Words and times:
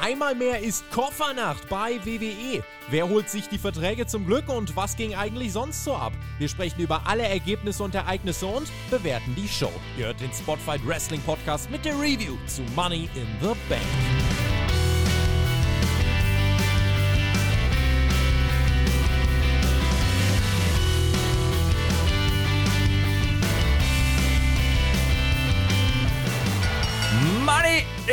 Einmal 0.00 0.34
mehr 0.34 0.60
ist 0.60 0.90
Koffernacht 0.90 1.68
bei 1.68 2.00
WWE. 2.04 2.64
Wer 2.88 3.08
holt 3.08 3.28
sich 3.28 3.48
die 3.48 3.58
Verträge 3.58 4.06
zum 4.06 4.24
Glück 4.24 4.48
und 4.48 4.74
was 4.74 4.96
ging 4.96 5.14
eigentlich 5.14 5.52
sonst 5.52 5.84
so 5.84 5.94
ab? 5.94 6.14
Wir 6.38 6.48
sprechen 6.48 6.80
über 6.80 7.06
alle 7.06 7.24
Ergebnisse 7.24 7.82
und 7.82 7.94
Ereignisse 7.94 8.46
und 8.46 8.66
bewerten 8.90 9.34
die 9.36 9.46
Show. 9.46 9.72
Ihr 9.98 10.06
hört 10.06 10.20
den 10.20 10.32
Spotfight 10.32 10.86
Wrestling 10.86 11.20
Podcast 11.20 11.70
mit 11.70 11.84
der 11.84 12.00
Review 12.00 12.36
zu 12.46 12.62
Money 12.74 13.10
in 13.14 13.26
the 13.42 13.54
Bank. 13.68 14.19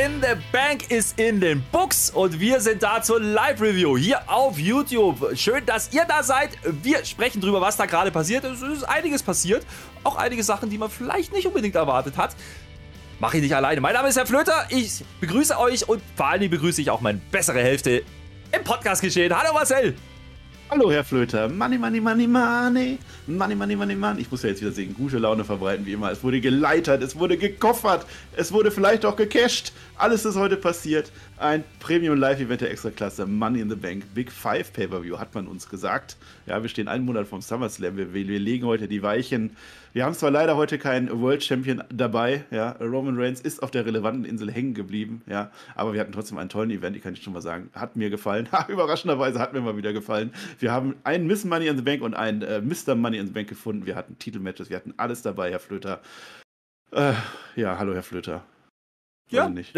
In 0.07 0.21
the 0.21 0.42
Bank 0.54 0.89
ist 0.89 1.20
in 1.20 1.42
den 1.42 1.61
Books 1.70 2.10
und 2.10 2.39
wir 2.39 2.61
sind 2.61 2.82
da 2.82 3.02
zur 3.02 3.20
Live-Review 3.20 3.97
hier 3.97 4.21
auf 4.28 4.57
YouTube. 4.57 5.36
Schön, 5.36 5.66
dass 5.66 5.92
ihr 5.92 6.06
da 6.06 6.24
seid. 6.24 6.52
Wir 6.82 7.04
sprechen 7.04 7.42
drüber, 7.42 7.60
was 7.60 7.75
da 7.75 7.86
gerade 7.86 8.10
passiert. 8.10 8.46
Es 8.46 8.61
ist 8.61 8.83
einiges 8.83 9.21
passiert. 9.21 9.66
Auch 10.06 10.16
einige 10.16 10.43
Sachen, 10.43 10.70
die 10.70 10.78
man 10.78 10.89
vielleicht 10.89 11.33
nicht 11.33 11.46
unbedingt 11.46 11.75
erwartet 11.75 12.16
hat. 12.16 12.38
Mache 13.20 13.38
ich 13.38 13.43
nicht 13.43 13.56
alleine. 13.56 13.82
Mein 13.82 13.96
Name 13.96 14.07
ist 14.07 14.16
Herr 14.16 14.25
Flöter. 14.25 14.68
Ich 14.70 15.04
begrüße 15.20 15.60
euch 15.60 15.89
und 15.89 16.02
vor 16.16 16.28
allen 16.28 16.39
Dingen 16.39 16.52
begrüße 16.52 16.82
ich 16.82 16.89
auch 16.89 17.02
meine 17.02 17.19
bessere 17.32 17.60
Hälfte 17.60 18.04
im 18.54 18.64
Podcast 18.64 19.02
geschehen. 19.02 19.38
Hallo 19.38 19.54
Marcel. 19.54 19.94
Hallo, 20.70 20.92
Herr 20.92 21.06
Flöter. 21.06 21.48
Money, 21.48 21.78
money, 21.78 22.02
money, 22.02 22.28
money. 22.28 22.98
Money, 23.25 23.56
money, 23.56 23.75
money, 23.78 23.96
money. 23.96 24.20
Ich 24.20 24.30
muss 24.30 24.44
ja 24.44 24.50
jetzt 24.50 24.60
wieder 24.60 24.74
sehen, 24.74 24.94
gute 24.98 25.18
Laune 25.18 25.46
verbreiten, 25.46 25.86
wie 25.86 25.94
immer. 25.94 26.12
Es 26.12 26.21
wurde 26.24 26.42
geleitert, 26.42 27.02
es 27.02 27.18
wurde 27.18 27.38
gekoffert, 27.38 28.06
es 28.36 28.52
wurde 28.52 28.70
vielleicht 28.70 29.06
auch 29.06 29.16
gecasht. 29.16 29.72
Alles 29.96 30.25
ist 30.25 30.36
heute 30.36 30.58
passiert. 30.58 31.10
Ein 31.39 31.64
Premium-Live-Event 31.79 32.61
der 32.61 32.71
Extraklasse, 32.71 33.27
Money 33.27 33.59
in 33.59 33.69
the 33.69 33.75
Bank, 33.75 34.03
Big 34.16 34.31
Five 34.31 34.73
Pay-Per-View, 34.73 35.19
hat 35.19 35.35
man 35.35 35.45
uns 35.45 35.69
gesagt. 35.69 36.17
Ja, 36.47 36.63
wir 36.63 36.67
stehen 36.67 36.88
einen 36.88 37.05
Monat 37.05 37.27
vom 37.27 37.44
SummerSlam. 37.44 37.95
Wir, 37.95 38.11
wir 38.11 38.39
legen 38.39 38.66
heute 38.66 38.88
die 38.88 39.03
Weichen. 39.03 39.55
Wir 39.94 40.03
haben 40.03 40.16
zwar 40.16 40.31
leider 40.31 40.57
heute 40.57 40.79
keinen 40.79 41.21
World 41.21 41.44
Champion 41.44 41.83
dabei. 41.89 42.44
Ja, 42.49 42.71
Roman 42.79 43.19
Reigns 43.19 43.39
ist 43.39 43.61
auf 43.61 43.69
der 43.69 43.85
relevanten 43.85 44.25
Insel 44.25 44.52
hängen 44.52 44.73
geblieben. 44.73 45.21
Ja, 45.27 45.52
aber 45.75 45.94
wir 45.94 46.02
hatten 46.02 46.11
trotzdem 46.11 46.39
einen 46.39 46.49
tollen 46.49 46.71
Event. 46.71 46.95
Ich 46.95 47.03
kann 47.03 47.13
ich 47.13 47.21
schon 47.21 47.33
mal 47.33 47.41
sagen, 47.44 47.69
hat 47.75 47.95
mir 47.95 48.09
gefallen. 48.09 48.49
Überraschenderweise 48.67 49.38
hat 49.38 49.53
mir 49.53 49.61
mal 49.61 49.77
wieder 49.77 49.94
gefallen. 49.94 50.33
Wir 50.57 50.72
haben 50.72 50.95
einen 51.03 51.27
Miss 51.27 51.45
Money 51.45 51.67
in 51.67 51.77
the 51.77 51.83
Bank 51.83 52.01
und 52.01 52.16
einen 52.16 52.41
äh, 52.41 52.61
Mr. 52.61 52.95
Money 52.95 53.19
in 53.19 53.27
the 53.27 53.33
Bank 53.33 53.47
gefunden. 53.47 53.85
Wir 53.85 53.95
hatten 53.95 54.17
Titelmatches, 54.17 54.72
wir 54.72 54.77
hatten 54.77 54.95
alles 54.97 55.22
dabei, 55.22 55.51
Herr 55.51 55.59
Flöter. 55.59 56.01
Äh, 56.91 57.13
ja, 57.55 57.77
hallo, 57.77 57.94
Herr 57.94 58.01
Flöter. 58.01 58.44
Ja, 59.29 59.47
nicht. 59.49 59.75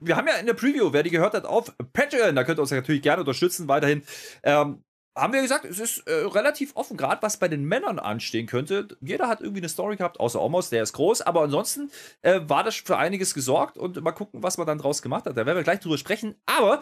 Wir 0.00 0.16
haben 0.16 0.28
ja 0.28 0.34
in 0.34 0.46
der 0.46 0.54
Preview, 0.54 0.92
wer 0.92 1.02
die 1.02 1.10
gehört 1.10 1.34
hat, 1.34 1.44
auf 1.44 1.74
Patreon, 1.92 2.36
da 2.36 2.44
könnt 2.44 2.58
ihr 2.58 2.62
uns 2.62 2.70
natürlich 2.70 3.02
gerne 3.02 3.20
unterstützen 3.20 3.68
weiterhin. 3.68 4.02
Ähm, 4.42 4.84
haben 5.16 5.32
wir 5.32 5.42
gesagt, 5.42 5.64
es 5.64 5.80
ist 5.80 6.06
äh, 6.06 6.12
relativ 6.26 6.76
offen, 6.76 6.96
gerade 6.96 7.22
was 7.22 7.38
bei 7.38 7.48
den 7.48 7.64
Männern 7.64 7.98
anstehen 7.98 8.46
könnte. 8.46 8.88
Jeder 9.00 9.28
hat 9.28 9.40
irgendwie 9.40 9.60
eine 9.60 9.68
Story 9.68 9.96
gehabt, 9.96 10.20
außer 10.20 10.40
Omos, 10.40 10.70
der 10.70 10.82
ist 10.82 10.92
groß, 10.92 11.22
aber 11.22 11.42
ansonsten 11.42 11.90
äh, 12.22 12.40
war 12.44 12.62
das 12.62 12.76
für 12.76 12.96
einiges 12.96 13.34
gesorgt 13.34 13.76
und 13.76 14.00
mal 14.00 14.12
gucken, 14.12 14.42
was 14.42 14.58
man 14.58 14.66
dann 14.66 14.78
draus 14.78 15.02
gemacht 15.02 15.26
hat. 15.26 15.36
Da 15.36 15.44
werden 15.44 15.56
wir 15.56 15.64
gleich 15.64 15.80
drüber 15.80 15.98
sprechen. 15.98 16.36
Aber 16.46 16.80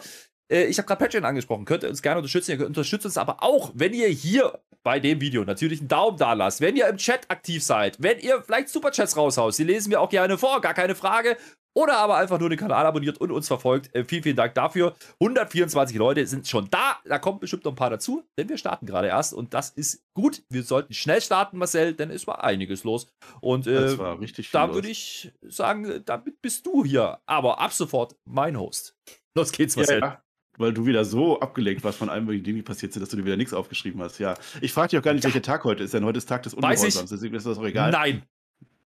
äh, 0.51 0.65
ich 0.65 0.77
habe 0.77 0.87
gerade 0.87 1.03
Patreon 1.03 1.25
angesprochen, 1.25 1.65
könnt 1.65 1.83
ihr 1.83 1.89
uns 1.89 2.01
gerne 2.01 2.19
unterstützen. 2.19 2.59
Ihr 2.59 2.65
unterstützt 2.65 3.05
uns 3.05 3.17
aber 3.17 3.43
auch, 3.43 3.71
wenn 3.73 3.93
ihr 3.93 4.07
hier 4.07 4.59
bei 4.83 4.99
dem 4.99 5.19
Video 5.19 5.43
natürlich 5.43 5.79
einen 5.79 5.89
Daumen 5.89 6.17
da 6.17 6.33
lasst, 6.33 6.61
wenn 6.61 6.75
ihr 6.75 6.87
im 6.87 6.97
Chat 6.97 7.29
aktiv 7.29 7.63
seid, 7.63 7.97
wenn 8.01 8.19
ihr 8.19 8.41
vielleicht 8.41 8.69
Superchats 8.69 9.17
raushaust, 9.17 9.59
die 9.59 9.63
lesen 9.63 9.89
wir 9.89 9.99
auch 9.99 10.09
gerne 10.09 10.37
vor, 10.37 10.61
gar 10.61 10.73
keine 10.73 10.95
Frage. 10.95 11.37
Oder 11.77 11.97
aber 11.99 12.17
einfach 12.17 12.39
nur 12.39 12.49
den 12.49 12.57
Kanal 12.57 12.87
abonniert 12.87 13.19
und 13.19 13.29
uns 13.29 13.47
verfolgt. 13.47 13.93
Äh, 13.93 14.03
vielen, 14.03 14.23
vielen 14.23 14.35
Dank 14.35 14.55
dafür. 14.55 14.95
124 15.19 15.95
Leute 15.95 16.25
sind 16.25 16.47
schon 16.47 16.67
da. 16.71 16.97
Da 17.05 17.19
kommt 17.19 17.39
bestimmt 17.39 17.65
noch 17.65 17.73
ein 17.73 17.75
paar 17.75 17.91
dazu, 17.91 18.23
denn 18.35 18.49
wir 18.49 18.57
starten 18.57 18.87
gerade 18.87 19.09
erst. 19.09 19.31
Und 19.31 19.53
das 19.53 19.69
ist 19.69 20.03
gut. 20.15 20.41
Wir 20.49 20.63
sollten 20.63 20.95
schnell 20.95 21.21
starten, 21.21 21.59
Marcel, 21.59 21.93
denn 21.93 22.09
es 22.09 22.25
war 22.25 22.43
einiges 22.43 22.83
los. 22.83 23.05
Und 23.41 23.67
äh, 23.67 23.75
das 23.75 23.99
war 23.99 24.19
richtig 24.19 24.49
da 24.49 24.73
würde 24.73 24.87
ich 24.87 25.31
sagen, 25.43 26.01
damit 26.03 26.41
bist 26.41 26.65
du 26.65 26.83
hier. 26.83 27.19
Aber 27.27 27.61
ab 27.61 27.71
sofort 27.71 28.15
mein 28.25 28.57
Host. 28.57 28.95
Los 29.35 29.51
geht's, 29.51 29.75
Marcel. 29.75 29.99
Ja, 29.99 30.07
ja 30.07 30.23
weil 30.57 30.73
du 30.73 30.87
wieder 30.87 31.05
so 31.05 31.39
abgelenkt 31.39 31.83
warst 31.83 31.99
von 31.99 32.09
allem, 32.09 32.27
was 32.27 32.41
die 32.41 32.63
passiert 32.63 32.91
sind, 32.91 33.03
dass 33.03 33.09
du 33.09 33.17
dir 33.17 33.25
wieder 33.25 33.37
nichts 33.37 33.53
aufgeschrieben 33.53 34.01
hast. 34.01 34.17
Ja, 34.17 34.33
ich 34.61 34.73
frage 34.73 34.89
dich 34.89 34.99
auch 34.99 35.03
gar 35.03 35.13
nicht, 35.13 35.23
ja. 35.23 35.29
welcher 35.29 35.43
Tag 35.43 35.63
heute 35.63 35.83
ist, 35.83 35.93
denn 35.93 36.03
heute 36.03 36.17
ist 36.17 36.25
Tag 36.25 36.41
des 36.41 36.55
Ungehorsams, 36.55 37.11
deswegen 37.11 37.35
ist 37.35 37.45
das 37.45 37.59
auch 37.59 37.63
egal. 37.63 37.91
Nein, 37.91 38.23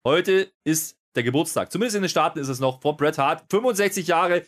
heute 0.06 0.50
ist 0.64 0.98
der 1.16 1.24
Geburtstag. 1.24 1.72
Zumindest 1.72 1.96
in 1.96 2.04
den 2.04 2.10
Staaten 2.10 2.40
ist 2.40 2.50
es 2.50 2.60
noch 2.60 2.82
vor 2.82 2.98
Bret 2.98 3.18
Hart. 3.18 3.44
65 3.50 4.08
Jahre. 4.08 4.44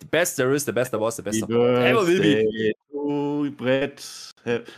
The 0.00 0.06
best 0.10 0.36
there 0.36 0.54
is, 0.54 0.64
the 0.64 0.72
best 0.72 0.90
there 0.90 1.02
was, 1.02 1.16
the 1.16 1.22
best 1.22 1.42
ever 1.42 2.06
will 2.06 2.20
be. 2.20 2.72
Oh, 2.92 3.44
Brett. 3.50 4.32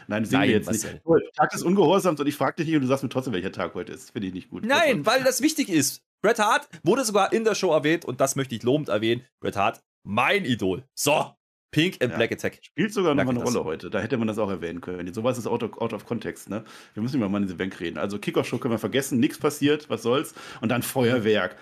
Nein, 0.06 0.24
sehen 0.24 0.38
Nein, 0.38 0.48
wir 0.48 0.56
jetzt 0.56 0.70
nicht. 0.70 1.00
Oh, 1.04 1.16
Tag 1.36 1.50
des 1.50 1.62
Ungehorsams 1.62 2.20
und 2.20 2.26
ich 2.26 2.34
frage 2.34 2.56
dich 2.56 2.66
nicht 2.66 2.76
und 2.76 2.82
du 2.82 2.88
sagst 2.88 3.02
mir 3.02 3.08
trotzdem, 3.08 3.32
welcher 3.32 3.52
Tag 3.52 3.74
heute 3.74 3.92
ist. 3.92 4.10
Finde 4.10 4.28
ich 4.28 4.34
nicht 4.34 4.50
gut. 4.50 4.64
Nein, 4.64 5.06
weil 5.06 5.22
das 5.22 5.40
wichtig 5.40 5.68
ist. 5.68 6.02
Bret 6.22 6.38
Hart 6.38 6.68
wurde 6.82 7.04
sogar 7.04 7.32
in 7.32 7.44
der 7.44 7.54
Show 7.54 7.72
erwähnt 7.72 8.04
und 8.04 8.20
das 8.20 8.36
möchte 8.36 8.54
ich 8.54 8.62
lobend 8.62 8.88
erwähnen. 8.88 9.24
Bret 9.40 9.56
Hart, 9.56 9.82
mein 10.04 10.44
Idol. 10.44 10.84
So, 10.94 11.34
Pink 11.74 12.00
and 12.00 12.12
ja. 12.12 12.16
Black 12.16 12.32
Attack. 12.32 12.58
Spielt 12.62 12.92
sogar 12.92 13.14
noch 13.14 13.26
eine 13.26 13.42
Rolle 13.42 13.64
heute. 13.64 13.90
Da 13.90 13.98
hätte 14.00 14.16
man 14.16 14.28
das 14.28 14.38
auch 14.38 14.48
erwähnen 14.48 14.80
können. 14.80 15.12
Sowas 15.12 15.38
ist 15.38 15.46
out 15.46 15.62
of, 15.62 15.80
out 15.80 15.92
of 15.92 16.06
context, 16.06 16.48
ne? 16.48 16.64
Wir 16.94 17.02
müssen 17.02 17.16
über 17.16 17.28
mal 17.28 17.38
in 17.38 17.44
diese 17.44 17.56
Bank 17.56 17.80
reden. 17.80 17.98
Also 17.98 18.18
Kickoff-Show 18.18 18.58
können 18.58 18.74
wir 18.74 18.78
vergessen, 18.78 19.18
nichts 19.18 19.38
passiert, 19.38 19.90
was 19.90 20.02
soll's. 20.02 20.34
Und 20.60 20.68
dann 20.68 20.82
Feuerwerk. 20.82 21.56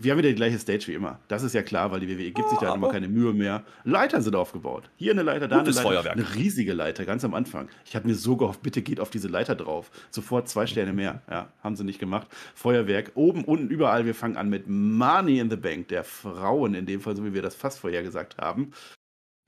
Wir 0.00 0.12
haben 0.12 0.18
wieder 0.18 0.28
die 0.28 0.36
gleiche 0.36 0.58
Stage 0.58 0.86
wie 0.86 0.94
immer. 0.94 1.18
Das 1.26 1.42
ist 1.42 1.54
ja 1.54 1.62
klar, 1.62 1.90
weil 1.90 1.98
die 1.98 2.08
WWE 2.08 2.30
gibt 2.30 2.48
sich 2.50 2.58
da 2.60 2.72
immer 2.72 2.88
keine 2.88 3.08
Mühe 3.08 3.32
mehr. 3.32 3.64
Leitern 3.82 4.22
sind 4.22 4.36
aufgebaut. 4.36 4.88
Hier 4.94 5.10
eine 5.10 5.22
Leiter, 5.22 5.48
da 5.48 5.58
eine 5.58 5.70
Leiter. 5.70 5.82
Feuerwerk. 5.82 6.14
Eine 6.14 6.34
riesige 6.36 6.72
Leiter, 6.72 7.04
ganz 7.04 7.24
am 7.24 7.34
Anfang. 7.34 7.68
Ich 7.84 7.96
habe 7.96 8.06
mir 8.06 8.14
so 8.14 8.36
gehofft, 8.36 8.62
bitte 8.62 8.80
geht 8.80 9.00
auf 9.00 9.10
diese 9.10 9.26
Leiter 9.26 9.56
drauf. 9.56 9.90
Sofort 10.10 10.48
zwei 10.48 10.68
Sterne 10.68 10.92
mehr. 10.92 11.22
Ja, 11.28 11.48
haben 11.64 11.74
sie 11.74 11.82
nicht 11.82 11.98
gemacht. 11.98 12.28
Feuerwerk. 12.54 13.10
Oben, 13.16 13.42
unten, 13.42 13.70
überall. 13.70 14.06
Wir 14.06 14.14
fangen 14.14 14.36
an 14.36 14.48
mit 14.48 14.68
Money 14.68 15.40
in 15.40 15.50
the 15.50 15.56
Bank, 15.56 15.88
der 15.88 16.04
Frauen 16.04 16.74
in 16.74 16.86
dem 16.86 17.00
Fall, 17.00 17.16
so 17.16 17.24
wie 17.24 17.34
wir 17.34 17.42
das 17.42 17.56
fast 17.56 17.80
vorher 17.80 18.04
gesagt 18.04 18.36
haben. 18.38 18.70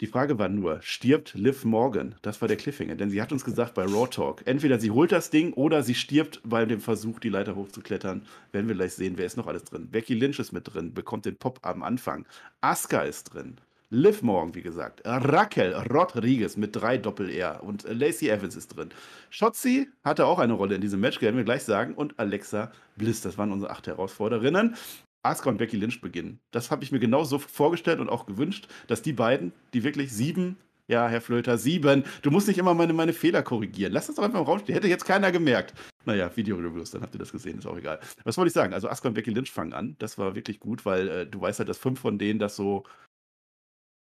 Die 0.00 0.06
Frage 0.06 0.38
war 0.38 0.48
nur, 0.48 0.80
stirbt 0.80 1.34
Liv 1.34 1.66
Morgan? 1.66 2.14
Das 2.22 2.40
war 2.40 2.48
der 2.48 2.56
Cliffhanger, 2.56 2.94
denn 2.94 3.10
sie 3.10 3.20
hat 3.20 3.32
uns 3.32 3.44
gesagt 3.44 3.74
bei 3.74 3.84
Raw 3.84 4.08
Talk, 4.08 4.40
entweder 4.46 4.80
sie 4.80 4.90
holt 4.90 5.12
das 5.12 5.28
Ding 5.28 5.52
oder 5.52 5.82
sie 5.82 5.94
stirbt 5.94 6.40
bei 6.42 6.64
dem 6.64 6.80
Versuch, 6.80 7.20
die 7.20 7.28
Leiter 7.28 7.54
hochzuklettern. 7.54 8.22
Werden 8.50 8.66
wir 8.66 8.74
gleich 8.74 8.94
sehen, 8.94 9.18
wer 9.18 9.26
ist 9.26 9.36
noch 9.36 9.46
alles 9.46 9.64
drin. 9.64 9.88
Becky 9.90 10.14
Lynch 10.14 10.38
ist 10.38 10.52
mit 10.52 10.72
drin, 10.72 10.94
bekommt 10.94 11.26
den 11.26 11.36
Pop 11.36 11.58
am 11.62 11.82
Anfang. 11.82 12.24
Asuka 12.62 13.02
ist 13.02 13.34
drin. 13.34 13.58
Liv 13.90 14.22
Morgan, 14.22 14.54
wie 14.54 14.62
gesagt. 14.62 15.02
Raquel 15.04 15.74
Rodriguez 15.74 16.56
mit 16.56 16.74
drei 16.76 16.96
Doppel-R 16.96 17.62
und 17.62 17.82
Lacey 17.82 18.30
Evans 18.30 18.56
ist 18.56 18.68
drin. 18.68 18.88
Shotzi 19.28 19.90
hatte 20.02 20.24
auch 20.24 20.38
eine 20.38 20.54
Rolle 20.54 20.76
in 20.76 20.80
diesem 20.80 21.00
Match, 21.00 21.20
werden 21.20 21.36
wir 21.36 21.44
gleich 21.44 21.64
sagen. 21.64 21.92
Und 21.92 22.18
Alexa 22.18 22.72
Bliss, 22.96 23.20
das 23.20 23.36
waren 23.36 23.52
unsere 23.52 23.70
acht 23.70 23.86
Herausforderinnen. 23.86 24.76
Asuka 25.22 25.50
und 25.50 25.58
Becky 25.58 25.76
Lynch 25.76 26.00
beginnen. 26.00 26.40
Das 26.50 26.70
habe 26.70 26.84
ich 26.84 26.92
mir 26.92 26.98
genau 26.98 27.24
so 27.24 27.38
vorgestellt 27.38 28.00
und 28.00 28.08
auch 28.08 28.26
gewünscht, 28.26 28.68
dass 28.86 29.02
die 29.02 29.12
beiden, 29.12 29.52
die 29.74 29.84
wirklich 29.84 30.12
sieben, 30.12 30.56
ja, 30.88 31.08
Herr 31.08 31.20
Flöter, 31.20 31.56
sieben, 31.58 32.04
du 32.22 32.30
musst 32.30 32.48
nicht 32.48 32.58
immer 32.58 32.74
meine, 32.74 32.92
meine 32.92 33.12
Fehler 33.12 33.42
korrigieren. 33.42 33.92
Lass 33.92 34.08
das 34.08 34.16
doch 34.16 34.24
einfach 34.24 34.40
im 34.40 34.46
Raum 34.46 34.58
stehen. 34.58 34.74
Hätte 34.74 34.88
jetzt 34.88 35.04
keiner 35.04 35.30
gemerkt. 35.30 35.74
Naja, 36.04 36.34
Video-Reviews, 36.34 36.90
dann 36.90 37.02
habt 37.02 37.14
ihr 37.14 37.18
das 37.18 37.30
gesehen, 37.30 37.58
ist 37.58 37.66
auch 37.66 37.76
egal. 37.76 38.00
Was 38.24 38.36
wollte 38.36 38.48
ich 38.48 38.54
sagen? 38.54 38.74
Also 38.74 38.88
Asuka 38.88 39.08
und 39.08 39.14
Becky 39.14 39.30
Lynch 39.30 39.50
fangen 39.52 39.72
an. 39.72 39.96
Das 39.98 40.18
war 40.18 40.34
wirklich 40.34 40.58
gut, 40.58 40.84
weil 40.84 41.08
äh, 41.08 41.26
du 41.26 41.40
weißt 41.40 41.60
halt, 41.60 41.68
dass 41.68 41.78
fünf 41.78 42.00
von 42.00 42.18
denen 42.18 42.38
das 42.38 42.56
so, 42.56 42.84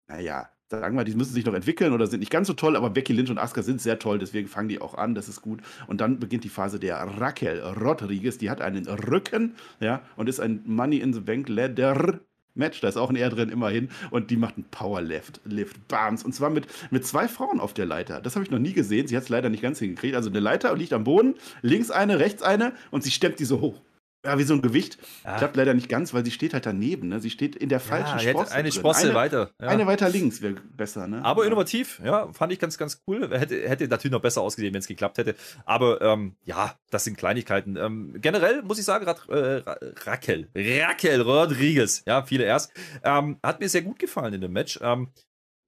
naja, 0.09 0.51
sagen 0.71 0.97
wir, 0.97 1.05
die 1.05 1.15
müssen 1.15 1.33
sich 1.33 1.47
noch 1.47 1.55
entwickeln 1.55 1.93
oder 1.93 2.07
sind 2.07 2.21
nicht 2.21 2.31
ganz 2.31 2.47
so 2.47 2.55
toll, 2.55 2.77
aber 2.77 2.91
Becky 2.91 3.13
Lynch 3.13 3.31
und 3.31 3.39
Asuka 3.39 3.63
sind 3.63 3.81
sehr 3.81 3.99
toll, 3.99 4.19
deswegen 4.19 4.49
fangen 4.49 4.69
die 4.69 4.81
auch 4.81 4.95
an, 4.95 5.15
das 5.15 5.29
ist 5.29 5.41
gut. 5.41 5.61
Und 5.87 6.01
dann 6.01 6.19
beginnt 6.19 6.45
die 6.45 6.49
Phase 6.49 6.79
der 6.79 6.97
Raquel 6.97 7.61
Rodriguez, 7.61 8.39
die 8.39 8.51
hat 8.51 8.61
einen 8.61 8.87
Rücken, 8.87 9.55
ja, 9.81 10.03
und 10.17 10.29
ist 10.29 10.41
ein 10.41 10.63
Money 10.67 10.99
in 10.99 11.13
the 11.13 11.21
Bank 11.21 11.49
Leather 11.49 12.21
Match, 12.55 12.81
da 12.81 12.89
ist 12.89 12.97
auch 12.97 13.09
ein 13.09 13.17
R 13.17 13.31
drin, 13.31 13.51
immerhin. 13.51 13.89
Und 14.11 14.31
die 14.31 14.37
macht 14.37 14.57
einen 14.57 14.65
Powerlift, 14.65 15.41
Lift, 15.45 15.87
Bams. 15.87 16.25
Und 16.25 16.35
zwar 16.35 16.51
mit, 16.51 16.67
mit 16.91 17.07
zwei 17.07 17.29
Frauen 17.29 17.61
auf 17.61 17.73
der 17.73 17.87
Leiter. 17.87 18.21
Das 18.21 18.35
habe 18.35 18.45
ich 18.45 18.51
noch 18.51 18.59
nie 18.59 18.73
gesehen. 18.73 19.07
Sie 19.07 19.17
hat 19.17 19.23
es 19.23 19.29
leider 19.29 19.49
nicht 19.49 19.63
ganz 19.63 19.79
hingekriegt. 19.79 20.17
Also 20.17 20.29
eine 20.29 20.41
Leiter 20.41 20.77
liegt 20.77 20.93
am 20.93 21.05
Boden, 21.05 21.37
links 21.63 21.93
eine, 21.93 22.19
rechts 22.19 22.43
eine 22.43 22.73
und 22.91 23.05
sie 23.05 23.13
stemmt 23.13 23.39
die 23.39 23.45
so 23.45 23.61
hoch. 23.61 23.81
Ja, 24.25 24.37
wie 24.37 24.43
so 24.43 24.53
ein 24.55 24.63
Gewicht. 24.63 24.99
Ja. 25.25 25.39
Klappt 25.39 25.57
leider 25.57 25.75
nicht 25.75 25.89
ganz, 25.89 26.13
weil 26.13 26.25
sie 26.25 26.33
steht 26.33 26.53
halt 26.53 26.67
daneben. 26.67 27.09
Ne? 27.09 27.21
Sie 27.21 27.31
steht 27.31 27.55
in 27.55 27.69
der 27.69 27.79
falschen 27.79 28.19
ja, 28.19 28.31
Sprosse. 28.31 28.53
Eine 28.53 28.73
Sprosse 28.73 29.07
eine, 29.07 29.15
weiter. 29.15 29.51
Ja. 29.61 29.69
Eine 29.69 29.87
weiter 29.87 30.09
links 30.09 30.43
wäre 30.43 30.55
besser. 30.55 31.07
Ne? 31.07 31.25
Aber 31.25 31.47
innovativ, 31.47 32.01
ja, 32.05 32.33
fand 32.33 32.53
ich 32.53 32.59
ganz, 32.59 32.77
ganz 32.79 33.01
cool. 33.07 33.31
Hätte, 33.31 33.69
hätte 33.69 33.87
natürlich 33.87 34.13
noch 34.13 34.21
besser 34.21 34.43
ausgesehen, 34.43 34.75
wenn 34.75 34.81
es 34.81 34.89
geklappt 34.89 35.19
hätte. 35.19 35.37
Aber 35.65 36.01
ähm, 36.01 36.37
ja, 36.45 36.75
das 36.91 37.05
sind 37.05 37.17
Kleinigkeiten. 37.17 37.77
Ähm, 37.77 38.17
generell 38.21 38.63
muss 38.63 38.81
ich 38.81 38.85
sagen, 38.85 39.05
Rad, 39.05 39.29
äh, 39.29 39.63
Raquel, 40.05 40.49
Raquel 40.55 41.21
Rodriguez, 41.21 42.03
ja, 42.05 42.25
viele 42.25 42.45
erst, 42.45 42.73
ähm, 43.05 43.39
hat 43.45 43.61
mir 43.61 43.69
sehr 43.69 43.83
gut 43.83 44.01
gefallen 44.01 44.35
in 44.35 44.41
dem 44.41 44.53
Match. 44.53 44.81
Ähm, 44.83 45.13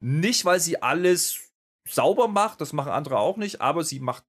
nicht, 0.00 0.44
weil 0.44 0.58
sie 0.58 0.82
alles 0.82 1.50
sauber 1.88 2.26
macht, 2.26 2.60
das 2.60 2.72
machen 2.72 2.90
andere 2.90 3.18
auch 3.18 3.36
nicht, 3.36 3.60
aber 3.60 3.84
sie 3.84 4.00
macht 4.00 4.24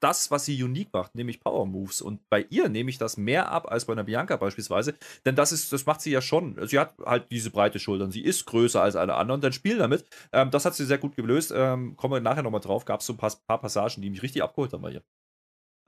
das, 0.00 0.30
was 0.30 0.44
sie 0.44 0.62
unique 0.62 0.92
macht, 0.92 1.14
nämlich 1.14 1.40
Power 1.40 1.66
Moves. 1.66 2.02
Und 2.02 2.20
bei 2.28 2.46
ihr 2.50 2.68
nehme 2.68 2.90
ich 2.90 2.98
das 2.98 3.16
mehr 3.16 3.50
ab 3.50 3.70
als 3.70 3.86
bei 3.86 3.92
einer 3.92 4.04
Bianca 4.04 4.36
beispielsweise. 4.36 4.94
Denn 5.24 5.36
das 5.36 5.52
ist, 5.52 5.72
das 5.72 5.86
macht 5.86 6.00
sie 6.00 6.10
ja 6.10 6.20
schon. 6.20 6.56
Sie 6.66 6.78
hat 6.78 6.94
halt 7.04 7.30
diese 7.30 7.50
breite 7.50 7.78
Schultern. 7.78 8.10
Sie 8.10 8.22
ist 8.22 8.46
größer 8.46 8.82
als 8.82 8.96
alle 8.96 9.14
anderen. 9.14 9.40
Dann 9.40 9.52
spielen 9.52 9.78
damit. 9.78 10.04
Ähm, 10.32 10.50
das 10.50 10.64
hat 10.64 10.74
sie 10.74 10.84
sehr 10.84 10.98
gut 10.98 11.16
gelöst. 11.16 11.52
Ähm, 11.54 11.96
kommen 11.96 12.14
wir 12.14 12.20
nachher 12.20 12.42
nochmal 12.42 12.60
drauf. 12.60 12.84
Gab 12.84 13.00
es 13.00 13.06
so 13.06 13.14
ein 13.14 13.16
paar, 13.16 13.32
paar, 13.46 13.60
Passagen, 13.60 14.02
die 14.02 14.10
mich 14.10 14.22
richtig 14.22 14.42
abgeholt 14.42 14.72
haben 14.72 14.82
bei 14.82 14.92
ihr. 14.92 15.02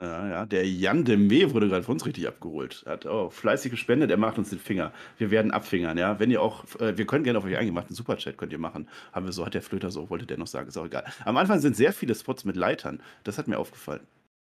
Ja, 0.00 0.28
ja, 0.28 0.46
der 0.46 0.64
Jan 0.68 1.04
de 1.04 1.16
Mee 1.16 1.52
wurde 1.52 1.68
gerade 1.68 1.82
von 1.82 1.94
uns 1.94 2.06
richtig 2.06 2.28
abgeholt. 2.28 2.84
Er 2.86 2.92
hat 2.92 3.06
auch 3.06 3.32
fleißig 3.32 3.72
gespendet, 3.72 4.12
er 4.12 4.16
macht 4.16 4.38
uns 4.38 4.50
den 4.50 4.60
Finger. 4.60 4.92
Wir 5.18 5.32
werden 5.32 5.50
abfingern, 5.50 5.98
ja. 5.98 6.20
Wenn 6.20 6.30
ihr 6.30 6.40
auch, 6.40 6.64
äh, 6.80 6.96
wir 6.96 7.04
können 7.04 7.24
gerne 7.24 7.38
auf 7.38 7.44
euch 7.44 7.56
eingehen, 7.56 7.74
macht 7.74 7.88
einen 7.88 7.96
Superchat, 7.96 8.38
könnt 8.38 8.52
ihr 8.52 8.58
machen. 8.60 8.88
Haben 9.12 9.26
wir 9.26 9.32
so, 9.32 9.44
hat 9.44 9.54
der 9.54 9.62
Flöter 9.62 9.90
so, 9.90 10.08
wollte 10.08 10.24
der 10.26 10.38
noch 10.38 10.46
sagen, 10.46 10.68
ist 10.68 10.76
auch 10.76 10.86
egal. 10.86 11.04
Am 11.24 11.36
Anfang 11.36 11.58
sind 11.58 11.74
sehr 11.74 11.92
viele 11.92 12.14
Spots 12.14 12.44
mit 12.44 12.54
Leitern. 12.54 13.02
Das 13.24 13.38
hat 13.38 13.48
mir 13.48 13.58
aufgefallen. 13.58 14.06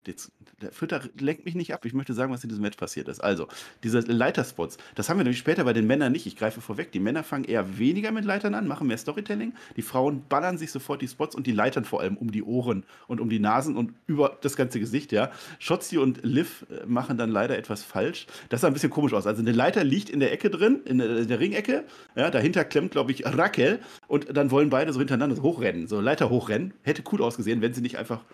Jetzt, 0.06 0.32
der 0.62 0.72
Fütter 0.72 1.02
lenkt 1.18 1.44
mich 1.44 1.54
nicht 1.54 1.74
ab. 1.74 1.84
Ich 1.84 1.92
möchte 1.92 2.14
sagen, 2.14 2.32
was 2.32 2.42
in 2.42 2.48
diesem 2.48 2.62
Match 2.62 2.76
passiert 2.76 3.08
ist. 3.08 3.20
Also, 3.20 3.48
diese 3.82 4.00
Leiterspots, 4.00 4.78
das 4.94 5.08
haben 5.08 5.18
wir 5.18 5.24
nämlich 5.24 5.38
später 5.38 5.64
bei 5.64 5.72
den 5.72 5.86
Männern 5.86 6.12
nicht. 6.12 6.26
Ich 6.26 6.36
greife 6.36 6.60
vorweg. 6.60 6.92
Die 6.92 7.00
Männer 7.00 7.24
fangen 7.24 7.44
eher 7.44 7.78
weniger 7.78 8.10
mit 8.10 8.24
Leitern 8.24 8.54
an, 8.54 8.66
machen 8.66 8.86
mehr 8.86 8.96
Storytelling. 8.96 9.52
Die 9.76 9.82
Frauen 9.82 10.24
ballern 10.28 10.56
sich 10.56 10.70
sofort 10.72 11.02
die 11.02 11.08
Spots 11.08 11.34
und 11.34 11.46
die 11.46 11.52
Leitern 11.52 11.84
vor 11.84 12.00
allem 12.00 12.16
um 12.16 12.32
die 12.32 12.42
Ohren 12.42 12.84
und 13.06 13.20
um 13.20 13.28
die 13.28 13.38
Nasen 13.38 13.76
und 13.76 13.92
über 14.06 14.38
das 14.40 14.56
ganze 14.56 14.80
Gesicht, 14.80 15.12
ja. 15.12 15.30
Shotzi 15.58 15.98
und 15.98 16.24
Liv 16.24 16.64
äh, 16.70 16.86
machen 16.86 17.18
dann 17.18 17.30
leider 17.30 17.58
etwas 17.58 17.82
falsch. 17.82 18.26
Das 18.48 18.62
sah 18.62 18.68
ein 18.68 18.72
bisschen 18.72 18.90
komisch 18.90 19.12
aus. 19.12 19.26
Also, 19.26 19.42
eine 19.42 19.52
Leiter 19.52 19.84
liegt 19.84 20.08
in 20.08 20.20
der 20.20 20.32
Ecke 20.32 20.48
drin, 20.48 20.80
in 20.84 20.98
der 20.98 21.40
Ringecke. 21.40 21.84
Ja, 22.16 22.30
dahinter 22.30 22.64
klemmt, 22.64 22.92
glaube 22.92 23.12
ich, 23.12 23.26
Raquel. 23.26 23.80
Und 24.06 24.34
dann 24.36 24.50
wollen 24.50 24.70
beide 24.70 24.92
so 24.92 25.00
hintereinander 25.00 25.36
so 25.36 25.42
hochrennen, 25.42 25.86
so 25.86 26.00
Leiter 26.00 26.30
hochrennen. 26.30 26.72
Hätte 26.82 27.02
cool 27.12 27.22
ausgesehen, 27.22 27.60
wenn 27.60 27.74
sie 27.74 27.82
nicht 27.82 27.98
einfach 27.98 28.24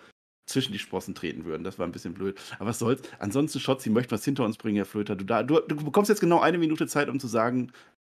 zwischen 0.45 0.73
die 0.73 0.79
Sprossen 0.79 1.15
treten 1.15 1.45
würden. 1.45 1.63
Das 1.63 1.79
war 1.79 1.87
ein 1.87 1.91
bisschen 1.91 2.13
blöd. 2.13 2.39
Aber 2.57 2.69
was 2.69 2.79
soll's. 2.79 3.01
Ansonsten, 3.19 3.59
Schotzi 3.59 3.89
möchte 3.89 4.11
was 4.11 4.25
hinter 4.25 4.45
uns 4.45 4.57
bringen, 4.57 4.77
Herr 4.77 4.85
Flöter. 4.85 5.15
Du, 5.15 5.25
da, 5.25 5.43
du, 5.43 5.59
du 5.59 5.75
bekommst 5.75 6.09
jetzt 6.09 6.21
genau 6.21 6.39
eine 6.39 6.57
Minute 6.57 6.87
Zeit, 6.87 7.09
um 7.09 7.19
zu 7.19 7.27
sagen, 7.27 7.71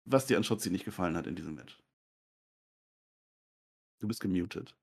was 0.04 0.26
dir 0.26 0.36
an 0.36 0.44
Schotzi 0.44 0.70
nicht 0.70 0.84
gefallen 0.84 1.16
hat 1.16 1.26
in 1.26 1.34
diesem 1.34 1.54
Match. 1.54 1.78
Du 4.00 4.08
bist 4.08 4.20
gemutet 4.20 4.74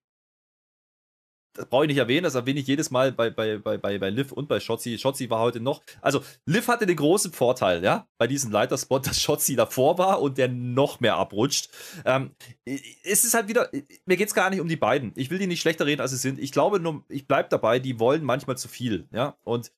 das 1.55 1.65
brauche 1.65 1.85
ich 1.85 1.87
nicht 1.87 1.97
erwähnen, 1.97 2.23
das 2.23 2.35
erwähne 2.35 2.59
ich 2.59 2.67
jedes 2.67 2.91
Mal 2.91 3.11
bei, 3.11 3.29
bei, 3.29 3.57
bei, 3.57 3.77
bei, 3.77 3.97
bei 3.97 4.09
Liv 4.09 4.31
und 4.31 4.47
bei 4.47 4.59
Shotzi. 4.59 4.97
Shotzi 4.97 5.29
war 5.29 5.39
heute 5.39 5.59
noch, 5.59 5.81
also 6.01 6.21
Liv 6.45 6.67
hatte 6.67 6.85
den 6.85 6.97
großen 6.97 7.31
Vorteil, 7.31 7.83
ja, 7.83 8.07
bei 8.17 8.27
diesem 8.27 8.51
Leiterspot, 8.51 9.07
dass 9.07 9.19
Shotzi 9.19 9.55
davor 9.55 9.97
war 9.97 10.21
und 10.21 10.37
der 10.37 10.49
noch 10.49 10.99
mehr 10.99 11.15
abrutscht. 11.15 11.69
Ähm, 12.05 12.31
es 12.65 13.23
ist 13.23 13.33
halt 13.33 13.47
wieder, 13.47 13.69
mir 14.05 14.17
geht 14.17 14.27
es 14.27 14.35
gar 14.35 14.49
nicht 14.49 14.59
um 14.59 14.67
die 14.67 14.75
beiden. 14.75 15.13
Ich 15.15 15.31
will 15.31 15.39
die 15.39 15.47
nicht 15.47 15.61
schlechter 15.61 15.85
reden, 15.85 16.01
als 16.01 16.11
sie 16.11 16.17
sind. 16.17 16.39
Ich 16.39 16.51
glaube 16.51 16.79
nur, 16.79 17.03
ich 17.09 17.27
bleibe 17.27 17.49
dabei, 17.49 17.79
die 17.79 17.99
wollen 17.99 18.23
manchmal 18.23 18.57
zu 18.57 18.67
viel, 18.67 19.07
ja, 19.11 19.37
und 19.43 19.71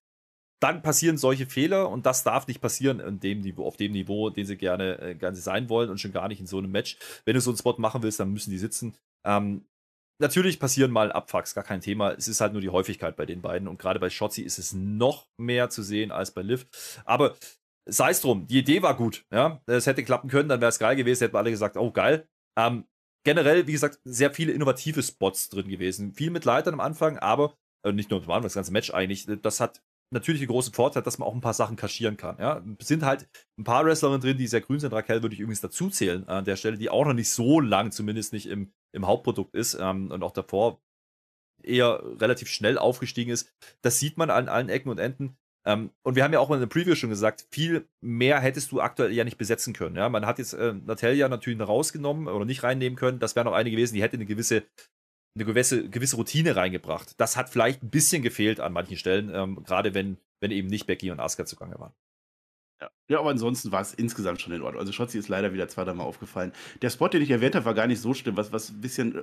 dann 0.59 0.81
passieren 0.81 1.17
solche 1.17 1.45
Fehler 1.45 1.89
und 1.89 2.07
das 2.07 2.23
darf 2.23 2.47
nicht 2.47 2.61
passieren 2.61 2.99
in 2.99 3.19
dem 3.19 3.41
Niveau, 3.41 3.67
auf 3.67 3.77
dem 3.77 3.91
Niveau, 3.91 4.31
den 4.31 4.45
sie 4.45 4.57
gerne, 4.57 4.99
äh, 4.99 5.15
gerne 5.15 5.37
sein 5.37 5.69
wollen 5.69 5.89
und 5.91 6.01
schon 6.01 6.13
gar 6.13 6.27
nicht 6.27 6.39
in 6.39 6.47
so 6.47 6.57
einem 6.57 6.71
Match. 6.71 6.97
Wenn 7.25 7.35
du 7.35 7.41
so 7.41 7.51
einen 7.51 7.57
Spot 7.57 7.75
machen 7.77 8.01
willst, 8.01 8.19
dann 8.19 8.31
müssen 8.31 8.49
die 8.49 8.57
sitzen. 8.57 8.97
Ähm, 9.23 9.65
Natürlich 10.19 10.59
passieren 10.59 10.91
mal 10.91 11.11
Abfucks, 11.11 11.53
gar 11.53 11.63
kein 11.63 11.81
Thema. 11.81 12.11
Es 12.11 12.27
ist 12.27 12.41
halt 12.41 12.53
nur 12.53 12.61
die 12.61 12.69
Häufigkeit 12.69 13.15
bei 13.15 13.25
den 13.25 13.41
beiden. 13.41 13.67
Und 13.67 13.79
gerade 13.79 13.99
bei 13.99 14.09
Shotzi 14.09 14.41
ist 14.41 14.57
es 14.57 14.73
noch 14.73 15.27
mehr 15.37 15.69
zu 15.69 15.83
sehen 15.83 16.11
als 16.11 16.31
bei 16.31 16.41
Liv. 16.41 16.65
Aber 17.05 17.35
sei 17.85 18.09
es 18.09 18.21
drum, 18.21 18.47
die 18.47 18.59
Idee 18.59 18.81
war 18.81 18.95
gut. 18.95 19.25
Ja, 19.31 19.61
es 19.67 19.85
hätte 19.85 20.03
klappen 20.03 20.29
können, 20.29 20.49
dann 20.49 20.61
wäre 20.61 20.69
es 20.69 20.79
geil 20.79 20.95
gewesen. 20.95 21.23
Hätten 21.23 21.37
alle 21.37 21.51
gesagt, 21.51 21.77
oh 21.77 21.91
geil. 21.91 22.27
Ähm, 22.57 22.85
generell, 23.23 23.67
wie 23.67 23.73
gesagt, 23.73 23.99
sehr 24.05 24.31
viele 24.31 24.53
innovative 24.53 25.03
Spots 25.03 25.49
drin 25.49 25.67
gewesen. 25.67 26.13
Viel 26.13 26.31
mit 26.31 26.45
Leitern 26.45 26.73
am 26.73 26.79
Anfang, 26.79 27.19
aber 27.19 27.55
äh, 27.83 27.91
nicht 27.91 28.09
nur 28.09 28.19
am 28.21 28.31
Anfang, 28.31 28.43
das 28.43 28.55
ganze 28.55 28.71
Match 28.71 28.93
eigentlich. 28.93 29.27
Das 29.41 29.59
hat 29.59 29.81
natürlich 30.11 30.41
den 30.41 30.47
großen 30.47 30.73
Vorteil, 30.73 31.03
dass 31.03 31.17
man 31.17 31.27
auch 31.27 31.35
ein 31.35 31.41
paar 31.41 31.53
Sachen 31.53 31.75
kaschieren 31.75 32.17
kann. 32.17 32.37
Ja, 32.39 32.63
es 32.79 32.87
sind 32.87 33.03
halt 33.03 33.27
ein 33.57 33.63
paar 33.63 33.85
Wrestlerinnen 33.85 34.21
drin, 34.21 34.37
die 34.37 34.47
sehr 34.47 34.61
grün 34.61 34.79
sind. 34.79 34.93
Raquel 34.93 35.21
würde 35.21 35.35
ich 35.35 35.41
übrigens 35.41 35.61
dazu 35.61 35.89
zählen 35.89 36.27
an 36.27 36.45
der 36.45 36.55
Stelle, 36.55 36.77
die 36.77 36.89
auch 36.89 37.05
noch 37.05 37.13
nicht 37.13 37.29
so 37.29 37.59
lang, 37.59 37.91
zumindest 37.91 38.33
nicht 38.33 38.47
im, 38.47 38.71
im 38.93 39.07
Hauptprodukt 39.07 39.55
ist 39.55 39.75
ähm, 39.79 40.11
und 40.11 40.23
auch 40.23 40.31
davor 40.31 40.81
eher 41.63 42.01
relativ 42.19 42.49
schnell 42.49 42.77
aufgestiegen 42.77 43.31
ist. 43.31 43.51
Das 43.81 43.99
sieht 43.99 44.17
man 44.17 44.29
an 44.29 44.47
allen 44.47 44.69
Ecken 44.69 44.89
und 44.89 44.99
Enden. 44.99 45.37
Ähm, 45.65 45.91
und 46.03 46.15
wir 46.15 46.23
haben 46.23 46.33
ja 46.33 46.39
auch 46.39 46.49
mal 46.49 46.55
in 46.55 46.61
der 46.61 46.67
Preview 46.67 46.95
schon 46.95 47.09
gesagt, 47.09 47.47
viel 47.51 47.87
mehr 48.01 48.39
hättest 48.39 48.71
du 48.71 48.79
aktuell 48.79 49.11
ja 49.11 49.23
nicht 49.23 49.37
besetzen 49.37 49.73
können. 49.73 49.95
Ja? 49.95 50.07
Man 50.07 50.25
hat 50.25 50.39
jetzt 50.39 50.53
äh, 50.53 50.73
Natalia 50.73 51.27
natürlich 51.27 51.59
rausgenommen 51.59 52.27
oder 52.27 52.45
nicht 52.45 52.63
reinnehmen 52.63 52.97
können. 52.97 53.19
Das 53.19 53.35
wäre 53.35 53.45
noch 53.45 53.53
eine 53.53 53.71
gewesen, 53.71 53.95
die 53.95 54.01
hätte 54.01 54.15
eine 54.15 54.25
gewisse 54.25 54.63
eine 55.37 55.45
gewisse, 55.45 55.89
gewisse 55.89 56.15
Routine 56.15 56.55
reingebracht. 56.55 57.19
Das 57.19 57.37
hat 57.37 57.49
vielleicht 57.49 57.83
ein 57.83 57.89
bisschen 57.89 58.23
gefehlt 58.23 58.59
an 58.59 58.73
manchen 58.73 58.97
Stellen, 58.97 59.29
ähm, 59.33 59.63
gerade 59.63 59.93
wenn, 59.93 60.17
wenn 60.39 60.51
eben 60.51 60.67
nicht 60.67 60.87
Becky 60.87 61.11
und 61.11 61.19
Asuka 61.19 61.45
zugange 61.45 61.79
waren. 61.79 61.93
Ja. 62.81 62.89
Ja, 63.09 63.19
aber 63.19 63.29
ansonsten 63.29 63.71
war 63.71 63.81
es 63.81 63.93
insgesamt 63.93 64.41
schon 64.41 64.51
in 64.51 64.61
Ordnung. 64.61 64.81
Also 64.81 64.91
Schotzi 64.91 65.17
ist 65.17 65.29
leider 65.29 65.53
wieder 65.53 65.69
zwei, 65.69 65.85
dreimal 65.85 66.05
aufgefallen. 66.05 66.51
Der 66.81 66.89
Spot, 66.89 67.07
den 67.07 67.21
ich 67.21 67.31
erwähnt 67.31 67.55
habe, 67.55 67.63
war 67.63 67.73
gar 67.73 67.87
nicht 67.87 68.01
so 68.01 68.13
schlimm. 68.13 68.35
Was, 68.35 68.51
was 68.51 68.69
ein 68.69 68.81
bisschen 68.81 69.15
äh, 69.15 69.21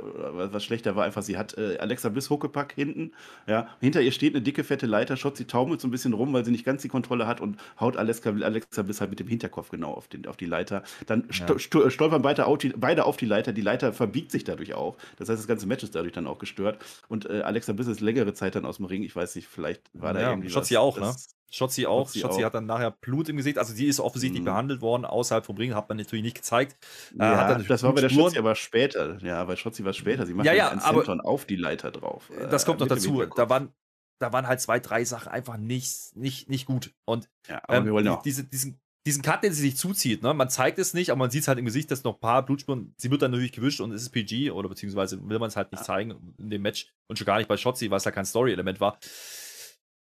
was 0.53 0.65
schlechter 0.65 0.97
war, 0.97 1.05
einfach, 1.05 1.23
sie 1.23 1.37
hat 1.37 1.59
äh, 1.59 1.77
Alexa 1.79 2.09
Bliss 2.09 2.31
Huckepack 2.31 2.73
hinten. 2.73 3.13
Ja, 3.47 3.69
hinter 3.81 4.01
ihr 4.01 4.13
steht 4.13 4.35
eine 4.35 4.43
dicke, 4.43 4.65
fette 4.65 4.87
Leiter. 4.87 5.19
Schotzi 5.19 5.47
taumelt 5.47 5.83
so 5.83 5.89
ein 5.89 5.91
bisschen 5.91 6.15
rum, 6.15 6.33
weil 6.33 6.47
sie 6.47 6.51
nicht 6.51 6.65
ganz 6.65 6.81
die 6.81 6.89
Kontrolle 6.89 7.27
hat 7.27 7.43
und 7.43 7.59
haut 7.79 7.99
Alexa, 7.99 8.31
Alexa 8.31 8.83
Bliss 8.83 9.01
halt 9.03 9.11
mit 9.11 9.21
dem 9.21 9.29
Hinterkopf 9.29 9.69
genau 9.69 9.93
auf, 9.93 10.09
den, 10.09 10.27
auf 10.27 10.39
die 10.39 10.47
Leiter. 10.47 10.83
Dann 11.07 11.29
ja. 11.31 11.59
stolpern 11.59 12.23
beide 12.23 12.47
auf, 12.47 12.59
die, 12.59 12.71
beide 12.71 13.05
auf 13.05 13.19
die 13.19 13.27
Leiter. 13.27 13.53
Die 13.53 13.61
Leiter 13.61 13.93
verbiegt 13.93 14.31
sich 14.31 14.45
dadurch 14.45 14.73
auch. 14.73 14.97
Das 15.17 15.29
heißt, 15.29 15.39
das 15.39 15.47
ganze 15.47 15.67
Match 15.67 15.85
ist 15.85 15.95
dadurch 15.95 16.15
dann 16.15 16.27
auch 16.27 16.39
gestört. 16.39 16.79
Und 17.09 17.29
äh, 17.29 17.43
Alexa 17.43 17.75
Bliss 17.75 17.89
ist 17.89 18.01
längere 18.01 18.33
Zeit 18.33 18.55
dann 18.55 18.65
aus 18.65 18.79
dem 18.79 18.87
Ring. 18.87 19.03
Ich 19.03 19.15
weiß 19.15 19.35
nicht, 19.37 19.47
vielleicht 19.47 19.83
war 19.93 20.15
da 20.15 20.31
irgendwie 20.31 20.49
Schotzi 20.49 20.75
was. 20.75 20.81
auch, 20.81 20.99
ne? 20.99 21.15
Schotzi 21.55 21.87
auch. 21.87 22.07
Schotzi, 22.09 22.19
Schotzi 22.19 22.43
hat 22.43 22.55
dann 22.55 22.67
nachher 22.67 22.91
Blut 22.91 23.29
im 23.29 23.37
Gesicht. 23.37 23.59
Also 23.59 23.74
die 23.75 23.87
ist 23.87 24.01
offensichtlich 24.01 24.41
mhm. 24.41 24.47
behandelt 24.47 24.81
worden 24.81 25.05
außerhalb 25.05 25.45
vom 25.45 25.57
Ring, 25.57 25.75
hat 25.75 25.89
man 25.89 25.99
natürlich 25.99 26.25
nicht 26.25 26.37
gezeigt. 26.37 26.77
Äh, 27.19 27.23
ja, 27.23 27.59
das 27.59 27.83
war 27.83 27.93
bei 27.93 28.01
der 28.01 28.09
Schotzi 28.09 28.39
aber 28.39 28.55
später. 28.55 29.19
Ja, 29.23 29.45
bei 29.45 29.57
Schotzi 29.57 29.85
war 29.85 29.91
es 29.91 29.97
später. 29.97 30.27
Sie 30.27 30.35
macht 30.35 30.47
ja, 30.47 30.53
ja, 30.53 30.71
einen 30.71 30.81
Senton 30.81 31.21
auf 31.21 31.45
die 31.45 31.57
Leiter 31.57 31.91
drauf. 31.91 32.31
Äh, 32.31 32.49
das 32.49 32.65
kommt 32.65 32.81
noch 32.81 32.89
dazu. 32.89 33.25
Da 33.37 33.49
waren, 33.49 33.73
da 34.19 34.33
waren 34.33 34.47
halt 34.47 34.61
zwei, 34.61 34.81
drei 34.81 35.05
Sachen 35.05 35.29
einfach 35.29 35.57
nicht, 35.57 36.17
nicht, 36.17 36.49
nicht 36.49 36.67
gut. 36.67 36.93
Und 37.05 37.29
ja, 37.49 37.61
aber 37.65 37.77
ähm, 37.79 37.85
wir 37.87 37.93
wollen 37.93 38.09
auch. 38.09 38.23
Diese, 38.23 38.45
diesen, 38.45 38.81
diesen 39.07 39.23
Cut, 39.23 39.43
den 39.43 39.53
sie 39.53 39.63
sich 39.63 39.77
zuzieht, 39.77 40.23
ne? 40.23 40.33
man 40.33 40.49
zeigt 40.49 40.79
es 40.79 40.95
nicht, 40.95 41.11
aber 41.11 41.19
man 41.19 41.31
sieht 41.31 41.43
es 41.43 41.49
halt 41.49 41.59
im 41.59 41.67
Gesicht, 41.67 41.91
dass 41.91 42.05
noch 42.05 42.15
ein 42.15 42.21
paar 42.21 42.45
Blutspuren, 42.45 42.95
sie 42.97 43.11
wird 43.11 43.21
dann 43.21 43.33
natürlich 43.33 43.53
gewischt 43.53 43.81
und 43.81 43.93
es 43.93 44.03
ist 44.03 44.11
PG 44.11 44.51
oder 44.51 44.69
beziehungsweise 44.69 45.29
will 45.29 45.39
man 45.39 45.49
es 45.49 45.57
halt 45.57 45.73
nicht 45.73 45.81
ja. 45.81 45.85
zeigen 45.85 46.35
in 46.39 46.49
dem 46.49 46.63
Match 46.63 46.93
und 47.09 47.19
schon 47.19 47.27
gar 47.27 47.37
nicht 47.37 47.49
bei 47.49 47.57
Shotzi, 47.57 47.91
weil 47.91 47.99
es 47.99 48.05
ja 48.05 48.11
kein 48.11 48.25
Story-Element 48.25 48.81
war. 48.81 48.99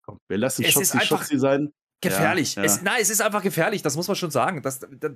Komm, 0.06 0.20
wir 0.28 0.38
lassen 0.38 0.64
Shotzi 0.64 1.00
Shotzi 1.00 1.40
sein. 1.40 1.74
Gefährlich. 2.04 2.56
Ja, 2.56 2.64
ja. 2.64 2.66
Es, 2.66 2.82
nein, 2.82 2.98
es 3.02 3.10
ist 3.10 3.22
einfach 3.22 3.42
gefährlich, 3.42 3.82
das 3.82 3.96
muss 3.96 4.08
man 4.08 4.16
schon 4.16 4.32
sagen. 4.32 4.62
Das, 4.62 4.80
das, 4.80 5.12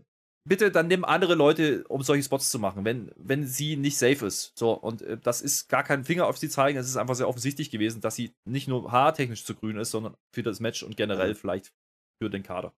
bitte, 0.48 0.72
dann 0.72 0.88
nimm 0.88 1.06
andere 1.06 1.36
Leute, 1.36 1.84
um 1.88 2.02
solche 2.02 2.24
Spots 2.24 2.50
zu 2.50 2.60
machen, 2.60 2.86
wenn, 2.86 3.12
wenn 3.16 3.46
sie 3.46 3.76
nicht 3.76 3.98
safe 3.98 4.26
ist. 4.26 4.54
So, 4.58 4.72
und 4.72 5.02
äh, 5.02 5.18
das 5.18 5.42
ist 5.42 5.70
gar 5.70 5.84
kein 5.84 6.04
Finger 6.04 6.28
auf 6.28 6.38
sie 6.38 6.50
zeigen. 6.50 6.78
Es 6.78 6.88
ist 6.88 6.98
einfach 6.98 7.16
sehr 7.16 7.28
offensichtlich 7.28 7.70
gewesen, 7.70 8.02
dass 8.02 8.16
sie 8.16 8.34
nicht 8.46 8.68
nur 8.68 8.92
haartechnisch 8.92 9.44
zu 9.44 9.56
grün 9.56 9.78
ist, 9.78 9.92
sondern 9.92 10.16
für 10.34 10.44
das 10.44 10.60
Match 10.60 10.84
und 10.84 10.98
generell 10.98 11.36
vielleicht 11.36 11.74
für 12.22 12.30
den 12.30 12.44
Kader. 12.44 12.74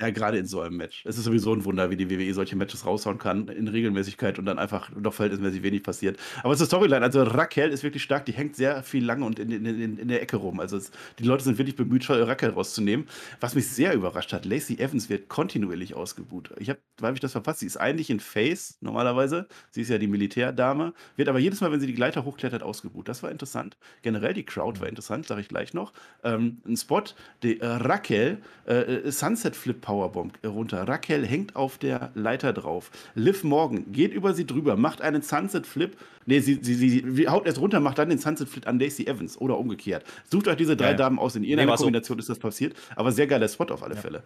Ja, 0.00 0.10
gerade 0.10 0.38
in 0.38 0.46
so 0.46 0.60
einem 0.60 0.76
Match. 0.76 1.04
Es 1.06 1.18
ist 1.18 1.24
sowieso 1.24 1.54
ein 1.54 1.64
Wunder, 1.64 1.88
wie 1.88 1.96
die 1.96 2.10
WWE 2.10 2.34
solche 2.34 2.56
Matches 2.56 2.84
raushauen 2.84 3.16
kann 3.16 3.46
in 3.46 3.68
Regelmäßigkeit 3.68 4.40
und 4.40 4.44
dann 4.44 4.58
einfach 4.58 4.90
doch 5.00 5.14
verhältnismäßig 5.14 5.62
wenig 5.62 5.84
passiert. 5.84 6.18
Aber 6.42 6.56
zur 6.56 6.66
Storyline, 6.66 7.00
also 7.00 7.22
Raquel 7.22 7.70
ist 7.70 7.84
wirklich 7.84 8.02
stark, 8.02 8.26
die 8.26 8.32
hängt 8.32 8.56
sehr 8.56 8.82
viel 8.82 9.04
lange 9.04 9.24
und 9.24 9.38
in, 9.38 9.52
in, 9.52 9.64
in, 9.64 9.98
in 9.98 10.08
der 10.08 10.20
Ecke 10.20 10.36
rum. 10.36 10.58
Also 10.58 10.78
es, 10.78 10.90
die 11.20 11.22
Leute 11.22 11.44
sind 11.44 11.58
wirklich 11.58 11.76
bemüht, 11.76 12.10
Raquel 12.10 12.50
rauszunehmen. 12.50 13.06
Was 13.38 13.54
mich 13.54 13.68
sehr 13.68 13.94
überrascht 13.94 14.32
hat, 14.32 14.44
Lacey 14.44 14.80
Evans 14.80 15.08
wird 15.08 15.28
kontinuierlich 15.28 15.94
ausgebucht. 15.94 16.50
Ich 16.58 16.70
habe, 16.70 16.80
weil 16.98 17.14
ich 17.14 17.20
das 17.20 17.30
verpasst, 17.30 17.60
sie 17.60 17.66
ist 17.66 17.76
eigentlich 17.76 18.10
in 18.10 18.18
Face 18.18 18.78
normalerweise. 18.80 19.46
Sie 19.70 19.82
ist 19.82 19.90
ja 19.90 19.98
die 19.98 20.08
Militärdame, 20.08 20.92
wird 21.14 21.28
aber 21.28 21.38
jedes 21.38 21.60
Mal, 21.60 21.70
wenn 21.70 21.78
sie 21.78 21.86
die 21.86 21.94
Gleiter 21.94 22.24
hochklettert, 22.24 22.64
ausgebucht. 22.64 23.06
Das 23.06 23.22
war 23.22 23.30
interessant. 23.30 23.76
Generell 24.02 24.34
die 24.34 24.44
Crowd 24.44 24.80
war 24.80 24.88
interessant, 24.88 25.26
sage 25.26 25.40
ich 25.40 25.48
gleich 25.48 25.72
noch. 25.72 25.92
Ähm, 26.24 26.62
ein 26.66 26.76
Spot, 26.76 27.04
die 27.44 27.60
äh, 27.60 27.66
Raquel 27.66 28.42
äh, 28.66 28.74
äh 28.74 29.12
Sunset 29.12 29.54
Flip 29.54 29.83
Powerbomb 29.84 30.38
runter. 30.44 30.88
Raquel 30.88 31.26
hängt 31.26 31.54
auf 31.56 31.76
der 31.76 32.10
Leiter 32.14 32.54
drauf. 32.54 32.90
Liv 33.14 33.44
Morgan 33.44 33.92
geht 33.92 34.14
über 34.14 34.32
sie 34.32 34.46
drüber, 34.46 34.76
macht 34.76 35.02
einen 35.02 35.20
Sunset 35.20 35.66
Flip. 35.66 35.94
Nee, 36.24 36.40
sie, 36.40 36.58
sie, 36.62 36.74
sie 37.06 37.28
haut 37.28 37.46
erst 37.46 37.60
runter, 37.60 37.80
macht 37.80 37.98
dann 37.98 38.08
den 38.08 38.18
Sunset 38.18 38.48
Flip 38.48 38.66
an 38.66 38.80
Lacey 38.80 39.06
Evans 39.06 39.38
oder 39.38 39.58
umgekehrt. 39.58 40.04
Sucht 40.30 40.48
euch 40.48 40.56
diese 40.56 40.74
drei 40.74 40.92
ja. 40.92 40.94
Damen 40.94 41.18
aus. 41.18 41.36
In 41.36 41.44
irgendeiner 41.44 41.72
nee, 41.72 41.76
Kombination 41.76 42.16
so. 42.16 42.20
ist 42.20 42.28
das 42.30 42.38
passiert. 42.38 42.74
Aber 42.96 43.12
sehr 43.12 43.26
geiler 43.26 43.46
Spot 43.46 43.66
auf 43.66 43.82
alle 43.82 43.94
ja. 43.94 44.00
Fälle. 44.00 44.22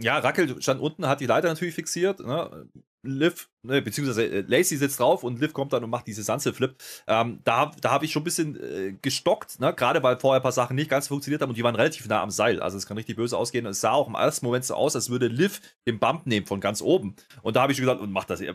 Ja, 0.00 0.18
Rackel 0.18 0.62
stand 0.62 0.80
unten, 0.80 1.08
hat 1.08 1.20
die 1.20 1.26
Leiter 1.26 1.48
natürlich 1.48 1.74
fixiert. 1.74 2.20
Ne? 2.20 2.68
Liv, 3.02 3.48
ne, 3.62 3.80
beziehungsweise 3.82 4.24
äh, 4.26 4.40
Lacey 4.42 4.76
sitzt 4.76 5.00
drauf 5.00 5.24
und 5.24 5.40
Liv 5.40 5.52
kommt 5.52 5.72
dann 5.72 5.84
und 5.84 5.90
macht 5.90 6.06
diese 6.06 6.22
Sunset-Flip. 6.22 6.76
Ähm, 7.06 7.40
da 7.44 7.72
da 7.80 7.90
habe 7.90 8.04
ich 8.04 8.12
schon 8.12 8.22
ein 8.22 8.24
bisschen 8.24 8.60
äh, 8.60 8.92
gestockt, 9.00 9.60
ne? 9.60 9.72
gerade 9.74 10.02
weil 10.02 10.18
vorher 10.18 10.40
ein 10.40 10.42
paar 10.42 10.52
Sachen 10.52 10.76
nicht 10.76 10.90
ganz 10.90 11.08
funktioniert 11.08 11.42
haben 11.42 11.50
und 11.50 11.56
die 11.56 11.62
waren 11.64 11.76
relativ 11.76 12.06
nah 12.08 12.22
am 12.22 12.30
Seil. 12.30 12.60
Also 12.60 12.76
es 12.76 12.86
kann 12.86 12.96
richtig 12.96 13.16
böse 13.16 13.36
ausgehen. 13.36 13.66
Und 13.66 13.72
es 13.72 13.80
sah 13.80 13.92
auch 13.92 14.08
im 14.08 14.14
ersten 14.14 14.46
Moment 14.46 14.64
so 14.64 14.74
aus, 14.74 14.94
als 14.96 15.10
würde 15.10 15.28
Liv 15.28 15.60
den 15.86 15.98
Bump 15.98 16.26
nehmen 16.26 16.46
von 16.46 16.60
ganz 16.60 16.82
oben. 16.82 17.14
Und 17.42 17.56
da 17.56 17.62
habe 17.62 17.72
ich 17.72 17.78
schon 17.78 17.86
gesagt, 17.86 18.00
und 18.00 18.12
macht 18.12 18.30
das, 18.30 18.40
äh, 18.40 18.52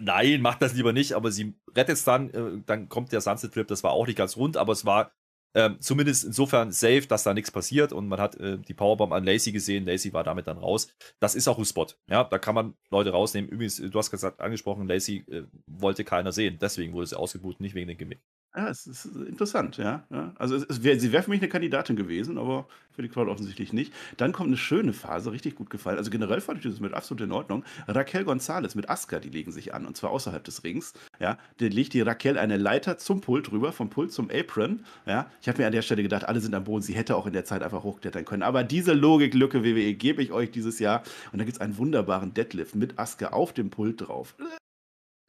nein, 0.00 0.40
macht 0.42 0.62
das 0.62 0.74
lieber 0.74 0.92
nicht. 0.92 1.14
Aber 1.14 1.30
sie 1.30 1.54
rettet 1.74 1.96
es 1.96 2.04
dann, 2.04 2.30
äh, 2.30 2.62
dann 2.66 2.88
kommt 2.88 3.12
der 3.12 3.20
Sunset-Flip, 3.20 3.66
das 3.66 3.82
war 3.82 3.92
auch 3.92 4.06
nicht 4.06 4.16
ganz 4.16 4.36
rund, 4.36 4.56
aber 4.56 4.72
es 4.72 4.84
war 4.84 5.10
Ähm, 5.56 5.80
zumindest 5.80 6.22
insofern 6.22 6.70
safe, 6.70 7.06
dass 7.08 7.22
da 7.22 7.32
nichts 7.32 7.50
passiert 7.50 7.90
und 7.94 8.08
man 8.08 8.20
hat 8.20 8.36
äh, 8.36 8.58
die 8.58 8.74
Powerbomb 8.74 9.12
an 9.12 9.24
Lacey 9.24 9.52
gesehen. 9.52 9.86
Lacey 9.86 10.12
war 10.12 10.22
damit 10.22 10.46
dann 10.46 10.58
raus. 10.58 10.94
Das 11.18 11.34
ist 11.34 11.48
auch 11.48 11.58
ein 11.58 11.64
Spot. 11.64 11.86
Ja, 12.10 12.24
da 12.24 12.38
kann 12.38 12.54
man 12.54 12.74
Leute 12.90 13.08
rausnehmen. 13.10 13.48
Übrigens, 13.50 13.78
du 13.78 13.98
hast 13.98 14.10
gesagt, 14.10 14.38
angesprochen, 14.40 14.86
Lacey 14.86 15.24
äh, 15.30 15.44
wollte 15.66 16.04
keiner 16.04 16.30
sehen. 16.32 16.58
Deswegen 16.60 16.92
wurde 16.92 17.06
sie 17.06 17.18
ausgebucht, 17.18 17.60
nicht 17.60 17.74
wegen 17.74 17.88
dem 17.88 17.96
Gimmick. 17.96 18.20
Ja, 18.56 18.70
es 18.70 18.86
ist 18.86 19.04
interessant, 19.04 19.76
ja. 19.76 20.04
ja. 20.08 20.32
Also 20.38 20.56
es, 20.56 20.64
es 20.64 20.82
wär, 20.82 20.98
sie 20.98 21.12
wäre 21.12 21.22
für 21.22 21.28
mich 21.28 21.42
eine 21.42 21.50
Kandidatin 21.50 21.94
gewesen, 21.94 22.38
aber 22.38 22.66
für 22.90 23.02
die 23.02 23.08
Crowd 23.10 23.30
offensichtlich 23.30 23.74
nicht. 23.74 23.92
Dann 24.16 24.32
kommt 24.32 24.46
eine 24.46 24.56
schöne 24.56 24.94
Phase, 24.94 25.30
richtig 25.30 25.56
gut 25.56 25.68
gefallen. 25.68 25.98
Also 25.98 26.10
generell 26.10 26.40
fand 26.40 26.64
ich 26.64 26.64
das 26.64 26.80
mit 26.80 26.94
absolut 26.94 27.20
in 27.20 27.32
Ordnung. 27.32 27.64
Raquel 27.86 28.22
González 28.22 28.74
mit 28.74 28.88
Asuka, 28.88 29.20
die 29.20 29.28
legen 29.28 29.52
sich 29.52 29.74
an, 29.74 29.84
und 29.84 29.98
zwar 29.98 30.10
außerhalb 30.10 30.42
des 30.42 30.64
Rings. 30.64 30.94
Ja, 31.20 31.36
da 31.58 31.66
legt 31.66 31.92
die 31.92 32.00
Raquel 32.00 32.38
eine 32.38 32.56
Leiter 32.56 32.96
zum 32.96 33.20
Pult 33.20 33.52
rüber, 33.52 33.72
vom 33.72 33.90
Pult 33.90 34.10
zum 34.10 34.30
Apron. 34.30 34.86
Ja, 35.04 35.30
ich 35.42 35.48
habe 35.48 35.58
mir 35.58 35.66
an 35.66 35.72
der 35.72 35.82
Stelle 35.82 36.02
gedacht, 36.02 36.24
alle 36.26 36.40
sind 36.40 36.54
am 36.54 36.64
Boden, 36.64 36.80
sie 36.80 36.94
hätte 36.94 37.14
auch 37.14 37.26
in 37.26 37.34
der 37.34 37.44
Zeit 37.44 37.62
einfach 37.62 37.82
hochklettern 37.82 38.24
können. 38.24 38.42
Aber 38.42 38.64
diese 38.64 38.94
Logiklücke 38.94 39.64
WWE 39.64 39.92
gebe 39.92 40.22
ich 40.22 40.32
euch 40.32 40.50
dieses 40.50 40.78
Jahr. 40.78 41.02
Und 41.30 41.40
da 41.40 41.44
gibt 41.44 41.58
es 41.58 41.60
einen 41.60 41.76
wunderbaren 41.76 42.32
Deadlift 42.32 42.74
mit 42.74 42.98
Asuka 42.98 43.28
auf 43.28 43.52
dem 43.52 43.68
Pult 43.68 44.00
drauf 44.00 44.34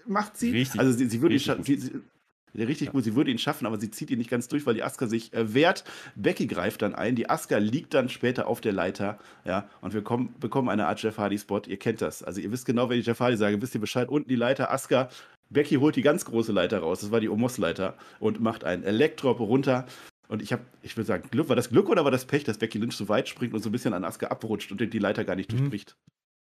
macht 0.10 0.38
sie. 0.38 0.52
Richtig, 0.52 0.80
also 0.80 0.92
sie, 0.94 1.08
sie 1.08 1.22
würde 1.22 1.38
sie, 1.38 1.76
sie, 1.76 2.02
richtig 2.56 2.88
ja. 2.88 2.92
gut. 2.92 3.04
Sie 3.04 3.16
würde 3.16 3.32
ihn 3.32 3.38
schaffen, 3.38 3.66
aber 3.66 3.80
sie 3.80 3.92
zieht 3.92 4.10
ihn 4.10 4.18
nicht 4.18 4.30
ganz 4.30 4.48
durch, 4.48 4.66
weil 4.66 4.74
die 4.74 4.84
Aska 4.84 5.08
sich 5.08 5.34
äh, 5.34 5.54
wehrt. 5.54 5.84
Becky 6.16 6.48
greift 6.48 6.82
dann 6.82 6.96
ein. 6.96 7.16
Die 7.16 7.30
Aska 7.30 7.58
liegt 7.58 7.94
dann 7.94 8.10
später 8.10 8.48
auf 8.48 8.62
der 8.62 8.74
Leiter. 8.74 9.20
Ja, 9.46 9.70
und 9.82 9.94
wir 9.94 10.04
kommen, 10.04 10.34
bekommen 10.40 10.70
eine 10.70 10.88
Art 10.88 11.02
Jeff 11.02 11.18
Hardy-Spot. 11.18 11.62
Ihr 11.68 11.78
kennt 11.78 12.02
das. 12.02 12.24
Also, 12.24 12.42
ihr 12.42 12.52
wisst 12.52 12.66
genau, 12.66 12.90
wenn 12.90 13.00
ich 13.00 13.06
Jeff 13.06 13.20
Hardy 13.20 13.38
sage, 13.38 13.62
wisst 13.62 13.76
ihr 13.76 13.82
Bescheid. 13.82 14.10
Unten 14.10 14.30
die 14.30 14.36
Leiter, 14.36 14.72
Aska. 14.72 15.10
Becky 15.50 15.76
holt 15.76 15.96
die 15.96 16.02
ganz 16.02 16.26
große 16.26 16.52
Leiter 16.52 16.80
raus. 16.80 17.02
Das 17.02 17.12
war 17.12 17.20
die 17.20 17.30
Omos-Leiter. 17.30 17.96
Und 18.20 18.40
macht 18.42 18.64
einen 18.64 18.84
Elektrop 18.84 19.40
runter. 19.40 19.86
Und 20.28 20.42
ich 20.42 20.52
habe, 20.52 20.64
ich 20.82 20.98
würde 20.98 21.08
sagen, 21.08 21.30
Glück, 21.32 21.48
war 21.50 21.56
das 21.56 21.70
Glück 21.70 21.90
oder 21.90 22.04
war 22.04 22.12
das 22.12 22.26
Pech, 22.26 22.44
dass 22.44 22.58
Becky 22.58 22.80
Lynch 22.80 22.96
so 22.96 23.08
weit 23.08 23.30
springt 23.30 23.54
und 23.54 23.62
so 23.62 23.70
ein 23.70 23.72
bisschen 23.72 23.94
an 23.94 24.04
Aska 24.04 24.28
abrutscht 24.28 24.72
und 24.72 24.82
die 24.82 25.00
Leiter 25.00 25.24
gar 25.24 25.36
nicht 25.36 25.52
mhm. 25.54 25.58
durchbricht? 25.58 25.96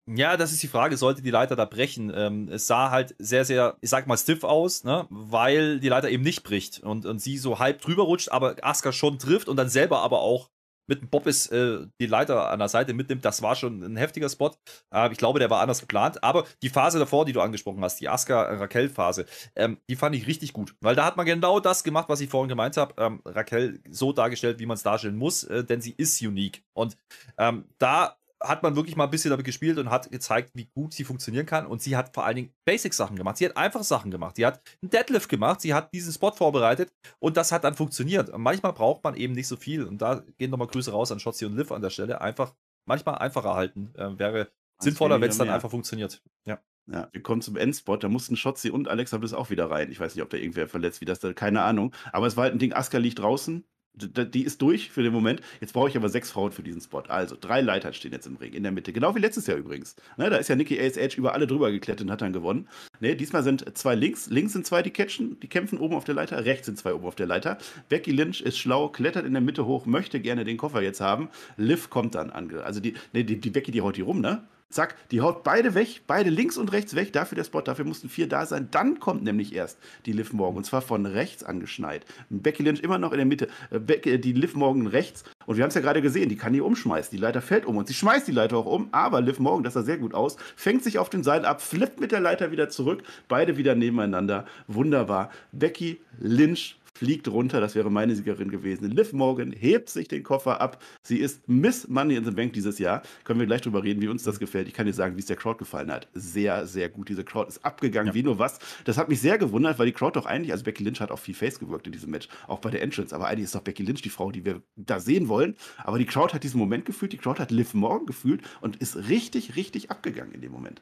Ja, 0.06 0.36
das 0.36 0.52
ist 0.52 0.62
die 0.62 0.68
Frage, 0.68 0.98
sollte 0.98 1.22
die 1.22 1.32
Leiter 1.32 1.56
da 1.56 1.64
brechen? 1.64 2.12
Ähm, 2.14 2.50
es 2.50 2.68
sah 2.68 2.92
halt 2.92 3.16
sehr, 3.20 3.46
sehr, 3.46 3.78
ich 3.80 3.90
sag 3.90 4.06
mal, 4.06 4.18
stiff 4.18 4.44
aus, 4.44 4.84
ne? 4.84 5.08
weil 5.10 5.80
die 5.80 5.88
Leiter 5.88 6.10
eben 6.10 6.24
nicht 6.24 6.44
bricht 6.44 6.80
und, 6.84 7.06
und 7.06 7.20
sie 7.20 7.38
so 7.38 7.60
halb 7.60 7.80
drüber 7.80 8.04
rutscht, 8.04 8.30
aber 8.30 8.56
Asuka 8.62 8.92
schon 8.92 9.18
trifft 9.18 9.48
und 9.48 9.56
dann 9.56 9.70
selber 9.70 10.00
aber 10.00 10.20
auch 10.20 10.50
mit 10.88 11.02
dem 11.02 11.10
Bobbis 11.10 11.48
äh, 11.48 11.88
die 12.02 12.08
Leiter 12.08 12.50
an 12.50 12.60
der 12.60 12.68
Seite 12.68 12.94
mitnimmt. 12.94 13.24
Das 13.24 13.42
war 13.42 13.56
schon 13.56 13.82
ein 13.82 13.96
heftiger 13.96 14.28
Spot. 14.28 14.52
Äh, 14.94 15.12
ich 15.12 15.18
glaube, 15.18 15.40
der 15.40 15.50
war 15.50 15.62
anders 15.62 15.80
geplant. 15.80 16.22
Aber 16.24 16.46
die 16.62 16.68
Phase 16.70 17.00
davor, 17.00 17.24
die 17.24 17.32
du 17.32 17.40
angesprochen 17.40 17.82
hast, 17.82 18.02
die 18.02 18.10
Asuka-Raquel-Phase, 18.10 19.26
ähm, 19.56 19.78
die 19.90 19.96
fand 19.96 20.16
ich 20.16 20.28
richtig 20.28 20.52
gut. 20.52 20.76
Weil 20.82 20.96
da 20.96 21.06
hat 21.06 21.16
man 21.16 21.26
genau 21.26 21.62
das 21.62 21.86
gemacht, 21.86 22.10
was 22.10 22.20
ich 22.20 22.30
vorhin 22.30 22.50
gemeint 22.50 22.76
habe. 22.76 22.96
Ähm, 22.98 23.22
Raquel 23.26 23.82
so 23.90 24.12
dargestellt, 24.12 24.60
wie 24.60 24.66
man 24.66 24.76
es 24.76 24.84
darstellen 24.84 25.16
muss, 25.16 25.46
äh, 25.46 25.64
denn 25.64 25.80
sie 25.80 25.94
ist 25.96 26.22
unique. 26.22 26.64
Und 26.74 26.98
ähm, 27.38 27.66
da 27.78 28.18
hat 28.44 28.62
man 28.62 28.76
wirklich 28.76 28.96
mal 28.96 29.06
ein 29.06 29.10
bisschen 29.10 29.32
damit 29.32 29.46
gespielt 29.46 29.78
und 29.78 29.90
hat 29.90 30.12
gezeigt, 30.12 30.52
wie 30.54 30.66
gut 30.66 30.94
sie 30.94 31.04
funktionieren 31.04 31.46
kann. 31.46 31.66
Und 31.66 31.82
sie 31.82 31.96
hat 31.96 32.14
vor 32.14 32.26
allen 32.26 32.36
Dingen 32.36 32.54
Basic-Sachen 32.66 33.16
gemacht. 33.16 33.38
Sie 33.38 33.46
hat 33.46 33.58
einfach 33.58 33.84
Sachen 33.84 34.12
gemacht. 34.12 34.36
Sie 34.36 34.46
hat 34.46 34.62
einen 34.82 34.90
Deadlift 34.90 35.30
gemacht. 35.30 35.62
Sie 35.62 35.74
hat 35.74 35.94
diesen 35.94 36.14
Spot 36.14 36.32
vorbereitet 36.32 36.92
und 37.20 37.38
das 37.38 37.52
hat 37.52 37.64
dann 37.64 37.74
funktioniert. 37.74 38.30
Und 38.30 38.42
manchmal 38.42 38.74
braucht 38.74 39.04
man 39.04 39.16
eben 39.16 39.34
nicht 39.34 39.48
so 39.48 39.56
viel. 39.56 39.84
Und 39.84 40.02
da 40.02 40.24
gehen 40.38 40.52
nochmal 40.52 40.68
Grüße 40.68 40.92
raus 40.92 41.12
an 41.12 41.20
Shotzi 41.20 41.46
und 41.46 41.56
Liv 41.56 41.72
an 41.72 41.82
der 41.82 41.90
Stelle. 41.90 42.22
Einfach 42.22 42.54
manchmal 42.86 43.16
einfacher 43.16 43.54
halten. 43.56 43.94
Äh, 43.96 44.20
wäre 44.20 44.46
das 44.78 44.86
sinnvoller, 44.86 45.22
wenn 45.22 45.30
es 45.30 45.38
dann 45.38 45.48
mehr. 45.48 45.56
einfach 45.56 45.72
funktioniert. 45.72 46.22
Ja. 46.46 46.60
Ja, 46.92 47.08
wir 47.14 47.24
kommen 47.24 47.42
zum 47.42 47.56
Endspot. 47.56 48.04
Da 48.04 48.10
mussten 48.10 48.36
Schotzi 48.36 48.70
und 48.70 48.90
Alexa 48.90 49.18
Bliss 49.18 49.34
auch 49.34 49.50
wieder 49.50 49.72
rein. 49.72 49.90
Ich 49.90 50.02
weiß 50.02 50.16
nicht, 50.16 50.22
ob 50.22 50.30
da 50.30 50.36
irgendwer 50.36 50.68
verletzt, 50.68 51.00
wie 51.00 51.06
das 51.06 51.20
da, 51.20 51.32
keine 51.32 51.62
Ahnung. 51.62 51.96
Aber 52.12 52.28
es 52.28 52.36
war 52.36 52.44
halt 52.44 52.56
ein 52.56 52.60
Ding, 52.60 52.74
Aska 52.74 52.98
liegt 52.98 53.20
draußen. 53.20 53.64
Die 53.96 54.44
ist 54.44 54.60
durch 54.62 54.90
für 54.90 55.04
den 55.04 55.14
Moment. 55.14 55.42
Jetzt 55.62 55.74
brauche 55.74 55.88
ich 55.88 55.96
aber 55.96 56.10
sechs 56.10 56.32
Frauen 56.32 56.52
für 56.52 56.64
diesen 56.64 56.82
Spot. 56.82 57.04
Also 57.08 57.38
drei 57.40 57.62
Leitern 57.62 57.94
stehen 57.94 58.12
jetzt 58.12 58.26
im 58.26 58.38
Ring, 58.38 58.54
in 58.54 58.64
der 58.64 58.72
Mitte. 58.72 58.92
Genau 58.92 59.14
wie 59.16 59.20
letztes 59.20 59.46
Jahr 59.46 59.58
übrigens. 59.58 59.96
Ne, 60.18 60.32
da 60.32 60.38
ist 60.38 60.48
ja 60.48 60.56
Nikki 60.56 60.80
ASH 60.80 61.18
über 61.18 61.34
alle 61.34 61.46
drüber 61.46 61.72
geklettert 61.72 62.06
und 62.06 62.12
hat 62.12 62.22
dann 62.22 62.34
gewonnen. 62.34 62.68
Ne, 63.00 63.16
diesmal 63.16 63.44
sind 63.44 63.78
zwei 63.78 63.94
links. 63.94 64.30
Links 64.30 64.54
sind 64.54 64.66
zwei, 64.66 64.82
die 64.82 64.90
catchen, 64.90 65.40
die 65.42 65.48
kämpfen 65.48 65.78
oben 65.78 65.96
auf 65.96 66.06
der 66.06 66.16
Leiter. 66.16 66.44
Rechts 66.44 66.66
sind 66.66 66.80
zwei 66.80 66.94
oben 66.94 67.06
auf 67.06 67.16
der 67.16 67.28
Leiter. 67.28 67.60
Becky 67.90 68.12
Lynch 68.12 68.42
ist 68.42 68.58
schlau, 68.58 68.90
klettert 68.90 69.26
in 69.26 69.34
der 69.34 69.42
Mitte 69.42 69.66
hoch, 69.68 69.86
möchte 69.86 70.20
gerne 70.20 70.44
den 70.44 70.58
Koffer 70.58 70.82
jetzt 70.82 71.00
haben. 71.00 71.30
Liv 71.58 71.92
kommt 71.92 72.16
dann 72.16 72.32
an. 72.32 72.52
Also 72.60 72.80
die, 72.80 72.96
ne, 73.14 73.24
die, 73.24 73.40
die 73.40 73.50
Becky, 73.52 73.72
die 73.72 73.82
haut 73.82 73.96
die 73.96 74.02
rum, 74.02 74.22
ne? 74.22 74.44
Zack, 74.74 74.96
die 75.12 75.22
haut 75.22 75.44
beide 75.44 75.76
weg, 75.76 76.02
beide 76.08 76.30
links 76.30 76.58
und 76.58 76.72
rechts 76.72 76.96
weg. 76.96 77.14
Dafür 77.14 77.36
der 77.36 77.44
Spot, 77.44 77.62
dafür 77.62 77.86
mussten 77.86 78.10
vier 78.10 78.28
da 78.28 78.46
sein. 78.46 78.70
Dann 78.72 79.00
kommt 79.00 79.24
nämlich 79.24 79.54
erst 79.54 79.78
die 80.06 80.12
Liv 80.12 80.34
Morgan 80.34 80.58
und 80.58 80.64
zwar 80.66 80.82
von 80.82 81.06
rechts 81.06 81.44
angeschneit. 81.44 82.06
Becky 82.30 82.64
Lynch 82.64 82.82
immer 82.82 82.98
noch 82.98 83.12
in 83.12 83.18
der 83.18 83.26
Mitte, 83.26 83.48
äh, 83.70 83.80
Becky, 83.80 84.20
die 84.20 84.34
Liv 84.34 84.56
Morgan 84.56 84.88
rechts. 84.88 85.24
Und 85.46 85.58
wir 85.58 85.64
haben 85.64 85.70
es 85.70 85.76
ja 85.76 85.82
gerade 85.82 86.02
gesehen, 86.02 86.30
die 86.30 86.38
kann 86.38 86.54
die 86.54 86.62
umschmeißen. 86.62 87.16
Die 87.16 87.22
Leiter 87.22 87.42
fällt 87.42 87.66
um 87.66 87.78
und 87.78 87.88
sie 87.88 87.94
schmeißt 87.94 88.28
die 88.28 88.32
Leiter 88.32 88.58
auch 88.58 88.66
um. 88.66 88.90
Aber 88.92 89.22
Liv 89.22 89.40
Morgan, 89.40 89.64
das 89.64 89.74
sah 89.74 89.84
sehr 89.84 89.98
gut 89.98 90.14
aus, 90.14 90.38
fängt 90.56 90.84
sich 90.84 90.98
auf 90.98 91.10
den 91.10 91.24
Seil 91.24 91.46
ab, 91.46 91.62
flippt 91.62 92.00
mit 92.00 92.12
der 92.12 92.20
Leiter 92.20 92.52
wieder 92.52 92.70
zurück. 92.70 93.04
Beide 93.28 93.58
wieder 93.58 93.76
nebeneinander. 93.76 94.46
Wunderbar. 94.68 95.30
Becky 95.52 96.02
Lynch 96.20 96.78
fliegt 96.94 97.28
runter. 97.28 97.62
Das 97.62 97.76
wäre 97.76 97.90
meine 97.90 98.16
Siegerin 98.16 98.50
gewesen. 98.50 98.90
Liv 98.90 99.14
Morgan 99.14 99.52
hebt 99.52 99.90
sich 99.90 100.08
den 100.08 100.24
Koffer 100.24 100.62
ab. 100.62 100.82
Sie 101.02 101.18
ist 101.18 101.48
Miss 101.48 101.88
Money 101.88 102.16
in 102.16 102.26
the 102.26 102.32
Bank 102.32 102.54
dieses 102.54 102.80
Jahr. 102.80 103.02
Können 103.24 103.40
wir 103.40 103.48
gleich 103.48 103.62
drüber 103.62 103.84
reden, 103.84 104.02
wie 104.02 104.08
uns 104.08 104.24
das 104.24 104.40
gefällt. 104.40 104.68
Ich 104.68 104.74
kann 104.74 104.86
dir 104.86 104.94
sagen, 104.94 105.16
wie 105.16 105.20
es 105.20 105.26
der 105.26 105.36
Crowd 105.36 105.58
gefallen 105.58 105.92
hat. 105.92 106.08
Sehr, 106.14 106.66
sehr 106.68 106.90
gut. 106.90 107.10
Diese 107.10 107.24
Crowd 107.24 107.48
ist 107.48 107.64
abgegangen 107.66 108.10
ja. 108.10 108.14
wie 108.14 108.24
nur 108.24 108.40
was. 108.40 108.60
Das 108.86 108.98
hat 108.98 109.10
mich 109.10 109.22
sehr 109.22 109.38
gewundert, 109.38 109.80
weil 109.80 109.88
die 109.88 109.94
Crowd 109.94 110.18
doch 110.18 110.26
eigentlich, 110.26 110.52
also 110.52 110.64
Becky 110.64 110.84
Lynch 110.84 111.02
hat 111.02 111.12
auch 111.12 111.20
viel 111.20 111.36
Face 111.36 111.60
gewirkt 111.60 111.88
in 111.88 111.94
diesem 111.94 112.12
Match, 112.12 112.28
auch 112.48 112.60
bei 112.60 112.70
der 112.70 112.82
Entrance. 112.82 113.16
Aber 113.16 113.28
eigentlich 113.28 113.46
ist 113.46 113.56
doch 113.56 113.62
Becky 113.62 113.84
Lynch 113.84 114.02
die 114.02 114.10
Frau, 114.10 114.32
die 114.32 114.46
wir 114.46 114.62
da 114.76 115.00
sehen 115.00 115.28
wollen. 115.28 115.56
Aber 115.78 115.98
die 115.98 116.06
Crowd 116.06 116.34
hat 116.34 116.44
diesen 116.44 116.60
Moment 116.60 116.86
gefühlt, 116.86 117.14
die 117.14 117.18
Crowd 117.18 117.42
hat 117.42 117.52
Liv 117.52 117.74
Morgan 117.74 118.06
gefühlt 118.06 118.42
und 118.62 118.78
ist 118.78 119.10
richtig, 119.10 119.56
richtig 119.56 119.92
abgegangen 119.92 120.34
in 120.34 120.42
dem 120.42 120.52
Moment. 120.52 120.82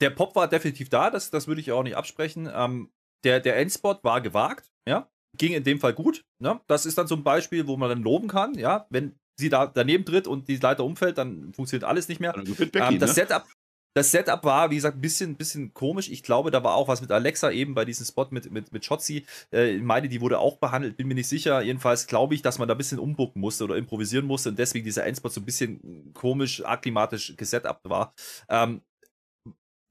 Der 0.00 0.10
Pop 0.10 0.34
war 0.34 0.48
definitiv 0.48 0.88
da, 0.88 1.10
das, 1.10 1.30
das 1.30 1.46
würde 1.46 1.60
ich 1.60 1.70
auch 1.70 1.84
nicht 1.84 1.96
absprechen. 1.96 2.50
Ähm, 2.52 2.90
der, 3.24 3.40
der 3.40 3.56
Endspot 3.56 4.02
war 4.04 4.20
gewagt, 4.20 4.70
ja, 4.88 5.08
ging 5.36 5.52
in 5.52 5.64
dem 5.64 5.80
Fall 5.80 5.94
gut. 5.94 6.24
Ne? 6.38 6.60
Das 6.66 6.86
ist 6.86 6.98
dann 6.98 7.06
zum 7.06 7.22
Beispiel, 7.24 7.66
wo 7.66 7.76
man 7.76 7.88
dann 7.88 8.02
loben 8.02 8.28
kann, 8.28 8.54
ja, 8.54 8.86
wenn 8.90 9.14
sie 9.38 9.48
da 9.48 9.66
daneben 9.66 10.04
tritt 10.04 10.26
und 10.26 10.48
die 10.48 10.56
Leiter 10.56 10.84
umfällt, 10.84 11.18
dann 11.18 11.52
funktioniert 11.54 11.84
alles 11.84 12.08
nicht 12.08 12.20
mehr. 12.20 12.32
Becky, 12.32 12.78
ähm, 12.78 12.98
das, 12.98 13.10
ne? 13.10 13.14
Setup, 13.14 13.46
das 13.94 14.10
Setup 14.10 14.42
war, 14.44 14.70
wie 14.70 14.76
gesagt, 14.76 14.96
ein 14.96 15.00
bisschen, 15.00 15.36
bisschen 15.36 15.74
komisch. 15.74 16.08
Ich 16.08 16.22
glaube, 16.22 16.50
da 16.50 16.62
war 16.64 16.74
auch 16.74 16.88
was 16.88 17.00
mit 17.00 17.10
Alexa 17.10 17.50
eben 17.50 17.74
bei 17.74 17.84
diesem 17.84 18.06
Spot 18.06 18.26
mit, 18.30 18.50
mit, 18.50 18.72
mit 18.72 18.84
Shotzi. 18.84 19.26
Äh, 19.52 19.76
ich 19.76 19.82
meine, 19.82 20.08
die 20.08 20.20
wurde 20.20 20.38
auch 20.38 20.58
behandelt, 20.58 20.96
bin 20.96 21.08
mir 21.08 21.14
nicht 21.14 21.28
sicher. 21.28 21.62
Jedenfalls 21.62 22.06
glaube 22.06 22.34
ich, 22.34 22.42
dass 22.42 22.58
man 22.58 22.68
da 22.68 22.74
ein 22.74 22.78
bisschen 22.78 22.98
umbucken 22.98 23.40
musste 23.40 23.64
oder 23.64 23.76
improvisieren 23.76 24.26
musste 24.26 24.50
und 24.50 24.58
deswegen 24.58 24.84
dieser 24.84 25.04
Endspot 25.04 25.32
so 25.32 25.40
ein 25.40 25.44
bisschen 25.44 26.12
komisch, 26.14 26.64
akklimatisch 26.64 27.36
gesetupt 27.36 27.88
war. 27.88 28.14
Ähm, 28.48 28.82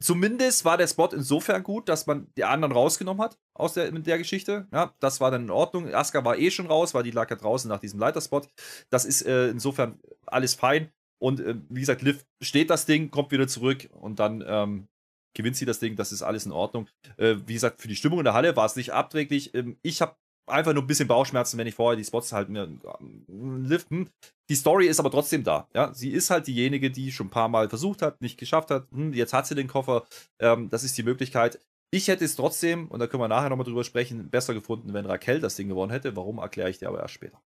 Zumindest 0.01 0.65
war 0.65 0.77
der 0.77 0.87
Spot 0.87 1.09
insofern 1.13 1.63
gut, 1.63 1.87
dass 1.87 2.07
man 2.07 2.27
die 2.35 2.43
anderen 2.43 2.71
rausgenommen 2.71 3.21
hat 3.21 3.37
aus 3.53 3.73
der, 3.73 3.91
mit 3.91 4.07
der 4.07 4.17
Geschichte. 4.17 4.67
Ja, 4.73 4.93
das 4.99 5.21
war 5.21 5.31
dann 5.31 5.43
in 5.43 5.49
Ordnung. 5.51 5.93
Asuka 5.93 6.25
war 6.25 6.37
eh 6.37 6.51
schon 6.51 6.67
raus, 6.67 6.93
weil 6.93 7.03
die 7.03 7.11
lag 7.11 7.29
ja 7.29 7.35
draußen 7.35 7.69
nach 7.69 7.79
diesem 7.79 7.99
Leiterspot. 7.99 8.49
Das 8.89 9.05
ist 9.05 9.21
äh, 9.21 9.49
insofern 9.49 9.99
alles 10.25 10.55
fein. 10.55 10.91
Und 11.19 11.39
äh, 11.39 11.55
wie 11.69 11.81
gesagt, 11.81 12.01
Liv 12.01 12.25
steht 12.41 12.69
das 12.69 12.85
Ding, 12.85 13.11
kommt 13.11 13.31
wieder 13.31 13.47
zurück 13.47 13.89
und 13.93 14.19
dann 14.19 14.43
ähm, 14.45 14.87
gewinnt 15.35 15.55
sie 15.55 15.65
das 15.65 15.79
Ding. 15.79 15.95
Das 15.95 16.11
ist 16.11 16.23
alles 16.23 16.45
in 16.45 16.51
Ordnung. 16.51 16.87
Äh, 17.17 17.35
wie 17.45 17.53
gesagt, 17.53 17.79
für 17.79 17.87
die 17.87 17.95
Stimmung 17.95 18.19
in 18.19 18.25
der 18.25 18.33
Halle 18.33 18.55
war 18.55 18.65
es 18.65 18.75
nicht 18.75 18.93
abträglich. 18.93 19.53
Ähm, 19.53 19.77
ich 19.83 20.01
habe 20.01 20.15
einfach 20.47 20.73
nur 20.73 20.83
ein 20.83 20.87
bisschen 20.87 21.07
Bauchschmerzen, 21.07 21.57
wenn 21.57 21.67
ich 21.67 21.75
vorher 21.75 21.97
die 21.97 22.03
Spots 22.03 22.31
halt 22.33 22.49
mir 22.49 22.67
liften. 23.27 24.09
Die 24.49 24.55
Story 24.55 24.87
ist 24.87 24.99
aber 24.99 25.11
trotzdem 25.11 25.43
da. 25.43 25.67
Ja, 25.73 25.93
sie 25.93 26.11
ist 26.11 26.29
halt 26.29 26.47
diejenige, 26.47 26.91
die 26.91 27.11
schon 27.11 27.27
ein 27.27 27.31
paar 27.31 27.49
Mal 27.49 27.69
versucht 27.69 28.01
hat, 28.01 28.21
nicht 28.21 28.37
geschafft 28.37 28.71
hat. 28.71 28.87
Hm, 28.91 29.13
jetzt 29.13 29.33
hat 29.33 29.47
sie 29.47 29.55
den 29.55 29.67
Koffer. 29.67 30.05
Ähm, 30.39 30.69
das 30.69 30.83
ist 30.83 30.97
die 30.97 31.03
Möglichkeit. 31.03 31.59
Ich 31.91 32.07
hätte 32.07 32.25
es 32.25 32.35
trotzdem, 32.35 32.87
und 32.87 32.99
da 32.99 33.07
können 33.07 33.23
wir 33.23 33.27
nachher 33.27 33.49
nochmal 33.49 33.65
drüber 33.65 33.83
sprechen, 33.83 34.29
besser 34.29 34.53
gefunden, 34.53 34.93
wenn 34.93 35.05
Raquel 35.05 35.39
das 35.39 35.55
Ding 35.55 35.67
gewonnen 35.67 35.91
hätte. 35.91 36.15
Warum 36.15 36.37
erkläre 36.37 36.69
ich 36.69 36.79
dir 36.79 36.87
aber 36.87 37.01
erst 37.01 37.13
später 37.13 37.41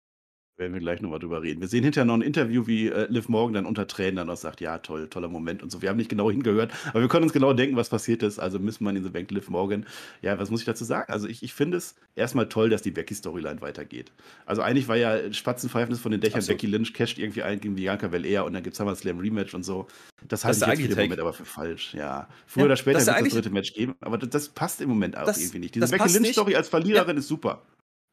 werden 0.57 0.75
wir 0.75 0.81
gleich 0.81 1.01
nochmal 1.01 1.19
drüber 1.19 1.43
reden. 1.43 1.61
Wir 1.61 1.69
sehen 1.69 1.83
hinterher 1.83 2.05
noch 2.05 2.15
ein 2.15 2.23
Interview, 2.23 2.67
wie 2.67 2.89
äh, 2.89 3.07
Liv 3.09 3.29
Morgan 3.29 3.55
dann 3.55 3.67
unter 3.67 3.87
Tränen 3.87 4.17
dann 4.17 4.31
auch 4.31 4.37
sagt, 4.37 4.61
ja, 4.61 4.79
toll, 4.79 5.09
toller 5.09 5.29
Moment 5.29 5.63
und 5.63 5.71
so. 5.73 5.83
Wir 5.83 5.89
haben 5.89 5.97
nicht 5.97 6.11
genau 6.11 6.31
hingehört, 6.31 6.73
aber 6.91 7.01
wir 7.01 7.09
können 7.09 7.25
uns 7.25 7.33
genau 7.33 7.53
denken, 7.53 7.77
was 7.77 7.89
passiert 7.89 8.23
ist. 8.23 8.39
Also 8.39 8.59
müssen 8.59 8.85
wir 8.85 8.91
in 8.91 9.03
the 9.03 9.09
Bank 9.11 9.31
Liv 9.31 9.49
Morgan. 9.49 9.87
Ja, 10.21 10.39
was 10.39 10.51
muss 10.51 10.61
ich 10.61 10.67
dazu 10.67 10.85
sagen? 10.85 11.11
Also 11.11 11.27
ich, 11.27 11.43
ich 11.43 11.55
finde 11.55 11.79
es 11.79 11.97
erstmal 12.17 12.49
toll, 12.49 12.69
dass 12.69 12.83
die 12.83 12.91
Becky-Storyline 12.91 13.61
weitergeht. 13.63 14.13
Also 14.45 14.63
eigentlich 14.63 14.89
war 14.89 14.97
ja 14.97 15.33
Spatzenpfeifnis 15.33 16.01
von 16.01 16.13
den 16.13 16.21
Dächern, 16.21 16.43
so. 16.43 16.53
Becky 16.53 16.67
Lynch 16.67 16.93
casht 16.93 17.19
irgendwie 17.19 17.43
ein 17.43 17.61
gegen 17.61 17.75
Bianca 17.75 18.09
Belair 18.09 18.45
und 18.45 18.53
dann 18.53 18.63
gibt 18.63 18.79
es 18.79 18.99
Slam 18.99 19.19
Rematch 19.19 19.55
und 19.55 19.63
so. 19.63 19.87
Das 20.29 20.45
halte 20.45 20.59
ich 20.75 20.81
jetzt 20.81 20.97
den 20.97 21.05
Moment 21.05 21.21
aber 21.21 21.33
für 21.33 21.45
falsch, 21.45 21.95
ja. 21.95 22.29
Früher 22.47 22.63
ja, 22.63 22.67
oder 22.67 22.77
später 22.77 22.99
wird 22.99 23.09
es 23.09 23.25
das 23.25 23.33
dritte 23.33 23.51
Match 23.51 23.73
geben, 23.73 23.95
aber 24.01 24.19
das, 24.19 24.29
das 24.31 24.49
passt 24.51 24.81
im 24.81 24.89
Moment 24.89 25.17
auch 25.17 25.27
irgendwie 25.27 25.59
nicht. 25.59 25.75
Diese 25.75 25.89
Becky 25.89 26.13
Lynch-Story 26.13 26.55
als 26.55 26.69
Verliererin 26.69 27.17
ja. 27.17 27.21
ist 27.21 27.29
super. 27.29 27.63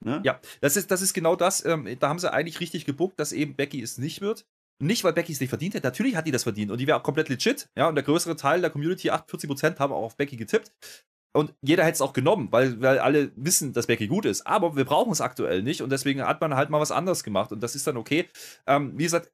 Ne? 0.05 0.21
Ja, 0.23 0.39
das 0.61 0.77
ist, 0.77 0.91
das 0.91 1.01
ist 1.01 1.13
genau 1.13 1.35
das. 1.35 1.63
Ähm, 1.65 1.87
da 1.99 2.09
haben 2.09 2.19
sie 2.19 2.31
eigentlich 2.31 2.59
richtig 2.59 2.85
gebuckt, 2.85 3.19
dass 3.19 3.31
eben 3.31 3.55
Becky 3.55 3.81
es 3.81 3.97
nicht 3.97 4.21
wird. 4.21 4.45
Nicht, 4.81 5.03
weil 5.03 5.11
Becky 5.11 5.33
es 5.33 5.41
nicht 5.41 5.49
verdient 5.49 5.75
hat. 5.75 5.83
Natürlich 5.83 6.15
hat 6.15 6.25
die 6.25 6.31
das 6.31 6.43
verdient 6.43 6.71
und 6.71 6.79
die 6.79 6.87
wäre 6.87 6.97
auch 6.97 7.03
komplett 7.03 7.27
legit. 7.27 7.67
Ja, 7.75 7.89
und 7.89 7.95
der 7.95 8.03
größere 8.03 8.37
Teil 8.37 8.61
der 8.61 8.69
Community, 8.69 9.11
48%, 9.11 9.77
haben 9.79 9.91
auch 9.91 10.03
auf 10.03 10.15
Becky 10.15 10.37
getippt. 10.37 10.71
Und 11.35 11.53
jeder 11.61 11.83
hätte 11.83 11.95
es 11.95 12.01
auch 12.01 12.13
genommen, 12.13 12.47
weil, 12.51 12.81
weil 12.81 12.99
alle 12.99 13.31
wissen, 13.35 13.73
dass 13.73 13.87
Becky 13.87 14.07
gut 14.07 14.25
ist. 14.25 14.47
Aber 14.47 14.75
wir 14.75 14.85
brauchen 14.85 15.11
es 15.11 15.21
aktuell 15.21 15.61
nicht 15.61 15.81
und 15.81 15.91
deswegen 15.91 16.23
hat 16.23 16.41
man 16.41 16.55
halt 16.55 16.69
mal 16.69 16.79
was 16.79 16.91
anderes 16.91 17.23
gemacht 17.23 17.51
und 17.51 17.61
das 17.61 17.75
ist 17.75 17.85
dann 17.85 17.97
okay. 17.97 18.27
Ähm, 18.65 18.97
wie 18.97 19.03
gesagt, 19.03 19.31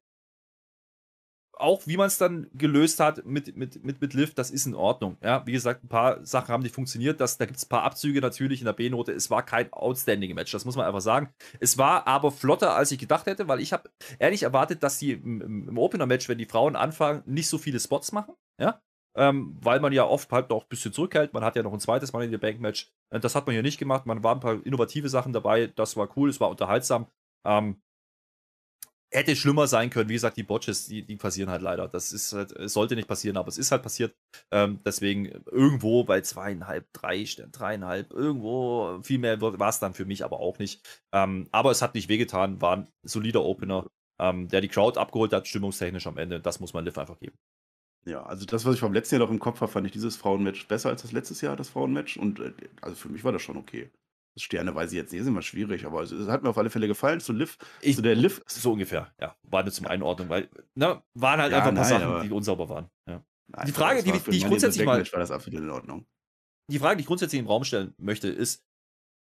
auch 1.57 1.87
wie 1.87 1.97
man 1.97 2.07
es 2.07 2.17
dann 2.17 2.47
gelöst 2.53 2.99
hat 2.99 3.25
mit, 3.25 3.55
mit, 3.55 3.83
mit, 3.83 4.01
mit 4.01 4.13
Lift, 4.13 4.37
das 4.37 4.51
ist 4.51 4.65
in 4.65 4.75
Ordnung. 4.75 5.17
Ja, 5.23 5.45
wie 5.45 5.51
gesagt, 5.51 5.83
ein 5.83 5.87
paar 5.87 6.25
Sachen 6.25 6.49
haben 6.49 6.63
nicht 6.63 6.75
funktioniert. 6.75 7.19
Das, 7.19 7.37
da 7.37 7.45
gibt 7.45 7.57
es 7.57 7.65
ein 7.65 7.69
paar 7.69 7.83
Abzüge 7.83 8.21
natürlich 8.21 8.61
in 8.61 8.65
der 8.65 8.73
B-Note. 8.73 9.11
Es 9.11 9.29
war 9.29 9.43
kein 9.43 9.71
outstanding 9.71 10.33
Match, 10.35 10.51
das 10.51 10.65
muss 10.65 10.75
man 10.75 10.85
einfach 10.85 11.01
sagen. 11.01 11.29
Es 11.59 11.77
war 11.77 12.07
aber 12.07 12.31
flotter, 12.31 12.75
als 12.75 12.91
ich 12.91 12.99
gedacht 12.99 13.25
hätte, 13.25 13.47
weil 13.47 13.59
ich 13.59 13.73
habe 13.73 13.89
ehrlich 14.19 14.43
erwartet, 14.43 14.83
dass 14.83 14.99
die 14.99 15.11
im, 15.11 15.41
im 15.69 15.77
Opener-Match, 15.77 16.29
wenn 16.29 16.37
die 16.37 16.45
Frauen 16.45 16.75
anfangen, 16.75 17.23
nicht 17.25 17.47
so 17.47 17.57
viele 17.57 17.79
Spots 17.79 18.11
machen. 18.11 18.35
Ja, 18.59 18.81
ähm, 19.17 19.57
weil 19.61 19.79
man 19.79 19.93
ja 19.93 20.05
oft 20.05 20.31
halt 20.31 20.49
noch 20.49 20.63
ein 20.63 20.69
bisschen 20.69 20.93
zurückhält. 20.93 21.33
Man 21.33 21.43
hat 21.43 21.55
ja 21.55 21.63
noch 21.63 21.73
ein 21.73 21.79
zweites 21.79 22.11
Mal 22.11 22.25
in 22.25 22.31
der 22.31 22.37
Bank-Match. 22.37 22.91
Äh, 23.09 23.19
das 23.19 23.35
hat 23.35 23.45
man 23.45 23.53
hier 23.53 23.63
nicht 23.63 23.77
gemacht. 23.77 24.05
Man 24.05 24.23
waren 24.23 24.37
ein 24.37 24.41
paar 24.41 24.65
innovative 24.65 25.09
Sachen 25.09 25.33
dabei. 25.33 25.67
Das 25.67 25.95
war 25.95 26.09
cool, 26.17 26.29
es 26.29 26.39
war 26.39 26.49
unterhaltsam. 26.49 27.07
Ähm, 27.45 27.81
hätte 29.11 29.35
schlimmer 29.35 29.67
sein 29.67 29.89
können. 29.89 30.09
Wie 30.09 30.13
gesagt, 30.13 30.37
die 30.37 30.43
Botches, 30.43 30.87
die, 30.87 31.05
die 31.05 31.15
passieren 31.15 31.49
halt 31.49 31.61
leider. 31.61 31.87
Das 31.87 32.11
ist 32.11 32.33
halt, 32.33 32.51
es 32.51 32.73
sollte 32.73 32.95
nicht 32.95 33.07
passieren, 33.07 33.37
aber 33.37 33.47
es 33.47 33.57
ist 33.57 33.71
halt 33.71 33.83
passiert. 33.83 34.15
Ähm, 34.51 34.79
deswegen 34.85 35.25
irgendwo 35.51 36.03
bei 36.03 36.21
zweieinhalb, 36.21 36.91
drei, 36.93 37.23
dreieinhalb, 37.51 38.11
irgendwo 38.11 38.99
viel 39.03 39.19
mehr 39.19 39.39
war 39.41 39.69
es 39.69 39.79
dann 39.79 39.93
für 39.93 40.05
mich 40.05 40.23
aber 40.23 40.39
auch 40.39 40.59
nicht. 40.59 40.85
Ähm, 41.13 41.47
aber 41.51 41.71
es 41.71 41.81
hat 41.81 41.95
nicht 41.95 42.09
wehgetan, 42.09 42.61
war 42.61 42.77
ein 42.77 42.87
solider 43.03 43.43
Opener, 43.43 43.87
ähm, 44.19 44.47
der 44.49 44.61
die 44.61 44.69
Crowd 44.69 44.99
abgeholt 44.99 45.33
hat, 45.33 45.47
stimmungstechnisch 45.47 46.07
am 46.07 46.17
Ende. 46.17 46.39
Das 46.39 46.59
muss 46.59 46.73
man 46.73 46.85
Liv 46.85 46.97
einfach 46.97 47.19
geben. 47.19 47.37
Ja, 48.05 48.23
also 48.23 48.45
das, 48.45 48.65
was 48.65 48.75
ich 48.75 48.79
vom 48.79 48.93
letzten 48.93 49.15
Jahr 49.15 49.25
noch 49.25 49.31
im 49.31 49.39
Kopf 49.39 49.61
habe, 49.61 49.71
fand 49.71 49.87
ich 49.87 49.93
dieses 49.93 50.15
Frauenmatch 50.15 50.67
besser 50.67 50.89
als 50.89 51.01
das 51.01 51.11
letztes 51.11 51.41
Jahr, 51.41 51.55
das 51.55 51.69
Frauenmatch. 51.69 52.17
Und 52.17 52.39
äh, 52.39 52.53
also 52.81 52.95
für 52.95 53.09
mich 53.09 53.23
war 53.23 53.31
das 53.31 53.41
schon 53.41 53.57
okay. 53.57 53.89
Sterne 54.37 54.75
weiß 54.75 54.91
ich 54.91 54.97
jetzt 54.97 55.11
nicht, 55.11 55.21
ist 55.21 55.27
immer 55.27 55.41
schwierig, 55.41 55.85
aber 55.85 56.01
es 56.01 56.11
hat 56.27 56.43
mir 56.43 56.49
auf 56.49 56.57
alle 56.57 56.69
Fälle 56.69 56.87
gefallen. 56.87 57.19
Zu 57.19 57.33
Liv, 57.33 57.57
ich, 57.81 57.95
zu 57.95 58.01
der 58.01 58.15
Liv. 58.15 58.41
So 58.47 58.73
ungefähr, 58.73 59.13
ja. 59.19 59.35
War 59.43 59.63
nur 59.63 59.71
zum 59.71 59.87
Einordnen, 59.87 60.29
weil, 60.29 60.49
ne, 60.75 61.01
waren 61.13 61.39
halt 61.39 61.51
ja, 61.51 61.57
einfach 61.57 61.69
ein 61.69 61.75
paar 61.75 61.89
nein, 61.89 62.01
Sachen, 62.01 62.23
die 62.23 62.33
unsauber 62.33 62.67
waren. 62.67 62.89
Ja. 63.07 63.23
Nein, 63.47 63.65
die 63.67 63.71
Frage, 63.71 64.03
die, 64.03 64.11
die 64.11 64.37
ich 64.37 64.45
grundsätzlich 64.45 64.85
mal. 64.85 64.99
War 65.11 65.19
das 65.19 65.31
absolut 65.31 65.61
in 65.61 65.69
Ordnung. 65.69 66.05
Die 66.69 66.79
Frage, 66.79 66.97
die 66.97 67.01
ich 67.01 67.07
grundsätzlich 67.07 67.39
im 67.39 67.47
Raum 67.47 67.63
stellen 67.63 67.93
möchte, 67.97 68.27
ist, 68.27 68.65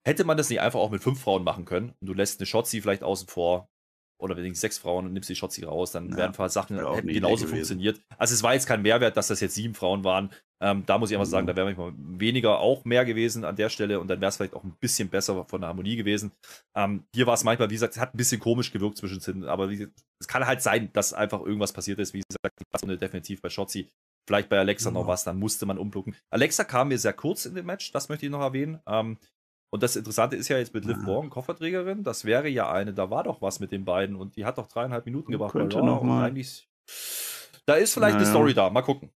hätte 0.07 0.25
man 0.25 0.37
das 0.37 0.49
nicht 0.51 0.61
einfach 0.61 0.79
auch 0.79 0.91
mit 0.91 1.03
fünf 1.03 1.21
Frauen 1.21 1.45
machen 1.45 1.65
können 1.65 1.95
und 2.01 2.07
du 2.07 2.15
lässt 2.15 2.41
eine 2.41 2.47
Shotzi 2.47 2.81
vielleicht 2.81 3.03
außen 3.03 3.29
vor 3.29 3.71
oder 4.19 4.37
wenn 4.37 4.45
du 4.45 4.55
sechs 4.55 4.79
Frauen 4.79 5.07
und 5.07 5.13
nimmst 5.13 5.29
die 5.29 5.37
Shotzi 5.37 5.65
raus, 5.65 5.93
dann 5.93 6.11
ja, 6.11 6.17
wären 6.17 6.31
ein 6.31 6.37
paar 6.37 6.49
Sachen 6.49 6.79
hätten 6.79 7.09
genauso 7.09 7.47
funktioniert. 7.47 8.01
Also 8.17 8.35
es 8.35 8.43
war 8.43 8.55
jetzt 8.55 8.67
kein 8.67 8.83
Mehrwert, 8.83 9.17
dass 9.17 9.29
das 9.29 9.41
jetzt 9.41 9.55
sieben 9.55 9.75
Frauen 9.75 10.05
waren. 10.05 10.31
Ähm, 10.61 10.85
da 10.87 10.99
muss 10.99 11.11
ich 11.11 11.17
einfach 11.17 11.27
mhm. 11.27 11.33
sagen, 11.33 11.47
da 11.47 11.57
wäre 11.57 11.67
manchmal 11.67 11.93
weniger 11.97 12.59
auch 12.59 12.85
mehr 12.85 13.05
gewesen 13.05 13.45
an 13.45 13.57
der 13.57 13.69
Stelle 13.69 14.01
und 14.01 14.09
dann 14.09 14.21
wäre 14.21 14.29
es 14.29 14.37
vielleicht 14.37 14.55
auch 14.55 14.65
ein 14.65 14.77
bisschen 14.81 15.09
besser 15.09 15.45
von 15.45 15.61
der 15.61 15.69
Harmonie 15.69 15.97
gewesen. 15.97 16.33
Ähm, 16.75 17.05
hier 17.15 17.27
war 17.27 17.35
es 17.35 17.45
manchmal, 17.45 17.69
wie 17.71 17.75
gesagt, 17.75 17.95
es 17.95 18.01
hat 18.01 18.15
ein 18.15 18.17
bisschen 18.17 18.41
komisch 18.41 18.73
gewirkt 18.73 18.97
zwischen 18.97 19.45
aber 19.45 19.69
wie, 19.71 19.89
es 20.21 20.29
kann 20.29 20.47
halt 20.47 20.63
sein, 20.63 20.91
dass 20.93 21.13
einfach 21.13 21.41
irgendwas 21.41 21.73
passiert 21.73 21.99
ist. 21.99 22.15
Wie 22.15 22.23
gesagt, 22.23 22.61
die 22.61 22.65
Passrunde 22.71 22.97
definitiv 22.97 23.43
bei 23.43 23.51
Shotzi. 23.51 23.89
Vielleicht 24.27 24.49
bei 24.49 24.59
Alexa 24.59 24.91
mhm. 24.91 24.95
noch 24.95 25.07
was, 25.07 25.25
dann 25.25 25.39
musste 25.39 25.67
man 25.67 25.77
umblucken. 25.77 26.17
Alexa 26.31 26.65
kam 26.65 26.89
mir 26.89 26.99
sehr 26.99 27.13
kurz 27.13 27.45
in 27.45 27.55
dem 27.55 27.67
Match, 27.67 27.93
das 27.93 28.09
möchte 28.09 28.25
ich 28.25 28.33
noch 28.33 28.41
erwähnen. 28.41 28.81
Ähm, 28.87 29.19
und 29.75 29.83
das 29.83 29.97
Interessante 29.97 30.37
ist 30.37 30.47
ja 30.47 30.57
jetzt 30.57 30.73
mit 30.73 30.85
Liv 30.85 30.99
Morgan, 30.99 31.31
Kofferträgerin, 31.31 32.05
das 32.05 32.25
wäre 32.25 32.49
ja 32.49 32.71
eine, 32.71 32.95
da 32.95 33.11
war 33.11 33.25
doch 33.25 33.43
was 33.43 33.59
mit 33.59 33.73
den 33.73 33.85
beiden 33.85 34.15
und 34.15 34.37
die 34.37 34.45
hat 34.45 34.57
doch 34.57 34.69
dreieinhalb 34.69 35.05
Minuten 35.05 35.33
gebracht. 35.33 35.51
Könnte 35.51 35.83
noch 35.83 36.01
mal. 36.01 36.33
Da 37.67 37.75
ist 37.75 37.93
vielleicht 37.93 38.15
naja. 38.15 38.25
eine 38.25 38.27
Story 38.27 38.55
da, 38.55 38.71
mal 38.71 38.83
gucken. 38.83 39.11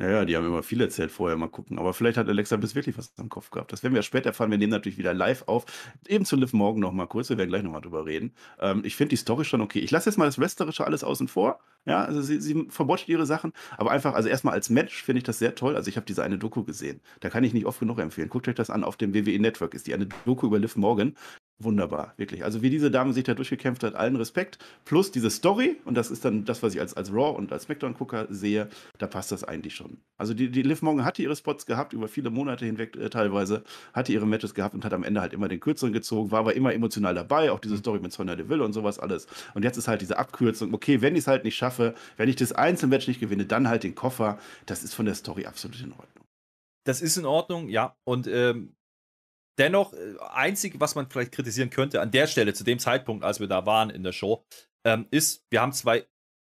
Ja, 0.00 0.08
ja, 0.08 0.24
die 0.24 0.36
haben 0.36 0.46
immer 0.46 0.62
viel 0.62 0.80
erzählt 0.80 1.10
vorher, 1.10 1.36
mal 1.36 1.48
gucken. 1.48 1.76
Aber 1.76 1.92
vielleicht 1.92 2.16
hat 2.18 2.28
Alexa 2.28 2.56
bis 2.56 2.76
wirklich 2.76 2.96
was 2.96 3.12
am 3.18 3.28
Kopf 3.28 3.50
gehabt. 3.50 3.72
Das 3.72 3.82
werden 3.82 3.94
wir 3.94 4.02
später 4.02 4.28
erfahren. 4.28 4.48
Wir 4.52 4.58
nehmen 4.58 4.70
natürlich 4.70 4.96
wieder 4.96 5.12
live 5.12 5.42
auf. 5.48 5.66
Eben 6.06 6.24
zu 6.24 6.36
Liv 6.36 6.52
morgen 6.52 6.78
noch 6.78 6.92
mal 6.92 7.06
kurz. 7.06 7.30
Wir 7.30 7.36
werden 7.36 7.48
gleich 7.48 7.64
noch 7.64 7.72
mal 7.72 7.80
drüber 7.80 8.06
reden. 8.06 8.32
Ähm, 8.60 8.82
ich 8.84 8.94
finde 8.94 9.10
die 9.10 9.16
Story 9.16 9.44
schon 9.44 9.60
okay. 9.60 9.80
Ich 9.80 9.90
lasse 9.90 10.08
jetzt 10.08 10.16
mal 10.16 10.26
das 10.26 10.38
Wrestlerische 10.38 10.86
alles 10.86 11.02
außen 11.02 11.26
vor. 11.26 11.58
Ja, 11.84 12.04
also 12.04 12.22
sie, 12.22 12.40
sie 12.40 12.68
verbottet 12.68 13.08
ihre 13.08 13.26
Sachen. 13.26 13.52
Aber 13.76 13.90
einfach, 13.90 14.14
also 14.14 14.28
erstmal 14.28 14.54
als 14.54 14.70
Match 14.70 15.02
finde 15.02 15.18
ich 15.18 15.24
das 15.24 15.40
sehr 15.40 15.56
toll. 15.56 15.74
Also 15.74 15.88
ich 15.88 15.96
habe 15.96 16.06
diese 16.06 16.22
eine 16.22 16.38
Doku 16.38 16.62
gesehen. 16.62 17.00
Da 17.18 17.28
kann 17.28 17.42
ich 17.42 17.52
nicht 17.52 17.66
oft 17.66 17.80
genug 17.80 17.98
empfehlen. 17.98 18.28
Guckt 18.28 18.46
euch 18.46 18.54
das 18.54 18.70
an 18.70 18.84
auf 18.84 18.96
dem 18.96 19.14
WWE 19.14 19.40
Network. 19.40 19.74
Ist 19.74 19.88
die 19.88 19.94
eine 19.94 20.06
Doku 20.24 20.46
über 20.46 20.60
Liv 20.60 20.76
Morgan 20.76 21.16
wunderbar, 21.60 22.14
wirklich. 22.16 22.44
Also 22.44 22.62
wie 22.62 22.70
diese 22.70 22.90
Dame 22.90 23.12
sich 23.12 23.24
da 23.24 23.34
durchgekämpft 23.34 23.82
hat, 23.82 23.94
allen 23.94 24.16
Respekt. 24.16 24.58
Plus 24.84 25.10
diese 25.10 25.30
Story, 25.30 25.76
und 25.84 25.96
das 25.96 26.10
ist 26.10 26.24
dann 26.24 26.44
das, 26.44 26.62
was 26.62 26.74
ich 26.74 26.80
als, 26.80 26.94
als 26.94 27.12
Raw 27.12 27.36
und 27.36 27.52
als 27.52 27.64
Smackdown-Gucker 27.64 28.28
sehe, 28.30 28.68
da 28.98 29.06
passt 29.06 29.32
das 29.32 29.42
eigentlich 29.44 29.74
schon. 29.74 29.98
Also 30.16 30.34
die, 30.34 30.50
die 30.50 30.62
Liv 30.62 30.82
Morgan 30.82 31.04
hatte 31.04 31.22
ihre 31.22 31.34
Spots 31.34 31.66
gehabt, 31.66 31.92
über 31.92 32.06
viele 32.06 32.30
Monate 32.30 32.64
hinweg 32.64 32.96
äh, 32.96 33.10
teilweise, 33.10 33.64
hatte 33.92 34.12
ihre 34.12 34.26
Matches 34.26 34.54
gehabt 34.54 34.74
und 34.74 34.84
hat 34.84 34.92
am 34.92 35.02
Ende 35.02 35.20
halt 35.20 35.32
immer 35.32 35.48
den 35.48 35.60
Kürzeren 35.60 35.92
gezogen, 35.92 36.30
war 36.30 36.40
aber 36.40 36.54
immer 36.54 36.72
emotional 36.72 37.14
dabei, 37.14 37.50
auch 37.50 37.60
diese 37.60 37.74
mhm. 37.74 37.80
Story 37.80 37.98
mit 38.00 38.12
Sonya 38.12 38.36
Deville 38.36 38.64
und 38.64 38.72
sowas 38.72 38.98
alles. 38.98 39.26
Und 39.54 39.64
jetzt 39.64 39.76
ist 39.76 39.88
halt 39.88 40.00
diese 40.00 40.18
Abkürzung, 40.18 40.72
okay, 40.74 41.00
wenn 41.00 41.14
ich 41.14 41.20
es 41.20 41.26
halt 41.26 41.44
nicht 41.44 41.56
schaffe, 41.56 41.94
wenn 42.16 42.28
ich 42.28 42.36
das 42.36 42.52
Einzelmatch 42.52 43.08
nicht 43.08 43.20
gewinne, 43.20 43.46
dann 43.46 43.68
halt 43.68 43.82
den 43.82 43.94
Koffer. 43.94 44.38
Das 44.66 44.84
ist 44.84 44.94
von 44.94 45.06
der 45.06 45.14
Story 45.14 45.46
absolut 45.46 45.80
in 45.80 45.92
Ordnung. 45.92 46.24
Das 46.84 47.02
ist 47.02 47.18
in 47.18 47.26
Ordnung, 47.26 47.68
ja. 47.68 47.96
Und 48.04 48.26
ähm, 48.28 48.74
Dennoch, 49.58 49.92
äh, 49.92 50.14
einzig, 50.30 50.74
was 50.78 50.94
man 50.94 51.10
vielleicht 51.10 51.32
kritisieren 51.32 51.70
könnte 51.70 52.00
an 52.00 52.10
der 52.10 52.26
Stelle, 52.26 52.54
zu 52.54 52.64
dem 52.64 52.78
Zeitpunkt, 52.78 53.24
als 53.24 53.40
wir 53.40 53.48
da 53.48 53.66
waren 53.66 53.90
in 53.90 54.02
der 54.02 54.12
Show, 54.12 54.44
ähm, 54.84 55.06
ist, 55.10 55.44
wir 55.50 55.60
haben 55.60 55.72
zwei 55.72 56.06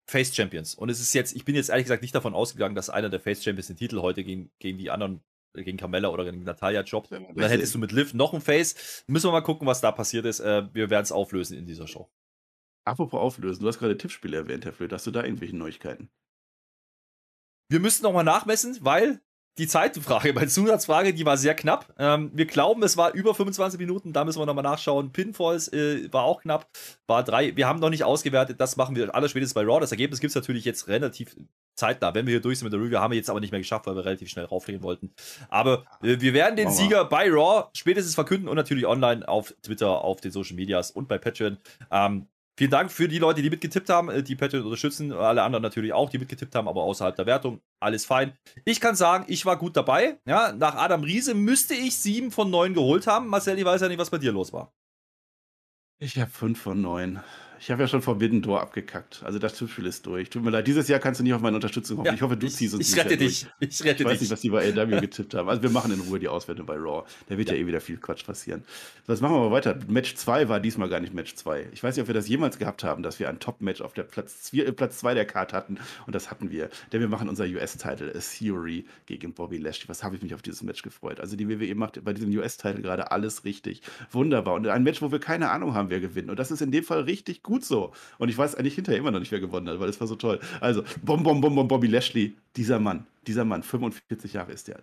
Face 0.09 0.35
Champions. 0.35 0.75
Und 0.75 0.89
es 0.89 0.99
ist 0.99 1.13
jetzt, 1.13 1.35
ich 1.35 1.45
bin 1.45 1.55
jetzt 1.55 1.69
ehrlich 1.69 1.85
gesagt 1.85 2.01
nicht 2.01 2.15
davon 2.15 2.33
ausgegangen, 2.33 2.75
dass 2.75 2.89
einer 2.89 3.09
der 3.09 3.19
Face 3.19 3.43
Champions 3.43 3.67
den 3.67 3.77
Titel 3.77 4.01
heute 4.01 4.23
gegen, 4.23 4.51
gegen 4.59 4.77
die 4.77 4.89
anderen, 4.89 5.21
äh, 5.55 5.63
gegen 5.63 5.77
Carmella 5.77 6.09
oder 6.09 6.25
gegen 6.25 6.43
Natalia 6.43 6.81
jobbt. 6.81 7.11
dann 7.11 7.35
hättest 7.35 7.75
du 7.75 7.79
mit 7.79 7.91
Liv 7.91 8.13
noch 8.13 8.33
ein 8.33 8.41
Face. 8.41 9.03
Müssen 9.07 9.27
wir 9.27 9.31
mal 9.31 9.41
gucken, 9.41 9.67
was 9.67 9.81
da 9.81 9.91
passiert 9.91 10.25
ist. 10.25 10.39
Äh, 10.39 10.73
wir 10.73 10.89
werden 10.89 11.03
es 11.03 11.11
auflösen 11.11 11.57
in 11.57 11.65
dieser 11.65 11.87
Show. 11.87 12.09
Apropos 12.85 13.19
auflösen, 13.19 13.61
du 13.61 13.67
hast 13.67 13.79
gerade 13.79 13.97
Tippspiele 13.97 14.37
erwähnt, 14.37 14.65
Herr 14.65 14.73
Flöte. 14.73 14.95
Hast 14.95 15.05
du 15.05 15.11
da 15.11 15.23
irgendwelche 15.23 15.55
Neuigkeiten? 15.55 16.09
Wir 17.71 17.79
müssten 17.79 18.03
nochmal 18.03 18.23
nachmessen, 18.23 18.77
weil 18.81 19.21
die 19.59 19.67
Zeitfrage, 19.67 20.33
meine 20.33 20.47
Zusatzfrage, 20.47 21.13
die 21.13 21.25
war 21.25 21.37
sehr 21.37 21.53
knapp. 21.53 21.93
Ähm, 21.99 22.31
wir 22.33 22.45
glauben, 22.45 22.81
es 22.83 22.97
war 22.97 23.13
über 23.13 23.35
25 23.35 23.79
Minuten, 23.79 24.13
da 24.13 24.23
müssen 24.23 24.39
wir 24.39 24.45
nochmal 24.45 24.63
nachschauen. 24.63 25.11
Pinfalls 25.11 25.71
äh, 25.73 26.11
war 26.11 26.23
auch 26.23 26.41
knapp, 26.41 26.67
war 27.07 27.23
drei. 27.23 27.55
Wir 27.55 27.67
haben 27.67 27.79
noch 27.79 27.89
nicht 27.89 28.03
ausgewertet, 28.03 28.59
das 28.59 28.77
machen 28.77 28.95
wir 28.95 29.13
alles 29.13 29.31
spätestens 29.31 29.53
bei 29.53 29.63
Raw. 29.63 29.79
Das 29.79 29.91
Ergebnis 29.91 30.19
gibt 30.19 30.29
es 30.29 30.35
natürlich 30.35 30.65
jetzt 30.65 30.87
relativ 30.87 31.35
zeitnah. 31.75 32.13
Wenn 32.15 32.25
wir 32.25 32.31
hier 32.31 32.41
durch 32.41 32.59
sind 32.59 32.65
mit 32.65 32.73
der 32.73 32.79
Review, 32.79 32.99
haben 32.99 33.11
wir 33.11 33.17
jetzt 33.17 33.29
aber 33.29 33.39
nicht 33.39 33.51
mehr 33.51 33.59
geschafft, 33.59 33.85
weil 33.85 33.95
wir 33.95 34.05
relativ 34.05 34.29
schnell 34.29 34.45
rauflegen 34.45 34.81
wollten. 34.81 35.11
Aber 35.49 35.85
äh, 36.01 36.19
wir 36.19 36.33
werden 36.33 36.55
den 36.55 36.71
Sieger 36.71 37.05
bei 37.05 37.29
Raw 37.29 37.69
spätestens 37.73 38.15
verkünden 38.15 38.47
und 38.47 38.55
natürlich 38.55 38.87
online 38.87 39.27
auf 39.27 39.53
Twitter, 39.61 40.03
auf 40.03 40.21
den 40.21 40.31
Social 40.31 40.55
Medias 40.55 40.91
und 40.91 41.07
bei 41.07 41.17
Patreon. 41.17 41.57
Ähm, 41.91 42.27
Vielen 42.59 42.71
Dank 42.71 42.91
für 42.91 43.07
die 43.07 43.19
Leute, 43.19 43.41
die 43.41 43.49
mitgetippt 43.49 43.87
haben, 43.87 44.09
äh, 44.09 44.21
die 44.21 44.35
Patreon 44.35 44.65
unterstützen. 44.65 45.13
Alle 45.13 45.43
anderen 45.43 45.63
natürlich 45.63 45.93
auch, 45.93 46.09
die 46.09 46.17
mitgetippt 46.17 46.53
haben, 46.55 46.67
aber 46.67 46.83
außerhalb 46.83 47.15
der 47.15 47.25
Wertung. 47.25 47.61
Alles 47.79 48.05
fein. 48.05 48.37
Ich 48.65 48.81
kann 48.81 48.97
sagen, 48.97 49.23
ich 49.29 49.45
war 49.45 49.55
gut 49.55 49.77
dabei. 49.77 50.19
Ja, 50.25 50.51
nach 50.51 50.75
Adam 50.75 51.03
Riese 51.03 51.35
müsste 51.35 51.73
ich 51.73 51.95
sieben 51.95 52.31
von 52.31 52.49
neun 52.49 52.73
geholt 52.73 53.07
haben. 53.07 53.27
Marcel, 53.27 53.57
ich 53.57 53.63
weiß 53.63 53.79
ja 53.79 53.87
nicht, 53.87 53.97
was 53.97 54.09
bei 54.09 54.17
dir 54.17 54.33
los 54.33 54.51
war. 54.51 54.73
Ich 55.99 56.19
habe 56.19 56.29
fünf 56.29 56.59
von 56.59 56.81
neun. 56.81 57.23
Ich 57.59 57.71
habe 57.71 57.81
ja 57.81 57.87
schon 57.87 58.01
vor 58.01 58.17
Biddendor 58.17 58.61
abgekackt. 58.61 59.21
Also 59.23 59.37
das 59.39 59.55
Tippspiel 59.55 59.85
ist 59.85 60.05
durch. 60.05 60.29
Tut 60.29 60.43
mir 60.43 60.49
leid, 60.49 60.67
dieses 60.67 60.87
Jahr 60.87 60.99
kannst 60.99 61.19
du 61.19 61.23
nicht 61.23 61.33
auf 61.33 61.41
meine 61.41 61.55
Unterstützung 61.55 61.97
hoffen. 61.97 62.07
Ja, 62.07 62.13
ich 62.13 62.21
hoffe, 62.21 62.37
du 62.37 62.47
ziehst 62.47 62.73
uns 62.73 62.89
Ich 62.89 62.97
rette 62.97 63.17
dich. 63.17 63.47
Ich 63.59 63.83
rette 63.83 64.03
ich 64.03 64.05
weiß 64.05 64.13
dich. 64.13 64.21
nicht, 64.21 64.31
was 64.31 64.41
die 64.41 64.49
bei 64.49 64.73
AW 64.73 64.99
getippt 65.01 65.33
haben. 65.33 65.49
Also 65.49 65.61
wir 65.61 65.69
machen 65.69 65.91
in 65.91 65.99
Ruhe 65.99 66.19
die 66.19 66.27
Auswertung 66.27 66.65
bei 66.65 66.75
Raw. 66.75 67.03
Da 67.27 67.37
wird 67.37 67.49
ja, 67.49 67.55
ja 67.55 67.61
eh 67.61 67.67
wieder 67.67 67.81
viel 67.81 67.97
Quatsch 67.97 68.25
passieren. 68.25 68.63
Was 69.07 69.21
machen 69.21 69.35
wir 69.35 69.39
mal 69.41 69.51
weiter. 69.51 69.77
Match 69.87 70.15
2 70.15 70.47
war 70.47 70.59
diesmal 70.59 70.89
gar 70.89 70.99
nicht 70.99 71.13
Match 71.13 71.35
2. 71.35 71.67
Ich 71.73 71.83
weiß 71.83 71.95
nicht, 71.95 72.03
ob 72.03 72.07
wir 72.07 72.13
das 72.13 72.27
jemals 72.27 72.57
gehabt 72.57 72.83
haben, 72.83 73.03
dass 73.03 73.19
wir 73.19 73.29
ein 73.29 73.39
Top-Match 73.39 73.81
auf 73.81 73.93
der 73.93 74.03
Platz 74.03 74.43
2 74.43 74.57
äh, 74.57 74.71
Platz 74.71 75.01
der 75.01 75.25
Card 75.25 75.53
hatten. 75.53 75.77
Und 76.05 76.15
das 76.15 76.31
hatten 76.31 76.51
wir. 76.51 76.69
Denn 76.91 77.01
wir 77.01 77.09
machen 77.09 77.27
unser 77.27 77.45
US-Title 77.45 78.13
Theory 78.13 78.85
gegen 79.05 79.33
Bobby 79.33 79.57
Lashley. 79.57 79.89
Was 79.89 80.03
habe 80.03 80.15
ich 80.15 80.21
mich 80.21 80.33
auf 80.33 80.41
dieses 80.41 80.63
Match 80.63 80.81
gefreut. 80.81 81.19
Also 81.19 81.35
die 81.35 81.49
WWE 81.49 81.75
macht 81.75 82.03
bei 82.03 82.13
diesem 82.13 82.29
US-Title 82.37 82.81
gerade 82.81 83.11
alles 83.11 83.43
richtig. 83.43 83.81
Wunderbar. 84.11 84.53
Und 84.53 84.67
ein 84.67 84.83
Match, 84.83 85.01
wo 85.01 85.11
wir 85.11 85.19
keine 85.19 85.49
Ahnung 85.49 85.73
haben, 85.73 85.89
wer 85.89 85.99
gewinnt. 85.99 86.29
Und 86.29 86.39
das 86.39 86.51
ist 86.51 86.61
in 86.61 86.71
dem 86.71 86.83
Fall 86.83 87.01
richtig 87.01 87.43
gut 87.43 87.48
so. 87.57 87.91
Und 88.17 88.29
ich 88.29 88.37
weiß 88.37 88.55
eigentlich 88.55 88.75
hinterher 88.75 88.99
immer 88.99 89.11
noch 89.11 89.19
nicht, 89.19 89.31
wer 89.31 89.39
gewonnen 89.39 89.67
hat, 89.69 89.79
weil 89.79 89.89
es 89.89 89.99
war 89.99 90.07
so 90.07 90.15
toll. 90.15 90.39
Also, 90.61 90.83
Bom, 91.03 91.23
Bom, 91.23 91.41
Bom, 91.41 91.55
Bom, 91.55 91.67
Bobby 91.67 91.87
Lashley, 91.87 92.35
dieser 92.55 92.79
Mann, 92.79 93.05
dieser 93.29 93.45
Mann, 93.45 93.61
45 93.61 94.33
Jahre 94.33 94.51
ist 94.51 94.67
der. 94.67 94.81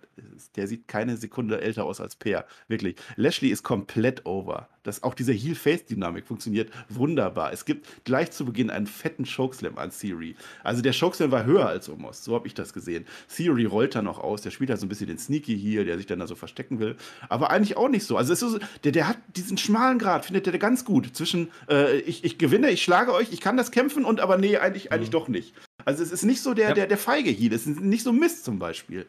Der 0.55 0.67
sieht 0.67 0.87
keine 0.87 1.17
Sekunde 1.17 1.59
älter 1.59 1.83
aus 1.83 1.99
als 1.99 2.15
Peer. 2.15 2.45
Wirklich. 2.69 2.95
Lashley 3.17 3.49
ist 3.49 3.61
komplett 3.61 4.25
over. 4.25 4.69
Das, 4.83 5.03
auch 5.03 5.13
diese 5.13 5.33
Heel-Face-Dynamik 5.33 6.25
funktioniert 6.25 6.71
wunderbar. 6.87 7.51
Es 7.51 7.65
gibt 7.65 8.05
gleich 8.05 8.31
zu 8.31 8.45
Beginn 8.45 8.69
einen 8.69 8.87
fetten 8.87 9.25
Chokeslam 9.25 9.77
an 9.77 9.91
Theory. 9.91 10.37
Also 10.63 10.81
der 10.81 10.93
Chokeslam 10.93 11.29
war 11.31 11.43
höher 11.43 11.67
als 11.67 11.89
Omos. 11.89 12.23
So 12.23 12.35
habe 12.35 12.47
ich 12.47 12.53
das 12.53 12.71
gesehen. 12.71 13.05
Theory 13.27 13.65
rollt 13.65 13.95
da 13.95 14.01
noch 14.01 14.19
aus. 14.19 14.43
Der 14.43 14.51
spielt 14.51 14.69
halt 14.69 14.79
so 14.79 14.85
ein 14.85 14.89
bisschen 14.89 15.07
den 15.07 15.17
Sneaky 15.17 15.59
Heel, 15.59 15.83
der 15.83 15.97
sich 15.97 16.05
dann 16.05 16.19
da 16.19 16.27
so 16.27 16.35
verstecken 16.35 16.79
will. 16.79 16.95
Aber 17.27 17.49
eigentlich 17.49 17.75
auch 17.75 17.89
nicht 17.89 18.05
so. 18.05 18.15
Also 18.15 18.33
so, 18.33 18.59
der, 18.85 18.93
der 18.93 19.09
hat 19.09 19.17
diesen 19.35 19.57
schmalen 19.57 19.99
Grad, 19.99 20.23
findet 20.25 20.45
der 20.45 20.57
ganz 20.57 20.85
gut. 20.85 21.13
Zwischen 21.13 21.51
äh, 21.69 21.97
ich, 21.99 22.23
ich 22.23 22.37
gewinne, 22.37 22.71
ich 22.71 22.81
schlage 22.81 23.13
euch, 23.13 23.33
ich 23.33 23.41
kann 23.41 23.57
das 23.57 23.71
kämpfen 23.71 24.05
und 24.05 24.21
aber 24.21 24.37
nee, 24.37 24.55
eigentlich, 24.55 24.93
eigentlich 24.93 25.09
mhm. 25.09 25.19
doch 25.19 25.27
nicht. 25.27 25.53
Also 25.87 26.03
es 26.03 26.11
ist 26.11 26.23
nicht 26.23 26.41
so 26.41 26.53
der, 26.53 26.69
ja. 26.69 26.73
der, 26.73 26.87
der 26.87 26.97
feige 26.97 27.29
Heal, 27.29 27.53
es 27.53 27.65
ist 27.65 27.79
nicht 27.79 28.03
so 28.03 28.11
Mist 28.11 28.43
zum 28.43 28.59
Beispiel. 28.59 29.07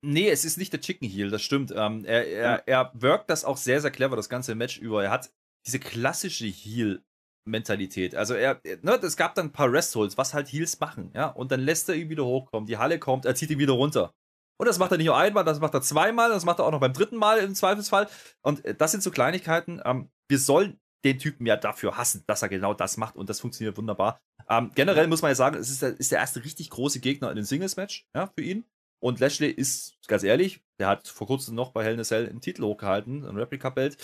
Nee, 0.00 0.28
es 0.30 0.44
ist 0.44 0.58
nicht 0.58 0.72
der 0.72 0.80
Chicken 0.80 1.08
Heel, 1.08 1.28
das 1.30 1.42
stimmt. 1.42 1.72
Ähm, 1.74 2.04
er, 2.04 2.28
er, 2.28 2.68
er 2.68 2.92
wirkt 2.94 3.30
das 3.30 3.44
auch 3.44 3.56
sehr, 3.56 3.80
sehr 3.80 3.90
clever, 3.90 4.14
das 4.14 4.28
ganze 4.28 4.54
Match 4.54 4.78
über. 4.78 5.02
Er 5.02 5.10
hat 5.10 5.32
diese 5.66 5.80
klassische 5.80 6.46
Heel-Mentalität. 6.46 8.14
Also 8.14 8.34
er, 8.34 8.60
ne, 8.82 9.00
es 9.02 9.16
gab 9.16 9.34
dann 9.34 9.46
ein 9.46 9.52
paar 9.52 9.72
Restholds, 9.72 10.16
was 10.16 10.34
halt 10.34 10.52
Heels 10.52 10.78
machen, 10.78 11.10
ja. 11.14 11.26
Und 11.26 11.50
dann 11.50 11.60
lässt 11.60 11.88
er 11.88 11.96
ihn 11.96 12.10
wieder 12.10 12.24
hochkommen, 12.24 12.68
die 12.68 12.78
Halle 12.78 13.00
kommt, 13.00 13.24
er 13.24 13.34
zieht 13.34 13.50
ihn 13.50 13.58
wieder 13.58 13.72
runter. 13.72 14.14
Und 14.56 14.68
das 14.68 14.78
macht 14.78 14.92
er 14.92 14.98
nicht 14.98 15.06
nur 15.06 15.16
einmal, 15.16 15.42
das 15.42 15.58
macht 15.58 15.74
er 15.74 15.82
zweimal, 15.82 16.28
das 16.30 16.44
macht 16.44 16.60
er 16.60 16.66
auch 16.66 16.70
noch 16.70 16.80
beim 16.80 16.92
dritten 16.92 17.16
Mal 17.16 17.38
im 17.38 17.56
Zweifelsfall. 17.56 18.06
Und 18.42 18.64
äh, 18.64 18.76
das 18.76 18.92
sind 18.92 19.02
so 19.02 19.10
Kleinigkeiten. 19.10 19.82
Ähm, 19.84 20.10
wir 20.28 20.38
sollen 20.38 20.78
den 21.04 21.18
Typen 21.18 21.46
ja 21.46 21.56
dafür 21.56 21.96
hassen, 21.96 22.24
dass 22.26 22.42
er 22.42 22.48
genau 22.48 22.74
das 22.74 22.96
macht 22.96 23.16
und 23.16 23.28
das 23.28 23.40
funktioniert 23.40 23.76
wunderbar. 23.76 24.20
Ähm, 24.48 24.70
generell 24.74 25.06
muss 25.06 25.22
man 25.22 25.30
ja 25.30 25.34
sagen, 25.34 25.56
es 25.56 25.70
ist 25.70 25.82
der, 25.82 25.98
ist 25.98 26.12
der 26.12 26.18
erste 26.18 26.44
richtig 26.44 26.70
große 26.70 27.00
Gegner 27.00 27.30
in 27.30 27.36
den 27.36 27.44
Singles-Match 27.44 28.06
ja, 28.14 28.26
für 28.26 28.42
ihn. 28.42 28.64
Und 29.02 29.20
Lashley 29.20 29.50
ist, 29.50 29.98
ganz 30.06 30.22
ehrlich, 30.22 30.62
der 30.78 30.88
hat 30.88 31.08
vor 31.08 31.26
kurzem 31.26 31.54
noch 31.54 31.72
bei 31.72 31.84
Hell 31.84 31.92
in 31.92 32.00
a 32.00 32.04
Cell 32.04 32.26
einen 32.26 32.40
Titel 32.40 32.62
hochgehalten, 32.62 33.26
ein 33.26 33.36
Replika-Belt. 33.36 33.98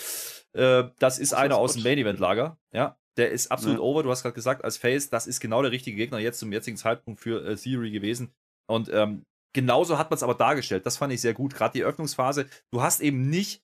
Äh, 0.53 0.83
das 0.99 1.17
ist 1.17 1.31
das 1.31 1.39
einer 1.39 1.57
aus 1.57 1.73
dem 1.73 1.83
Main-Event-Lager. 1.83 2.59
Ja, 2.71 2.99
der 3.17 3.31
ist 3.31 3.51
absolut 3.51 3.77
ja. 3.77 3.83
over. 3.83 4.03
Du 4.03 4.11
hast 4.11 4.21
gerade 4.21 4.35
gesagt, 4.35 4.63
als 4.63 4.77
Face, 4.77 5.09
das 5.09 5.25
ist 5.25 5.39
genau 5.39 5.63
der 5.63 5.71
richtige 5.71 5.97
Gegner 5.97 6.19
jetzt 6.19 6.39
zum 6.39 6.51
jetzigen 6.51 6.77
Zeitpunkt 6.77 7.19
für 7.19 7.43
äh, 7.43 7.55
Theory 7.55 7.89
gewesen. 7.89 8.31
Und 8.69 8.89
ähm, 8.93 9.25
genauso 9.53 9.97
hat 9.97 10.11
man 10.11 10.17
es 10.17 10.23
aber 10.23 10.35
dargestellt. 10.35 10.85
Das 10.85 10.97
fand 10.97 11.11
ich 11.11 11.21
sehr 11.21 11.33
gut. 11.33 11.55
Gerade 11.55 11.73
die 11.73 11.83
Öffnungsphase. 11.83 12.45
Du 12.71 12.83
hast 12.83 13.01
eben 13.01 13.27
nicht 13.29 13.63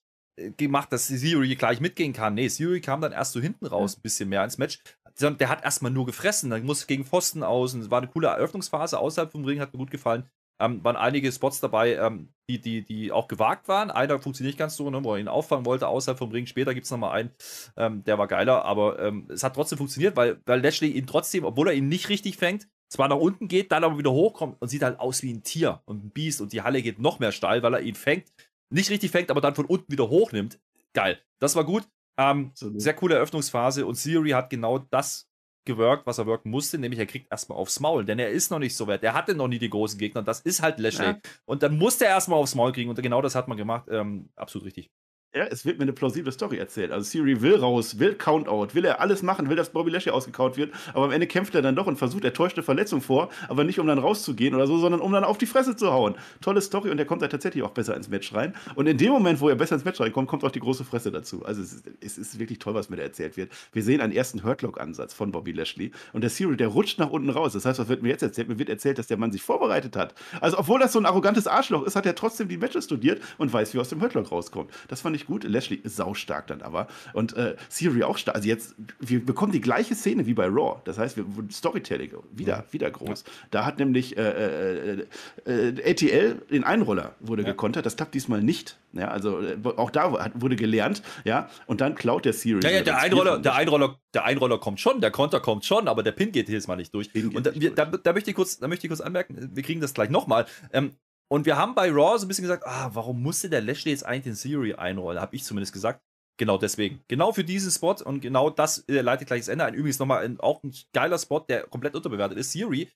gemacht, 0.56 0.92
dass 0.92 1.08
Theory 1.08 1.54
gleich 1.56 1.80
mitgehen 1.80 2.12
kann. 2.12 2.34
Nee, 2.34 2.48
Theory 2.48 2.80
kam 2.80 3.00
dann 3.00 3.12
erst 3.12 3.32
so 3.32 3.40
hinten 3.40 3.66
raus, 3.66 3.96
ein 3.96 4.02
bisschen 4.02 4.28
mehr 4.28 4.44
ins 4.44 4.58
Match. 4.58 4.78
Der 5.20 5.48
hat 5.48 5.64
erstmal 5.64 5.90
nur 5.90 6.06
gefressen, 6.06 6.50
dann 6.50 6.64
musste 6.64 6.86
gegen 6.86 7.04
Pfosten 7.04 7.42
aus. 7.42 7.74
Es 7.74 7.90
war 7.90 7.98
eine 7.98 8.08
coole 8.08 8.28
Eröffnungsphase 8.28 8.98
außerhalb 8.98 9.32
vom 9.32 9.44
Ring, 9.44 9.60
hat 9.60 9.72
mir 9.72 9.78
gut 9.78 9.90
gefallen. 9.90 10.28
Ähm, 10.60 10.82
waren 10.82 10.96
einige 10.96 11.30
Spots 11.30 11.60
dabei, 11.60 11.94
ähm, 11.94 12.32
die, 12.48 12.60
die, 12.60 12.82
die 12.82 13.12
auch 13.12 13.28
gewagt 13.28 13.68
waren. 13.68 13.90
Einer 13.90 14.18
funktioniert 14.18 14.54
nicht 14.54 14.58
ganz 14.58 14.76
so, 14.76 14.90
ne, 14.90 15.02
wo 15.04 15.14
er 15.14 15.20
ihn 15.20 15.28
auffangen 15.28 15.66
wollte, 15.66 15.86
außerhalb 15.86 16.18
vom 16.18 16.32
Ring. 16.32 16.46
Später 16.46 16.74
gibt 16.74 16.84
es 16.84 16.90
nochmal 16.90 17.12
einen, 17.12 17.30
ähm, 17.76 18.02
der 18.04 18.18
war 18.18 18.26
geiler, 18.26 18.64
aber 18.64 18.98
ähm, 18.98 19.28
es 19.30 19.44
hat 19.44 19.54
trotzdem 19.54 19.78
funktioniert, 19.78 20.16
weil, 20.16 20.40
weil 20.46 20.60
Lashley 20.60 20.90
ihn 20.90 21.06
trotzdem, 21.06 21.44
obwohl 21.44 21.68
er 21.68 21.74
ihn 21.74 21.88
nicht 21.88 22.08
richtig 22.08 22.36
fängt, 22.38 22.68
zwar 22.88 23.08
nach 23.08 23.16
unten 23.16 23.48
geht, 23.48 23.70
dann 23.70 23.84
aber 23.84 23.98
wieder 23.98 24.12
hochkommt 24.12 24.56
und 24.60 24.68
sieht 24.68 24.82
halt 24.82 24.98
aus 24.98 25.22
wie 25.22 25.32
ein 25.32 25.42
Tier 25.42 25.82
und 25.84 26.04
ein 26.04 26.10
Biest 26.10 26.40
und 26.40 26.52
die 26.52 26.62
Halle 26.62 26.82
geht 26.82 26.98
noch 26.98 27.18
mehr 27.18 27.32
steil, 27.32 27.62
weil 27.62 27.74
er 27.74 27.80
ihn 27.80 27.94
fängt. 27.94 28.32
Nicht 28.70 28.90
richtig 28.90 29.10
fängt, 29.10 29.30
aber 29.30 29.40
dann 29.40 29.54
von 29.54 29.66
unten 29.66 29.90
wieder 29.90 30.08
hochnimmt. 30.08 30.60
Geil. 30.92 31.20
Das 31.38 31.56
war 31.56 31.64
gut. 31.64 31.84
Ähm, 32.18 32.50
sehr 32.54 32.94
coole 32.94 33.14
Eröffnungsphase 33.14 33.86
und 33.86 33.94
Siri 33.94 34.30
hat 34.30 34.50
genau 34.50 34.78
das 34.78 35.28
gewirkt, 35.64 36.06
was 36.06 36.18
er 36.18 36.26
wirken 36.26 36.50
musste, 36.50 36.78
nämlich 36.78 36.98
er 36.98 37.06
kriegt 37.06 37.30
erstmal 37.30 37.58
aufs 37.58 37.78
Maul, 37.78 38.04
denn 38.04 38.18
er 38.18 38.30
ist 38.30 38.50
noch 38.50 38.58
nicht 38.58 38.74
so 38.74 38.86
weit. 38.86 39.04
Er 39.04 39.14
hatte 39.14 39.34
noch 39.34 39.46
nie 39.48 39.58
die 39.58 39.70
großen 39.70 39.98
Gegner, 39.98 40.22
das 40.22 40.40
ist 40.40 40.62
halt 40.62 40.80
Lashley. 40.80 41.06
Ja. 41.06 41.18
Und 41.44 41.62
dann 41.62 41.76
musste 41.76 42.06
er 42.06 42.12
erstmal 42.12 42.38
aufs 42.38 42.54
Maul 42.54 42.72
kriegen 42.72 42.90
und 42.90 43.00
genau 43.00 43.22
das 43.22 43.34
hat 43.34 43.46
man 43.46 43.56
gemacht. 43.56 43.86
Ähm, 43.90 44.30
absolut 44.34 44.66
richtig 44.66 44.90
ja, 45.38 45.44
es 45.44 45.64
wird 45.64 45.78
mir 45.78 45.84
eine 45.84 45.92
plausible 45.92 46.32
Story 46.32 46.58
erzählt. 46.58 46.90
Also 46.90 47.08
Siri 47.08 47.40
will 47.40 47.54
raus, 47.54 48.00
will 48.00 48.16
Countout, 48.16 48.74
will 48.74 48.84
er 48.84 49.00
alles 49.00 49.22
machen, 49.22 49.48
will, 49.48 49.54
dass 49.54 49.70
Bobby 49.70 49.88
Lashley 49.88 50.10
ausgekaut 50.10 50.56
wird, 50.56 50.72
aber 50.94 51.04
am 51.04 51.12
Ende 51.12 51.28
kämpft 51.28 51.54
er 51.54 51.62
dann 51.62 51.76
doch 51.76 51.86
und 51.86 51.96
versucht, 51.96 52.24
er 52.24 52.32
täuscht 52.32 52.56
eine 52.56 52.64
Verletzung 52.64 53.00
vor, 53.00 53.28
aber 53.48 53.62
nicht 53.62 53.78
um 53.78 53.86
dann 53.86 54.00
rauszugehen 54.00 54.56
oder 54.56 54.66
so, 54.66 54.78
sondern 54.78 55.00
um 55.00 55.12
dann 55.12 55.22
auf 55.22 55.38
die 55.38 55.46
Fresse 55.46 55.76
zu 55.76 55.92
hauen. 55.92 56.16
Tolle 56.40 56.60
Story 56.60 56.90
und 56.90 56.98
er 56.98 57.04
kommt 57.04 57.22
da 57.22 57.28
tatsächlich 57.28 57.62
auch 57.62 57.70
besser 57.70 57.96
ins 57.96 58.08
Match 58.08 58.34
rein. 58.34 58.52
Und 58.74 58.88
in 58.88 58.98
dem 58.98 59.12
Moment, 59.12 59.40
wo 59.40 59.48
er 59.48 59.54
besser 59.54 59.76
ins 59.76 59.84
Match 59.84 60.00
reinkommt, 60.00 60.26
kommt 60.26 60.42
auch 60.42 60.50
die 60.50 60.58
große 60.58 60.82
Fresse 60.82 61.12
dazu. 61.12 61.44
Also 61.44 61.62
es 61.62 61.72
ist, 61.72 61.88
es 62.00 62.18
ist 62.18 62.38
wirklich 62.40 62.58
toll, 62.58 62.74
was 62.74 62.90
mir 62.90 62.96
da 62.96 63.04
erzählt 63.04 63.36
wird. 63.36 63.52
Wir 63.72 63.84
sehen 63.84 64.00
einen 64.00 64.12
ersten 64.12 64.42
Hurtlock-Ansatz 64.42 65.14
von 65.14 65.30
Bobby 65.30 65.52
Lashley 65.52 65.92
und 66.12 66.22
der 66.22 66.30
Siri, 66.30 66.56
der 66.56 66.66
rutscht 66.66 66.98
nach 66.98 67.10
unten 67.10 67.30
raus. 67.30 67.52
Das 67.52 67.64
heißt, 67.64 67.78
was 67.78 67.86
wird 67.86 68.02
mir 68.02 68.08
jetzt 68.08 68.22
erzählt? 68.22 68.48
Mir 68.48 68.58
wird 68.58 68.70
erzählt, 68.70 68.98
dass 68.98 69.06
der 69.06 69.18
Mann 69.18 69.30
sich 69.30 69.42
vorbereitet 69.42 69.94
hat. 69.94 70.16
Also 70.40 70.58
obwohl 70.58 70.80
das 70.80 70.92
so 70.92 70.98
ein 70.98 71.06
arrogantes 71.06 71.46
Arschloch 71.46 71.84
ist, 71.84 71.94
hat 71.94 72.06
er 72.06 72.16
trotzdem 72.16 72.48
die 72.48 72.56
Matches 72.56 72.86
studiert 72.86 73.22
und 73.36 73.52
weiß, 73.52 73.72
wie 73.72 73.78
er 73.78 73.82
aus 73.82 73.88
dem 73.88 74.00
Hurtlock 74.00 74.32
rauskommt. 74.32 74.72
Das 74.88 75.02
fand 75.02 75.14
ich 75.14 75.27
gut. 75.28 75.44
Lashley 75.44 75.76
ist 75.76 75.94
saustark 75.94 76.48
dann 76.48 76.62
aber. 76.62 76.88
Und 77.12 77.36
äh, 77.36 77.54
Siri 77.68 78.02
auch 78.02 78.18
stark. 78.18 78.34
Also 78.34 78.48
jetzt, 78.48 78.74
wir 78.98 79.24
bekommen 79.24 79.52
die 79.52 79.60
gleiche 79.60 79.94
Szene 79.94 80.26
wie 80.26 80.34
bei 80.34 80.46
Raw. 80.46 80.80
Das 80.84 80.98
heißt, 80.98 81.16
wir 81.16 81.24
Storytelling 81.52 82.10
wieder, 82.32 82.64
wieder 82.72 82.90
groß. 82.90 83.22
Ja. 83.24 83.32
Da 83.52 83.64
hat 83.64 83.78
nämlich 83.78 84.16
äh, 84.16 84.96
äh, 84.96 85.06
äh 85.46 85.90
ATL 85.90 86.42
den 86.50 86.64
Einroller 86.64 87.14
wurde 87.20 87.42
ja. 87.42 87.48
gekontert. 87.48 87.86
Das 87.86 87.96
klappt 87.96 88.14
diesmal 88.14 88.42
nicht. 88.42 88.76
Ja, 88.92 89.08
also 89.08 89.40
äh, 89.40 89.56
auch 89.76 89.90
da 89.90 90.30
wurde 90.34 90.56
gelernt, 90.56 91.02
ja, 91.24 91.50
und 91.66 91.82
dann 91.82 91.94
klaut 91.94 92.24
der 92.24 92.32
Siri. 92.32 92.60
Ja, 92.62 92.70
ja, 92.70 92.82
der 92.82 92.98
Einroller, 92.98 93.38
der 93.38 93.54
Einroller, 93.54 93.98
der 94.14 94.24
Einroller 94.24 94.58
kommt 94.58 94.80
schon, 94.80 95.02
der 95.02 95.10
Konter 95.10 95.40
kommt 95.40 95.66
schon, 95.66 95.88
aber 95.88 96.02
der 96.02 96.12
Pin 96.12 96.32
geht 96.32 96.48
jedes 96.48 96.68
Mal 96.68 96.76
nicht 96.76 96.94
durch. 96.94 97.10
Und 97.14 97.46
da, 97.46 97.54
wir, 97.54 97.74
da, 97.74 97.84
da, 97.84 98.12
möchte 98.14 98.30
ich 98.30 98.36
kurz, 98.36 98.58
da 98.58 98.66
möchte 98.66 98.86
ich 98.86 98.88
kurz 98.88 99.02
anmerken, 99.02 99.50
wir 99.52 99.62
kriegen 99.62 99.82
das 99.82 99.92
gleich 99.92 100.08
nochmal. 100.08 100.46
Ähm, 100.72 100.92
und 101.30 101.46
wir 101.46 101.56
haben 101.56 101.74
bei 101.74 101.90
Raw 101.90 102.18
so 102.18 102.24
ein 102.24 102.28
bisschen 102.28 102.42
gesagt, 102.42 102.66
ah, 102.66 102.90
warum 102.94 103.22
musste 103.22 103.50
der 103.50 103.60
Lashley 103.60 103.92
jetzt 103.92 104.04
eigentlich 104.04 104.24
den 104.24 104.34
Siri 104.34 104.74
einrollen? 104.74 105.20
Habe 105.20 105.36
ich 105.36 105.44
zumindest 105.44 105.72
gesagt. 105.72 106.00
Genau 106.38 106.56
deswegen. 106.56 107.02
Genau 107.08 107.32
für 107.32 107.44
diesen 107.44 107.70
Spot 107.70 107.96
und 108.04 108.20
genau 108.20 108.48
das 108.48 108.84
äh, 108.88 109.00
leitet 109.00 109.26
gleich 109.26 109.40
das 109.40 109.48
Ende 109.48 109.64
ein. 109.64 109.74
Übrigens 109.74 109.98
nochmal 109.98 110.24
ein, 110.24 110.38
auch 110.38 110.62
ein 110.62 110.72
geiler 110.94 111.18
Spot, 111.18 111.40
der 111.40 111.66
komplett 111.66 111.96
unterbewertet 111.96 112.38
ist. 112.38 112.52
Siri 112.52 112.88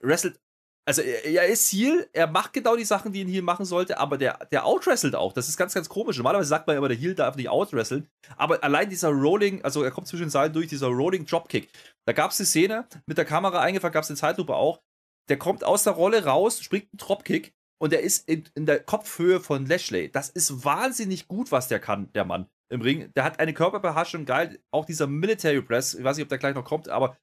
wrestelt, 0.00 0.38
also 0.86 1.02
er, 1.02 1.24
er 1.24 1.46
ist 1.46 1.72
Heal, 1.72 2.08
er 2.12 2.28
macht 2.28 2.52
genau 2.52 2.76
die 2.76 2.84
Sachen, 2.84 3.12
die 3.12 3.24
ein 3.24 3.28
Heal 3.28 3.42
machen 3.42 3.64
sollte, 3.64 3.98
aber 3.98 4.16
der, 4.16 4.46
der 4.52 4.64
outwrestelt 4.64 5.16
auch. 5.16 5.32
Das 5.32 5.48
ist 5.48 5.56
ganz, 5.56 5.74
ganz 5.74 5.88
komisch. 5.88 6.16
Normalerweise 6.16 6.48
sagt 6.48 6.68
man 6.68 6.76
immer, 6.76 6.88
der 6.88 6.96
Heal 6.96 7.16
darf 7.16 7.34
nicht 7.34 7.48
outwresteln. 7.48 8.06
Aber 8.36 8.62
allein 8.62 8.88
dieser 8.88 9.08
Rolling, 9.08 9.62
also 9.62 9.82
er 9.82 9.90
kommt 9.90 10.06
zwischen 10.06 10.26
den 10.26 10.30
Seilen 10.30 10.52
durch, 10.52 10.68
dieser 10.68 10.86
Rolling 10.86 11.26
Dropkick. 11.26 11.68
Da 12.06 12.12
gab 12.12 12.30
es 12.30 12.38
eine 12.38 12.46
Szene, 12.46 12.86
mit 13.06 13.18
der 13.18 13.24
Kamera 13.24 13.60
eingefangen, 13.60 13.92
gab 13.92 14.04
es 14.04 14.10
eine 14.10 14.16
Zeitlupe 14.16 14.54
auch. 14.54 14.80
Der 15.28 15.38
kommt 15.38 15.64
aus 15.64 15.82
der 15.82 15.94
Rolle 15.94 16.24
raus, 16.24 16.62
springt 16.62 16.84
einen 16.92 16.98
Dropkick 16.98 17.55
und 17.78 17.92
der 17.92 18.00
ist 18.00 18.28
in, 18.28 18.44
in 18.54 18.66
der 18.66 18.80
Kopfhöhe 18.80 19.40
von 19.40 19.66
Lashley. 19.66 20.10
Das 20.10 20.28
ist 20.28 20.64
wahnsinnig 20.64 21.28
gut, 21.28 21.52
was 21.52 21.68
der 21.68 21.78
kann, 21.78 22.10
der 22.12 22.24
Mann 22.24 22.48
im 22.68 22.80
Ring. 22.80 23.12
Der 23.14 23.24
hat 23.24 23.38
eine 23.38 23.54
Körperbeherrschung, 23.54 24.24
geil. 24.24 24.58
Auch 24.70 24.84
dieser 24.84 25.06
Military 25.06 25.62
Press, 25.62 25.94
ich 25.94 26.04
weiß 26.04 26.16
nicht, 26.16 26.24
ob 26.24 26.28
der 26.28 26.38
gleich 26.38 26.54
noch 26.54 26.64
kommt, 26.64 26.88
aber 26.88 27.16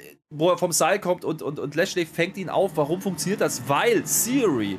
äh, 0.00 0.16
wo 0.30 0.50
er 0.50 0.58
vom 0.58 0.72
Seil 0.72 1.00
kommt 1.00 1.24
und, 1.24 1.42
und, 1.42 1.58
und 1.58 1.74
Lashley 1.74 2.06
fängt 2.06 2.36
ihn 2.36 2.48
auf. 2.48 2.76
Warum 2.76 3.00
funktioniert 3.00 3.40
das? 3.40 3.68
Weil 3.68 4.06
Siri 4.06 4.78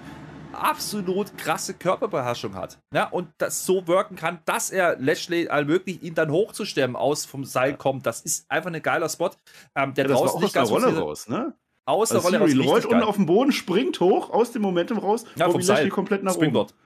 absolut 0.53 1.35
krasse 1.37 1.73
Körperbeherrschung 1.73 2.55
hat. 2.55 2.79
Ja, 2.93 3.07
und 3.07 3.29
das 3.39 3.65
so 3.65 3.87
wirken 3.87 4.15
kann, 4.15 4.39
dass 4.45 4.69
er 4.69 4.97
Lashley 4.99 5.45
ermöglicht, 5.45 6.03
ihn 6.03 6.15
dann 6.15 6.31
hochzustemmen, 6.31 6.95
aus 6.95 7.25
vom 7.25 7.43
Seil 7.43 7.75
kommt. 7.75 8.05
Das 8.05 8.21
ist 8.21 8.49
einfach 8.49 8.71
ein 8.71 8.81
geiler 8.81 9.09
Spot. 9.09 9.31
Ähm, 9.75 9.93
der 9.93 10.07
ja, 10.07 10.15
draußen 10.15 10.41
nicht 10.41 10.53
ganz 10.53 10.71
raus, 10.71 11.27
ne? 11.27 11.53
Aus 11.86 12.10
der 12.10 12.17
also 12.17 12.30
Rolle 12.30 12.50
Siri 12.50 12.65
raus. 12.65 12.86
unten 12.86 13.04
auf 13.04 13.15
dem 13.15 13.26
Boden, 13.26 13.52
springt 13.52 14.00
hoch, 14.00 14.30
aus 14.30 14.52
dem 14.52 14.62
Momentum 14.62 15.00
raus, 15.00 15.26
ja, 15.36 15.50
vom 15.50 15.60
Lashley 15.60 15.89
komplett 15.89 16.24
nach 16.24 16.34
Springboard. 16.34 16.72
oben 16.72 16.80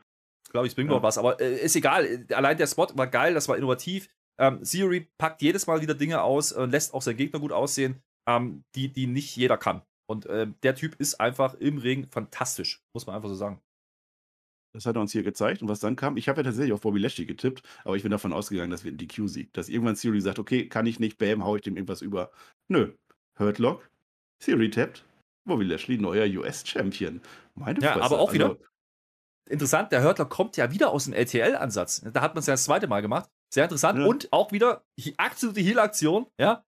glaube 0.51 0.67
ich, 0.67 0.71
Springboard 0.71 1.01
ja. 1.01 1.03
was. 1.03 1.17
Aber 1.17 1.39
äh, 1.39 1.63
ist 1.63 1.75
egal. 1.75 2.25
Allein 2.33 2.57
der 2.57 2.67
Spot 2.67 2.87
war 2.95 3.07
geil, 3.07 3.33
das 3.33 3.47
war 3.47 3.57
innovativ. 3.57 4.09
Ähm, 4.39 4.63
Theory 4.63 5.07
packt 5.17 5.41
jedes 5.41 5.67
Mal 5.67 5.81
wieder 5.81 5.95
Dinge 5.95 6.21
aus 6.21 6.51
und 6.51 6.71
lässt 6.71 6.93
auch 6.93 7.01
seinen 7.01 7.17
Gegner 7.17 7.39
gut 7.39 7.51
aussehen, 7.51 8.01
ähm, 8.27 8.63
die, 8.75 8.91
die 8.91 9.07
nicht 9.07 9.35
jeder 9.35 9.57
kann. 9.57 9.81
Und 10.09 10.25
äh, 10.27 10.47
der 10.63 10.75
Typ 10.75 10.95
ist 10.99 11.19
einfach 11.19 11.55
im 11.55 11.79
Ring 11.79 12.07
fantastisch, 12.09 12.81
muss 12.93 13.07
man 13.07 13.15
einfach 13.15 13.29
so 13.29 13.35
sagen. 13.35 13.59
Das 14.73 14.85
hat 14.85 14.95
er 14.95 15.01
uns 15.01 15.11
hier 15.11 15.23
gezeigt. 15.23 15.61
Und 15.61 15.69
was 15.69 15.79
dann 15.79 15.95
kam, 15.95 16.17
ich 16.17 16.29
habe 16.29 16.41
ja 16.41 16.43
tatsächlich 16.43 16.73
auf 16.73 16.81
Bobby 16.81 16.99
Lashley 16.99 17.25
getippt, 17.25 17.63
aber 17.83 17.95
ich 17.95 18.03
bin 18.03 18.11
davon 18.11 18.31
ausgegangen, 18.31 18.69
dass 18.69 18.83
wir 18.83 18.91
in 18.91 18.97
DQ 18.97 19.27
siegt. 19.27 19.57
Dass 19.57 19.69
irgendwann 19.69 19.95
Theory 19.95 20.21
sagt, 20.21 20.39
okay, 20.39 20.67
kann 20.67 20.85
ich 20.85 20.99
nicht, 20.99 21.17
bam, 21.17 21.43
hau 21.43 21.55
ich 21.55 21.63
dem 21.63 21.75
irgendwas 21.75 22.01
über. 22.01 22.31
Nö. 22.67 22.93
Hurtlock, 23.39 23.89
Theory 24.39 24.69
tappt, 24.69 25.05
Bobby 25.45 25.65
Lashley, 25.65 25.97
neuer 25.97 26.25
US-Champion. 26.25 27.21
Meine 27.55 27.79
Ja, 27.81 27.93
Fresse. 27.93 28.05
aber 28.05 28.19
auch 28.19 28.33
wieder, 28.33 28.49
also, 28.49 28.63
interessant, 29.49 29.91
der 29.91 30.01
Hörtler 30.01 30.25
kommt 30.25 30.57
ja 30.57 30.71
wieder 30.71 30.91
aus 30.91 31.05
dem 31.05 31.13
LTL-Ansatz. 31.13 32.01
Da 32.13 32.21
hat 32.21 32.35
man 32.35 32.39
es 32.39 32.47
ja 32.47 32.53
das 32.53 32.65
zweite 32.65 32.87
Mal 32.87 33.01
gemacht. 33.01 33.29
Sehr 33.53 33.63
interessant. 33.63 33.99
Ja. 33.99 34.05
Und 34.05 34.31
auch 34.31 34.51
wieder 34.51 34.83
absolute 35.17 35.61
Heal-Aktion, 35.61 36.27
ja. 36.39 36.63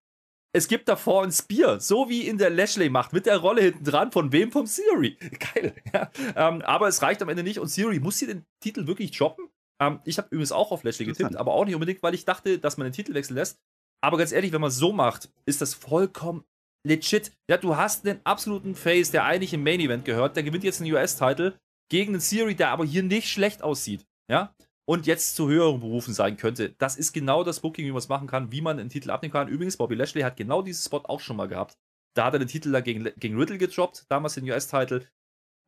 Es 0.51 0.67
gibt 0.67 0.87
davor 0.89 1.23
ein 1.23 1.31
Spear, 1.31 1.79
so 1.79 2.09
wie 2.09 2.27
in 2.27 2.39
der 2.39 2.49
Lashley-Macht, 2.49 3.13
mit 3.13 3.27
der 3.27 3.37
Rolle 3.37 3.61
hinten 3.61 3.83
dran, 3.83 4.11
von 4.11 4.31
wem? 4.31 4.51
Vom 4.51 4.65
Theory. 4.65 5.15
Geil, 5.53 5.75
ja. 5.93 6.09
Ähm, 6.35 6.63
aber 6.63 6.87
es 6.87 7.03
reicht 7.03 7.21
am 7.21 7.29
Ende 7.29 7.43
nicht 7.43 7.59
und 7.59 7.71
Theory 7.71 7.99
muss 7.99 8.17
hier 8.17 8.29
den 8.29 8.45
Titel 8.59 8.87
wirklich 8.87 9.15
choppen. 9.15 9.47
Ähm, 9.79 9.99
ich 10.05 10.17
habe 10.17 10.29
übrigens 10.31 10.51
auch 10.51 10.71
auf 10.71 10.83
Lashley 10.83 11.05
getippt, 11.05 11.35
aber 11.35 11.53
auch 11.53 11.65
nicht 11.65 11.75
unbedingt, 11.75 12.01
weil 12.01 12.15
ich 12.15 12.25
dachte, 12.25 12.57
dass 12.57 12.77
man 12.77 12.85
den 12.85 12.93
Titel 12.93 13.13
wechseln 13.13 13.35
lässt. 13.35 13.59
Aber 14.01 14.17
ganz 14.17 14.31
ehrlich, 14.31 14.51
wenn 14.51 14.61
man 14.61 14.71
so 14.71 14.91
macht, 14.91 15.29
ist 15.45 15.61
das 15.61 15.75
vollkommen 15.75 16.43
legit. 16.85 17.31
Ja, 17.49 17.57
du 17.57 17.75
hast 17.75 18.05
den 18.05 18.19
absoluten 18.25 18.75
Face, 18.75 19.11
der 19.11 19.25
eigentlich 19.25 19.53
im 19.53 19.63
Main 19.63 19.79
Event 19.79 20.05
gehört, 20.05 20.35
der 20.35 20.43
gewinnt 20.43 20.63
jetzt 20.63 20.81
einen 20.81 20.91
US-Titel 20.91 21.53
gegen 21.89 22.13
einen 22.13 22.21
Siri, 22.21 22.55
der 22.55 22.69
aber 22.69 22.85
hier 22.85 23.03
nicht 23.03 23.29
schlecht 23.29 23.63
aussieht, 23.63 24.05
ja, 24.29 24.55
und 24.87 25.07
jetzt 25.07 25.35
zu 25.35 25.49
höheren 25.49 25.79
Berufen 25.79 26.13
sein 26.13 26.37
könnte. 26.37 26.75
Das 26.77 26.95
ist 26.97 27.13
genau 27.13 27.43
das 27.43 27.59
Booking, 27.59 27.85
wie 27.85 27.91
man 27.91 27.99
es 27.99 28.09
machen 28.09 28.27
kann, 28.27 28.51
wie 28.51 28.61
man 28.61 28.79
einen 28.79 28.89
Titel 28.89 29.11
abnehmen 29.11 29.33
kann. 29.33 29.47
Übrigens, 29.47 29.77
Bobby 29.77 29.95
Lashley 29.95 30.21
hat 30.21 30.37
genau 30.37 30.61
diesen 30.61 30.83
Spot 30.83 31.03
auch 31.05 31.19
schon 31.19 31.37
mal 31.37 31.47
gehabt. 31.47 31.77
Da 32.15 32.25
hat 32.25 32.33
er 32.33 32.39
den 32.39 32.47
Titel 32.47 32.71
dann 32.71 32.83
gegen, 32.83 33.09
gegen 33.17 33.37
Riddle 33.37 33.57
gedroppt, 33.57 34.05
damals 34.09 34.35
den 34.35 34.49
US-Titel, 34.49 35.05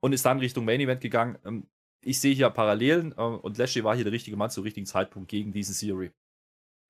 und 0.03 0.13
ist 0.13 0.25
dann 0.25 0.39
Richtung 0.39 0.65
Main 0.65 0.81
Event 0.81 1.01
gegangen. 1.01 1.37
Ähm, 1.45 1.67
ich 2.03 2.19
sehe 2.19 2.33
hier 2.33 2.49
Parallelen 2.49 3.11
äh, 3.11 3.21
und 3.21 3.57
Lashley 3.57 3.83
war 3.83 3.95
hier 3.95 4.03
der 4.03 4.13
richtige 4.13 4.37
Mann 4.37 4.49
zum 4.49 4.63
richtigen 4.63 4.87
Zeitpunkt 4.87 5.29
gegen 5.29 5.51
diesen 5.51 5.73
Siri. 5.73 6.11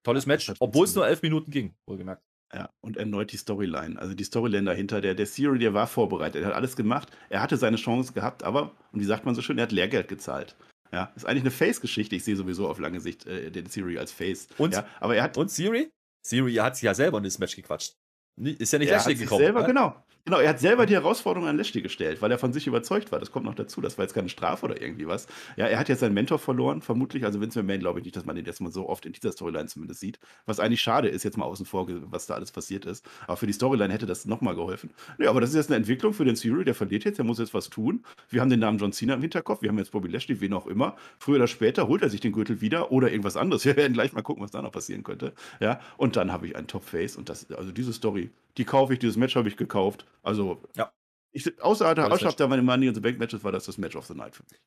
Tolles 0.03 0.25
Match, 0.25 0.51
obwohl 0.59 0.85
es 0.85 0.95
nur 0.95 1.07
elf 1.07 1.21
Minuten 1.21 1.51
ging, 1.51 1.75
wohlgemerkt. 1.85 2.23
Ja, 2.53 2.69
und 2.81 2.97
erneut 2.97 3.31
die 3.31 3.37
Storyline. 3.37 3.97
Also 3.97 4.13
die 4.13 4.23
Storyline 4.25 4.65
dahinter, 4.65 4.99
der, 4.99 5.15
der 5.15 5.25
Theory, 5.25 5.59
der 5.59 5.73
war 5.73 5.87
vorbereitet. 5.87 6.41
Er 6.41 6.49
hat 6.49 6.55
alles 6.55 6.75
gemacht. 6.75 7.09
Er 7.29 7.41
hatte 7.41 7.55
seine 7.55 7.77
Chance 7.77 8.11
gehabt, 8.11 8.43
aber, 8.43 8.75
und 8.91 8.99
wie 8.99 9.05
sagt 9.05 9.25
man 9.25 9.35
so 9.35 9.41
schön, 9.41 9.57
er 9.57 9.63
hat 9.63 9.71
Lehrgeld 9.71 10.09
gezahlt. 10.09 10.55
Ja, 10.91 11.13
ist 11.15 11.25
eigentlich 11.25 11.43
eine 11.43 11.51
Face-Geschichte. 11.51 12.17
Ich 12.17 12.25
sehe 12.25 12.35
sowieso 12.35 12.67
auf 12.67 12.77
lange 12.77 12.99
Sicht 12.99 13.25
äh, 13.25 13.49
den 13.49 13.69
Theory 13.69 13.97
als 13.97 14.11
Face. 14.11 14.47
Und, 14.57 14.73
ja, 14.73 14.85
aber 14.99 15.15
er 15.15 15.23
hat. 15.23 15.37
Und 15.37 15.49
Siri? 15.49 15.89
Siri 16.21 16.55
hat 16.55 16.75
sich 16.75 16.83
ja 16.83 16.93
selber 16.93 17.19
in 17.19 17.23
das 17.23 17.39
Match 17.39 17.55
gequatscht. 17.55 17.95
Ist 18.37 18.73
ja 18.73 18.79
nicht 18.79 18.89
er 18.89 18.99
hat 18.99 19.05
sich 19.05 19.19
gekommen. 19.19 19.41
selber, 19.41 19.61
ne? 19.61 19.67
genau. 19.67 20.03
Genau, 20.25 20.37
er 20.37 20.49
hat 20.49 20.59
selber 20.59 20.85
die 20.85 20.93
Herausforderung 20.93 21.47
an 21.47 21.57
Lashley 21.57 21.81
gestellt, 21.81 22.21
weil 22.21 22.29
er 22.29 22.37
von 22.37 22.53
sich 22.53 22.67
überzeugt 22.67 23.11
war. 23.11 23.19
Das 23.19 23.31
kommt 23.31 23.45
noch 23.45 23.55
dazu. 23.55 23.81
Das 23.81 23.97
war 23.97 24.05
jetzt 24.05 24.13
keine 24.13 24.29
Strafe 24.29 24.65
oder 24.65 24.79
irgendwie 24.79 25.07
was. 25.07 25.25
Ja, 25.57 25.65
er 25.65 25.79
hat 25.79 25.89
jetzt 25.89 26.01
seinen 26.01 26.13
Mentor 26.13 26.37
verloren, 26.37 26.83
vermutlich. 26.83 27.25
Also 27.25 27.41
Vince 27.41 27.57
McMahon 27.59 27.79
glaube 27.79 27.99
ich 27.99 28.05
nicht, 28.05 28.15
dass 28.15 28.25
man 28.25 28.35
den 28.35 28.45
jetzt 28.45 28.61
mal 28.61 28.71
so 28.71 28.87
oft 28.87 29.05
in 29.07 29.13
dieser 29.13 29.31
Storyline 29.31 29.65
zumindest 29.65 29.99
sieht. 29.99 30.19
Was 30.45 30.59
eigentlich 30.59 30.81
schade 30.81 31.07
ist, 31.07 31.23
jetzt 31.23 31.37
mal 31.37 31.45
außen 31.45 31.65
vor, 31.65 31.87
was 32.11 32.27
da 32.27 32.35
alles 32.35 32.51
passiert 32.51 32.85
ist. 32.85 33.03
Aber 33.25 33.35
für 33.35 33.47
die 33.47 33.53
Storyline 33.53 33.91
hätte 33.91 34.05
das 34.05 34.25
nochmal 34.25 34.53
geholfen. 34.53 34.91
Ja, 35.17 35.31
aber 35.31 35.41
das 35.41 35.49
ist 35.49 35.55
jetzt 35.55 35.69
eine 35.69 35.77
Entwicklung 35.77 36.13
für 36.13 36.23
den 36.23 36.35
Theory. 36.35 36.65
Der 36.65 36.75
verliert 36.75 37.03
jetzt, 37.03 37.17
der 37.17 37.25
muss 37.25 37.39
jetzt 37.39 37.55
was 37.55 37.71
tun. 37.71 38.03
Wir 38.29 38.41
haben 38.41 38.49
den 38.49 38.59
Namen 38.59 38.77
John 38.77 38.93
Cena 38.93 39.15
im 39.15 39.21
Hinterkopf. 39.21 39.63
Wir 39.63 39.69
haben 39.69 39.79
jetzt 39.79 39.91
Bobby 39.91 40.07
Lashley, 40.07 40.39
wen 40.39 40.53
auch 40.53 40.67
immer. 40.67 40.95
Früher 41.17 41.37
oder 41.37 41.47
später 41.47 41.87
holt 41.87 42.03
er 42.03 42.11
sich 42.11 42.21
den 42.21 42.31
Gürtel 42.31 42.61
wieder 42.61 42.91
oder 42.91 43.09
irgendwas 43.09 43.37
anderes. 43.37 43.65
Wir 43.71 43.75
werden 43.75 43.93
gleich 43.93 44.13
mal 44.13 44.21
gucken, 44.21 44.43
was 44.43 44.51
da 44.51 44.61
noch 44.61 44.71
passieren 44.71 45.03
könnte. 45.03 45.33
Ja, 45.59 45.79
und 45.97 46.15
dann 46.15 46.31
habe 46.31 46.45
ich 46.45 46.55
einen 46.55 46.67
Top-Face. 46.67 47.15
Und 47.15 47.27
das, 47.27 47.49
also 47.51 47.71
diese 47.71 47.91
Story, 47.91 48.29
die 48.57 48.65
kaufe 48.65 48.93
ich, 48.93 48.99
dieses 48.99 49.17
Match 49.17 49.35
habe 49.35 49.47
ich 49.47 49.57
gekauft. 49.57 50.05
Also, 50.23 50.61
Ja. 50.75 50.91
ich, 51.31 51.61
außer 51.61 51.95
der 51.95 52.11
Ausschaft 52.11 52.39
der 52.39 52.47
Money 52.47 52.87
in 52.87 52.95
the 52.95 53.01
Bank 53.01 53.17
Matches 53.19 53.43
war 53.43 53.51
das 53.51 53.65
das 53.65 53.77
Match 53.77 53.95
of 53.95 54.05
the 54.05 54.13
Night 54.13 54.35
für 54.35 54.43
mich. 54.49 54.61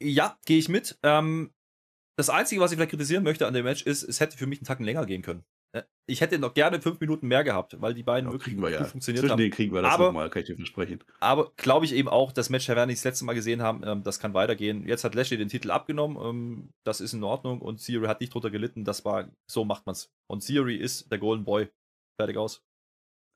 Ja, 0.00 0.38
gehe 0.46 0.58
ich 0.58 0.68
mit. 0.68 0.98
Ähm, 1.02 1.52
das 2.16 2.28
Einzige, 2.30 2.60
was 2.60 2.72
ich 2.72 2.76
vielleicht 2.76 2.90
kritisieren 2.90 3.24
möchte 3.24 3.46
an 3.46 3.54
dem 3.54 3.64
Match, 3.64 3.82
ist, 3.82 4.02
es 4.02 4.20
hätte 4.20 4.36
für 4.36 4.46
mich 4.46 4.58
einen 4.58 4.66
Tacken 4.66 4.84
länger 4.84 5.06
gehen 5.06 5.22
können. 5.22 5.44
Äh, 5.74 5.82
Ich 6.06 6.20
hätte 6.20 6.38
noch 6.38 6.52
gerne 6.54 6.82
fünf 6.82 6.98
Minuten 7.00 7.28
mehr 7.28 7.44
gehabt, 7.44 7.80
weil 7.80 7.94
die 7.94 8.02
beiden 8.02 8.26
Ja, 8.28 8.32
wirklich 8.32 8.52
kriegen 8.54 8.62
wir 8.62 8.70
ja. 8.70 8.78
gut 8.80 8.88
funktioniert 8.88 9.20
Zwischen 9.22 9.32
haben. 9.32 9.38
denen 9.38 9.52
kriegen 9.52 9.72
wir 9.72 9.80
das 9.82 9.94
Aber- 9.94 10.06
nochmal, 10.06 10.28
kann 10.28 10.42
ich 10.42 10.48
dir 10.48 10.56
versprechen. 10.56 11.02
Aber 11.20 11.52
glaube 11.56 11.86
ich 11.86 11.92
eben 11.94 12.08
auch, 12.08 12.32
das 12.32 12.50
Match, 12.50 12.68
wir 12.68 12.86
nicht 12.86 12.98
das 12.98 13.04
letzte 13.04 13.24
Mal 13.24 13.34
gesehen 13.34 13.62
haben, 13.62 13.82
ähm, 13.86 14.02
das 14.02 14.18
kann 14.18 14.34
weitergehen. 14.34 14.86
Jetzt 14.86 15.04
hat 15.04 15.14
Lashley 15.14 15.38
den 15.38 15.48
Titel 15.48 15.70
abgenommen, 15.70 16.18
ähm, 16.20 16.70
das 16.84 17.00
ist 17.00 17.12
in 17.14 17.22
Ordnung 17.22 17.62
und 17.62 17.82
Theory 17.84 18.06
hat 18.08 18.20
nicht 18.20 18.34
drunter 18.34 18.50
gelitten, 18.50 18.84
das 18.84 19.04
war, 19.04 19.30
so 19.50 19.64
macht 19.64 19.86
man's. 19.86 20.10
Und 20.26 20.44
Theory 20.44 20.76
ist 20.76 21.10
der 21.10 21.18
Golden 21.18 21.44
Boy. 21.44 21.70
Fertig 22.20 22.36
aus. 22.36 22.62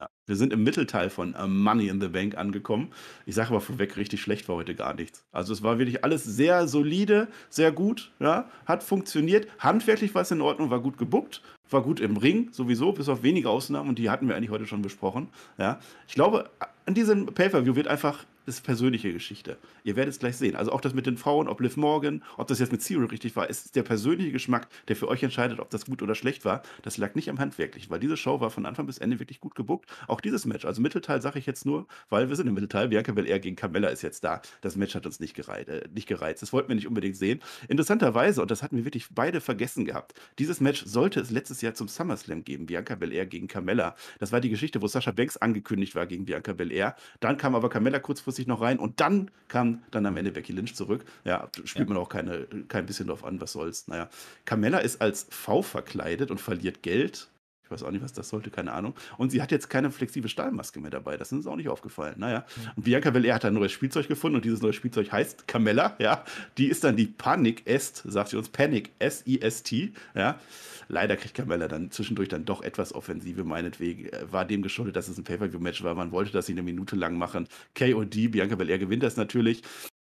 Ja. 0.00 0.10
Wir 0.26 0.36
sind 0.36 0.52
im 0.52 0.62
Mittelteil 0.62 1.08
von 1.08 1.34
äh, 1.34 1.46
Money 1.46 1.88
in 1.88 2.00
the 2.00 2.08
Bank 2.08 2.36
angekommen. 2.36 2.92
Ich 3.24 3.34
sage 3.34 3.48
aber 3.50 3.60
vorweg, 3.60 3.96
richtig 3.96 4.20
schlecht 4.20 4.48
war 4.48 4.56
heute 4.56 4.74
gar 4.74 4.94
nichts. 4.94 5.24
Also 5.32 5.52
es 5.52 5.62
war 5.62 5.78
wirklich 5.78 6.04
alles 6.04 6.24
sehr 6.24 6.68
solide, 6.68 7.28
sehr 7.48 7.72
gut, 7.72 8.12
ja, 8.18 8.50
hat 8.66 8.82
funktioniert. 8.82 9.48
Handwerklich 9.58 10.14
war 10.14 10.22
es 10.22 10.30
in 10.30 10.42
Ordnung, 10.42 10.70
war 10.70 10.80
gut 10.80 10.98
gebuckt, 10.98 11.42
war 11.70 11.82
gut 11.82 12.00
im 12.00 12.18
Ring 12.18 12.48
sowieso, 12.52 12.92
bis 12.92 13.08
auf 13.08 13.22
wenige 13.22 13.48
Ausnahmen 13.48 13.88
und 13.88 13.98
die 13.98 14.10
hatten 14.10 14.28
wir 14.28 14.36
eigentlich 14.36 14.50
heute 14.50 14.66
schon 14.66 14.82
besprochen. 14.82 15.28
Ja. 15.56 15.78
Ich 16.06 16.14
glaube, 16.14 16.50
an 16.84 16.94
diesem 16.94 17.26
Pay-Per-View 17.26 17.74
wird 17.74 17.88
einfach 17.88 18.26
das 18.46 18.56
ist 18.56 18.60
persönliche 18.62 19.12
Geschichte. 19.12 19.58
Ihr 19.82 19.96
werdet 19.96 20.14
es 20.14 20.20
gleich 20.20 20.36
sehen. 20.36 20.54
Also 20.54 20.72
auch 20.72 20.80
das 20.80 20.94
mit 20.94 21.06
den 21.06 21.16
Frauen, 21.16 21.48
ob 21.48 21.60
Liv 21.60 21.76
Morgan, 21.76 22.22
ob 22.36 22.46
das 22.46 22.60
jetzt 22.60 22.70
mit 22.70 22.80
Zero 22.80 23.04
richtig 23.04 23.34
war, 23.34 23.50
ist 23.50 23.74
der 23.74 23.82
persönliche 23.82 24.30
Geschmack, 24.30 24.68
der 24.88 24.96
für 24.96 25.08
euch 25.08 25.22
entscheidet, 25.22 25.58
ob 25.58 25.68
das 25.70 25.86
gut 25.86 26.00
oder 26.00 26.14
schlecht 26.14 26.44
war. 26.44 26.62
Das 26.82 26.96
lag 26.96 27.14
nicht 27.16 27.28
am 27.28 27.40
Handwerklichen, 27.40 27.90
weil 27.90 27.98
diese 27.98 28.16
Show 28.16 28.40
war 28.40 28.50
von 28.50 28.64
Anfang 28.64 28.86
bis 28.86 28.98
Ende 28.98 29.18
wirklich 29.18 29.40
gut 29.40 29.56
gebuckt. 29.56 29.90
Auch 30.06 30.20
dieses 30.20 30.46
Match, 30.46 30.64
also 30.64 30.80
Mittelteil 30.80 31.20
sage 31.20 31.38
ich 31.38 31.46
jetzt 31.46 31.66
nur, 31.66 31.86
weil 32.08 32.28
wir 32.28 32.36
sind 32.36 32.46
im 32.46 32.54
Mittelteil. 32.54 32.88
Bianca 32.88 33.12
Belair 33.12 33.40
gegen 33.40 33.56
Carmella 33.56 33.88
ist 33.88 34.02
jetzt 34.02 34.22
da. 34.22 34.40
Das 34.60 34.76
Match 34.76 34.94
hat 34.94 35.06
uns 35.06 35.18
nicht 35.18 35.34
gereizt. 35.34 35.68
Äh, 35.68 35.88
nicht 35.92 36.06
gereizt. 36.06 36.40
Das 36.42 36.52
wollten 36.52 36.68
wir 36.68 36.76
nicht 36.76 36.86
unbedingt 36.86 37.16
sehen. 37.16 37.40
Interessanterweise, 37.68 38.42
und 38.42 38.50
das 38.50 38.62
hatten 38.62 38.76
wir 38.76 38.84
wirklich 38.84 39.08
beide 39.12 39.40
vergessen 39.40 39.84
gehabt, 39.84 40.14
dieses 40.38 40.60
Match 40.60 40.84
sollte 40.84 41.18
es 41.18 41.30
letztes 41.30 41.62
Jahr 41.62 41.74
zum 41.74 41.88
SummerSlam 41.88 42.44
geben. 42.44 42.66
Bianca 42.66 42.94
Belair 42.94 43.26
gegen 43.26 43.48
Carmella. 43.48 43.96
Das 44.20 44.30
war 44.30 44.40
die 44.40 44.50
Geschichte, 44.50 44.80
wo 44.82 44.86
Sasha 44.86 45.10
Banks 45.10 45.36
angekündigt 45.36 45.96
war 45.96 46.06
gegen 46.06 46.26
Bianca 46.26 46.52
Belair. 46.52 46.94
Dann 47.18 47.36
kam 47.36 47.56
aber 47.56 47.68
Carmella 47.68 47.98
kurzfristig 48.36 48.46
noch 48.46 48.60
rein 48.60 48.78
und 48.78 49.00
dann 49.00 49.30
kam 49.48 49.82
dann 49.90 50.06
am 50.06 50.16
Ende 50.16 50.32
Becky 50.32 50.52
Lynch 50.52 50.74
zurück. 50.74 51.04
Ja, 51.24 51.48
spielt 51.64 51.88
Ja. 51.88 51.94
man 51.94 52.02
auch 52.02 52.08
keine, 52.08 52.46
kein 52.68 52.86
bisschen 52.86 53.06
drauf 53.08 53.24
an, 53.24 53.40
was 53.40 53.52
soll's. 53.52 53.88
Naja, 53.88 54.08
Carmella 54.44 54.78
ist 54.78 55.00
als 55.00 55.26
V 55.30 55.62
verkleidet 55.62 56.30
und 56.30 56.40
verliert 56.40 56.82
Geld. 56.82 57.28
Ich 57.66 57.70
weiß 57.72 57.82
auch 57.82 57.90
nicht, 57.90 58.04
was 58.04 58.12
das 58.12 58.28
sollte, 58.28 58.50
keine 58.50 58.72
Ahnung. 58.72 58.94
Und 59.18 59.30
sie 59.30 59.42
hat 59.42 59.50
jetzt 59.50 59.68
keine 59.68 59.90
flexible 59.90 60.28
Stahlmaske 60.28 60.78
mehr 60.78 60.92
dabei. 60.92 61.16
Das 61.16 61.32
ist 61.32 61.38
uns 61.38 61.46
auch 61.48 61.56
nicht 61.56 61.68
aufgefallen. 61.68 62.14
Naja. 62.16 62.44
Und 62.76 62.84
Bianca 62.84 63.10
Belair 63.10 63.34
hat 63.34 63.44
ein 63.44 63.54
neues 63.54 63.72
Spielzeug 63.72 64.06
gefunden 64.06 64.36
und 64.36 64.44
dieses 64.44 64.62
neue 64.62 64.72
Spielzeug 64.72 65.10
heißt 65.10 65.48
Carmella. 65.48 65.96
Ja. 65.98 66.24
Die 66.58 66.68
ist 66.68 66.84
dann 66.84 66.94
die 66.94 67.06
Panic 67.06 67.66
Est, 67.66 68.04
sagt 68.06 68.28
sie 68.28 68.36
uns. 68.36 68.50
Panic 68.50 68.92
S-I-S-T. 69.00 69.92
Ja. 70.14 70.38
Leider 70.86 71.16
kriegt 71.16 71.34
Carmella 71.34 71.66
dann 71.66 71.90
zwischendurch 71.90 72.28
dann 72.28 72.44
doch 72.44 72.62
etwas 72.62 72.94
Offensive, 72.94 73.42
meinetwegen. 73.42 74.06
Äh, 74.10 74.32
War 74.32 74.44
dem 74.44 74.62
geschuldet, 74.62 74.94
dass 74.94 75.08
es 75.08 75.18
ein 75.18 75.24
Pay-Per-View-Match 75.24 75.82
war. 75.82 75.96
Man 75.96 76.12
wollte 76.12 76.30
das 76.30 76.46
sie 76.46 76.52
eine 76.52 76.62
Minute 76.62 76.94
lang 76.94 77.18
machen. 77.18 77.48
KOD, 77.74 78.30
Bianca 78.30 78.54
Belair 78.54 78.78
gewinnt 78.78 79.02
das 79.02 79.16
natürlich. 79.16 79.62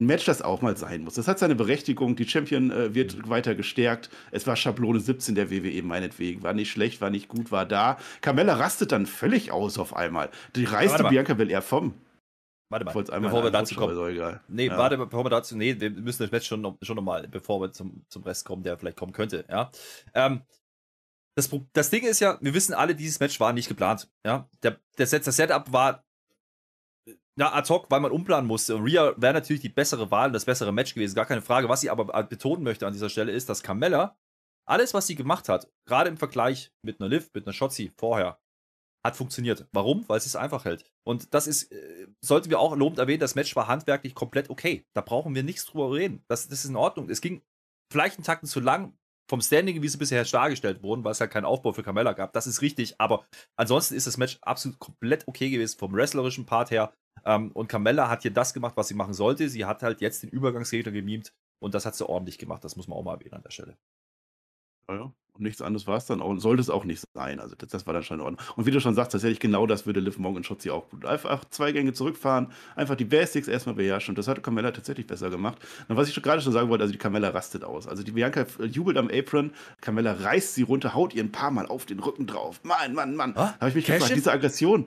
Ein 0.02 0.06
Match, 0.06 0.24
das 0.24 0.42
auch 0.42 0.62
mal 0.62 0.76
sein 0.76 1.04
muss. 1.04 1.14
Das 1.14 1.28
hat 1.28 1.38
seine 1.38 1.54
Berechtigung. 1.54 2.16
Die 2.16 2.28
Champion 2.28 2.72
äh, 2.72 2.92
wird 2.92 3.28
weiter 3.28 3.54
gestärkt. 3.54 4.10
Es 4.32 4.48
war 4.48 4.56
Schablone 4.56 4.98
17 4.98 5.36
der 5.36 5.48
WWE, 5.50 5.82
meinetwegen. 5.84 6.42
War 6.42 6.54
nicht 6.54 6.72
schlecht, 6.72 7.00
war 7.00 7.08
nicht 7.10 7.28
gut, 7.28 7.52
war 7.52 7.66
da. 7.66 7.98
Carmella 8.20 8.54
rastet 8.54 8.90
dann 8.90 9.06
völlig 9.06 9.52
aus 9.52 9.78
auf 9.78 9.94
einmal. 9.94 10.28
Die 10.56 10.64
mal. 11.04 11.08
Bianca 11.08 11.34
Belair 11.34 11.62
vom. 11.62 11.94
Warte 12.68 12.84
mal, 12.84 12.92
einmal 13.10 13.30
bevor 13.30 13.44
wir 13.44 13.50
dazu 13.52 13.76
kommen. 13.76 14.08
egal. 14.08 14.40
Nee, 14.48 14.66
Ja. 14.66 14.78
warte, 14.78 14.98
bevor 14.98 15.24
wir 15.24 15.30
dazu, 15.30 15.56
nee, 15.56 15.78
wir 15.78 15.90
müssen 15.90 16.22
das 16.24 16.32
Match 16.32 16.48
schon 16.48 16.62
noch, 16.62 16.78
schon 16.82 16.96
noch 16.96 17.02
mal, 17.02 17.28
bevor 17.28 17.60
wir 17.60 17.70
zum, 17.70 18.04
zum 18.08 18.24
Rest 18.24 18.44
kommen, 18.44 18.62
der 18.64 18.76
vielleicht 18.78 18.96
kommen 18.96 19.12
könnte, 19.12 19.44
ja. 19.48 19.70
Ähm, 20.14 20.40
das, 21.36 21.50
das 21.74 21.90
Ding 21.90 22.04
ist 22.04 22.20
ja, 22.20 22.38
wir 22.40 22.54
wissen 22.54 22.72
alle, 22.74 22.94
dieses 22.94 23.20
Match 23.20 23.38
war 23.40 23.52
nicht 23.52 23.68
geplant, 23.68 24.10
ja. 24.26 24.48
Der, 24.62 24.78
der 24.96 25.06
Set, 25.06 25.26
das 25.26 25.36
Setup 25.36 25.70
war, 25.72 26.02
ja, 27.38 27.52
ad 27.52 27.68
hoc, 27.68 27.90
weil 27.90 28.00
man 28.00 28.12
umplanen 28.12 28.46
musste. 28.46 28.76
Und 28.76 28.84
Rhea 28.84 29.14
wäre 29.16 29.32
natürlich 29.32 29.62
die 29.62 29.68
bessere 29.68 30.10
Wahl 30.10 30.28
und 30.28 30.32
das 30.32 30.44
bessere 30.44 30.72
Match 30.72 30.94
gewesen, 30.94 31.14
gar 31.14 31.26
keine 31.26 31.42
Frage. 31.42 31.68
Was 31.68 31.82
ich 31.82 31.90
aber 31.90 32.22
betonen 32.24 32.62
möchte 32.62 32.86
an 32.86 32.92
dieser 32.92 33.08
Stelle 33.08 33.32
ist, 33.32 33.48
dass 33.48 33.62
Carmella, 33.62 34.16
alles, 34.68 34.94
was 34.94 35.06
sie 35.06 35.14
gemacht 35.14 35.48
hat, 35.48 35.70
gerade 35.86 36.10
im 36.10 36.16
Vergleich 36.16 36.72
mit 36.82 37.00
einer 37.00 37.08
Liv, 37.08 37.30
mit 37.34 37.46
einer 37.46 37.52
Shotzi 37.52 37.92
vorher, 37.98 38.38
hat 39.04 39.16
funktioniert. 39.16 39.66
Warum? 39.72 40.08
Weil 40.08 40.18
es 40.18 40.26
es 40.26 40.36
einfach 40.36 40.64
hält. 40.64 40.84
Und 41.04 41.34
das 41.34 41.46
ist, 41.46 41.72
äh, 41.72 42.06
sollten 42.20 42.50
wir 42.50 42.60
auch 42.60 42.76
lobend 42.76 42.98
erwähnen, 42.98 43.20
das 43.20 43.34
Match 43.34 43.56
war 43.56 43.66
handwerklich 43.66 44.14
komplett 44.14 44.48
okay. 44.48 44.86
Da 44.94 45.00
brauchen 45.00 45.34
wir 45.34 45.42
nichts 45.42 45.66
drüber 45.66 45.92
reden. 45.92 46.22
Das, 46.28 46.48
das 46.48 46.60
ist 46.60 46.70
in 46.70 46.76
Ordnung. 46.76 47.10
Es 47.10 47.20
ging 47.20 47.42
vielleicht 47.92 48.16
einen 48.16 48.24
Takten 48.24 48.46
zu 48.46 48.60
lang 48.60 48.96
vom 49.28 49.40
Standing, 49.40 49.82
wie 49.82 49.88
sie 49.88 49.98
bisher 49.98 50.24
dargestellt 50.24 50.82
wurden, 50.82 51.04
weil 51.04 51.12
es 51.12 51.20
halt 51.20 51.30
keinen 51.30 51.46
Aufbau 51.46 51.72
für 51.72 51.82
Carmella 51.82 52.12
gab. 52.12 52.32
Das 52.32 52.46
ist 52.46 52.60
richtig, 52.60 53.00
aber 53.00 53.26
ansonsten 53.56 53.94
ist 53.94 54.06
das 54.06 54.18
Match 54.18 54.38
absolut 54.42 54.78
komplett 54.78 55.26
okay 55.26 55.50
gewesen 55.50 55.78
vom 55.78 55.94
wrestlerischen 55.94 56.46
Part 56.46 56.70
her. 56.70 56.92
Ähm, 57.24 57.52
und 57.52 57.68
Carmella 57.68 58.08
hat 58.08 58.22
hier 58.22 58.32
das 58.32 58.54
gemacht, 58.54 58.76
was 58.76 58.88
sie 58.88 58.94
machen 58.94 59.14
sollte. 59.14 59.48
Sie 59.48 59.64
hat 59.64 59.82
halt 59.82 60.00
jetzt 60.00 60.22
den 60.22 60.30
Übergangsregler 60.30 60.92
gemimt 60.92 61.32
und 61.60 61.74
das 61.74 61.86
hat 61.86 61.94
sie 61.94 62.08
ordentlich 62.08 62.38
gemacht. 62.38 62.64
Das 62.64 62.76
muss 62.76 62.88
man 62.88 62.98
auch 62.98 63.04
mal 63.04 63.14
erwähnen 63.14 63.34
an 63.34 63.42
der 63.42 63.50
Stelle. 63.50 63.76
Ja, 64.88 64.94
ja. 64.94 65.12
Und 65.34 65.44
nichts 65.44 65.62
anderes 65.62 65.86
war 65.86 65.96
es 65.96 66.04
dann 66.04 66.20
auch. 66.20 66.28
Und 66.28 66.40
sollte 66.40 66.60
es 66.60 66.68
auch 66.68 66.84
nicht 66.84 67.02
sein. 67.14 67.40
Also 67.40 67.54
das, 67.56 67.70
das 67.70 67.86
war 67.86 67.94
dann 67.94 68.02
schon 68.02 68.18
in 68.18 68.24
Ordnung. 68.24 68.40
Und 68.56 68.66
wie 68.66 68.70
du 68.70 68.80
schon 68.80 68.94
sagst, 68.94 69.12
tatsächlich 69.12 69.40
genau 69.40 69.66
das 69.66 69.86
würde 69.86 70.00
Liv 70.00 70.18
Morgan 70.18 70.38
und 70.38 70.44
Schotzi 70.44 70.70
auch 70.70 70.90
gut. 70.90 71.06
Einfach 71.06 71.46
zwei 71.48 71.72
Gänge 71.72 71.94
zurückfahren, 71.94 72.52
einfach 72.76 72.96
die 72.96 73.06
Basics 73.06 73.48
erstmal 73.48 73.74
beherrschen. 73.76 74.12
Und 74.12 74.18
das 74.18 74.28
hat 74.28 74.42
Carmella 74.42 74.72
tatsächlich 74.72 75.06
besser 75.06 75.30
gemacht. 75.30 75.56
Und 75.88 75.96
was 75.96 76.08
ich 76.08 76.14
schon 76.14 76.22
gerade 76.22 76.42
schon 76.42 76.52
sagen 76.52 76.68
wollte, 76.68 76.82
also 76.82 76.92
die 76.92 76.98
Carmella 76.98 77.30
rastet 77.30 77.64
aus. 77.64 77.88
Also 77.88 78.02
die 78.02 78.12
Bianca 78.12 78.44
jubelt 78.62 78.98
am 78.98 79.08
Apron, 79.10 79.52
Carmella 79.80 80.12
reißt 80.12 80.54
sie 80.54 80.62
runter, 80.62 80.94
haut 80.94 81.14
ihr 81.14 81.24
ein 81.24 81.32
paar 81.32 81.50
Mal 81.50 81.66
auf 81.66 81.86
den 81.86 82.00
Rücken 82.00 82.26
drauf. 82.26 82.60
Mann, 82.62 82.92
Mann, 82.92 83.16
Mann. 83.16 83.34
Habe 83.34 83.68
ich 83.68 83.74
mich 83.74 83.86
Cash 83.86 84.00
gefragt, 84.00 84.16
diese 84.16 84.32
Aggression. 84.32 84.86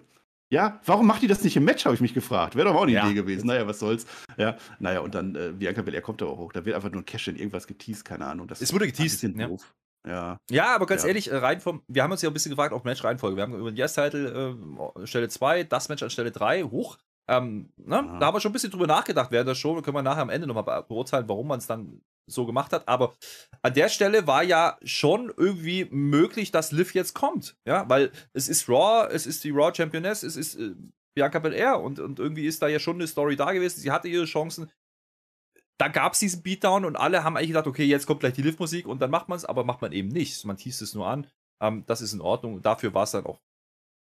Ja, 0.52 0.80
warum 0.86 1.08
macht 1.08 1.22
die 1.24 1.28
das 1.28 1.44
nicht 1.44 1.56
im 1.58 1.64
Match, 1.66 1.86
habe 1.86 1.96
ich 1.96 2.02
mich 2.02 2.14
gefragt. 2.14 2.56
Wäre 2.56 2.68
doch 2.70 2.76
auch 2.76 2.84
eine 2.84 2.92
Ja. 2.92 3.06
Idee 3.06 3.16
gewesen. 3.16 3.48
Naja, 3.48 3.66
was 3.68 3.80
soll's. 3.80 4.06
Ja, 4.38 4.56
naja, 4.80 5.00
und 5.00 5.16
dann 5.16 5.36
äh, 5.36 5.52
Bianca 5.54 5.82
Belair 5.82 6.02
kommt 6.02 6.22
da 6.22 6.26
auch 6.26 6.38
hoch. 6.38 6.54
Da 6.54 6.64
wird 6.66 6.76
einfach 6.76 6.92
nur 6.92 7.02
ein 7.02 7.06
Cash 7.06 7.28
in 7.28 7.36
irgendwas 7.36 7.66
geteased, 7.68 8.06
keine 8.06 8.26
Ahnung. 8.28 8.48
Das 8.48 8.62
Es 8.62 8.72
wurde 8.74 8.86
ist 8.86 8.92
ein 8.92 8.96
geteased, 8.98 9.22
bisschen 9.22 9.40
ja. 9.40 9.48
doof. 9.48 9.74
Ja. 10.08 10.38
Ja, 10.52 10.76
aber 10.76 10.86
ganz 10.86 11.02
Ja. 11.02 11.08
ehrlich, 11.08 11.32
äh, 11.32 11.36
rein 11.38 11.60
vom, 11.62 11.82
wir 11.88 12.04
haben 12.04 12.12
uns 12.12 12.22
ja 12.22 12.30
ein 12.30 12.34
bisschen 12.34 12.52
gefragt 12.52 12.74
auf 12.74 12.84
Match-Reihenfolge. 12.84 13.36
Wir 13.38 13.44
haben 13.44 13.56
über 13.56 13.72
den 13.72 13.76
Yes-Title 13.78 14.56
äh, 15.02 15.08
Stelle 15.08 15.30
2, 15.30 15.64
das 15.64 15.90
Match 15.90 16.04
an 16.04 16.12
Stelle 16.12 16.32
3, 16.32 16.62
hoch. 16.64 16.98
Ähm, 17.28 17.70
ne? 17.78 18.04
Da 18.20 18.28
haben 18.28 18.36
wir 18.36 18.40
schon 18.40 18.52
ein 18.52 18.54
bisschen 18.54 18.70
drüber 18.70 18.86
nachgedacht 18.86 19.32
während 19.32 19.50
der 19.50 19.56
Show. 19.56 19.74
Da 19.76 19.82
können 19.82 19.98
wir 19.98 20.04
nachher 20.04 20.22
am 20.22 20.30
Ende 20.30 20.46
nochmal 20.46 20.64
be- 20.64 20.86
beurteilen, 20.88 21.28
warum 21.28 21.48
man 21.48 21.58
es 21.58 21.66
dann 21.66 22.02
so 22.28 22.46
gemacht 22.46 22.74
hat. 22.74 22.88
Aber 22.88 23.16
an 23.62 23.74
der 23.74 23.90
Stelle 23.90 24.28
war 24.28 24.44
ja 24.44 24.78
schon 24.84 25.32
irgendwie 25.36 25.88
möglich, 25.92 26.52
dass 26.52 26.72
Liv 26.72 26.94
jetzt 26.94 27.14
kommt. 27.14 27.56
Ja, 27.66 27.88
weil 27.90 28.12
es 28.34 28.50
ist 28.50 28.68
Raw, 28.70 29.08
es 29.12 29.26
ist 29.26 29.44
die 29.44 29.52
Raw 29.52 29.74
Championess, 29.74 30.24
es 30.24 30.36
ist 30.36 30.56
äh, 30.56 30.76
Bianca 31.16 31.40
Belair 31.40 31.80
und, 31.80 32.00
und 32.00 32.20
irgendwie 32.20 32.46
ist 32.46 32.62
da 32.62 32.68
ja 32.68 32.80
schon 32.80 32.98
eine 32.98 33.08
Story 33.08 33.36
da 33.36 33.52
gewesen. 33.52 33.80
Sie 33.80 33.92
hatte 33.92 34.08
ihre 34.08 34.26
Chancen. 34.26 34.70
Da 35.78 35.88
gab 35.90 36.14
es 36.14 36.20
diesen 36.20 36.42
Beatdown 36.42 36.86
und 36.86 36.96
alle 36.96 37.24
haben 37.24 37.36
eigentlich 37.36 37.50
gedacht, 37.50 37.68
okay, 37.68 37.84
jetzt 37.84 38.06
kommt 38.06 38.22
gleich 38.22 38.34
die 38.34 38.42
Liv-Musik 38.42 38.88
und 38.88 39.02
dann 39.02 39.12
macht 39.12 39.28
man 39.28 39.38
es, 39.38 39.46
aber 39.46 39.66
macht 39.66 39.82
man 39.82 39.92
eben 39.92 40.08
nicht. 40.08 40.46
Man 40.46 40.58
teast 40.58 40.82
es 40.82 40.94
nur 40.94 41.08
an. 41.08 41.28
Ähm, 41.62 41.84
das 41.86 42.02
ist 42.02 42.14
in 42.14 42.22
Ordnung. 42.22 42.56
Und 42.56 42.66
dafür 42.66 42.94
war 42.94 43.04
es 43.04 43.12
dann 43.12 43.26
auch 43.26 43.42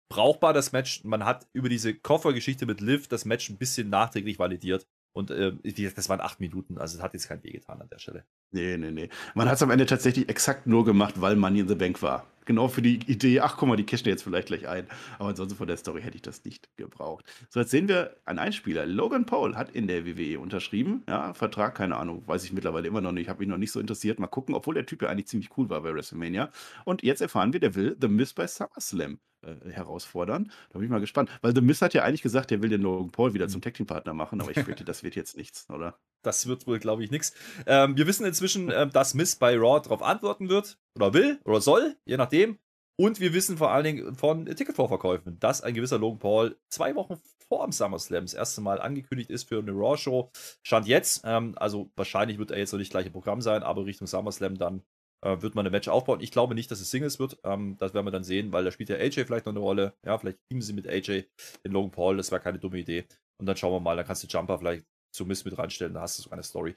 brauchbar, 0.09 0.53
das 0.53 0.71
Match. 0.71 1.03
Man 1.03 1.25
hat 1.25 1.47
über 1.53 1.69
diese 1.69 1.93
Koffergeschichte 1.93 2.65
mit 2.65 2.81
Liv 2.81 3.07
das 3.07 3.25
Match 3.25 3.49
ein 3.49 3.57
bisschen 3.57 3.89
nachträglich 3.89 4.39
validiert. 4.39 4.87
Und 5.13 5.31
äh, 5.31 5.53
das 5.95 6.09
waren 6.09 6.21
acht 6.21 6.39
Minuten, 6.39 6.77
also 6.77 6.97
es 6.97 7.03
hat 7.03 7.13
jetzt 7.13 7.27
kein 7.27 7.43
Weh 7.43 7.51
getan 7.51 7.81
an 7.81 7.89
der 7.89 7.99
Stelle. 7.99 8.25
Nee, 8.51 8.77
nee, 8.77 8.91
nee. 8.91 9.09
Man 9.35 9.47
hat 9.47 9.55
es 9.55 9.63
am 9.63 9.71
Ende 9.71 9.85
tatsächlich 9.85 10.27
exakt 10.29 10.67
nur 10.67 10.85
gemacht, 10.85 11.21
weil 11.21 11.35
Money 11.35 11.61
in 11.61 11.67
the 11.67 11.75
Bank 11.75 12.01
war 12.01 12.27
genau 12.45 12.67
für 12.67 12.81
die 12.81 12.95
Idee, 13.09 13.39
ach 13.39 13.57
guck 13.57 13.69
mal, 13.69 13.75
die 13.75 13.85
cashen 13.85 14.07
jetzt 14.07 14.23
vielleicht 14.23 14.47
gleich 14.47 14.67
ein. 14.67 14.87
Aber 15.19 15.29
ansonsten 15.29 15.57
von 15.57 15.67
der 15.67 15.77
Story 15.77 16.01
hätte 16.01 16.15
ich 16.15 16.21
das 16.21 16.43
nicht 16.45 16.69
gebraucht. 16.77 17.25
So, 17.49 17.59
jetzt 17.59 17.71
sehen 17.71 17.87
wir 17.87 18.17
einen 18.25 18.39
Einspieler. 18.39 18.85
Logan 18.85 19.25
Paul 19.25 19.55
hat 19.55 19.71
in 19.71 19.87
der 19.87 20.05
WWE 20.05 20.39
unterschrieben. 20.39 21.03
Ja, 21.07 21.33
Vertrag, 21.33 21.75
keine 21.75 21.97
Ahnung, 21.97 22.27
weiß 22.27 22.43
ich 22.43 22.53
mittlerweile 22.53 22.87
immer 22.87 23.01
noch 23.01 23.11
nicht. 23.11 23.29
Habe 23.29 23.39
mich 23.39 23.47
noch 23.47 23.57
nicht 23.57 23.71
so 23.71 23.79
interessiert. 23.79 24.19
Mal 24.19 24.27
gucken, 24.27 24.55
obwohl 24.55 24.75
der 24.75 24.85
Typ 24.85 25.01
ja 25.01 25.09
eigentlich 25.09 25.27
ziemlich 25.27 25.49
cool 25.57 25.69
war 25.69 25.81
bei 25.81 25.93
WrestleMania. 25.93 26.51
Und 26.85 27.03
jetzt 27.03 27.21
erfahren 27.21 27.53
wir, 27.53 27.59
der 27.59 27.75
will 27.75 27.95
The 27.99 28.07
Miz 28.07 28.33
bei 28.33 28.47
SummerSlam 28.47 29.19
äh, 29.43 29.71
herausfordern. 29.71 30.51
Da 30.69 30.79
bin 30.79 30.85
ich 30.85 30.91
mal 30.91 30.99
gespannt. 30.99 31.29
Weil 31.41 31.53
The 31.53 31.61
Miz 31.61 31.81
hat 31.81 31.93
ja 31.93 32.03
eigentlich 32.03 32.21
gesagt, 32.21 32.51
er 32.51 32.61
will 32.61 32.69
den 32.69 32.81
Logan 32.81 33.11
Paul 33.11 33.33
wieder 33.33 33.47
zum 33.47 33.61
Tag 33.61 33.73
Team 33.73 33.85
Partner 33.85 34.13
machen, 34.13 34.41
aber 34.41 34.51
ich 34.51 34.59
fürchte, 34.59 34.83
das 34.83 35.03
wird 35.03 35.15
jetzt 35.15 35.37
nichts, 35.37 35.69
oder? 35.69 35.99
Das 36.23 36.47
wird 36.47 36.67
wohl, 36.67 36.79
glaube 36.79 37.03
ich, 37.03 37.11
nichts. 37.11 37.33
Ähm, 37.65 37.97
wir 37.97 38.07
wissen 38.07 38.25
inzwischen, 38.25 38.69
äh, 38.69 38.87
dass 38.87 39.13
Miz 39.13 39.35
bei 39.35 39.55
Raw 39.57 39.81
darauf 39.81 40.01
antworten 40.01 40.49
wird 40.49 40.77
oder 40.95 41.13
will 41.13 41.39
oder 41.43 41.61
soll, 41.61 41.95
je 42.05 42.17
nachdem. 42.17 42.57
Und 42.95 43.19
wir 43.19 43.33
wissen 43.33 43.57
vor 43.57 43.71
allen 43.71 43.83
Dingen 43.83 44.15
von 44.15 44.45
Ticketvorverkäufen, 44.45 45.39
dass 45.39 45.61
ein 45.61 45.73
gewisser 45.73 45.97
Logan 45.97 46.19
Paul 46.19 46.57
zwei 46.69 46.93
Wochen 46.95 47.19
vor 47.47 47.65
dem 47.65 47.71
SummerSlam 47.71 48.25
das 48.25 48.33
erste 48.33 48.61
Mal 48.61 48.79
angekündigt 48.79 49.29
ist 49.29 49.49
für 49.49 49.59
eine 49.59 49.71
Raw-Show. 49.71 50.31
Stand 50.61 50.87
jetzt. 50.87 51.23
Ähm, 51.25 51.53
also 51.57 51.91
wahrscheinlich 51.95 52.37
wird 52.37 52.51
er 52.51 52.59
jetzt 52.59 52.71
noch 52.71 52.79
nicht 52.79 52.91
gleich 52.91 53.07
im 53.07 53.11
Programm 53.11 53.41
sein, 53.41 53.63
aber 53.63 53.85
Richtung 53.85 54.07
SummerSlam 54.07 54.57
dann 54.57 54.83
äh, 55.23 55.41
wird 55.41 55.55
man 55.55 55.65
ein 55.65 55.71
Match 55.71 55.87
aufbauen. 55.87 56.19
Ich 56.21 56.31
glaube 56.31 56.55
nicht, 56.55 56.69
dass 56.69 56.81
es 56.81 56.91
Singles 56.91 57.19
wird. 57.19 57.37
Ähm, 57.43 57.77
das 57.79 57.93
werden 57.93 58.05
wir 58.05 58.11
dann 58.11 58.23
sehen, 58.23 58.51
weil 58.51 58.63
da 58.63 58.71
spielt 58.71 58.89
ja 58.89 58.97
AJ 58.97 59.25
vielleicht 59.25 59.45
noch 59.45 59.53
eine 59.53 59.59
Rolle. 59.59 59.93
Ja, 60.05 60.17
vielleicht 60.17 60.39
teamen 60.49 60.61
sie 60.61 60.73
mit 60.73 60.87
AJ 60.87 61.25
den 61.65 61.71
Logan 61.71 61.91
Paul. 61.91 62.17
Das 62.17 62.31
wäre 62.31 62.41
keine 62.41 62.59
dumme 62.59 62.79
Idee. 62.79 63.05
Und 63.39 63.45
dann 63.45 63.57
schauen 63.57 63.73
wir 63.73 63.79
mal, 63.79 63.95
dann 63.95 64.05
kannst 64.05 64.23
du 64.23 64.27
Jumper 64.27 64.59
vielleicht 64.59 64.85
zu 65.13 65.25
Miss 65.25 65.45
mit 65.45 65.57
reinstellen. 65.57 65.93
Da 65.93 66.01
hast 66.01 66.19
du 66.19 66.23
so 66.23 66.31
eine 66.31 66.43
Story. 66.43 66.75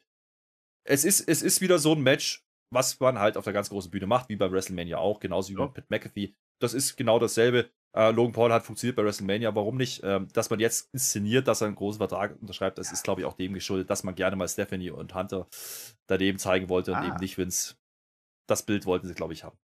Es 0.88 1.04
ist, 1.04 1.28
es 1.28 1.42
ist 1.42 1.60
wieder 1.60 1.78
so 1.78 1.92
ein 1.92 2.02
Match, 2.02 2.44
was 2.72 2.98
man 3.00 3.18
halt 3.18 3.36
auf 3.36 3.44
der 3.44 3.52
ganz 3.52 3.68
großen 3.68 3.90
Bühne 3.90 4.06
macht, 4.06 4.28
wie 4.28 4.36
bei 4.36 4.50
WrestleMania 4.50 4.98
auch, 4.98 5.20
genauso 5.20 5.50
wie 5.50 5.58
ja. 5.58 5.64
mit 5.64 5.74
Pat 5.74 5.90
McAfee. 5.90 6.34
Das 6.60 6.74
ist 6.74 6.96
genau 6.96 7.18
dasselbe. 7.18 7.70
Äh, 7.96 8.10
Logan 8.12 8.32
Paul 8.32 8.52
hat 8.52 8.64
funktioniert 8.64 8.96
bei 8.96 9.04
WrestleMania, 9.04 9.54
warum 9.54 9.76
nicht? 9.76 10.02
Ähm, 10.04 10.28
dass 10.32 10.50
man 10.50 10.60
jetzt 10.60 10.92
inszeniert, 10.92 11.48
dass 11.48 11.62
er 11.62 11.68
einen 11.68 11.76
großen 11.76 11.98
Vertrag 11.98 12.36
unterschreibt, 12.40 12.78
das 12.78 12.92
ist, 12.92 13.04
glaube 13.04 13.20
ich, 13.20 13.26
auch 13.26 13.34
dem 13.34 13.54
geschuldet, 13.54 13.90
dass 13.90 14.04
man 14.04 14.14
gerne 14.14 14.36
mal 14.36 14.48
Stephanie 14.48 14.90
und 14.90 15.14
Hunter 15.14 15.48
daneben 16.06 16.38
zeigen 16.38 16.68
wollte 16.68 16.92
und 16.92 16.98
ah. 16.98 17.06
eben 17.06 17.16
nicht 17.16 17.38
Vince. 17.38 17.74
Das 18.46 18.64
Bild 18.64 18.86
wollten 18.86 19.08
sie, 19.08 19.14
glaube 19.14 19.32
ich, 19.32 19.44
haben. 19.44 19.58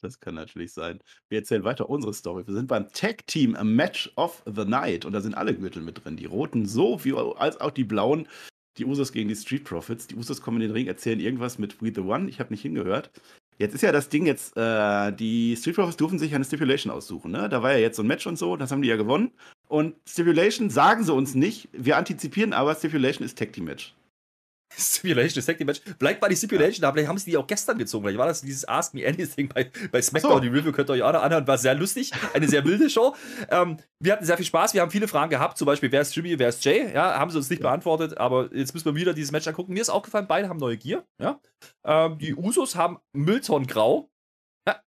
Das 0.00 0.20
kann 0.20 0.34
natürlich 0.34 0.72
sein. 0.72 1.00
Wir 1.28 1.38
erzählen 1.38 1.64
weiter 1.64 1.88
unsere 1.88 2.12
Story. 2.12 2.46
Wir 2.46 2.54
sind 2.54 2.66
beim 2.68 2.92
Tag 2.92 3.26
Team 3.26 3.56
a 3.56 3.64
Match 3.64 4.12
of 4.16 4.42
the 4.44 4.64
Night 4.64 5.04
und 5.04 5.12
da 5.12 5.20
sind 5.20 5.34
alle 5.34 5.54
Gürtel 5.54 5.82
mit 5.82 6.04
drin. 6.04 6.16
Die 6.16 6.26
roten 6.26 6.66
so 6.66 7.02
wie 7.04 7.14
als 7.14 7.60
auch 7.60 7.70
die 7.70 7.84
blauen 7.84 8.28
die 8.76 8.84
Usos 8.84 9.12
gegen 9.12 9.28
die 9.28 9.36
Street 9.36 9.64
Profits. 9.64 10.06
Die 10.06 10.16
Usos 10.16 10.42
kommen 10.42 10.60
in 10.60 10.68
den 10.68 10.72
Ring, 10.72 10.86
erzählen 10.86 11.20
irgendwas 11.20 11.58
mit 11.58 11.80
We 11.80 11.92
the 11.94 12.00
One. 12.00 12.28
Ich 12.28 12.40
habe 12.40 12.52
nicht 12.52 12.62
hingehört. 12.62 13.10
Jetzt 13.58 13.74
ist 13.74 13.82
ja 13.82 13.92
das 13.92 14.08
Ding 14.08 14.26
jetzt, 14.26 14.56
äh, 14.56 15.12
die 15.12 15.56
Street 15.56 15.76
Profits 15.76 15.96
durften 15.96 16.18
sich 16.18 16.34
eine 16.34 16.44
Stipulation 16.44 16.92
aussuchen. 16.92 17.30
Ne? 17.30 17.48
Da 17.48 17.62
war 17.62 17.72
ja 17.72 17.78
jetzt 17.78 17.96
so 17.96 18.02
ein 18.02 18.08
Match 18.08 18.26
und 18.26 18.36
so, 18.36 18.56
das 18.56 18.72
haben 18.72 18.82
die 18.82 18.88
ja 18.88 18.96
gewonnen. 18.96 19.30
Und 19.68 19.94
Stipulation 20.08 20.70
sagen 20.70 21.04
sie 21.04 21.12
uns 21.12 21.34
nicht. 21.34 21.68
Wir 21.72 21.96
antizipieren 21.96 22.52
aber, 22.52 22.74
Stipulation 22.74 23.24
ist 23.24 23.38
Tag 23.38 23.52
Team 23.52 23.66
Match. 23.66 23.94
Stipulation, 24.76 25.36
das 25.36 25.46
Tag 25.46 25.64
Match. 25.64 25.80
Vielleicht 25.98 26.20
war 26.20 26.28
die 26.28 26.36
Stipulation 26.36 26.82
da, 26.82 26.92
vielleicht 26.92 27.08
haben 27.08 27.18
sie 27.18 27.30
die 27.30 27.36
auch 27.36 27.46
gestern 27.46 27.78
gezogen. 27.78 28.04
Vielleicht 28.04 28.18
war 28.18 28.26
das 28.26 28.40
dieses 28.40 28.66
Ask 28.66 28.94
Me 28.94 29.06
Anything 29.06 29.48
bei, 29.48 29.70
bei 29.90 30.02
SmackDown. 30.02 30.32
So. 30.32 30.40
Die 30.40 30.48
Review 30.48 30.72
könnt 30.72 30.90
ihr 30.90 30.94
euch 30.94 31.02
auch 31.02 31.12
noch 31.12 31.22
anhören. 31.22 31.46
War 31.46 31.58
sehr 31.58 31.74
lustig. 31.74 32.10
Eine 32.32 32.48
sehr 32.48 32.64
wilde 32.64 32.90
Show. 32.90 33.14
Ähm, 33.50 33.78
wir 34.00 34.12
hatten 34.12 34.24
sehr 34.24 34.36
viel 34.36 34.46
Spaß. 34.46 34.74
Wir 34.74 34.82
haben 34.82 34.90
viele 34.90 35.08
Fragen 35.08 35.30
gehabt. 35.30 35.58
Zum 35.58 35.66
Beispiel, 35.66 35.90
wer 35.92 36.00
ist 36.00 36.14
Jimmy, 36.14 36.38
wer 36.38 36.48
ist 36.48 36.64
Jay? 36.64 36.92
Ja, 36.92 37.18
haben 37.18 37.30
sie 37.30 37.36
uns 37.36 37.50
nicht 37.50 37.62
ja. 37.62 37.68
beantwortet. 37.68 38.18
Aber 38.18 38.54
jetzt 38.54 38.74
müssen 38.74 38.86
wir 38.86 38.94
wieder 38.94 39.14
dieses 39.14 39.32
Match 39.32 39.46
angucken. 39.46 39.72
Mir 39.72 39.82
ist 39.82 39.90
aufgefallen, 39.90 40.26
beide 40.28 40.48
haben 40.48 40.58
neue 40.58 40.76
Gear. 40.76 41.04
Ja? 41.20 41.40
Ähm, 41.84 42.18
die 42.18 42.34
Usos 42.34 42.76
haben 42.76 42.98
Müllton-Grau. 43.12 44.10
Ja. 44.66 44.80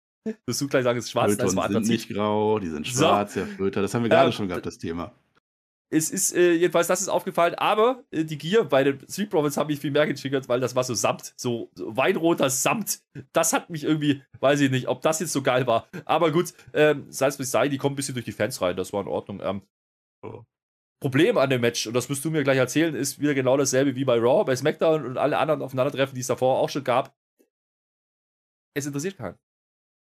Wirst 0.46 0.60
du 0.60 0.68
gleich 0.68 0.84
sagen, 0.84 0.98
es 0.98 1.06
ist 1.06 1.10
schwarz. 1.10 1.36
Müllton 1.36 1.72
sind 1.72 1.88
nicht 1.88 2.08
grau, 2.08 2.58
die 2.58 2.68
sind 2.68 2.86
schwarz, 2.86 3.34
so. 3.34 3.40
Herr 3.40 3.46
Flöter. 3.46 3.82
Das 3.82 3.94
haben 3.94 4.02
wir 4.02 4.10
gerade 4.10 4.26
ähm, 4.26 4.32
schon 4.32 4.48
gehabt, 4.48 4.66
das 4.66 4.78
Thema. 4.78 5.12
Es 5.90 6.10
ist, 6.10 6.34
äh, 6.34 6.52
jedenfalls, 6.52 6.88
das 6.88 7.02
ist 7.02 7.08
aufgefallen, 7.08 7.54
aber 7.54 8.02
äh, 8.10 8.24
die 8.24 8.38
Gier 8.38 8.64
bei 8.64 8.82
den 8.84 8.98
Street 9.08 9.30
Profits 9.30 9.56
habe 9.56 9.72
ich 9.72 9.80
viel 9.80 9.90
mehr 9.90 10.06
getriggert, 10.06 10.48
weil 10.48 10.58
das 10.58 10.74
war 10.74 10.82
so 10.82 10.94
Samt, 10.94 11.34
so, 11.36 11.70
so, 11.74 11.96
weinroter 11.96 12.50
Samt. 12.50 13.00
Das 13.32 13.52
hat 13.52 13.70
mich 13.70 13.84
irgendwie, 13.84 14.22
weiß 14.40 14.60
ich 14.60 14.70
nicht, 14.70 14.88
ob 14.88 15.02
das 15.02 15.20
jetzt 15.20 15.32
so 15.32 15.42
geil 15.42 15.66
war. 15.66 15.86
Aber 16.04 16.32
gut, 16.32 16.52
ähm, 16.72 17.06
sei 17.10 17.26
es 17.28 17.38
wie 17.38 17.44
sei, 17.44 17.68
die 17.68 17.78
kommen 17.78 17.94
ein 17.94 17.96
bisschen 17.96 18.14
durch 18.14 18.24
die 18.24 18.32
Fans 18.32 18.60
rein, 18.60 18.76
das 18.76 18.92
war 18.92 19.02
in 19.02 19.08
Ordnung. 19.08 19.40
Ähm, 19.42 19.62
oh. 20.22 20.42
Problem 21.00 21.36
an 21.36 21.50
dem 21.50 21.60
Match, 21.60 21.86
und 21.86 21.94
das 21.94 22.08
wirst 22.08 22.24
du 22.24 22.30
mir 22.30 22.44
gleich 22.44 22.58
erzählen, 22.58 22.94
ist 22.94 23.20
wieder 23.20 23.34
genau 23.34 23.56
dasselbe 23.56 23.94
wie 23.94 24.04
bei 24.04 24.18
Raw, 24.18 24.44
bei 24.44 24.56
SmackDown 24.56 25.04
und 25.04 25.18
alle 25.18 25.38
anderen 25.38 25.62
Aufeinandertreffen, 25.62 26.14
die 26.14 26.22
es 26.22 26.28
davor 26.28 26.58
auch 26.58 26.70
schon 26.70 26.82
gab. 26.82 27.14
Es 28.74 28.86
interessiert 28.86 29.18
keinen. 29.18 29.38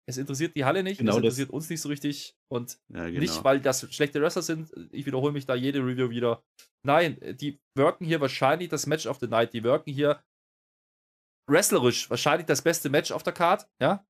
Es 0.10 0.17
interessiert 0.17 0.56
die 0.56 0.65
Halle 0.65 0.82
nicht, 0.82 0.98
genau 0.98 1.12
es 1.12 1.17
interessiert 1.17 1.50
das. 1.50 1.54
uns 1.54 1.69
nicht 1.69 1.82
so 1.82 1.89
richtig. 1.89 2.36
Und 2.52 2.80
ja, 2.88 3.06
genau. 3.06 3.19
nicht, 3.19 3.43
weil 3.43 3.62
das 3.62 3.93
schlechte 3.93 4.19
Wrestler 4.19 4.41
sind. 4.41 4.72
Ich 4.91 5.06
wiederhole 5.06 5.32
mich 5.32 5.45
da 5.45 5.54
jede 5.54 5.86
Review 5.86 6.10
wieder. 6.10 6.43
Nein, 6.84 7.19
die 7.39 7.62
wirken 7.76 8.06
hier 8.06 8.19
wahrscheinlich 8.19 8.69
das 8.69 8.88
Match 8.88 9.06
of 9.06 9.19
the 9.19 9.28
Night. 9.28 9.54
Die 9.54 9.63
wirken 9.63 9.91
hier 9.91 10.24
wrestlerisch 11.48 12.10
wahrscheinlich 12.10 12.48
das 12.48 12.63
beste 12.63 12.89
Match 12.89 13.12
auf 13.12 13.22
der 13.22 13.34
Card. 13.34 13.69
Ja. 13.80 14.04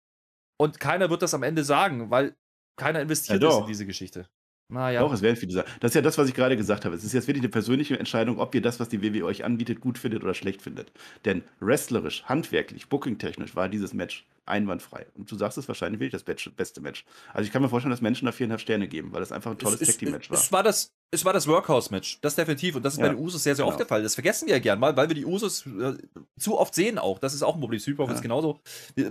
Und 0.57 0.79
keiner 0.79 1.09
wird 1.09 1.21
das 1.21 1.33
am 1.33 1.43
Ende 1.43 1.65
sagen, 1.65 2.09
weil 2.09 2.37
keiner 2.77 3.01
investiert 3.01 3.43
ja, 3.43 3.49
ist 3.49 3.59
in 3.59 3.67
diese 3.67 3.85
Geschichte. 3.85 4.29
Naja. 4.71 4.99
Doch, 4.99 5.11
es 5.11 5.23
werden 5.23 5.35
viele 5.35 5.51
sagen. 5.51 5.67
Das 5.79 5.91
ist 5.91 5.95
ja 5.95 6.01
das, 6.01 6.19
was 6.19 6.29
ich 6.29 6.35
gerade 6.35 6.55
gesagt 6.55 6.85
habe. 6.85 6.95
Es 6.95 7.03
ist 7.03 7.13
jetzt 7.13 7.27
wirklich 7.27 7.41
eine 7.41 7.49
persönliche 7.49 7.97
Entscheidung, 7.97 8.39
ob 8.39 8.53
ihr 8.53 8.61
das, 8.61 8.79
was 8.79 8.87
die 8.87 9.01
WWE 9.01 9.25
euch 9.25 9.43
anbietet, 9.43 9.81
gut 9.81 9.97
findet 9.97 10.23
oder 10.23 10.35
schlecht 10.35 10.61
findet. 10.61 10.91
Denn 11.25 11.43
wrestlerisch, 11.59 12.23
handwerklich, 12.25 12.87
bookingtechnisch 12.87 13.55
war 13.55 13.67
dieses 13.67 13.93
Match 13.93 14.27
einwandfrei. 14.45 15.07
Und 15.15 15.31
du 15.31 15.35
sagst 15.35 15.57
es 15.57 15.67
wahrscheinlich 15.67 15.99
wirklich 15.99 16.23
das 16.23 16.51
beste 16.51 16.81
Match. 16.81 17.05
Also 17.33 17.45
ich 17.47 17.51
kann 17.51 17.61
mir 17.63 17.69
vorstellen, 17.69 17.91
dass 17.91 18.01
Menschen 18.01 18.27
da 18.27 18.31
viereinhalb 18.31 18.61
Sterne 18.61 18.87
geben, 18.87 19.11
weil 19.11 19.21
das 19.21 19.31
einfach 19.31 19.51
ein 19.51 19.57
tolles 19.57 19.79
Tag 19.79 19.97
Team 19.97 20.11
Match 20.11 20.29
war. 20.29 20.37
Es 20.37 20.51
war 20.51 20.61
das, 20.61 20.91
es 21.11 21.25
war 21.25 21.33
das 21.33 21.47
Workhouse-Match, 21.47 22.19
das 22.21 22.35
definitiv. 22.35 22.75
Und 22.75 22.83
das 22.83 22.93
ist 22.93 22.99
ja, 22.99 23.07
bei 23.07 23.13
den 23.13 23.19
Usos 23.23 23.43
sehr, 23.43 23.55
sehr 23.55 23.63
genau. 23.63 23.71
oft 23.71 23.79
der 23.79 23.87
Fall. 23.87 24.03
Das 24.03 24.13
vergessen 24.13 24.47
wir 24.47 24.55
ja 24.55 24.59
gern 24.59 24.79
mal, 24.79 24.95
weil 24.95 25.07
wir 25.07 25.15
die 25.15 25.25
Usos 25.25 25.65
äh, 25.65 25.93
zu 26.37 26.57
oft 26.59 26.75
sehen 26.75 26.99
auch. 26.99 27.17
Das 27.19 27.33
ist 27.33 27.41
auch 27.41 27.55
ein 27.55 27.61
Problem. 27.61 27.79
Super 27.79 28.05
ja. 28.05 28.11
ist 28.11 28.21
genauso. 28.21 28.59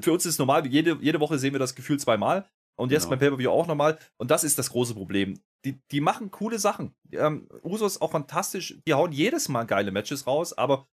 Für 0.03 0.13
uns 0.13 0.25
ist 0.25 0.35
es 0.35 0.39
normal, 0.39 0.67
jede, 0.67 0.99
jede 1.01 1.21
Woche 1.21 1.39
sehen 1.39 1.53
wir 1.53 1.61
das 1.61 1.75
Gefühl 1.75 1.99
zweimal. 1.99 2.49
Und 2.79 2.93
jetzt 2.93 3.05
genau. 3.05 3.11
beim 3.11 3.19
Pay-Per-View 3.19 3.51
auch 3.51 3.67
nochmal. 3.67 3.99
Und 4.17 4.31
das 4.31 4.45
ist 4.45 4.59
das 4.59 4.71
große 4.71 4.95
Problem 4.95 5.41
die, 5.65 5.81
die 5.91 6.01
machen 6.01 6.31
coole 6.31 6.59
Sachen. 6.59 6.95
Ähm, 7.13 7.49
Usos 7.63 8.01
auch 8.01 8.13
fantastisch. 8.13 8.79
Die 8.87 8.95
hauen 8.95 9.13
jedes 9.13 9.49
Mal 9.49 9.65
geile 9.65 9.91
Matches 9.91 10.27
raus, 10.27 10.53
aber 10.53 10.89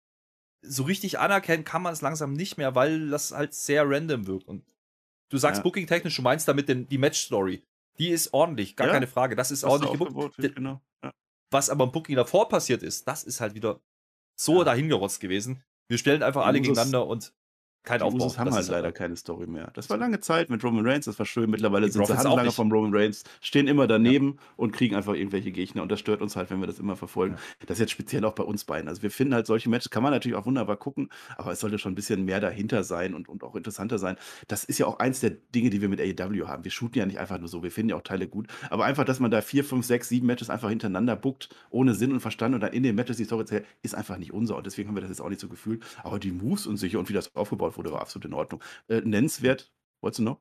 so 0.63 0.83
richtig 0.83 1.19
anerkennen 1.19 1.65
kann 1.65 1.83
man 1.83 1.93
es 1.93 2.03
langsam 2.03 2.35
nicht 2.35 2.59
mehr, 2.59 2.75
weil 2.75 3.09
das 3.09 3.33
halt 3.33 3.55
sehr 3.55 3.89
random 3.89 4.27
wirkt. 4.27 4.47
Und 4.47 4.65
du 5.31 5.39
sagst 5.39 5.59
ja. 5.59 5.63
Booking-technisch, 5.63 6.17
du 6.17 6.23
meinst 6.23 6.47
damit 6.49 6.69
den, 6.69 6.89
die 6.89 6.99
Match-Story. 6.99 7.63
Die 7.99 8.11
ist 8.11 8.33
ordentlich, 8.33 8.77
gar 8.77 8.89
ja. 8.89 8.93
keine 8.95 9.07
Frage. 9.07 9.37
Das 9.37 9.51
ist 9.51 9.63
das 9.63 9.71
ordentlich 9.71 9.99
gebucht. 9.99 10.37
Genau. 10.37 10.81
Ja. 11.03 11.13
Was 11.51 11.71
aber 11.71 11.85
im 11.85 11.93
Booking 11.93 12.17
davor 12.17 12.49
passiert 12.49 12.83
ist, 12.83 13.09
das 13.09 13.25
ist 13.25 13.41
halt 13.41 13.55
wieder 13.55 13.81
so 14.39 14.63
dahingerotzt 14.65 15.21
gewesen. 15.21 15.63
Wir 15.89 15.99
stellen 15.99 16.23
einfach 16.23 16.47
alle 16.47 16.61
gegeneinander 16.61 17.07
und 17.07 17.35
kein 17.83 18.03
Aufbau. 18.03 18.29
Die 18.29 18.37
haben 18.37 18.53
halt 18.53 18.69
leider 18.69 18.93
keine 18.93 19.17
Story 19.17 19.47
mehr. 19.47 19.71
Das 19.75 19.89
war 19.89 19.97
lange 19.97 20.21
Zeit 20.21 20.51
mit 20.51 20.63
Roman 20.63 20.87
Reigns, 20.87 21.07
das 21.07 21.19
war 21.19 21.27
schön. 21.27 21.51
Mittlerweile 21.51 21.87
die 21.87 21.93
sind 21.93 22.03
Profits 22.03 22.23
sie 22.23 22.29
Handlanger 22.29 22.53
von 22.53 22.71
Roman 22.71 22.95
Reigns, 22.95 23.25
stehen 23.41 23.69
immer 23.69 23.87
daneben 23.87 24.35
ja. 24.35 24.43
und 24.57 24.73
kriegen 24.73 24.95
einfach 24.95 25.15
irgendwelche 25.15 25.51
Gegner. 25.51 25.83
Und 25.83 25.91
das 25.91 26.01
stört 26.01 26.21
uns 26.21 26.37
halt, 26.37 26.51
wenn 26.51 26.61
wir 26.61 26.67
das 26.67 26.79
immer 26.79 26.97
verfolgen. 26.97 27.35
Ja. 27.35 27.67
Das 27.67 27.77
ist 27.77 27.81
jetzt 27.81 27.93
speziell 27.93 28.25
auch 28.25 28.35
bei 28.35 28.43
uns 28.43 28.65
beiden. 28.65 28.89
Also 28.89 29.03
wir 29.03 29.11
finden 29.11 29.35
halt 29.35 29.47
solche 29.47 29.71
Matches, 29.71 29.91
kann 29.91 30.03
man 30.03 30.13
natürlich 30.13 30.37
auch 30.37 30.47
wunderbar 30.47 30.77
gucken, 30.77 31.09
aber 31.37 31.53
es 31.53 31.61
sollte 31.61 31.79
schon 31.79 31.93
ein 31.93 31.95
bisschen 31.95 32.25
mehr 32.25 32.41
dahinter 32.41 32.85
sein 32.85 33.15
und, 33.15 33.29
und 33.29 33.43
auch 33.45 33.55
interessanter 33.55 33.99
sein. 33.99 34.17
Das 34.49 34.65
ist 34.65 34.79
ja 34.79 34.87
auch 34.87 34.99
eins 34.99 35.21
der 35.21 35.31
Dinge, 35.31 35.71
die 35.71 35.81
wir 35.81 35.89
mit 35.89 36.01
AEW 36.01 36.47
haben. 36.47 36.65
Wir 36.65 36.71
shooten 36.71 36.99
ja 36.99 37.07
nicht 37.07 37.19
einfach 37.19 37.39
nur 37.39 37.49
so, 37.49 37.63
wir 37.63 37.71
finden 37.71 37.91
ja 37.91 37.97
auch 37.97 38.03
Teile 38.03 38.29
gut. 38.29 38.47
Aber 38.69 38.85
einfach, 38.85 39.05
dass 39.05 39.21
man 39.21 39.31
da 39.31 39.41
vier, 39.41 39.65
fünf, 39.65 39.87
sechs, 39.87 40.09
sieben 40.09 40.27
Matches 40.27 40.51
einfach 40.51 40.69
hintereinander 40.69 41.17
buckt, 41.17 41.49
ohne 41.71 41.95
Sinn 41.95 42.13
und 42.13 42.21
Verstand 42.21 42.55
und 42.55 42.61
dann 42.61 42.73
in 42.73 42.83
den 42.83 42.95
Matches 42.95 43.17
die 43.17 43.25
Story 43.25 43.43
erzählt, 43.43 43.67
ist 43.83 43.95
einfach 43.95 44.19
nicht 44.19 44.33
unser. 44.33 44.57
Und 44.57 44.67
deswegen 44.67 44.89
haben 44.89 44.97
wir 44.97 45.01
das 45.01 45.11
jetzt 45.11 45.21
auch 45.21 45.31
nicht 45.31 45.41
so 45.41 45.49
gefühlt. 45.49 45.83
Aber 46.03 46.19
die 46.19 46.33
Moves 46.33 46.67
und 46.67 46.77
sicher 46.77 46.99
und 46.99 47.09
wie 47.09 47.15
das 47.15 47.35
aufgebaut 47.35 47.70
wurde, 47.77 47.93
war 47.93 48.01
absolut 48.01 48.27
in 48.27 48.35
Ordnung. 48.35 48.51
Ordnung. 48.51 48.61
Äh, 48.89 49.01
nennenswert, 49.03 49.73
wolltest 50.01 50.21
du 50.21 50.25
noch? 50.25 50.41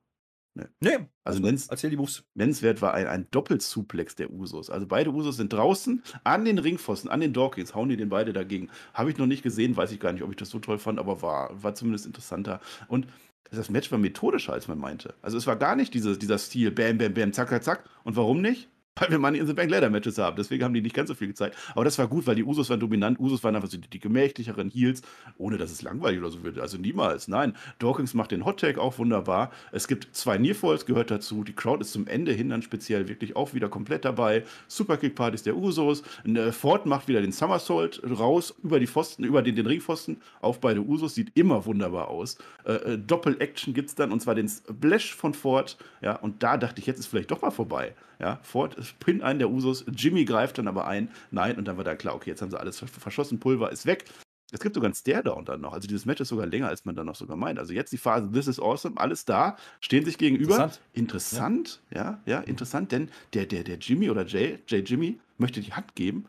Nee. 0.55 0.65
nee. 0.79 0.97
Also 1.23 1.39
nennens, 1.39 1.67
erzähl 1.67 1.91
die 1.91 1.97
Moves. 1.97 2.23
Nennenswert 2.33 2.81
war 2.81 2.93
ein, 2.93 3.07
ein 3.07 3.27
Doppelsuplex 3.29 4.15
der 4.15 4.31
Usos. 4.31 4.69
Also 4.69 4.87
beide 4.87 5.11
Usos 5.11 5.37
sind 5.37 5.53
draußen 5.53 6.03
an 6.23 6.43
den 6.43 6.57
Ringpfosten, 6.57 7.09
an 7.09 7.19
den 7.19 7.33
Dawkins, 7.33 7.75
hauen 7.75 7.89
die 7.89 7.97
den 7.97 8.09
beide 8.09 8.33
dagegen. 8.33 8.69
Habe 8.93 9.11
ich 9.11 9.17
noch 9.17 9.27
nicht 9.27 9.43
gesehen, 9.43 9.77
weiß 9.77 9.91
ich 9.91 9.99
gar 9.99 10.11
nicht, 10.11 10.23
ob 10.23 10.31
ich 10.31 10.37
das 10.37 10.49
so 10.49 10.59
toll 10.59 10.79
fand, 10.79 10.97
aber 10.99 11.21
war, 11.21 11.51
war 11.61 11.75
zumindest 11.75 12.07
interessanter. 12.07 12.59
Und 12.87 13.07
das 13.51 13.69
Match 13.69 13.91
war 13.91 13.99
methodischer, 13.99 14.53
als 14.53 14.67
man 14.67 14.79
meinte. 14.79 15.13
Also 15.21 15.37
es 15.37 15.47
war 15.47 15.55
gar 15.55 15.75
nicht 15.75 15.93
dieses, 15.93 16.19
dieser 16.19 16.37
Stil, 16.39 16.71
bam, 16.71 16.97
bam, 16.97 17.13
bam, 17.13 17.33
zack, 17.33 17.49
zack, 17.49 17.63
zack. 17.63 17.89
Und 18.03 18.15
warum 18.15 18.41
nicht? 18.41 18.69
Weil 18.99 19.09
wir 19.11 19.19
Money 19.19 19.39
in 19.39 19.47
the 19.47 19.53
Bank 19.53 19.69
Ladder 19.69 19.89
Matches 19.89 20.17
haben. 20.17 20.35
Deswegen 20.35 20.63
haben 20.63 20.73
die 20.73 20.81
nicht 20.81 20.95
ganz 20.95 21.09
so 21.09 21.15
viel 21.15 21.27
gezeigt. 21.27 21.55
Aber 21.75 21.85
das 21.85 21.97
war 21.97 22.07
gut, 22.07 22.27
weil 22.27 22.35
die 22.35 22.43
Usos 22.43 22.69
waren 22.69 22.79
dominant. 22.79 23.19
Usos 23.19 23.43
waren 23.43 23.55
einfach 23.55 23.69
so 23.69 23.77
die, 23.77 23.89
die 23.89 23.99
gemächlicheren 23.99 24.69
Heels, 24.69 25.01
ohne 25.37 25.57
dass 25.57 25.71
es 25.71 25.81
langweilig 25.81 26.19
oder 26.19 26.31
so 26.31 26.43
wird. 26.43 26.59
Also 26.59 26.77
niemals. 26.77 27.27
Nein, 27.27 27.53
Dawkins 27.79 28.13
macht 28.13 28.31
den 28.31 28.45
Hot 28.45 28.59
Tag 28.59 28.77
auch 28.77 28.97
wunderbar. 28.97 29.51
Es 29.71 29.87
gibt 29.87 30.09
zwei 30.15 30.37
Nearfalls, 30.37 30.85
gehört 30.85 31.11
dazu. 31.11 31.43
Die 31.43 31.53
Crowd 31.53 31.81
ist 31.81 31.91
zum 31.91 32.07
Ende 32.07 32.31
hin 32.31 32.49
dann 32.49 32.61
speziell 32.61 33.07
wirklich 33.07 33.35
auch 33.35 33.53
wieder 33.53 33.69
komplett 33.69 34.05
dabei. 34.05 34.43
Superkick-Partys 34.67 35.43
der 35.43 35.55
Usos. 35.55 36.03
Äh, 36.25 36.51
Ford 36.51 36.85
macht 36.85 37.07
wieder 37.07 37.21
den 37.21 37.31
Somersault 37.31 38.01
raus 38.19 38.55
über 38.63 38.79
die 38.79 38.87
Pfosten, 38.87 39.23
über 39.23 39.41
den, 39.41 39.55
den 39.55 39.65
Ringpfosten 39.65 40.17
auf 40.41 40.59
beide 40.59 40.81
Usos. 40.81 41.15
Sieht 41.15 41.31
immer 41.35 41.65
wunderbar 41.65 42.09
aus. 42.09 42.37
Äh, 42.65 42.73
äh 42.73 42.97
Doppel-Action 42.97 43.73
gibt 43.73 43.89
es 43.89 43.95
dann 43.95 44.11
und 44.11 44.21
zwar 44.21 44.35
den 44.35 44.49
Splash 44.49 45.15
von 45.15 45.33
Ford. 45.33 45.77
Ja, 46.01 46.15
und 46.15 46.43
da 46.43 46.57
dachte 46.57 46.79
ich, 46.79 46.87
jetzt 46.87 46.99
ist 46.99 47.07
vielleicht 47.07 47.31
doch 47.31 47.41
mal 47.41 47.51
vorbei. 47.51 47.95
Ja, 48.21 48.39
Ford 48.43 48.75
pinnt 48.99 49.23
einen 49.23 49.39
der 49.39 49.49
Usos, 49.49 49.85
Jimmy 49.95 50.25
greift 50.25 50.57
dann 50.57 50.67
aber 50.67 50.87
ein. 50.87 51.09
Nein, 51.31 51.57
und 51.57 51.65
dann 51.65 51.77
war 51.77 51.85
da 51.85 51.95
klar, 51.95 52.15
okay, 52.15 52.31
jetzt 52.31 52.41
haben 52.41 52.51
sie 52.51 52.59
alles 52.59 52.79
verschossen, 52.79 53.39
Pulver 53.39 53.71
ist 53.71 53.85
weg. 53.85 54.05
Es 54.51 54.59
gibt 54.59 54.75
sogar 54.75 54.87
einen 54.87 54.95
Stare-Down 54.95 55.45
dann 55.45 55.61
noch. 55.61 55.73
Also 55.73 55.87
dieses 55.87 56.05
Match 56.05 56.21
ist 56.21 56.29
sogar 56.29 56.47
länger, 56.47 56.67
als 56.67 56.83
man 56.83 56.95
dann 56.95 57.05
noch 57.05 57.15
sogar 57.15 57.37
meint. 57.37 57.59
Also 57.59 57.71
jetzt 57.71 57.91
die 57.91 57.97
Phase, 57.97 58.31
this 58.31 58.47
is 58.47 58.59
awesome, 58.59 58.97
alles 58.97 59.23
da, 59.23 59.57
stehen 59.79 60.03
sich 60.05 60.17
gegenüber. 60.17 60.55
Interessant. 60.55 60.81
Interessant, 60.93 61.81
ja, 61.91 62.01
ja, 62.01 62.19
ja 62.25 62.39
interessant, 62.41 62.91
denn 62.91 63.09
der, 63.33 63.45
der, 63.45 63.63
der 63.63 63.77
Jimmy 63.77 64.09
oder 64.09 64.25
Jay, 64.25 64.59
Jay 64.67 64.79
Jimmy 64.79 65.19
möchte 65.37 65.61
die 65.61 65.73
Hand 65.73 65.95
geben 65.95 66.25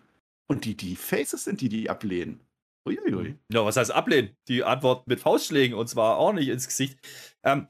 und 0.46 0.64
die, 0.64 0.76
die 0.76 0.96
Faces 0.96 1.44
sind 1.44 1.60
die, 1.60 1.68
die 1.68 1.90
ablehnen. 1.90 2.40
Uiuiui. 2.86 3.36
Ja, 3.52 3.64
was 3.64 3.76
heißt 3.76 3.90
ablehnen? 3.90 4.30
Die 4.48 4.64
Antwort 4.64 5.06
mit 5.06 5.20
Faustschlägen 5.20 5.76
und 5.76 5.88
zwar 5.88 6.16
auch 6.16 6.32
nicht 6.32 6.48
ins 6.48 6.66
Gesicht. 6.66 6.98
Ähm, 7.42 7.66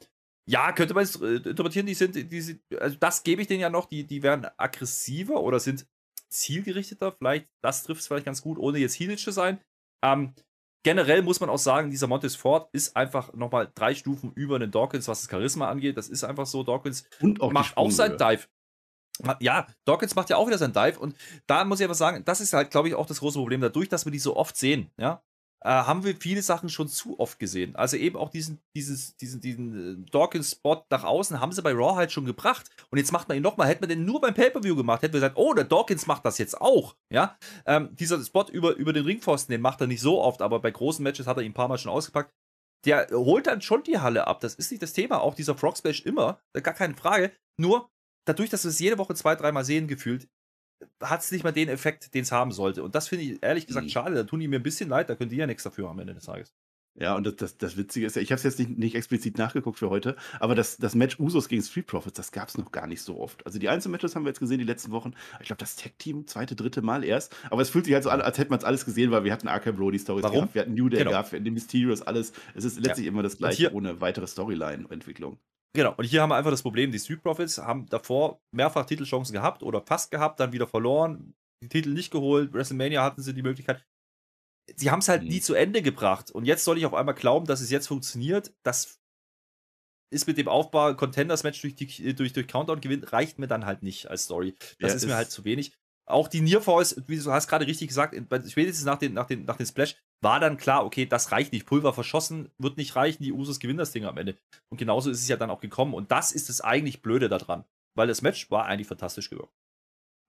ja, 0.48 0.72
könnte 0.72 0.94
man 0.94 1.04
es 1.04 1.20
äh, 1.20 1.36
interpretieren, 1.36 1.86
die 1.86 1.94
sind, 1.94 2.14
die 2.14 2.40
sind, 2.40 2.60
also 2.78 2.96
das 2.98 3.22
gebe 3.22 3.42
ich 3.42 3.48
denen 3.48 3.60
ja 3.60 3.70
noch, 3.70 3.86
die, 3.86 4.04
die 4.04 4.22
werden 4.22 4.46
aggressiver 4.56 5.40
oder 5.40 5.60
sind 5.60 5.86
zielgerichteter, 6.28 7.12
vielleicht, 7.12 7.48
das 7.62 7.82
trifft 7.82 8.00
es 8.00 8.06
vielleicht 8.06 8.26
ganz 8.26 8.42
gut, 8.42 8.58
ohne 8.58 8.78
jetzt 8.78 8.98
heelisch 8.98 9.24
zu 9.24 9.32
sein. 9.32 9.60
Ähm, 10.02 10.34
generell 10.82 11.22
muss 11.22 11.40
man 11.40 11.50
auch 11.50 11.58
sagen, 11.58 11.90
dieser 11.90 12.06
Montes 12.06 12.36
Ford 12.36 12.68
ist 12.72 12.96
einfach 12.96 13.32
nochmal 13.34 13.70
drei 13.74 13.94
Stufen 13.94 14.32
über 14.34 14.58
den 14.58 14.70
Dawkins, 14.70 15.08
was 15.08 15.22
das 15.22 15.30
Charisma 15.30 15.68
angeht. 15.68 15.96
Das 15.96 16.08
ist 16.08 16.24
einfach 16.24 16.46
so. 16.46 16.62
Dawkins 16.62 17.04
auch 17.40 17.52
macht 17.52 17.76
auch 17.76 17.90
sein 17.90 18.16
Dive. 18.16 18.46
Ja, 19.40 19.66
Dawkins 19.84 20.14
macht 20.14 20.30
ja 20.30 20.36
auch 20.36 20.46
wieder 20.46 20.56
sein 20.56 20.72
Dive 20.72 20.98
und 20.98 21.14
da 21.46 21.64
muss 21.64 21.80
ich 21.80 21.84
einfach 21.84 21.96
sagen, 21.96 22.24
das 22.24 22.40
ist 22.40 22.54
halt, 22.54 22.70
glaube 22.70 22.88
ich, 22.88 22.94
auch 22.94 23.06
das 23.06 23.20
große 23.20 23.38
Problem. 23.38 23.60
Dadurch, 23.60 23.88
dass 23.88 24.06
wir 24.06 24.12
die 24.12 24.18
so 24.18 24.36
oft 24.36 24.56
sehen, 24.56 24.90
ja, 24.96 25.22
äh, 25.62 25.68
haben 25.68 26.04
wir 26.04 26.16
viele 26.16 26.42
Sachen 26.42 26.68
schon 26.68 26.88
zu 26.88 27.18
oft 27.20 27.38
gesehen. 27.38 27.76
Also 27.76 27.96
eben 27.96 28.16
auch 28.16 28.30
diesen, 28.30 28.60
dieses, 28.74 29.16
diesen, 29.16 29.40
diesen 29.40 30.04
äh, 30.04 30.10
Dawkins-Spot 30.10 30.84
nach 30.90 31.04
außen 31.04 31.40
haben 31.40 31.52
sie 31.52 31.62
bei 31.62 31.72
Raw 31.72 31.96
halt 31.96 32.12
schon 32.12 32.24
gebracht. 32.24 32.70
Und 32.90 32.98
jetzt 32.98 33.12
macht 33.12 33.28
man 33.28 33.36
ihn 33.36 33.42
nochmal. 33.42 33.68
Hätte 33.68 33.82
man 33.82 33.90
den 33.90 34.04
nur 34.04 34.20
beim 34.20 34.34
Pay-Per-View 34.34 34.76
gemacht, 34.76 35.02
hätten 35.02 35.12
wir 35.12 35.20
gesagt, 35.20 35.36
oh, 35.36 35.52
der 35.52 35.64
Dawkins 35.64 36.06
macht 36.06 36.24
das 36.24 36.38
jetzt 36.38 36.60
auch. 36.60 36.96
Ja, 37.12 37.36
ähm, 37.66 37.94
dieser 37.96 38.22
Spot 38.24 38.46
über, 38.50 38.74
über 38.76 38.92
den 38.92 39.04
Ringpfosten, 39.04 39.52
den 39.52 39.60
macht 39.60 39.80
er 39.80 39.86
nicht 39.86 40.00
so 40.00 40.22
oft, 40.22 40.40
aber 40.42 40.60
bei 40.60 40.70
großen 40.70 41.02
Matches 41.02 41.26
hat 41.26 41.36
er 41.36 41.42
ihn 41.42 41.50
ein 41.50 41.54
paar 41.54 41.68
Mal 41.68 41.78
schon 41.78 41.92
ausgepackt. 41.92 42.32
Der 42.86 43.08
holt 43.12 43.46
dann 43.46 43.60
schon 43.60 43.82
die 43.82 43.98
Halle 43.98 44.26
ab. 44.26 44.40
Das 44.40 44.54
ist 44.54 44.70
nicht 44.70 44.82
das 44.82 44.94
Thema. 44.94 45.20
Auch 45.20 45.34
dieser 45.34 45.54
Frog 45.54 45.76
Splash 45.76 46.00
immer, 46.06 46.40
gar 46.54 46.72
keine 46.72 46.94
Frage. 46.94 47.32
Nur 47.58 47.90
dadurch, 48.26 48.48
dass 48.48 48.64
wir 48.64 48.70
es 48.70 48.78
jede 48.78 48.96
Woche 48.96 49.14
zwei, 49.14 49.34
dreimal 49.34 49.66
sehen, 49.66 49.86
gefühlt, 49.86 50.28
hat 51.00 51.20
es 51.20 51.30
nicht 51.32 51.44
mal 51.44 51.52
den 51.52 51.68
Effekt, 51.68 52.14
den 52.14 52.22
es 52.22 52.32
haben 52.32 52.52
sollte. 52.52 52.82
Und 52.82 52.94
das 52.94 53.08
finde 53.08 53.24
ich 53.24 53.42
ehrlich 53.42 53.66
gesagt 53.66 53.86
mhm. 53.86 53.90
schade. 53.90 54.14
Da 54.14 54.24
tun 54.24 54.40
die 54.40 54.48
mir 54.48 54.58
ein 54.58 54.62
bisschen 54.62 54.88
leid. 54.88 55.08
Da 55.08 55.14
können 55.14 55.30
die 55.30 55.36
ja 55.36 55.46
nichts 55.46 55.62
dafür 55.62 55.88
am 55.88 55.98
Ende 55.98 56.14
des 56.14 56.24
Tages. 56.24 56.54
Ja, 56.96 57.14
und 57.14 57.24
das, 57.24 57.36
das, 57.36 57.56
das 57.56 57.76
Witzige 57.76 58.06
ist 58.06 58.16
ja, 58.16 58.22
ich 58.22 58.32
habe 58.32 58.38
es 58.38 58.42
jetzt 58.42 58.58
nicht, 58.58 58.76
nicht 58.76 58.94
explizit 58.94 59.38
nachgeguckt 59.38 59.78
für 59.78 59.90
heute, 59.90 60.16
aber 60.40 60.54
das, 60.54 60.76
das 60.76 60.94
Match 60.94 61.18
Usos 61.20 61.48
gegen 61.48 61.62
Street 61.62 61.86
Profits, 61.86 62.16
das 62.16 62.32
gab 62.32 62.48
es 62.48 62.58
noch 62.58 62.72
gar 62.72 62.86
nicht 62.86 63.00
so 63.00 63.18
oft. 63.20 63.46
Also 63.46 63.58
die 63.58 63.68
Einzelmatches 63.68 64.16
haben 64.16 64.24
wir 64.24 64.30
jetzt 64.30 64.40
gesehen 64.40 64.58
die 64.58 64.64
letzten 64.64 64.90
Wochen. 64.90 65.14
Ich 65.40 65.46
glaube, 65.46 65.60
das 65.60 65.76
Tag-Team, 65.76 66.26
zweite, 66.26 66.56
dritte 66.56 66.82
Mal 66.82 67.04
erst. 67.04 67.34
Aber 67.48 67.62
es 67.62 67.70
fühlt 67.70 67.84
sich 67.84 67.94
halt 67.94 68.04
so 68.04 68.10
an, 68.10 68.20
als 68.20 68.38
hätte 68.38 68.50
man 68.50 68.58
es 68.58 68.64
alles 68.64 68.84
gesehen, 68.84 69.12
weil 69.12 69.24
wir 69.24 69.32
hatten 69.32 69.48
Arkham 69.48 69.76
Brody 69.76 69.98
Stories 69.98 70.26
gehabt, 70.26 70.54
wir 70.54 70.62
hatten 70.62 70.74
New 70.74 70.88
Day 70.88 70.98
genau. 70.98 71.12
gehabt, 71.12 71.32
wir 71.32 71.36
hatten 71.36 71.44
die 71.44 71.52
Mysterios, 71.52 72.02
alles. 72.02 72.32
Es 72.54 72.64
ist 72.64 72.78
letztlich 72.80 73.06
ja. 73.06 73.12
immer 73.12 73.22
das 73.22 73.38
gleiche, 73.38 73.72
ohne 73.72 74.00
weitere 74.00 74.26
Storyline-Entwicklung. 74.26 75.38
Genau, 75.72 75.94
und 75.96 76.04
hier 76.04 76.22
haben 76.22 76.30
wir 76.30 76.36
einfach 76.36 76.50
das 76.50 76.62
Problem, 76.62 76.90
die 76.90 76.98
Street 76.98 77.22
Profits 77.22 77.58
haben 77.58 77.86
davor 77.86 78.40
mehrfach 78.52 78.86
Titelchancen 78.86 79.32
gehabt 79.32 79.62
oder 79.62 79.82
fast 79.82 80.10
gehabt, 80.10 80.40
dann 80.40 80.52
wieder 80.52 80.66
verloren, 80.66 81.34
die 81.62 81.68
Titel 81.68 81.90
nicht 81.90 82.10
geholt, 82.10 82.52
WrestleMania 82.52 83.04
hatten 83.04 83.22
sie 83.22 83.34
die 83.34 83.42
Möglichkeit. 83.42 83.84
Sie 84.76 84.90
haben 84.90 85.00
es 85.00 85.08
halt 85.08 85.22
mhm. 85.22 85.28
nie 85.28 85.40
zu 85.40 85.54
Ende 85.54 85.82
gebracht. 85.82 86.30
Und 86.30 86.44
jetzt 86.44 86.64
soll 86.64 86.78
ich 86.78 86.86
auf 86.86 86.94
einmal 86.94 87.14
glauben, 87.14 87.46
dass 87.46 87.60
es 87.60 87.70
jetzt 87.70 87.88
funktioniert. 87.88 88.52
Das 88.62 89.00
ist 90.12 90.26
mit 90.26 90.38
dem 90.38 90.48
Aufbau 90.48 90.94
Contenders-Match 90.94 91.60
durch, 91.60 91.76
durch, 91.76 92.32
durch 92.32 92.48
Countdown 92.48 92.80
gewinnt, 92.80 93.12
reicht 93.12 93.38
mir 93.38 93.46
dann 93.46 93.66
halt 93.66 93.82
nicht 93.82 94.08
als 94.08 94.24
Story. 94.24 94.56
Das 94.80 94.90
ja, 94.90 94.96
ist 94.96 95.06
mir 95.06 95.16
halt 95.16 95.30
zu 95.30 95.44
wenig. 95.44 95.72
Auch 96.06 96.26
die 96.26 96.40
Nearfalls, 96.40 97.00
wie 97.06 97.18
du 97.18 97.30
hast 97.30 97.46
gerade 97.46 97.66
richtig 97.66 97.88
gesagt, 97.88 98.16
spätestens 98.48 98.84
nach 98.84 98.98
dem 98.98 99.14
nach 99.14 99.26
den, 99.26 99.44
nach 99.44 99.56
den 99.56 99.66
Splash 99.66 99.96
war 100.22 100.40
dann 100.40 100.56
klar, 100.56 100.84
okay, 100.84 101.06
das 101.06 101.32
reicht 101.32 101.52
nicht. 101.52 101.66
Pulver 101.66 101.92
verschossen 101.92 102.50
wird 102.58 102.76
nicht 102.76 102.96
reichen, 102.96 103.22
die 103.22 103.32
Usos 103.32 103.60
gewinnen 103.60 103.78
das 103.78 103.92
Ding 103.92 104.04
am 104.04 104.18
Ende. 104.18 104.36
Und 104.68 104.78
genauso 104.78 105.10
ist 105.10 105.20
es 105.20 105.28
ja 105.28 105.36
dann 105.36 105.50
auch 105.50 105.60
gekommen. 105.60 105.94
Und 105.94 106.10
das 106.12 106.32
ist 106.32 106.48
das 106.48 106.60
eigentlich 106.60 107.02
Blöde 107.02 107.28
daran. 107.28 107.64
Weil 107.94 108.06
das 108.08 108.22
Match 108.22 108.50
war 108.50 108.66
eigentlich 108.66 108.88
fantastisch 108.88 109.30
gewirkt. 109.30 109.52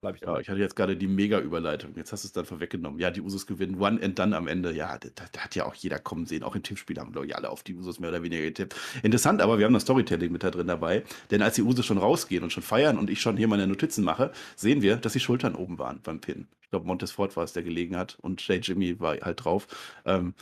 Bleib 0.02 0.16
ich 0.16 0.22
ja, 0.24 0.39
ich 0.39 0.49
hatte 0.49 0.60
jetzt 0.60 0.76
gerade 0.76 0.97
die 0.97 1.06
Mega-Überleitung. 1.06 1.93
Jetzt 1.95 2.12
hast 2.12 2.24
du 2.24 2.28
es 2.28 2.32
dann 2.32 2.45
vorweggenommen. 2.45 2.99
Ja, 2.99 3.12
die 3.12 3.22
Usos 3.22 3.45
gewinnen 3.45 3.80
One 3.80 4.02
and 4.02 4.18
Done 4.18 4.36
am 4.36 4.47
Ende. 4.47 4.74
Ja, 4.74 4.97
da, 4.97 5.10
da 5.32 5.41
hat 5.41 5.54
ja 5.54 5.66
auch 5.68 5.76
jeder 5.76 5.99
kommen 5.99 6.26
sehen. 6.26 6.41
Auch 6.41 6.56
im 6.56 6.64
Tippspiel 6.64 6.97
haben, 6.97 7.12
glaube 7.12 7.28
ich, 7.28 7.36
alle 7.36 7.52
auf 7.52 7.62
die 7.62 7.76
Usos 7.76 7.99
mehr 7.99 8.10
oder 8.10 8.24
weniger 8.24 8.41
getippt. 8.41 8.76
Interessant, 9.04 9.43
aber 9.43 9.60
wir 9.60 9.66
haben 9.66 9.74
das 9.74 9.84
Storytelling 9.84 10.32
mit 10.32 10.41
da 10.41 10.49
drin 10.49 10.66
dabei. 10.66 11.04
Denn 11.30 11.43
als 11.43 11.54
die 11.54 11.62
Usos 11.62 11.86
schon 11.86 11.99
rausgehen 11.99 12.43
und 12.43 12.52
schon 12.52 12.64
feiern 12.64 12.97
und 12.97 13.12
ich 13.12 13.22
schon 13.22 13.38
hier 13.38 13.47
meine 13.47 13.68
Notizen 13.68 14.04
mache, 14.04 14.32
sehen 14.56 14.82
wir, 14.82 14.95
dass 14.95 15.14
die 15.14 15.20
Schultern 15.20 15.54
oben 15.54 15.78
waren 15.78 15.99
beim 16.02 16.20
Pin. 16.20 16.47
Ich 16.64 16.70
glaube, 16.72 16.88
Montesfort 16.88 17.36
war 17.36 17.43
es, 17.43 17.54
der 17.54 17.62
gelegen 17.62 17.95
hat 17.95 18.18
und 18.22 18.45
Jay 18.47 18.58
Jimmy 18.58 18.99
war 18.99 19.18
halt 19.22 19.45
drauf. 19.45 19.68
Ähm, 20.06 20.34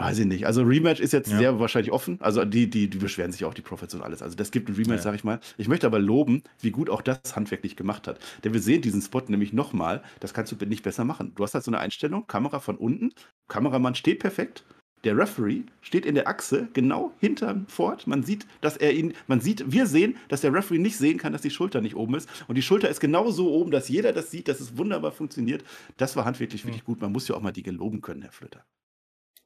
Weiß 0.00 0.18
ich 0.18 0.26
nicht. 0.26 0.46
Also 0.46 0.62
Rematch 0.62 0.98
ist 0.98 1.12
jetzt 1.12 1.30
ja. 1.30 1.36
sehr 1.38 1.60
wahrscheinlich 1.60 1.92
offen. 1.92 2.18
Also 2.22 2.44
die, 2.46 2.70
die, 2.70 2.88
die 2.88 2.98
beschweren 2.98 3.32
sich 3.32 3.44
auch, 3.44 3.52
die 3.52 3.60
Profits 3.60 3.94
und 3.94 4.00
alles. 4.00 4.22
Also 4.22 4.34
das 4.34 4.50
gibt 4.50 4.70
ein 4.70 4.74
Rematch, 4.74 4.98
ja. 4.98 5.02
sag 5.02 5.14
ich 5.14 5.24
mal. 5.24 5.40
Ich 5.58 5.68
möchte 5.68 5.86
aber 5.86 5.98
loben, 5.98 6.42
wie 6.60 6.70
gut 6.70 6.88
auch 6.88 7.02
das 7.02 7.36
handwerklich 7.36 7.76
gemacht 7.76 8.08
hat. 8.08 8.18
Denn 8.42 8.54
wir 8.54 8.60
sehen 8.60 8.80
diesen 8.80 9.02
Spot 9.02 9.22
nämlich 9.28 9.52
nochmal. 9.52 10.02
Das 10.18 10.32
kannst 10.32 10.52
du 10.52 10.66
nicht 10.66 10.82
besser 10.82 11.04
machen. 11.04 11.32
Du 11.34 11.42
hast 11.42 11.52
halt 11.52 11.64
so 11.64 11.70
eine 11.70 11.80
Einstellung, 11.80 12.26
Kamera 12.26 12.60
von 12.60 12.76
unten, 12.76 13.12
Kameramann 13.48 13.94
steht 13.94 14.20
perfekt. 14.20 14.64
Der 15.04 15.16
Referee 15.16 15.62
steht 15.80 16.04
in 16.04 16.14
der 16.14 16.28
Achse 16.28 16.68
genau 16.72 17.12
hinterm 17.20 17.66
Ford. 17.68 18.06
Man 18.06 18.22
sieht, 18.22 18.46
dass 18.60 18.76
er 18.76 18.92
ihn, 18.92 19.14
man 19.26 19.40
sieht, 19.40 19.70
wir 19.70 19.86
sehen, 19.86 20.16
dass 20.28 20.42
der 20.42 20.52
Referee 20.52 20.78
nicht 20.78 20.96
sehen 20.96 21.18
kann, 21.18 21.32
dass 21.32 21.42
die 21.42 21.50
Schulter 21.50 21.80
nicht 21.80 21.96
oben 21.96 22.14
ist. 22.14 22.28
Und 22.48 22.56
die 22.56 22.62
Schulter 22.62 22.88
ist 22.88 23.00
genau 23.00 23.30
so 23.30 23.50
oben, 23.50 23.70
dass 23.70 23.88
jeder 23.88 24.12
das 24.12 24.30
sieht, 24.30 24.48
dass 24.48 24.60
es 24.60 24.76
wunderbar 24.76 25.12
funktioniert. 25.12 25.64
Das 25.96 26.16
war 26.16 26.24
handwerklich 26.24 26.64
wirklich 26.64 26.82
mhm. 26.82 26.86
gut. 26.86 27.00
Man 27.00 27.12
muss 27.12 27.28
ja 27.28 27.34
auch 27.34 27.40
mal 27.42 27.52
die 27.52 27.62
geloben 27.62 28.02
können, 28.02 28.22
Herr 28.22 28.32
Flöter. 28.32 28.64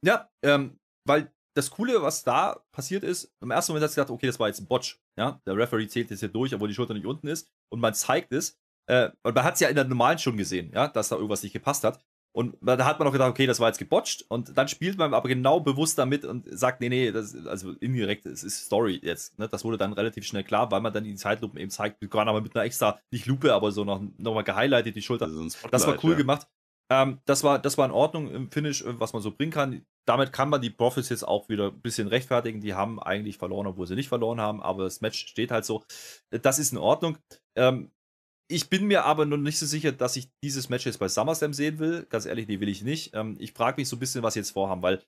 Ja, 0.03 0.29
ähm, 0.43 0.79
weil 1.07 1.33
das 1.55 1.71
Coole, 1.71 2.03
was 2.03 2.25
da 2.25 2.65
passiert 2.73 3.05
ist, 3.05 3.33
im 3.41 3.51
ersten 3.51 3.73
Moment 3.73 3.85
hat 3.85 3.91
sie 3.91 4.01
gedacht, 4.01 4.11
okay, 4.11 4.27
das 4.27 4.41
war 4.41 4.49
jetzt 4.49 4.61
ein 4.61 4.67
Botch. 4.67 5.01
Ja, 5.17 5.41
der 5.47 5.57
Referee 5.57 5.87
zählt 5.87 6.11
jetzt 6.11 6.21
hier 6.21 6.29
durch, 6.29 6.55
obwohl 6.55 6.69
die 6.69 6.75
Schulter 6.75 6.95
nicht 6.95 7.07
unten 7.07 7.29
ist. 7.29 7.49
Und 7.71 7.81
man 7.81 7.95
zeigt 7.95 8.33
es. 8.33 8.59
Äh, 8.87 9.11
und 9.23 9.35
man 9.35 9.45
hat 9.45 9.55
es 9.55 9.61
ja 9.61 9.69
in 9.69 9.77
der 9.77 9.85
normalen 9.85 10.19
schon 10.19 10.37
gesehen, 10.37 10.73
ja, 10.75 10.89
dass 10.89 11.09
da 11.09 11.17
irgendwas 11.17 11.43
nicht 11.43 11.53
gepasst 11.53 11.85
hat. 11.85 12.05
Und 12.37 12.57
da 12.61 12.85
hat 12.85 12.99
man 12.99 13.07
auch 13.07 13.13
gedacht, 13.13 13.31
okay, 13.31 13.47
das 13.47 13.61
war 13.61 13.69
jetzt 13.69 13.79
gebotcht. 13.79 14.25
Und 14.29 14.59
dann 14.59 14.67
spielt 14.67 14.99
man 14.99 15.15
aber 15.15 15.29
genau 15.29 15.61
bewusst 15.61 15.97
damit 15.99 16.25
und 16.25 16.47
sagt, 16.51 16.81
nee, 16.81 16.89
nee, 16.89 17.13
das 17.13 17.33
ist, 17.33 17.47
also 17.47 17.71
indirekt, 17.79 18.27
es 18.27 18.43
ist 18.43 18.67
Story 18.67 18.99
jetzt. 19.01 19.39
Ne? 19.39 19.49
Das 19.49 19.65
wurde 19.65 19.79
dann 19.79 19.93
relativ 19.93 20.27
schnell 20.27 20.43
klar, 20.43 20.69
weil 20.73 20.81
man 20.81 20.93
dann 20.93 21.05
die 21.05 21.15
Zeitlupen 21.15 21.61
eben 21.61 21.71
zeigt. 21.71 22.03
Waren 22.13 22.29
aber 22.29 22.41
mit 22.41 22.57
einer 22.57 22.65
extra, 22.65 22.99
nicht 23.13 23.27
Lupe, 23.27 23.55
aber 23.55 23.71
so 23.71 23.85
noch, 23.85 24.03
noch 24.19 24.35
mal 24.35 24.43
gehighlightet, 24.43 24.97
die 24.97 25.03
Schulter. 25.03 25.27
Also 25.27 25.47
das 25.71 25.87
war 25.87 26.03
cool 26.03 26.13
ja. 26.13 26.19
gemacht. 26.19 26.49
Ähm, 26.91 27.21
das, 27.25 27.43
war, 27.43 27.59
das 27.59 27.79
war 27.79 27.87
in 27.87 27.93
Ordnung 27.93 28.31
im 28.31 28.51
Finish, 28.51 28.83
äh, 28.83 28.99
was 29.01 29.13
man 29.13 29.23
so 29.23 29.31
bringen 29.31 29.53
kann. 29.53 29.87
Damit 30.07 30.33
kann 30.33 30.51
man 30.51 30.61
die 30.61 30.71
Profits 30.71 31.09
jetzt 31.09 31.27
auch 31.27 31.49
wieder 31.49 31.69
ein 31.69 31.81
bisschen 31.81 32.09
rechtfertigen. 32.09 32.61
Die 32.61 32.75
haben 32.75 33.01
eigentlich 33.01 33.39
verloren, 33.39 33.67
obwohl 33.67 33.87
sie 33.87 33.95
nicht 33.95 34.09
verloren 34.09 34.41
haben, 34.41 34.63
aber 34.63 34.85
das 34.85 35.01
Match 35.01 35.27
steht 35.27 35.51
halt 35.51 35.65
so. 35.65 35.85
Äh, 36.31 36.41
das 36.41 36.59
ist 36.59 36.73
in 36.73 36.79
Ordnung. 36.79 37.19
Ähm, 37.57 37.91
ich 38.49 38.69
bin 38.69 38.87
mir 38.87 39.05
aber 39.05 39.25
noch 39.25 39.39
nicht 39.39 39.59
so 39.59 39.67
sicher, 39.67 39.93
dass 39.93 40.17
ich 40.17 40.29
dieses 40.43 40.69
Match 40.69 40.85
jetzt 40.85 40.99
bei 40.99 41.09
SummerSlam 41.09 41.55
sehen 41.55 41.79
will. 41.79 42.07
Ganz 42.11 42.27
ehrlich, 42.27 42.47
nee, 42.47 42.61
will 42.61 42.69
ich 42.69 42.83
nicht. 42.83 43.15
Ähm, 43.15 43.37
ich 43.39 43.53
frage 43.53 43.81
mich 43.81 43.89
so 43.89 43.97
ein 43.97 44.01
bisschen, 44.01 44.23
was 44.23 44.35
sie 44.35 44.41
jetzt 44.41 44.51
vorhaben, 44.51 44.83
weil 44.83 45.03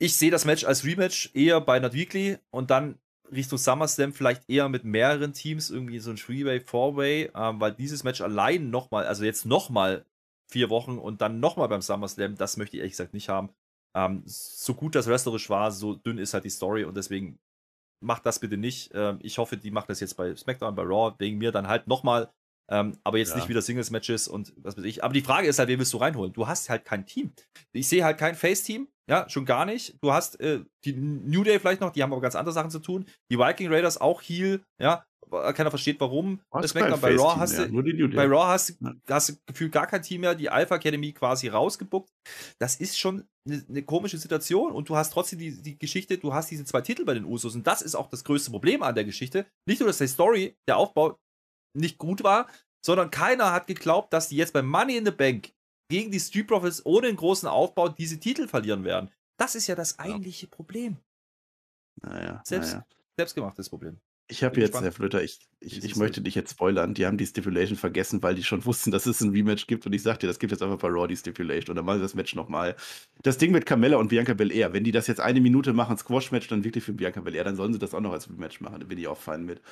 ich 0.00 0.16
sehe 0.16 0.30
das 0.30 0.44
Match 0.44 0.64
als 0.64 0.84
Rematch 0.84 1.30
eher 1.34 1.60
bei 1.60 1.78
Not 1.78 1.92
Weekly 1.92 2.38
und 2.50 2.70
dann 2.70 2.98
Richtung 3.30 3.58
SummerSlam 3.58 4.12
vielleicht 4.12 4.48
eher 4.48 4.68
mit 4.68 4.84
mehreren 4.84 5.32
Teams, 5.32 5.70
irgendwie 5.70 5.98
so 5.98 6.10
ein 6.10 6.16
Three-Way, 6.16 6.60
Four-Way, 6.60 7.32
ähm, 7.34 7.60
weil 7.60 7.74
dieses 7.74 8.04
Match 8.04 8.20
allein 8.20 8.70
nochmal, 8.70 9.06
also 9.06 9.24
jetzt 9.24 9.44
nochmal 9.44 10.04
vier 10.50 10.70
Wochen 10.70 10.98
und 10.98 11.20
dann 11.20 11.40
nochmal 11.40 11.68
beim 11.68 11.82
SummerSlam, 11.82 12.36
das 12.36 12.56
möchte 12.56 12.76
ich 12.76 12.80
ehrlich 12.80 12.92
gesagt 12.92 13.14
nicht 13.14 13.28
haben. 13.28 13.50
Ähm, 13.94 14.22
so 14.24 14.74
gut 14.74 14.94
das 14.94 15.06
wrestlerisch 15.06 15.48
war, 15.50 15.70
so 15.70 15.94
dünn 15.94 16.18
ist 16.18 16.34
halt 16.34 16.44
die 16.44 16.50
Story 16.50 16.84
und 16.84 16.96
deswegen 16.96 17.38
macht 18.00 18.26
das 18.26 18.38
bitte 18.38 18.56
nicht. 18.56 18.90
Ähm, 18.94 19.18
ich 19.22 19.38
hoffe, 19.38 19.56
die 19.56 19.70
macht 19.70 19.88
das 19.88 20.00
jetzt 20.00 20.16
bei 20.16 20.34
SmackDown, 20.34 20.74
bei 20.74 20.82
Raw, 20.82 21.14
wegen 21.18 21.38
mir 21.38 21.52
dann 21.52 21.68
halt 21.68 21.86
nochmal. 21.86 22.30
Ähm, 22.70 22.98
aber 23.02 23.18
jetzt 23.18 23.30
ja. 23.30 23.36
nicht 23.36 23.48
wieder 23.48 23.62
Singles-Matches 23.62 24.28
und 24.28 24.52
was 24.58 24.76
weiß 24.76 24.84
ich. 24.84 25.02
Aber 25.02 25.14
die 25.14 25.22
Frage 25.22 25.48
ist 25.48 25.58
halt, 25.58 25.68
wen 25.68 25.78
willst 25.78 25.92
du 25.92 25.98
reinholen? 25.98 26.32
Du 26.32 26.46
hast 26.46 26.68
halt 26.68 26.84
kein 26.84 27.06
Team. 27.06 27.32
Ich 27.72 27.88
sehe 27.88 28.04
halt 28.04 28.18
kein 28.18 28.34
Face-Team. 28.34 28.88
Ja, 29.08 29.28
schon 29.28 29.44
gar 29.46 29.64
nicht. 29.64 29.96
Du 30.02 30.12
hast 30.12 30.38
äh, 30.40 30.60
die 30.84 30.92
New 30.92 31.42
Day 31.44 31.58
vielleicht 31.58 31.80
noch, 31.80 31.90
die 31.92 32.02
haben 32.02 32.12
aber 32.12 32.20
ganz 32.20 32.36
andere 32.36 32.52
Sachen 32.52 32.70
zu 32.70 32.78
tun. 32.78 33.06
Die 33.30 33.38
Viking 33.38 33.72
Raiders 33.72 33.98
auch 34.00 34.20
Heal, 34.22 34.62
ja. 34.80 35.04
Keiner 35.30 35.68
versteht 35.68 36.00
warum. 36.00 36.40
Oh, 36.50 36.58
Das 36.60 36.72
geil, 36.72 36.90
bei 37.02 37.14
Raw 37.14 37.36
hast 37.38 37.58
du, 37.58 37.68
bei 38.14 38.24
Raw 38.24 38.46
hast, 38.46 38.78
Ja. 38.80 38.94
hast 39.10 39.28
du 39.28 39.32
gefühlt 39.46 39.72
gar 39.72 39.86
kein 39.86 40.00
Team 40.02 40.22
mehr, 40.22 40.34
die 40.34 40.48
Alpha 40.48 40.76
Academy 40.76 41.12
quasi 41.12 41.48
rausgebuckt. 41.48 42.08
Das 42.58 42.76
ist 42.76 42.98
schon 42.98 43.24
eine, 43.46 43.62
eine 43.68 43.82
komische 43.82 44.16
Situation 44.16 44.72
und 44.72 44.88
du 44.88 44.96
hast 44.96 45.10
trotzdem 45.12 45.38
die, 45.38 45.60
die 45.60 45.78
Geschichte, 45.78 46.16
du 46.16 46.32
hast 46.32 46.50
diese 46.50 46.64
zwei 46.64 46.80
Titel 46.80 47.04
bei 47.04 47.12
den 47.12 47.26
Usos 47.26 47.54
und 47.54 47.66
das 47.66 47.82
ist 47.82 47.94
auch 47.94 48.08
das 48.08 48.24
größte 48.24 48.50
Problem 48.50 48.82
an 48.82 48.94
der 48.94 49.04
Geschichte. 49.04 49.44
Nicht 49.66 49.80
nur, 49.80 49.88
dass 49.88 49.98
die 49.98 50.06
Story, 50.06 50.56
der 50.66 50.78
Aufbau 50.78 51.18
nicht 51.76 51.98
gut 51.98 52.24
war, 52.24 52.46
sondern 52.82 53.10
keiner 53.10 53.52
hat 53.52 53.66
geglaubt, 53.66 54.14
dass 54.14 54.30
die 54.30 54.36
jetzt 54.36 54.54
bei 54.54 54.62
Money 54.62 54.96
in 54.96 55.04
the 55.04 55.10
Bank 55.10 55.50
gegen 55.88 56.10
die 56.10 56.20
Street 56.20 56.46
Profits 56.46 56.84
ohne 56.84 57.08
einen 57.08 57.16
großen 57.16 57.48
Aufbau 57.48 57.88
diese 57.88 58.20
Titel 58.20 58.46
verlieren 58.46 58.84
werden. 58.84 59.10
Das 59.38 59.54
ist 59.54 59.66
ja 59.66 59.74
das 59.74 59.98
eigentliche 59.98 60.46
Problem. 60.46 60.96
Naja, 62.02 62.42
Selbst- 62.44 62.72
naja. 62.72 62.86
Selbstgemachtes 63.16 63.68
Problem. 63.68 63.98
Ich 64.30 64.44
habe 64.44 64.56
jetzt, 64.60 64.72
gespannt. 64.72 64.84
Herr 64.84 64.92
Flöter, 64.92 65.22
ich, 65.22 65.40
ich, 65.58 65.82
ich 65.82 65.96
möchte 65.96 66.20
dich 66.20 66.34
jetzt 66.34 66.50
spoilern. 66.50 66.92
Die 66.92 67.06
haben 67.06 67.16
die 67.16 67.26
Stipulation 67.26 67.78
vergessen, 67.78 68.22
weil 68.22 68.34
die 68.34 68.44
schon 68.44 68.62
wussten, 68.66 68.90
dass 68.90 69.06
es 69.06 69.22
ein 69.22 69.30
Rematch 69.30 69.66
gibt. 69.66 69.86
Und 69.86 69.94
ich 69.94 70.02
sagte, 70.02 70.26
das 70.26 70.38
gibt 70.38 70.52
jetzt 70.52 70.62
einfach 70.62 70.78
bei 70.78 70.88
Raw 70.88 71.08
die 71.08 71.16
Stipulation. 71.16 71.72
Und 71.72 71.76
dann 71.76 71.86
machen 71.86 71.98
sie 71.98 72.02
das 72.02 72.14
Match 72.14 72.34
nochmal. 72.34 72.76
Das 73.22 73.38
Ding 73.38 73.52
mit 73.52 73.64
Carmella 73.64 73.96
und 73.96 74.08
Bianca 74.08 74.34
Belair, 74.34 74.72
wenn 74.74 74.84
die 74.84 74.92
das 74.92 75.06
jetzt 75.06 75.20
eine 75.20 75.40
Minute 75.40 75.72
machen, 75.72 75.96
Squash-Match, 75.96 76.46
dann 76.48 76.62
wirklich 76.62 76.84
für 76.84 76.92
Bianca 76.92 77.22
Belair, 77.22 77.42
dann 77.42 77.56
sollen 77.56 77.72
sie 77.72 77.78
das 77.78 77.94
auch 77.94 78.00
noch 78.00 78.12
als 78.12 78.28
Rematch 78.28 78.60
machen. 78.60 78.80
Da 78.80 78.86
bin 78.86 78.98
ich 78.98 79.08
auch 79.08 79.16
fein 79.18 79.44
mit. 79.46 79.62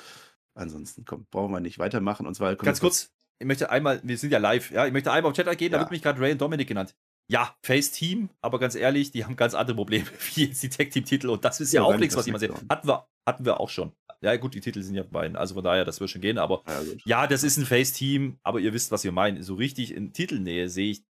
Ansonsten, 0.55 1.05
komm, 1.05 1.27
brauchen 1.29 1.51
wir 1.51 1.59
nicht 1.59 1.77
weitermachen. 1.77 2.25
Und 2.25 2.33
zwar 2.33 2.55
Ganz 2.55 2.79
kurz, 2.79 3.13
ich 3.39 3.45
möchte 3.47 3.69
einmal, 3.69 3.99
wir 4.03 4.17
sind 4.17 4.31
ja 4.31 4.39
live, 4.39 4.71
ja, 4.71 4.85
ich 4.87 4.93
möchte 4.93 5.11
einmal 5.11 5.31
auf 5.31 5.35
Chat 5.37 5.57
gehen, 5.57 5.71
da 5.71 5.77
Ja. 5.77 5.81
wird 5.83 5.91
mich 5.91 6.01
gerade 6.01 6.19
Ray 6.19 6.31
und 6.31 6.41
Dominic 6.41 6.67
genannt. 6.67 6.95
Ja, 7.29 7.55
Face 7.61 7.91
Team, 7.91 8.29
aber 8.41 8.57
ganz 8.57 8.75
ehrlich, 8.75 9.11
die 9.11 9.25
haben 9.25 9.35
ganz 9.35 9.53
andere 9.53 9.75
Probleme 9.75 10.05
wie 10.35 10.45
jetzt 10.45 10.63
die 10.63 10.69
Tag 10.69 10.91
Team 10.91 11.05
Titel 11.05 11.29
und 11.29 11.43
das 11.43 11.59
ist 11.59 11.73
ja, 11.73 11.81
Ja, 11.81 11.87
auch 11.87 11.97
nichts, 11.97 12.15
was 12.15 12.25
jemand 12.25 12.41
sieht. 12.41 12.51
Hatten 12.69 12.87
wir, 12.87 13.07
hatten 13.25 13.45
wir 13.45 13.59
auch 13.59 13.69
schon. 13.69 13.91
Ja, 14.21 14.35
gut, 14.37 14.55
die 14.55 14.61
Titel 14.61 14.81
sind 14.81 14.95
ja 14.95 15.03
beiden, 15.03 15.35
also 15.35 15.53
von 15.53 15.63
daher, 15.63 15.85
das 15.85 15.99
wird 15.99 16.09
schon 16.09 16.21
gehen, 16.21 16.37
aber 16.39 16.63
Ja, 16.67 16.81
ja, 17.05 17.27
das 17.27 17.43
ist 17.43 17.57
ein 17.57 17.65
Face 17.65 17.93
Team, 17.93 18.39
aber 18.43 18.59
ihr 18.59 18.73
wisst, 18.73 18.91
was 18.91 19.03
wir 19.03 19.11
meinen. 19.11 19.43
So 19.43 19.55
richtig 19.55 19.93
in 19.93 20.13
Titelnähe 20.13 20.69
sehe 20.69 20.91
ich 20.91 21.03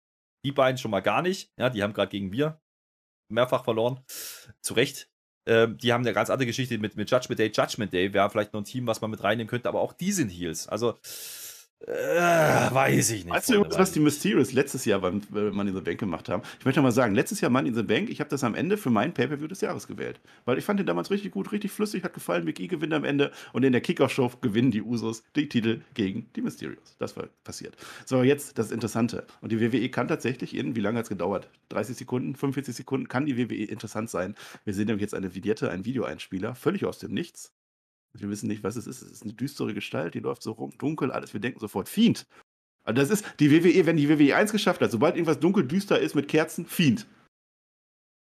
die 0.44 0.52
beiden 0.52 0.78
schon 0.78 0.90
mal 0.90 1.00
gar 1.00 1.22
nicht. 1.22 1.52
Ja, 1.58 1.70
die 1.70 1.82
haben 1.82 1.92
gerade 1.92 2.10
gegen 2.10 2.32
wir 2.32 2.60
mehrfach 3.28 3.64
verloren. 3.64 4.00
Zu 4.60 4.74
Recht. 4.74 5.08
Ähm, 5.48 5.78
die 5.78 5.92
haben 5.92 6.02
eine 6.02 6.12
ganz 6.12 6.30
andere 6.30 6.46
Geschichte 6.46 6.78
mit, 6.78 6.96
mit 6.96 7.10
Judgment 7.10 7.38
Day. 7.38 7.52
Judgment 7.54 7.92
Day 7.92 8.12
wäre 8.12 8.30
vielleicht 8.30 8.52
noch 8.52 8.60
ein 8.60 8.64
Team, 8.64 8.86
was 8.86 9.00
man 9.00 9.10
mit 9.10 9.22
reinnehmen 9.22 9.48
könnte, 9.48 9.68
aber 9.68 9.80
auch 9.80 9.92
die 9.92 10.10
sind 10.12 10.28
Heels. 10.30 10.66
Also, 10.66 10.98
äh, 11.80 12.74
weiß 12.74 13.10
ich 13.10 13.24
nicht. 13.24 13.34
Weißt 13.34 13.50
du, 13.50 13.54
übrigens, 13.56 13.78
was 13.78 13.92
die 13.92 14.00
Mysterious 14.00 14.52
letztes 14.52 14.86
Jahr 14.86 15.00
beim 15.00 15.20
äh, 15.34 15.50
Money 15.50 15.70
in 15.70 15.76
the 15.76 15.82
Bank 15.82 15.98
gemacht 16.00 16.28
haben? 16.28 16.42
Ich 16.58 16.64
möchte 16.64 16.80
mal 16.80 16.90
sagen, 16.90 17.14
letztes 17.14 17.42
Jahr 17.42 17.50
Money 17.50 17.68
in 17.68 17.74
the 17.74 17.82
Bank, 17.82 18.08
ich 18.08 18.18
habe 18.20 18.30
das 18.30 18.42
am 18.44 18.54
Ende 18.54 18.78
für 18.78 18.88
mein 18.88 19.12
Pay-Per-View 19.12 19.46
des 19.46 19.60
Jahres 19.60 19.86
gewählt. 19.86 20.18
Weil 20.46 20.56
ich 20.56 20.64
fand 20.64 20.80
den 20.80 20.86
damals 20.86 21.10
richtig 21.10 21.32
gut, 21.32 21.52
richtig 21.52 21.70
flüssig, 21.70 22.02
hat 22.02 22.14
gefallen. 22.14 22.46
Big 22.46 22.60
E 22.60 22.66
gewinnt 22.66 22.94
am 22.94 23.04
Ende 23.04 23.30
und 23.52 23.62
in 23.62 23.72
der 23.72 23.82
Kickoff-Show 23.82 24.32
gewinnen 24.40 24.70
die 24.70 24.82
Usos 24.82 25.22
die 25.36 25.48
Titel 25.48 25.82
gegen 25.94 26.30
die 26.34 26.40
Mysterious. 26.40 26.96
Das 26.98 27.16
war 27.16 27.28
passiert. 27.44 27.76
So, 28.06 28.22
jetzt 28.22 28.58
das 28.58 28.70
Interessante. 28.70 29.26
Und 29.42 29.52
die 29.52 29.60
WWE 29.60 29.88
kann 29.90 30.08
tatsächlich 30.08 30.56
in, 30.56 30.76
wie 30.76 30.80
lange 30.80 30.98
hat 30.98 31.04
es 31.04 31.10
gedauert? 31.10 31.50
30 31.68 31.96
Sekunden, 31.96 32.34
45 32.34 32.74
Sekunden, 32.74 33.08
kann 33.08 33.26
die 33.26 33.36
WWE 33.36 33.64
interessant 33.64 34.08
sein. 34.08 34.34
Wir 34.64 34.72
sehen 34.72 34.86
nämlich 34.86 35.02
jetzt 35.02 35.14
eine 35.14 35.34
Vignette, 35.34 35.70
einen 35.70 35.84
Videoeinspieler, 35.84 36.54
völlig 36.54 36.86
aus 36.86 36.98
dem 36.98 37.12
Nichts. 37.12 37.52
Wir 38.18 38.30
wissen 38.30 38.48
nicht, 38.48 38.62
was 38.62 38.76
es 38.76 38.86
ist. 38.86 39.02
Es 39.02 39.10
ist 39.10 39.22
eine 39.22 39.32
düstere 39.32 39.74
Gestalt, 39.74 40.14
die 40.14 40.20
läuft 40.20 40.42
so 40.42 40.52
rum, 40.52 40.72
dunkel, 40.78 41.10
alles. 41.10 41.32
Wir 41.32 41.40
denken 41.40 41.60
sofort, 41.60 41.88
Fiend. 41.88 42.26
Also 42.84 43.00
das 43.00 43.10
ist 43.10 43.24
die 43.40 43.50
WWE, 43.50 43.86
wenn 43.86 43.96
die 43.96 44.08
WWE 44.08 44.36
1 44.36 44.52
geschafft 44.52 44.80
hat, 44.80 44.90
sobald 44.90 45.16
irgendwas 45.16 45.40
dunkel 45.40 45.66
düster 45.66 45.98
ist 45.98 46.14
mit 46.14 46.28
Kerzen, 46.28 46.66
Fiend. 46.66 47.06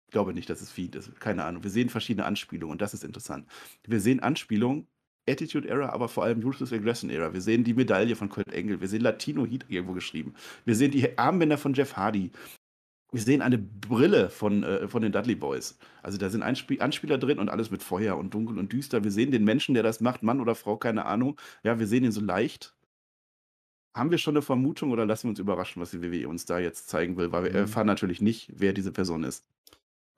Ich 0.08 0.12
glaube 0.12 0.32
nicht, 0.32 0.48
dass 0.48 0.62
es 0.62 0.70
Fiend 0.70 0.94
ist. 0.94 1.18
Keine 1.20 1.44
Ahnung. 1.44 1.62
Wir 1.62 1.70
sehen 1.70 1.88
verschiedene 1.90 2.24
Anspielungen 2.24 2.72
und 2.72 2.80
das 2.80 2.94
ist 2.94 3.04
interessant. 3.04 3.46
Wir 3.86 4.00
sehen 4.00 4.20
Anspielungen, 4.20 4.86
Attitude 5.28 5.68
Era, 5.68 5.90
aber 5.90 6.08
vor 6.08 6.24
allem 6.24 6.42
Ruthless 6.42 6.72
Aggression 6.72 7.10
Era. 7.10 7.32
Wir 7.32 7.40
sehen 7.40 7.64
die 7.64 7.74
Medaille 7.74 8.16
von 8.16 8.28
Kurt 8.28 8.52
Engel. 8.52 8.80
Wir 8.80 8.88
sehen 8.88 9.02
Latino 9.02 9.44
Heat 9.44 9.66
irgendwo 9.68 9.92
geschrieben. 9.92 10.34
Wir 10.64 10.76
sehen 10.76 10.92
die 10.92 11.18
Armbänder 11.18 11.58
von 11.58 11.74
Jeff 11.74 11.96
Hardy. 11.96 12.30
Wir 13.14 13.22
sehen 13.22 13.42
eine 13.42 13.58
Brille 13.58 14.28
von, 14.28 14.64
äh, 14.64 14.88
von 14.88 15.00
den 15.00 15.12
Dudley 15.12 15.36
Boys. 15.36 15.78
Also 16.02 16.18
da 16.18 16.30
sind 16.30 16.42
Einspie 16.42 16.80
Anspieler 16.80 17.16
drin 17.16 17.38
und 17.38 17.48
alles 17.48 17.70
mit 17.70 17.82
Feuer 17.82 18.16
und 18.16 18.34
dunkel 18.34 18.58
und 18.58 18.72
düster. 18.72 19.04
Wir 19.04 19.12
sehen 19.12 19.30
den 19.30 19.44
Menschen, 19.44 19.74
der 19.74 19.84
das 19.84 20.00
macht, 20.00 20.24
Mann 20.24 20.40
oder 20.40 20.56
Frau, 20.56 20.76
keine 20.76 21.04
Ahnung. 21.06 21.40
Ja, 21.62 21.78
wir 21.78 21.86
sehen 21.86 22.02
ihn 22.04 22.10
so 22.12 22.20
leicht. 22.20 22.74
Haben 23.96 24.10
wir 24.10 24.18
schon 24.18 24.34
eine 24.34 24.42
Vermutung 24.42 24.90
oder 24.90 25.06
lassen 25.06 25.24
wir 25.24 25.30
uns 25.30 25.38
überraschen, 25.38 25.80
was 25.80 25.92
die 25.92 26.02
WWE 26.02 26.28
uns 26.28 26.44
da 26.44 26.58
jetzt 26.58 26.88
zeigen 26.88 27.16
will? 27.16 27.30
Weil 27.30 27.44
wir 27.44 27.50
Mhm. 27.50 27.56
erfahren 27.56 27.86
natürlich 27.86 28.20
nicht, 28.20 28.50
wer 28.52 28.72
diese 28.72 28.90
Person 28.90 29.22
ist. 29.22 29.44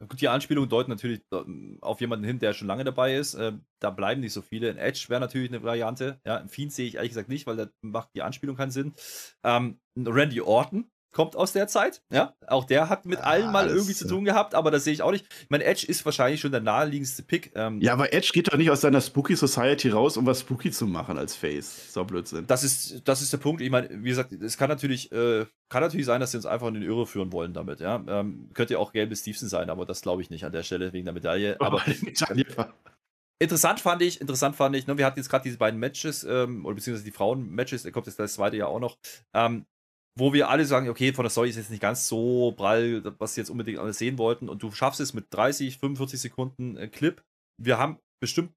Gut, 0.09 0.21
die 0.21 0.29
Anspielungen 0.29 0.71
deuten 0.71 0.91
natürlich 0.91 1.21
ähm, 1.33 1.77
auf 1.83 2.01
jemanden 2.01 2.25
hin, 2.25 2.39
der 2.39 2.55
schon 2.55 2.69
lange 2.69 2.85
dabei 2.85 3.17
ist. 3.17 3.35
Ähm, 3.35 3.61
da 3.79 3.91
bleiben 3.91 4.23
nicht 4.23 4.33
so 4.33 4.41
viele. 4.41 4.71
Ein 4.71 4.79
Edge 4.79 5.05
wäre 5.09 5.21
natürlich 5.21 5.51
eine 5.51 5.63
Variante. 5.63 6.19
Ja, 6.25 6.39
ein 6.39 6.49
Fiend 6.49 6.73
sehe 6.73 6.87
ich 6.87 6.95
ehrlich 6.95 7.11
gesagt 7.11 7.29
nicht, 7.29 7.47
weil 7.47 7.57
da 7.57 7.67
macht 7.83 8.11
die 8.15 8.23
Anspielung 8.23 8.57
keinen 8.57 8.71
Sinn. 8.71 8.95
Ähm, 9.43 9.81
Randy 9.99 10.41
Orton 10.41 10.91
kommt 11.17 11.35
aus 11.35 11.53
der 11.53 11.67
Zeit. 11.67 12.03
Ja, 12.13 12.35
auch 12.47 12.65
der 12.65 12.91
hat 12.91 13.07
mit 13.07 13.21
Ja, 13.21 13.25
allen 13.25 13.51
mal 13.51 13.69
irgendwie 13.69 13.95
zu 13.95 14.05
äh, 14.05 14.09
tun 14.09 14.27
gehabt, 14.27 14.55
aber 14.55 14.71
das 14.71 14.85
sehe 14.85 14.93
ich 14.93 15.01
auch 15.01 15.13
nicht. 15.13 15.25
Ich 15.41 15.49
meine, 15.49 15.65
Edge 15.65 15.87
ist 15.87 16.05
wahrscheinlich 16.05 16.43
schon 16.43 16.53
der 16.53 16.61
naheliegendste 16.61 17.23
Pick. 17.23 17.53
Ähm, 17.55 17.81
Ja, 17.81 17.95
aber 17.95 18.13
Edge 18.13 18.29
geht 18.35 18.53
doch 18.53 18.59
nicht 18.59 18.71
aus 18.71 18.83
seiner 18.83 19.01
Spooky 19.01 19.35
Society 19.35 19.89
raus, 19.89 20.19
um 20.19 20.27
was 20.27 20.41
Spooky 20.41 20.71
zu 20.71 20.87
machen 20.87 21.17
als 21.17 21.35
Face. 21.35 21.91
So 21.95 22.05
Blödsinn. 22.05 22.47
Das 22.47 22.63
ist, 22.63 23.09
das 23.09 23.23
ist 23.23 23.33
der 23.33 23.39
Punkt. 23.39 23.63
Ich 23.63 23.71
meine, 23.71 23.89
wie 23.91 24.11
gesagt, 24.11 24.31
es 24.31 24.59
kann 24.59 24.69
natürlich, 24.69 25.11
äh, 25.11 25.47
kann 25.71 25.83
natürlich 25.83 26.05
sein, 26.05 26.21
dass 26.21 26.33
sie 26.33 26.37
uns 26.37 26.45
einfach 26.45 26.69
in 26.69 26.75
den 26.75 26.83
Irre 26.83 27.07
führen 27.07 27.33
wollen 27.33 27.55
damit. 27.55 27.81
Ja, 27.81 28.05
ähm, 28.07 28.51
könnte 28.53 28.75
ja 28.75 28.79
auch 28.79 28.93
gelbe 28.93 29.17
Stevenson 29.17 29.49
sein, 29.49 29.71
aber 29.71 29.87
das 29.87 30.03
glaube 30.03 30.21
ich 30.21 30.29
nicht 30.29 30.45
an 30.45 30.53
der 30.53 30.65
Stelle 30.65 30.93
wegen 30.93 31.07
der 31.07 31.15
Medaille. 31.15 31.57
Aber 31.61 31.83
Interessant 33.39 33.81
fand 33.81 34.01
ich, 34.01 34.21
interessant 34.21 34.57
fand 34.57 34.75
ich, 34.77 34.87
ne, 34.87 34.97
wir 34.97 35.05
hatten 35.05 35.19
jetzt 35.19 35.29
gerade 35.29 35.45
diese 35.45 35.59
beiden 35.59 35.79
Matches, 35.79 36.25
ähm, 36.25 36.65
oder 36.65 36.75
beziehungsweise 36.75 37.05
die 37.05 37.11
Frauen-Matches, 37.11 37.83
da 37.83 37.91
kommt 37.91 38.07
jetzt 38.07 38.19
das 38.19 38.35
zweite 38.35 38.57
ja 38.57 38.67
auch 38.67 38.81
noch, 38.81 38.97
ähm, 39.35 39.67
wo 40.19 40.33
wir 40.33 40.49
alle 40.49 40.65
sagen, 40.65 40.89
okay, 40.89 41.13
von 41.13 41.25
der 41.25 41.31
Story 41.31 41.51
ist 41.51 41.57
jetzt 41.57 41.71
nicht 41.71 41.83
ganz 41.83 42.09
so 42.09 42.53
prall, 42.53 43.03
was 43.19 43.35
sie 43.35 43.41
jetzt 43.41 43.51
unbedingt 43.51 43.79
alles 43.79 43.99
sehen 43.99 44.19
wollten, 44.19 44.49
und 44.49 44.63
du 44.63 44.71
schaffst 44.73 45.01
es 45.01 45.15
mit 45.15 45.27
30, 45.31 45.79
45 45.79 46.21
Sekunden 46.21 46.77
äh, 46.77 46.89
Clip. 46.89 47.23
Wir 47.61 47.79
haben 47.79 47.99
bestimmt 48.21 48.53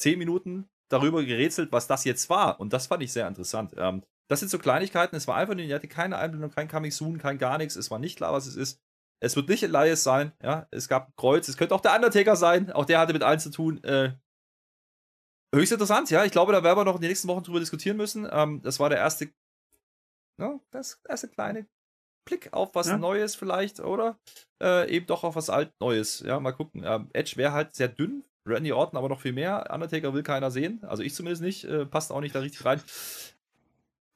10 0.00 0.18
Minuten 0.18 0.68
darüber 0.90 1.24
gerätselt, 1.24 1.72
was 1.72 1.86
das 1.86 2.04
jetzt 2.04 2.28
war, 2.28 2.60
und 2.60 2.72
das 2.72 2.86
fand 2.86 3.02
ich 3.02 3.12
sehr 3.12 3.26
interessant. 3.26 3.74
Ähm, 3.76 4.02
das 4.30 4.40
sind 4.40 4.50
so 4.50 4.58
Kleinigkeiten, 4.58 5.16
es 5.16 5.26
war 5.28 5.36
einfach 5.36 5.54
nur, 5.54 5.64
die 5.64 5.74
hatte 5.74 5.88
keine 5.88 6.18
Einblendung, 6.18 6.50
kein 6.50 6.68
Coming 6.68 6.90
Soon, 6.90 7.18
kein 7.18 7.38
gar 7.38 7.58
nichts, 7.58 7.76
es 7.76 7.90
war 7.90 7.98
nicht 7.98 8.16
klar, 8.16 8.32
was 8.32 8.46
es 8.46 8.56
ist. 8.56 8.80
Es 9.22 9.36
wird 9.36 9.48
nicht 9.48 9.62
Elias 9.62 10.02
sein, 10.02 10.32
ja. 10.42 10.66
Es 10.70 10.88
gab 10.88 11.08
ein 11.08 11.12
Kreuz, 11.16 11.48
es 11.48 11.56
könnte 11.56 11.74
auch 11.74 11.80
der 11.80 11.94
Undertaker 11.94 12.36
sein, 12.36 12.70
auch 12.72 12.84
der 12.84 12.98
hatte 12.98 13.14
mit 13.14 13.22
allen 13.22 13.40
zu 13.40 13.50
tun. 13.50 13.82
Äh, 13.84 14.14
höchst 15.54 15.72
interessant, 15.72 16.10
ja. 16.10 16.24
Ich 16.24 16.32
glaube, 16.32 16.52
da 16.52 16.62
werden 16.62 16.76
wir 16.76 16.84
noch 16.84 16.96
in 16.96 17.00
den 17.00 17.08
nächsten 17.08 17.28
Wochen 17.28 17.42
drüber 17.42 17.60
diskutieren 17.60 17.96
müssen. 17.96 18.28
Ähm, 18.30 18.60
das 18.62 18.80
war 18.80 18.90
der 18.90 18.98
erste, 18.98 19.32
ne, 20.38 20.60
das 20.70 21.00
erste 21.08 21.28
kleine 21.28 21.66
Blick 22.24 22.52
auf 22.52 22.74
was 22.74 22.88
Ja. 22.88 22.96
Neues 22.96 23.34
vielleicht, 23.34 23.80
oder? 23.80 24.18
Äh, 24.62 24.90
eben 24.90 25.06
doch 25.06 25.24
auf 25.24 25.36
was 25.36 25.50
Alt-Neues. 25.50 26.20
Ja, 26.20 26.40
mal 26.40 26.52
gucken. 26.52 26.82
Ähm, 26.84 27.10
Edge 27.12 27.34
wäre 27.36 27.52
halt 27.52 27.74
sehr 27.74 27.88
dünn. 27.88 28.24
Randy 28.46 28.72
Orton 28.72 28.98
aber 28.98 29.08
noch 29.08 29.20
viel 29.20 29.32
mehr. 29.32 29.70
Undertaker 29.72 30.12
will 30.14 30.22
keiner 30.22 30.50
sehen. 30.50 30.82
Also 30.84 31.02
ich 31.02 31.14
zumindest 31.14 31.42
nicht. 31.42 31.64
Äh, 31.64 31.86
passt 31.86 32.12
auch 32.12 32.20
nicht 32.20 32.34
da 32.34 32.40
richtig 32.40 32.64
rein. 32.64 32.80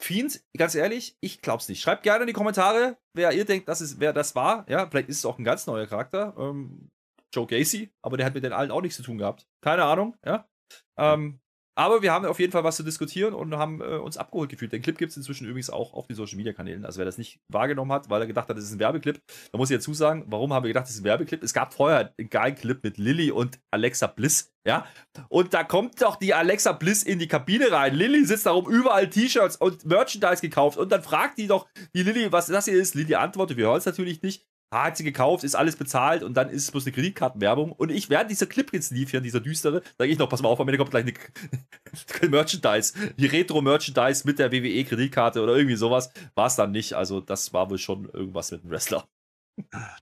Fiends, 0.00 0.44
ganz 0.56 0.74
ehrlich, 0.74 1.16
ich 1.20 1.42
glaub's 1.42 1.68
nicht. 1.68 1.82
Schreibt 1.82 2.04
gerne 2.04 2.22
in 2.22 2.28
die 2.28 2.32
Kommentare, 2.32 2.96
wer 3.14 3.32
ihr 3.32 3.44
denkt, 3.44 3.68
dass 3.68 3.80
es, 3.80 3.98
wer 3.98 4.12
das 4.12 4.36
war. 4.36 4.64
Ja, 4.70 4.86
vielleicht 4.88 5.08
ist 5.08 5.18
es 5.18 5.24
auch 5.24 5.38
ein 5.38 5.44
ganz 5.44 5.66
neuer 5.66 5.86
Charakter. 5.86 6.34
Ähm, 6.38 6.90
Joe 7.34 7.46
Gacy, 7.46 7.90
aber 8.00 8.16
der 8.16 8.26
hat 8.26 8.34
mit 8.34 8.44
den 8.44 8.52
allen 8.52 8.70
auch 8.70 8.80
nichts 8.80 8.96
zu 8.96 9.02
tun 9.02 9.18
gehabt. 9.18 9.46
Keine 9.60 9.84
Ahnung, 9.84 10.16
ja. 10.24 10.48
Ähm, 10.96 11.40
aber 11.78 12.02
wir 12.02 12.12
haben 12.12 12.26
auf 12.26 12.40
jeden 12.40 12.50
Fall 12.50 12.64
was 12.64 12.76
zu 12.76 12.82
diskutieren 12.82 13.34
und 13.34 13.56
haben 13.56 13.80
äh, 13.80 13.98
uns 13.98 14.16
abgeholt 14.16 14.50
gefühlt. 14.50 14.72
Den 14.72 14.82
Clip 14.82 14.98
gibt 14.98 15.12
es 15.12 15.16
inzwischen 15.16 15.46
übrigens 15.46 15.70
auch 15.70 15.94
auf 15.94 16.08
den 16.08 16.16
Social 16.16 16.36
Media 16.36 16.52
Kanälen. 16.52 16.84
Also 16.84 16.98
wer 16.98 17.04
das 17.04 17.18
nicht 17.18 17.38
wahrgenommen 17.48 17.92
hat, 17.92 18.10
weil 18.10 18.20
er 18.20 18.26
gedacht 18.26 18.48
hat, 18.48 18.56
das 18.56 18.64
ist 18.64 18.72
ein 18.72 18.80
Werbeclip, 18.80 19.20
da 19.52 19.58
muss 19.58 19.70
ich 19.70 19.76
dazu 19.76 19.94
sagen, 19.94 20.24
warum 20.26 20.52
haben 20.52 20.64
wir 20.64 20.68
gedacht, 20.68 20.86
das 20.86 20.94
ist 20.94 21.02
ein 21.02 21.04
Werbeclip? 21.04 21.40
Es 21.40 21.54
gab 21.54 21.72
vorher 21.72 22.12
einen 22.18 22.30
geilen 22.30 22.56
Clip 22.56 22.82
mit 22.82 22.98
Lilly 22.98 23.30
und 23.30 23.60
Alexa 23.70 24.08
Bliss, 24.08 24.52
ja. 24.66 24.86
Und 25.28 25.54
da 25.54 25.62
kommt 25.62 26.02
doch 26.02 26.16
die 26.16 26.34
Alexa 26.34 26.72
Bliss 26.72 27.04
in 27.04 27.20
die 27.20 27.28
Kabine 27.28 27.70
rein. 27.70 27.94
Lilly 27.94 28.24
sitzt 28.24 28.46
da 28.46 28.50
rum, 28.50 28.68
überall 28.68 29.08
T-Shirts 29.08 29.56
und 29.56 29.84
Merchandise 29.86 30.40
gekauft. 30.42 30.78
Und 30.78 30.90
dann 30.90 31.02
fragt 31.02 31.38
die 31.38 31.46
doch 31.46 31.68
die 31.94 32.02
Lilly, 32.02 32.32
was 32.32 32.48
das 32.48 32.64
hier 32.64 32.74
ist. 32.74 32.96
Lilly 32.96 33.14
antwortet, 33.14 33.56
wir 33.56 33.66
hören 33.66 33.78
es 33.78 33.86
natürlich 33.86 34.20
nicht. 34.22 34.48
Hat 34.70 34.96
sie 34.98 35.04
gekauft, 35.04 35.44
ist 35.44 35.54
alles 35.54 35.76
bezahlt 35.76 36.22
und 36.22 36.36
dann 36.36 36.50
ist 36.50 36.64
es 36.64 36.70
bloß 36.70 36.84
eine 36.84 36.92
Kreditkartenwerbung. 36.92 37.72
Und 37.72 37.90
ich, 37.90 38.10
während 38.10 38.30
dieser 38.30 38.46
Clip 38.46 38.70
jetzt 38.72 38.90
lief, 38.90 39.10
hier, 39.10 39.20
dieser 39.20 39.40
düstere, 39.40 39.82
sage 39.96 40.10
ich 40.10 40.18
noch, 40.18 40.28
pass 40.28 40.42
mal 40.42 40.48
auf, 40.50 40.60
am 40.60 40.68
Ende 40.68 40.78
kommt 40.78 40.90
gleich 40.90 41.04
eine 41.04 42.30
Merchandise, 42.30 42.92
die 43.16 43.26
Retro-Merchandise 43.26 44.26
mit 44.26 44.38
der 44.38 44.52
WWE-Kreditkarte 44.52 45.42
oder 45.42 45.56
irgendwie 45.56 45.76
sowas. 45.76 46.10
War 46.34 46.46
es 46.46 46.56
dann 46.56 46.72
nicht. 46.72 46.92
Also, 46.92 47.20
das 47.20 47.52
war 47.54 47.70
wohl 47.70 47.78
schon 47.78 48.10
irgendwas 48.12 48.50
mit 48.50 48.62
einem 48.62 48.70
Wrestler. 48.70 49.08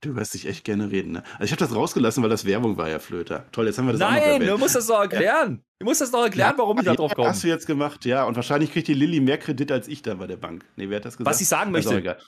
Du 0.00 0.14
hörst 0.14 0.34
dich 0.34 0.46
echt 0.46 0.64
gerne 0.64 0.90
reden, 0.90 1.12
ne? 1.12 1.22
Also 1.34 1.44
ich 1.44 1.52
habe 1.52 1.60
das 1.60 1.74
rausgelassen, 1.74 2.22
weil 2.22 2.30
das 2.30 2.44
Werbung 2.44 2.76
war, 2.76 2.90
ja 2.90 2.98
Flöter. 2.98 3.46
Toll, 3.52 3.66
jetzt 3.66 3.78
haben 3.78 3.86
wir 3.86 3.92
das 3.92 4.00
Nein, 4.00 4.40
du 4.44 4.58
musst 4.58 4.74
das 4.74 4.86
doch 4.86 5.00
erklären. 5.00 5.62
Du 5.78 5.86
musst 5.86 6.00
das 6.00 6.10
doch 6.10 6.24
erklären, 6.24 6.54
warum 6.56 6.78
ich 6.78 6.84
da 6.84 6.94
drauf 6.94 7.10
Ja, 7.10 7.14
komme. 7.14 7.28
Hast 7.28 7.42
du 7.42 7.48
jetzt 7.48 7.66
gemacht, 7.66 8.04
ja. 8.04 8.24
Und 8.24 8.36
wahrscheinlich 8.36 8.72
kriegt 8.72 8.88
die 8.88 8.94
Lilly 8.94 9.20
mehr 9.20 9.38
Kredit 9.38 9.72
als 9.72 9.88
ich 9.88 10.02
da 10.02 10.14
bei 10.14 10.26
der 10.26 10.36
Bank. 10.36 10.64
Nee, 10.76 10.88
wer 10.88 10.96
hat 10.96 11.04
das 11.06 11.16
gesagt? 11.16 11.34
Was 11.34 11.40
ich 11.40 11.48
sagen 11.48 11.70
möchte. 11.70 12.18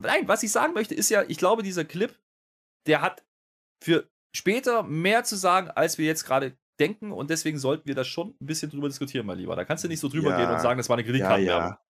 Nein, 0.00 0.28
was 0.28 0.42
ich 0.42 0.52
sagen 0.52 0.74
möchte, 0.74 0.94
ist 0.94 1.10
ja, 1.10 1.24
ich 1.26 1.38
glaube, 1.38 1.62
dieser 1.62 1.84
Clip 1.84 2.16
der 2.88 3.02
hat 3.02 3.24
für 3.82 4.08
später 4.34 4.82
mehr 4.82 5.22
zu 5.22 5.36
sagen, 5.36 5.70
als 5.70 5.98
wir 5.98 6.06
jetzt 6.06 6.24
gerade 6.24 6.56
denken 6.80 7.12
und 7.12 7.30
deswegen 7.30 7.58
sollten 7.58 7.86
wir 7.86 7.94
da 7.94 8.04
schon 8.04 8.34
ein 8.40 8.46
bisschen 8.46 8.70
drüber 8.70 8.88
diskutieren, 8.88 9.26
mein 9.26 9.38
Lieber. 9.38 9.54
Da 9.54 9.64
kannst 9.64 9.84
du 9.84 9.88
nicht 9.88 10.00
so 10.00 10.08
drüber 10.08 10.30
ja, 10.30 10.38
gehen 10.38 10.50
und 10.50 10.60
sagen, 10.60 10.78
das 10.78 10.88
war 10.88 10.96
eine 10.96 11.04
Kreditkarte. 11.04 11.42
Ja, 11.42 11.58
ja. 11.58 11.80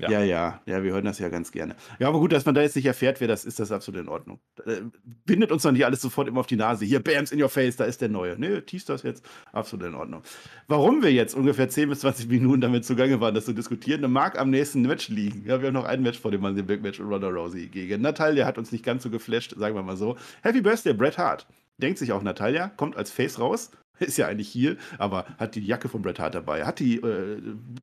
Ja. 0.00 0.10
ja, 0.10 0.22
ja, 0.22 0.60
ja, 0.64 0.84
wir 0.84 0.92
hören 0.92 1.04
das 1.04 1.18
ja 1.18 1.28
ganz 1.28 1.50
gerne. 1.50 1.74
Ja, 1.98 2.06
aber 2.06 2.20
gut, 2.20 2.32
dass 2.32 2.46
man 2.46 2.54
da 2.54 2.62
jetzt 2.62 2.76
nicht 2.76 2.86
erfährt, 2.86 3.20
wer 3.20 3.26
das 3.26 3.44
ist, 3.44 3.58
das 3.58 3.70
ist 3.70 3.72
absolut 3.72 4.00
in 4.00 4.08
Ordnung. 4.08 4.38
Äh, 4.64 4.82
bindet 5.24 5.50
uns 5.50 5.64
doch 5.64 5.72
nicht 5.72 5.84
alles 5.84 6.00
sofort 6.00 6.28
immer 6.28 6.38
auf 6.38 6.46
die 6.46 6.54
Nase. 6.54 6.84
Hier, 6.84 7.00
Bams 7.02 7.32
in 7.32 7.42
your 7.42 7.48
face, 7.48 7.74
da 7.74 7.84
ist 7.84 8.00
der 8.00 8.08
Neue. 8.08 8.38
Ne, 8.38 8.64
teast 8.64 8.88
das 8.88 9.02
jetzt, 9.02 9.28
absolut 9.50 9.88
in 9.88 9.96
Ordnung. 9.96 10.22
Warum 10.68 11.02
wir 11.02 11.12
jetzt 11.12 11.34
ungefähr 11.34 11.68
10 11.68 11.88
bis 11.88 12.00
20 12.00 12.28
Minuten 12.28 12.60
damit 12.60 12.84
zugange 12.84 13.20
waren, 13.20 13.34
das 13.34 13.46
zu 13.46 13.52
diskutieren, 13.52 14.08
mag 14.12 14.38
am 14.38 14.50
nächsten 14.50 14.82
Match 14.82 15.08
liegen. 15.08 15.44
Ja, 15.46 15.60
wir 15.60 15.66
haben 15.66 15.74
noch 15.74 15.84
ein 15.84 16.00
Match 16.00 16.20
vor 16.20 16.30
dem 16.30 16.42
Money 16.42 16.62
Big 16.62 16.80
Match 16.80 17.00
und 17.00 17.08
Ronda 17.08 17.28
Rousey 17.28 17.66
gegen 17.66 18.00
Natalia 18.00 18.46
hat 18.46 18.56
uns 18.56 18.70
nicht 18.70 18.84
ganz 18.84 19.02
so 19.02 19.10
geflasht, 19.10 19.56
sagen 19.56 19.74
wir 19.74 19.82
mal 19.82 19.96
so. 19.96 20.16
Happy 20.42 20.60
Birthday, 20.60 20.92
Bret 20.92 21.18
Hart. 21.18 21.48
Denkt 21.78 21.98
sich 21.98 22.12
auch 22.12 22.22
Natalia, 22.22 22.68
kommt 22.68 22.96
als 22.96 23.10
Face 23.10 23.40
raus, 23.40 23.72
ist 24.08 24.16
ja 24.16 24.26
eigentlich 24.26 24.48
hier, 24.48 24.76
aber 24.98 25.26
hat 25.38 25.54
die 25.54 25.64
Jacke 25.64 25.88
von 25.88 26.02
Bret 26.02 26.18
Hart 26.18 26.34
dabei, 26.34 26.64
hat 26.64 26.78
die 26.78 26.96
äh, 26.96 27.40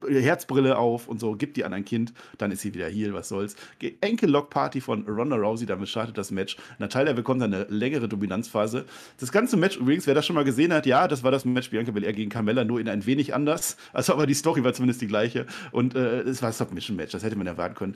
Herzbrille 0.07 0.77
auf 0.77 1.07
und 1.07 1.19
so, 1.19 1.35
gibt 1.35 1.57
die 1.57 1.65
an 1.65 1.73
ein 1.73 1.85
Kind, 1.85 2.13
dann 2.37 2.51
ist 2.51 2.61
sie 2.61 2.73
wieder 2.73 2.87
hier, 2.87 3.13
was 3.13 3.29
soll's. 3.29 3.55
Enkel-Lock-Party 4.01 4.81
von 4.81 5.05
Ronda 5.07 5.35
Rousey, 5.35 5.65
damit 5.65 5.89
startet 5.89 6.17
das 6.17 6.31
Match. 6.31 6.57
Natalia 6.79 7.13
bekommt 7.13 7.41
eine 7.41 7.63
längere 7.69 8.07
Dominanzphase. 8.07 8.85
Das 9.19 9.31
ganze 9.31 9.57
Match 9.57 9.77
übrigens, 9.77 10.07
wer 10.07 10.13
das 10.13 10.25
schon 10.25 10.35
mal 10.35 10.45
gesehen 10.45 10.73
hat, 10.73 10.85
ja, 10.85 11.07
das 11.07 11.23
war 11.23 11.31
das 11.31 11.45
Match 11.45 11.69
Bianca 11.69 11.91
Belair 11.91 12.13
gegen 12.13 12.29
Carmella, 12.29 12.63
nur 12.63 12.79
in 12.79 12.89
ein 12.89 13.05
wenig 13.05 13.33
anders. 13.33 13.77
Also, 13.93 14.13
aber 14.13 14.25
die 14.25 14.33
Story 14.33 14.63
war 14.63 14.73
zumindest 14.73 15.01
die 15.01 15.07
gleiche 15.07 15.45
und 15.71 15.95
äh, 15.95 16.21
es 16.21 16.41
war 16.41 16.49
ein 16.49 16.53
Submission-Match, 16.53 17.11
das 17.11 17.23
hätte 17.23 17.35
man 17.35 17.47
erwarten 17.47 17.75
können 17.75 17.95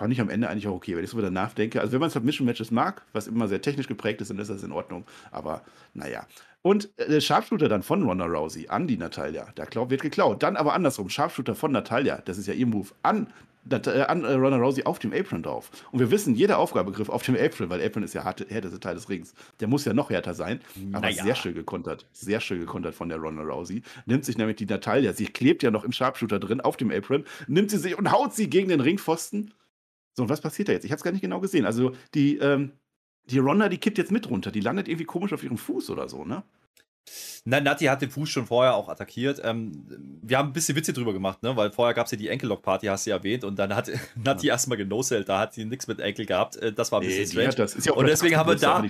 fand 0.00 0.14
ich 0.14 0.20
am 0.22 0.30
Ende 0.30 0.48
eigentlich 0.48 0.66
auch 0.66 0.76
okay, 0.76 0.96
wenn 0.96 1.04
ich 1.04 1.10
so 1.10 1.18
wieder 1.18 1.30
nachdenke. 1.30 1.78
Also 1.78 1.92
wenn 1.92 2.00
man 2.00 2.08
Submission-Matches 2.08 2.70
mag, 2.70 3.02
was 3.12 3.26
immer 3.26 3.48
sehr 3.48 3.60
technisch 3.60 3.86
geprägt 3.86 4.22
ist, 4.22 4.30
dann 4.30 4.38
ist 4.38 4.48
das 4.48 4.62
in 4.62 4.72
Ordnung. 4.72 5.04
Aber 5.30 5.60
naja. 5.92 6.26
Und 6.62 6.90
äh, 6.96 7.08
der 7.08 7.20
Sharpshooter 7.20 7.68
dann 7.68 7.82
von 7.82 8.02
Ronda 8.02 8.26
Rousey 8.26 8.68
an 8.68 8.86
die 8.86 8.96
Natalia, 8.96 9.50
der 9.56 9.66
Klau 9.66 9.90
wird 9.90 10.02
geklaut. 10.02 10.42
Dann 10.42 10.56
aber 10.56 10.74
andersrum, 10.74 11.08
Sharpshooter 11.08 11.54
von 11.54 11.72
Natalia, 11.72 12.20
das 12.24 12.38
ist 12.38 12.46
ja 12.46 12.54
ihr 12.54 12.66
Move, 12.66 12.88
an, 13.02 13.28
äh, 13.70 14.02
an 14.02 14.24
äh, 14.24 14.32
Ronda 14.32 14.58
Rousey 14.58 14.84
auf 14.84 14.98
dem 14.98 15.12
Apron 15.12 15.42
drauf. 15.42 15.70
Und 15.90 16.00
wir 16.00 16.10
wissen, 16.10 16.34
jeder 16.34 16.58
Aufgabegriff 16.58 17.08
auf 17.08 17.22
dem 17.22 17.36
Apron, 17.36 17.70
weil 17.70 17.84
Apron 17.84 18.02
ist 18.02 18.14
ja 18.14 18.24
harte, 18.24 18.46
härteste 18.48 18.80
Teil 18.80 18.94
des 18.94 19.08
Rings, 19.08 19.34
der 19.60 19.68
muss 19.68 19.84
ja 19.84 19.94
noch 19.94 20.10
härter 20.10 20.34
sein. 20.34 20.60
Aber 20.92 21.06
naja. 21.06 21.22
sehr 21.22 21.34
schön 21.34 21.54
gekontert, 21.54 22.06
sehr 22.12 22.40
schön 22.40 22.60
gekontert 22.60 22.94
von 22.94 23.08
der 23.08 23.18
Ronda 23.18 23.42
Rousey. 23.42 23.82
Nimmt 24.06 24.24
sich 24.24 24.36
nämlich 24.36 24.56
die 24.56 24.66
Natalia, 24.66 25.12
sie 25.12 25.26
klebt 25.26 25.62
ja 25.62 25.70
noch 25.70 25.84
im 25.84 25.92
Sharpshooter 25.92 26.38
drin 26.38 26.60
auf 26.60 26.76
dem 26.76 26.90
Apron, 26.90 27.24
nimmt 27.46 27.70
sie 27.70 27.78
sich 27.78 27.96
und 27.96 28.12
haut 28.12 28.34
sie 28.34 28.50
gegen 28.50 28.68
den 28.68 28.80
Ringpfosten 28.80 29.54
so, 30.14 30.24
und 30.24 30.28
was 30.28 30.40
passiert 30.40 30.68
da 30.68 30.72
jetzt? 30.72 30.84
Ich 30.84 30.90
habe 30.90 30.98
es 30.98 31.04
gar 31.04 31.12
nicht 31.12 31.22
genau 31.22 31.40
gesehen. 31.40 31.64
Also 31.64 31.92
die, 32.14 32.36
ähm, 32.38 32.72
die 33.26 33.38
Ronda, 33.38 33.68
die 33.68 33.78
kippt 33.78 33.98
jetzt 33.98 34.12
mit 34.12 34.28
runter. 34.28 34.50
Die 34.50 34.60
landet 34.60 34.88
irgendwie 34.88 35.04
komisch 35.04 35.32
auf 35.32 35.42
ihrem 35.42 35.58
Fuß 35.58 35.90
oder 35.90 36.08
so, 36.08 36.24
ne? 36.24 36.42
Nein, 37.44 37.64
Nati 37.64 37.86
hat 37.86 38.02
den 38.02 38.10
Fuß 38.10 38.28
schon 38.28 38.46
vorher 38.46 38.74
auch 38.74 38.88
attackiert. 38.88 39.40
Ähm, 39.42 39.72
wir 40.22 40.38
haben 40.38 40.50
ein 40.50 40.52
bisschen 40.52 40.76
Witze 40.76 40.92
drüber 40.92 41.12
gemacht, 41.12 41.42
ne? 41.42 41.56
weil 41.56 41.70
vorher 41.70 41.94
gab 41.94 42.06
es 42.06 42.12
ja 42.12 42.18
die 42.18 42.28
Enkellock-Party, 42.28 42.86
hast 42.86 43.06
du 43.06 43.10
ja 43.10 43.16
erwähnt, 43.16 43.44
und 43.44 43.58
dann 43.58 43.74
hat 43.74 43.90
Nati 44.14 44.46
ja. 44.46 44.54
erstmal 44.54 44.76
genoselt, 44.76 45.28
da 45.28 45.40
hat 45.40 45.54
sie 45.54 45.64
nichts 45.64 45.86
mit 45.86 46.00
Enkel 46.00 46.26
gehabt. 46.26 46.56
Äh, 46.56 46.72
das 46.72 46.92
war 46.92 47.00
ein 47.00 47.06
bisschen 47.06 47.38
nee, 47.38 47.50
strange. 47.50 47.70
Ja 47.84 47.92
und 47.92 48.06
deswegen 48.06 48.36
haben 48.36 48.48
wir 48.48 48.56
da, 48.56 48.84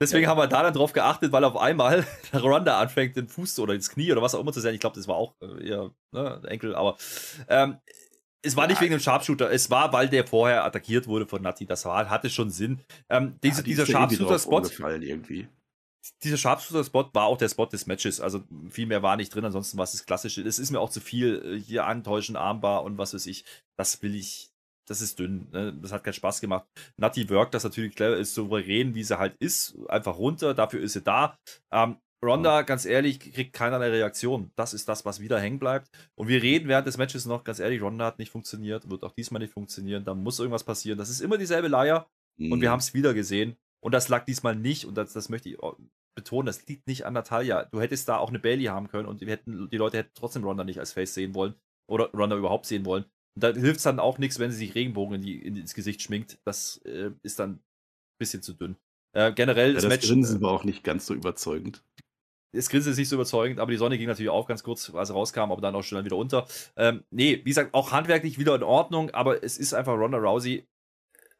deswegen 0.00 0.24
ja. 0.24 0.30
haben 0.30 0.38
wir 0.38 0.46
da 0.46 0.62
dann 0.62 0.74
drauf 0.74 0.92
geachtet, 0.92 1.32
weil 1.32 1.44
auf 1.44 1.56
einmal 1.56 2.06
Ronda 2.34 2.78
anfängt, 2.78 3.16
den 3.16 3.28
Fuß 3.28 3.58
oder 3.58 3.74
das 3.74 3.90
Knie 3.90 4.12
oder 4.12 4.22
was 4.22 4.34
auch 4.34 4.40
immer 4.40 4.52
zu 4.52 4.60
sein. 4.60 4.74
Ich 4.74 4.80
glaube, 4.80 4.96
das 4.96 5.08
war 5.08 5.16
auch 5.16 5.34
äh, 5.42 5.68
eher 5.68 5.90
ne, 6.12 6.40
Enkel, 6.46 6.74
aber 6.74 6.96
ähm, 7.48 7.78
es 8.42 8.56
war 8.56 8.66
nicht 8.66 8.80
wegen 8.80 8.92
dem 8.92 9.00
Sharpshooter, 9.00 9.50
es 9.50 9.70
war, 9.70 9.92
weil 9.92 10.08
der 10.08 10.26
vorher 10.26 10.64
attackiert 10.64 11.06
wurde 11.06 11.26
von 11.26 11.42
Nati. 11.42 11.66
Das 11.66 11.84
war, 11.84 12.08
hatte 12.08 12.30
schon 12.30 12.50
Sinn. 12.50 12.80
Ähm, 13.08 13.36
diese, 13.42 13.58
ja, 13.58 13.62
die 13.62 13.70
dieser 13.70 13.86
Sharpshooter-Spot. 13.86 14.62
Dieser 16.22 16.36
Sharpshooter-Spot 16.36 17.10
war 17.12 17.24
auch 17.24 17.36
der 17.36 17.48
Spot 17.48 17.66
des 17.66 17.86
Matches. 17.86 18.20
Also 18.20 18.44
viel 18.70 18.86
mehr 18.86 19.02
war 19.02 19.16
nicht 19.16 19.34
drin, 19.34 19.44
ansonsten 19.44 19.76
war 19.76 19.84
es 19.84 19.92
das 19.92 20.06
Klassische. 20.06 20.42
Es 20.42 20.58
ist 20.58 20.70
mir 20.70 20.80
auch 20.80 20.90
zu 20.90 21.00
viel 21.00 21.42
äh, 21.44 21.60
hier 21.60 21.86
antäuschen, 21.86 22.36
Armbar 22.36 22.84
und 22.84 22.96
was 22.96 23.12
weiß 23.12 23.26
ich. 23.26 23.44
Das 23.76 24.02
will 24.02 24.14
ich. 24.14 24.50
Das 24.86 25.02
ist 25.02 25.18
dünn. 25.18 25.48
Ne? 25.52 25.74
Das 25.82 25.92
hat 25.92 26.04
keinen 26.04 26.14
Spaß 26.14 26.40
gemacht. 26.40 26.66
Nati 26.96 27.28
wirkt 27.28 27.52
das 27.52 27.64
natürlich 27.64 27.94
clever, 27.94 28.16
ist 28.16 28.34
souverän, 28.34 28.94
wie 28.94 29.04
sie 29.04 29.18
halt 29.18 29.36
ist. 29.38 29.76
Einfach 29.88 30.16
runter, 30.16 30.54
dafür 30.54 30.80
ist 30.80 30.94
sie 30.94 31.02
da. 31.02 31.36
Ähm, 31.70 31.96
Ronda, 32.24 32.62
ganz 32.62 32.84
ehrlich, 32.84 33.20
kriegt 33.20 33.52
keinerlei 33.52 33.90
Reaktion. 33.90 34.50
Das 34.56 34.74
ist 34.74 34.88
das, 34.88 35.04
was 35.04 35.20
wieder 35.20 35.38
hängen 35.38 35.58
bleibt. 35.58 35.88
Und 36.16 36.26
wir 36.28 36.42
reden 36.42 36.68
während 36.68 36.86
des 36.86 36.96
Matches 36.96 37.26
noch, 37.26 37.44
ganz 37.44 37.60
ehrlich, 37.60 37.80
Ronda 37.80 38.06
hat 38.06 38.18
nicht 38.18 38.30
funktioniert, 38.30 38.90
wird 38.90 39.04
auch 39.04 39.12
diesmal 39.12 39.40
nicht 39.40 39.52
funktionieren. 39.52 40.04
Da 40.04 40.14
muss 40.14 40.40
irgendwas 40.40 40.64
passieren. 40.64 40.98
Das 40.98 41.10
ist 41.10 41.20
immer 41.20 41.38
dieselbe 41.38 41.68
Leier. 41.68 42.08
Mhm. 42.36 42.52
Und 42.52 42.60
wir 42.60 42.68
mhm. 42.68 42.72
haben 42.72 42.80
es 42.80 42.92
wieder 42.92 43.14
gesehen. 43.14 43.56
Und 43.80 43.92
das 43.92 44.08
lag 44.08 44.24
diesmal 44.24 44.56
nicht, 44.56 44.84
und 44.84 44.96
das, 44.96 45.12
das 45.12 45.28
möchte 45.28 45.48
ich 45.48 45.58
betonen, 46.16 46.46
das 46.46 46.66
liegt 46.66 46.88
nicht 46.88 47.06
an 47.06 47.14
Natalia. 47.14 47.66
Du 47.66 47.80
hättest 47.80 48.08
da 48.08 48.16
auch 48.16 48.30
eine 48.30 48.40
Bailey 48.40 48.64
haben 48.64 48.88
können 48.88 49.06
und 49.06 49.20
wir 49.20 49.28
hätten, 49.28 49.70
die 49.70 49.76
Leute 49.76 49.98
hätten 49.98 50.10
trotzdem 50.14 50.42
Ronda 50.42 50.64
nicht 50.64 50.80
als 50.80 50.92
Face 50.92 51.14
sehen 51.14 51.34
wollen. 51.34 51.54
Oder 51.86 52.10
Ronda 52.10 52.36
überhaupt 52.36 52.66
sehen 52.66 52.84
wollen. 52.84 53.04
Und 53.36 53.44
da 53.44 53.52
hilft 53.52 53.76
es 53.76 53.84
dann 53.84 54.00
auch 54.00 54.18
nichts, 54.18 54.40
wenn 54.40 54.50
sie 54.50 54.56
sich 54.56 54.74
Regenbogen 54.74 55.16
in 55.16 55.22
die, 55.22 55.40
in, 55.40 55.56
ins 55.56 55.74
Gesicht 55.74 56.02
schminkt. 56.02 56.40
Das 56.44 56.78
äh, 56.84 57.12
ist 57.22 57.38
dann 57.38 57.52
ein 57.52 57.62
bisschen 58.18 58.42
zu 58.42 58.52
dünn. 58.52 58.76
Äh, 59.12 59.32
generell 59.32 59.68
ja, 59.68 59.74
das, 59.74 59.84
das 59.84 59.92
Match. 59.92 60.08
Grinsen 60.08 60.42
war 60.42 60.50
auch 60.50 60.64
nicht 60.64 60.82
ganz 60.82 61.06
so 61.06 61.14
überzeugend 61.14 61.84
das 62.52 62.68
Grinsen 62.68 62.92
ist 62.92 62.98
nicht 62.98 63.08
so 63.08 63.16
überzeugend, 63.16 63.60
aber 63.60 63.70
die 63.70 63.76
Sonne 63.76 63.98
ging 63.98 64.08
natürlich 64.08 64.30
auch 64.30 64.46
ganz 64.46 64.62
kurz, 64.62 64.90
als 64.94 65.10
er 65.10 65.14
rauskam, 65.14 65.52
aber 65.52 65.60
dann 65.60 65.74
auch 65.74 65.82
schon 65.82 66.04
wieder 66.04 66.16
unter. 66.16 66.46
Ähm, 66.76 67.04
nee, 67.10 67.38
wie 67.38 67.50
gesagt, 67.50 67.74
auch 67.74 67.92
handwerklich 67.92 68.38
wieder 68.38 68.54
in 68.54 68.62
Ordnung, 68.62 69.10
aber 69.10 69.42
es 69.42 69.58
ist 69.58 69.74
einfach 69.74 69.94
Ronda 69.94 70.18
Rousey. 70.18 70.66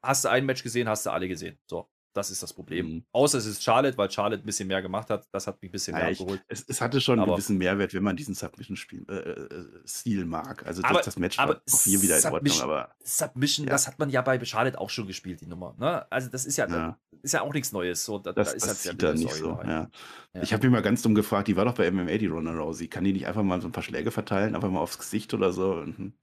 Hast 0.02 0.24
du 0.24 0.28
ein 0.28 0.46
Match 0.46 0.62
gesehen, 0.62 0.88
hast 0.88 1.06
du 1.06 1.10
alle 1.10 1.28
gesehen. 1.28 1.58
So. 1.66 1.88
Das 2.14 2.30
ist 2.30 2.42
das 2.42 2.52
Problem. 2.52 2.86
Mhm. 2.86 3.04
Außer 3.12 3.38
es 3.38 3.46
ist 3.46 3.62
Charlotte, 3.62 3.96
weil 3.98 4.10
Charlotte 4.10 4.42
ein 4.42 4.46
bisschen 4.46 4.68
mehr 4.68 4.82
gemacht 4.82 5.10
hat. 5.10 5.26
Das 5.30 5.46
hat 5.46 5.60
mich 5.60 5.70
ein 5.70 5.72
bisschen 5.72 5.94
mehr 5.94 6.06
ja, 6.06 6.10
abgeholt. 6.12 6.42
Es, 6.48 6.64
es, 6.66 6.80
hatte 6.80 7.00
schon 7.00 7.20
einen 7.20 7.30
gewissen 7.30 7.58
Mehrwert, 7.58 7.94
wenn 7.94 8.02
man 8.02 8.16
diesen 8.16 8.34
Submission-Stil 8.34 9.06
äh, 9.08 10.22
äh, 10.22 10.24
mag. 10.24 10.66
Also 10.66 10.82
aber, 10.82 10.94
das, 10.96 11.06
das 11.06 11.18
Match 11.18 11.38
aber 11.38 11.54
war 11.54 11.62
auch 11.70 11.82
hier 11.82 12.02
wieder 12.02 12.18
in 12.18 12.32
Ordnung. 12.32 12.60
Aber, 12.62 12.90
Submission, 13.04 13.66
ja. 13.66 13.72
das 13.72 13.86
hat 13.86 13.98
man 13.98 14.10
ja 14.10 14.22
bei 14.22 14.42
Charlotte 14.44 14.80
auch 14.80 14.90
schon 14.90 15.06
gespielt, 15.06 15.40
die 15.40 15.46
Nummer. 15.46 15.74
Ne? 15.78 16.10
Also 16.10 16.28
das 16.30 16.46
ist 16.46 16.56
ja, 16.56 16.66
ja. 16.68 16.98
ist 17.22 17.34
ja 17.34 17.42
auch 17.42 17.52
nichts 17.52 17.72
Neues. 17.72 18.04
So, 18.04 18.18
da, 18.18 18.32
das, 18.32 18.50
da 18.50 18.54
ist 18.54 18.66
das 18.66 18.86
halt 18.86 19.02
ja 19.02 19.12
nicht 19.12 19.34
so. 19.34 19.60
Ich 20.42 20.52
habe 20.52 20.66
mich 20.66 20.72
mal 20.72 20.82
ganz 20.82 21.02
dumm 21.02 21.14
gefragt, 21.14 21.48
die 21.48 21.56
war 21.56 21.64
doch 21.64 21.74
bei 21.74 21.90
MMA, 21.90 22.18
die 22.18 22.26
Ronda 22.26 22.52
Rousey. 22.52 22.88
Kann 22.88 23.04
die 23.04 23.12
nicht 23.12 23.26
einfach 23.26 23.42
mal 23.42 23.60
so 23.60 23.68
ein 23.68 23.72
paar 23.72 23.82
Schläge 23.82 24.10
verteilen, 24.10 24.54
einfach 24.54 24.70
mal 24.70 24.80
aufs 24.80 24.98
Gesicht 24.98 25.34
oder 25.34 25.52
so? 25.52 25.74
Mhm. 25.74 26.14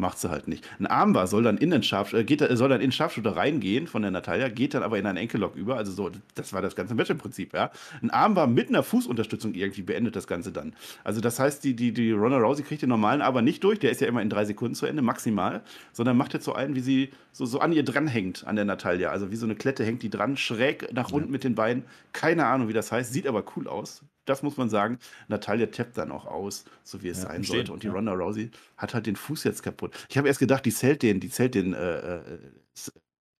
Macht 0.00 0.20
sie 0.20 0.30
halt 0.30 0.46
nicht. 0.46 0.64
Ein 0.78 0.86
Armbar 0.86 1.26
soll 1.26 1.42
dann 1.42 1.58
in 1.58 1.70
den 1.70 1.82
Scharf, 1.82 2.12
äh, 2.12 2.22
geht, 2.22 2.38
soll 2.38 2.68
dann 2.68 2.80
in 2.80 2.86
den 2.86 2.92
Scharfshooter 2.92 3.36
reingehen 3.36 3.88
von 3.88 4.00
der 4.00 4.12
Natalia, 4.12 4.48
geht 4.48 4.74
dann 4.74 4.84
aber 4.84 4.96
in 4.96 5.04
einen 5.04 5.18
Enkellock 5.18 5.56
über. 5.56 5.76
Also 5.76 5.90
so, 5.90 6.08
das 6.36 6.52
war 6.52 6.62
das 6.62 6.76
ganze 6.76 6.94
Match 6.94 7.10
im 7.10 7.18
Prinzip, 7.18 7.52
ja. 7.52 7.72
Ein 8.00 8.10
Armbar 8.10 8.46
mit 8.46 8.68
einer 8.68 8.84
Fußunterstützung 8.84 9.54
irgendwie 9.54 9.82
beendet 9.82 10.14
das 10.14 10.28
Ganze 10.28 10.52
dann. 10.52 10.72
Also 11.02 11.20
das 11.20 11.40
heißt, 11.40 11.64
die, 11.64 11.74
die, 11.74 11.92
die 11.92 12.12
Ronda 12.12 12.38
Rousey 12.38 12.62
kriegt 12.62 12.82
den 12.82 12.90
normalen 12.90 13.20
aber 13.20 13.42
nicht 13.42 13.64
durch, 13.64 13.80
der 13.80 13.90
ist 13.90 14.00
ja 14.00 14.06
immer 14.06 14.22
in 14.22 14.30
drei 14.30 14.44
Sekunden 14.44 14.76
zu 14.76 14.86
Ende, 14.86 15.02
maximal, 15.02 15.62
sondern 15.92 16.16
macht 16.16 16.32
jetzt 16.32 16.44
so 16.44 16.52
einen, 16.52 16.76
wie 16.76 16.80
sie 16.80 17.10
so, 17.32 17.44
so 17.44 17.58
an 17.58 17.72
ihr 17.72 17.82
dranhängt, 17.82 18.46
an 18.46 18.54
der 18.54 18.66
Natalia. 18.66 19.10
Also 19.10 19.32
wie 19.32 19.36
so 19.36 19.46
eine 19.46 19.56
Klette 19.56 19.84
hängt 19.84 20.04
die 20.04 20.10
dran, 20.10 20.36
schräg 20.36 20.92
nach 20.92 21.10
unten 21.10 21.30
ja. 21.30 21.32
mit 21.32 21.42
den 21.42 21.56
Beinen. 21.56 21.82
Keine 22.12 22.46
Ahnung, 22.46 22.68
wie 22.68 22.72
das 22.72 22.92
heißt, 22.92 23.12
sieht 23.12 23.26
aber 23.26 23.42
cool 23.56 23.66
aus 23.66 24.04
das 24.28 24.42
muss 24.42 24.56
man 24.56 24.68
sagen. 24.68 24.98
Natalia 25.28 25.66
tappt 25.66 25.98
dann 25.98 26.12
auch 26.12 26.26
aus, 26.26 26.64
so 26.82 27.02
wie 27.02 27.08
es 27.08 27.22
ja, 27.22 27.28
sein 27.28 27.44
sollte. 27.44 27.72
Und 27.72 27.82
die 27.82 27.88
ja. 27.88 27.92
Ronda 27.92 28.12
Rousey 28.12 28.50
hat 28.76 28.94
halt 28.94 29.06
den 29.06 29.16
Fuß 29.16 29.44
jetzt 29.44 29.62
kaputt. 29.62 29.94
Ich 30.08 30.18
habe 30.18 30.28
erst 30.28 30.40
gedacht, 30.40 30.64
die 30.64 30.72
zählt 30.72 31.02
den, 31.02 31.20
die 31.20 31.30
zählt 31.30 31.54
den 31.54 31.74
äh, 31.74 32.16
äh, 32.16 32.50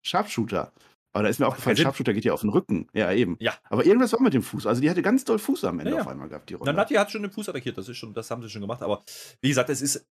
Sharpshooter. 0.01 0.71
Aber 1.11 1.23
da 1.23 1.29
ist 1.29 1.39
mir 1.39 1.47
auch 1.47 1.55
gefallen, 1.55 1.77
Sharpshooter 1.77 2.13
geht 2.13 2.25
ja 2.25 2.33
auf 2.33 2.41
den 2.41 2.51
Rücken. 2.51 2.87
Ja, 2.93 3.11
eben. 3.11 3.35
Ja. 3.39 3.53
Aber 3.69 3.85
irgendwas 3.85 4.13
war 4.13 4.21
mit 4.21 4.33
dem 4.33 4.43
Fuß. 4.43 4.67
Also 4.67 4.81
die 4.81 4.89
hatte 4.89 5.01
ganz 5.01 5.25
doll 5.25 5.39
Fuß 5.39 5.65
am 5.65 5.79
Ende 5.79 5.95
ja, 5.95 6.01
auf 6.01 6.07
einmal 6.07 6.29
gehabt, 6.29 6.49
die 6.49 6.53
Ronda. 6.53 6.71
Nati 6.71 6.93
hat 6.95 7.11
schon 7.11 7.23
den 7.23 7.31
Fuß 7.31 7.49
attackiert, 7.49 7.77
das 7.77 7.89
ist 7.89 7.97
schon, 7.97 8.13
das 8.13 8.29
haben 8.29 8.41
sie 8.43 8.49
schon 8.49 8.61
gemacht. 8.61 8.81
Aber 8.83 9.03
wie 9.41 9.49
gesagt, 9.49 9.69
es 9.69 9.81
ist 9.81 10.07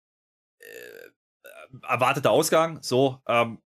äh, 0.59 0.65
erwarteter 1.87 2.31
Ausgang. 2.31 2.79
So, 2.81 3.21
ähm, 3.27 3.59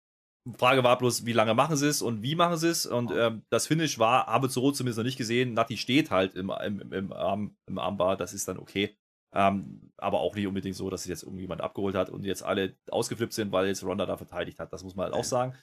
Frage 0.57 0.85
war 0.85 0.99
bloß, 0.99 1.27
wie 1.27 1.33
lange 1.33 1.55
machen 1.55 1.77
sie 1.77 1.89
es 1.89 2.03
und 2.03 2.23
wie 2.23 2.35
machen 2.35 2.57
sie 2.57 2.69
es? 2.69 2.87
Und 2.87 3.11
ähm, 3.11 3.43
das 3.51 3.67
Finish 3.67 3.99
war, 3.99 4.27
habe 4.27 4.49
zu 4.49 4.61
Rot 4.61 4.77
zumindest 4.77 4.99
noch 4.99 5.05
nicht 5.05 5.19
gesehen. 5.19 5.55
Nati 5.55 5.77
steht 5.77 6.11
halt 6.11 6.35
im, 6.35 6.51
im, 6.65 6.93
im, 6.93 7.13
Arm, 7.13 7.57
im 7.67 7.79
Armbar, 7.79 8.17
das 8.17 8.33
ist 8.33 8.49
dann 8.49 8.59
okay. 8.59 8.97
Ähm, 9.35 9.93
aber 9.99 10.21
auch 10.21 10.35
nicht 10.35 10.47
unbedingt 10.47 10.77
so, 10.77 10.89
dass 10.89 11.03
sich 11.03 11.11
jetzt 11.11 11.23
irgendjemand 11.23 11.61
abgeholt 11.61 11.95
hat 11.95 12.09
und 12.09 12.25
jetzt 12.25 12.43
alle 12.43 12.77
ausgeflippt 12.91 13.35
sind, 13.35 13.53
weil 13.53 13.67
jetzt 13.67 13.85
Ronda 13.85 14.07
da 14.07 14.17
verteidigt 14.17 14.59
hat. 14.59 14.73
Das 14.73 14.83
muss 14.83 14.95
man 14.95 15.05
halt 15.05 15.15
auch 15.15 15.25
sagen. 15.25 15.55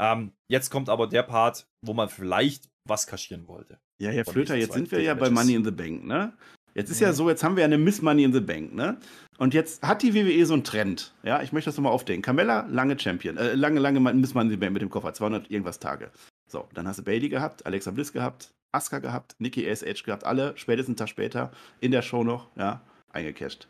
Ähm, 0.00 0.32
jetzt 0.48 0.70
kommt 0.70 0.88
aber 0.88 1.06
der 1.06 1.22
Part, 1.22 1.68
wo 1.84 1.92
man 1.92 2.08
vielleicht 2.08 2.70
was 2.88 3.06
kaschieren 3.06 3.46
wollte. 3.48 3.78
Ja, 4.00 4.10
Herr 4.10 4.24
Flöter, 4.24 4.56
jetzt 4.56 4.72
sind 4.72 4.90
wir 4.90 5.00
ja 5.00 5.14
bei 5.14 5.30
Money 5.30 5.54
in 5.54 5.64
the 5.64 5.70
Bank, 5.70 6.04
ne? 6.04 6.36
Jetzt 6.74 6.90
ist 6.90 7.00
ja. 7.00 7.12
so, 7.12 7.28
jetzt 7.28 7.44
haben 7.44 7.56
wir 7.56 7.60
ja 7.60 7.66
eine 7.66 7.78
Miss 7.78 8.00
Money 8.00 8.24
in 8.24 8.32
the 8.32 8.40
Bank, 8.40 8.74
ne? 8.74 8.96
Und 9.38 9.54
jetzt 9.54 9.82
hat 9.82 10.02
die 10.02 10.14
WWE 10.14 10.46
so 10.46 10.54
einen 10.54 10.64
Trend. 10.64 11.12
Ja, 11.22 11.42
ich 11.42 11.52
möchte 11.52 11.68
das 11.68 11.76
nochmal 11.76 11.92
aufdenken. 11.92 12.22
Carmella, 12.22 12.66
lange 12.70 12.98
Champion, 12.98 13.36
äh, 13.36 13.54
lange, 13.54 13.80
lange 13.80 14.00
Miss 14.00 14.34
Money 14.34 14.46
in 14.46 14.50
the 14.52 14.56
Bank 14.56 14.72
mit 14.72 14.82
dem 14.82 14.90
Koffer, 14.90 15.12
200 15.12 15.50
irgendwas 15.50 15.78
Tage. 15.78 16.10
So, 16.48 16.68
dann 16.74 16.86
hast 16.86 16.98
du 16.98 17.02
Bailey 17.02 17.28
gehabt, 17.28 17.66
Alexa 17.66 17.90
Bliss 17.90 18.12
gehabt, 18.12 18.50
Asuka 18.72 18.98
gehabt, 19.00 19.34
Nikki 19.38 19.68
ASH 19.70 20.02
gehabt, 20.04 20.24
alle 20.24 20.52
spätestens 20.56 20.92
einen 20.92 20.96
Tag 20.96 21.08
später 21.08 21.50
in 21.80 21.92
der 21.92 22.02
Show 22.02 22.24
noch, 22.24 22.48
ja, 22.56 22.82
eingecasht. 23.12 23.68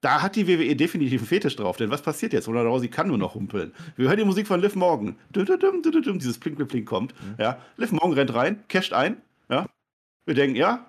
da 0.00 0.22
hat 0.22 0.36
die 0.36 0.46
WWE 0.46 0.76
definitiv 0.76 1.20
einen 1.20 1.28
Fetisch 1.28 1.56
drauf, 1.56 1.76
denn 1.76 1.90
was 1.90 2.02
passiert 2.02 2.32
jetzt? 2.32 2.46
Ronda 2.46 2.62
Rousey 2.62 2.88
kann 2.88 3.08
nur 3.08 3.18
noch 3.18 3.34
humpeln. 3.34 3.72
Wir 3.96 4.08
hören 4.08 4.18
die 4.18 4.24
Musik 4.24 4.46
von 4.46 4.60
Liv 4.60 4.74
Morgan. 4.74 5.16
Dieses 5.34 6.38
Plink, 6.38 6.56
Plink, 6.56 6.68
Plink 6.68 6.86
kommt. 6.86 7.14
Mhm. 7.20 7.34
Ja. 7.38 7.58
Liv 7.76 7.92
Morgan 7.92 8.12
rennt 8.12 8.34
rein, 8.34 8.64
casht 8.68 8.92
ein. 8.92 9.20
Ja. 9.48 9.66
Wir 10.24 10.34
denken, 10.34 10.56
ja, 10.56 10.86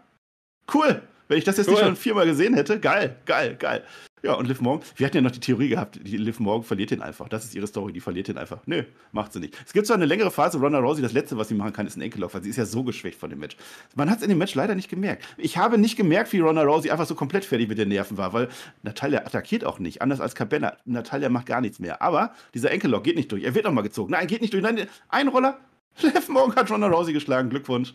cool. 0.73 1.01
Wenn 1.29 1.37
ich 1.37 1.43
das 1.43 1.57
jetzt 1.57 1.67
cool. 1.67 1.75
nicht 1.75 1.83
schon 1.83 1.95
viermal 1.95 2.25
gesehen 2.25 2.55
hätte, 2.55 2.79
geil, 2.79 3.15
geil, 3.25 3.55
geil. 3.57 3.83
Ja, 4.21 4.33
und 4.33 4.47
Liv 4.47 4.59
Morgan, 4.59 4.85
wir 4.97 5.05
hatten 5.05 5.17
ja 5.17 5.21
noch 5.21 5.31
die 5.31 5.39
Theorie 5.39 5.69
gehabt, 5.69 5.99
die 6.03 6.17
Liv 6.17 6.39
Morgan 6.39 6.63
verliert 6.63 6.91
den 6.91 7.01
einfach. 7.01 7.29
Das 7.29 7.45
ist 7.45 7.55
ihre 7.55 7.67
Story, 7.67 7.93
die 7.93 8.01
verliert 8.01 8.27
den 8.27 8.37
einfach. 8.37 8.59
Nö, 8.65 8.83
macht 9.11 9.31
sie 9.31 9.39
nicht. 9.39 9.55
Es 9.65 9.71
gibt 9.71 9.87
zwar 9.87 9.95
eine 9.95 10.07
längere 10.07 10.31
Phase, 10.31 10.59
Ronda 10.59 10.79
Rousey, 10.79 11.01
das 11.01 11.13
letzte, 11.13 11.37
was 11.37 11.47
sie 11.47 11.53
machen 11.53 11.71
kann, 11.71 11.87
ist 11.87 11.95
ein 11.95 12.01
Enkellauf, 12.01 12.33
weil 12.33 12.43
sie 12.43 12.49
ist 12.49 12.57
ja 12.57 12.65
so 12.65 12.83
geschwächt 12.83 13.17
von 13.17 13.29
dem 13.29 13.39
Match. 13.39 13.55
Man 13.95 14.09
hat 14.09 14.17
es 14.17 14.23
in 14.23 14.29
dem 14.29 14.39
Match 14.39 14.55
leider 14.55 14.75
nicht 14.75 14.89
gemerkt. 14.89 15.23
Ich 15.37 15.57
habe 15.57 15.77
nicht 15.77 15.95
gemerkt, 15.95 16.33
wie 16.33 16.39
Ronda 16.39 16.63
Rousey 16.63 16.89
einfach 16.89 17.05
so 17.05 17.15
komplett 17.15 17.45
fertig 17.45 17.69
mit 17.69 17.77
den 17.77 17.89
Nerven 17.89 18.17
war, 18.17 18.33
weil 18.33 18.49
Natalia 18.81 19.19
attackiert 19.19 19.63
auch 19.63 19.79
nicht, 19.79 20.01
anders 20.01 20.19
als 20.19 20.35
Cabana. 20.35 20.75
Natalia 20.83 21.29
macht 21.29 21.45
gar 21.45 21.61
nichts 21.61 21.79
mehr. 21.79 22.01
Aber 22.01 22.33
dieser 22.53 22.71
Enkellock 22.71 23.03
geht 23.03 23.15
nicht 23.15 23.31
durch. 23.31 23.43
Er 23.43 23.55
wird 23.55 23.65
nochmal 23.65 23.83
gezogen. 23.83 24.11
Nein, 24.11 24.27
geht 24.27 24.41
nicht 24.41 24.53
durch. 24.53 24.63
Nein, 24.63 24.87
ein 25.07 25.27
Roller. 25.27 25.59
Liv 26.01 26.27
Morgan 26.27 26.55
hat 26.55 26.71
Ronda 26.71 26.87
Rousey 26.87 27.13
geschlagen. 27.13 27.49
Glückwunsch. 27.49 27.93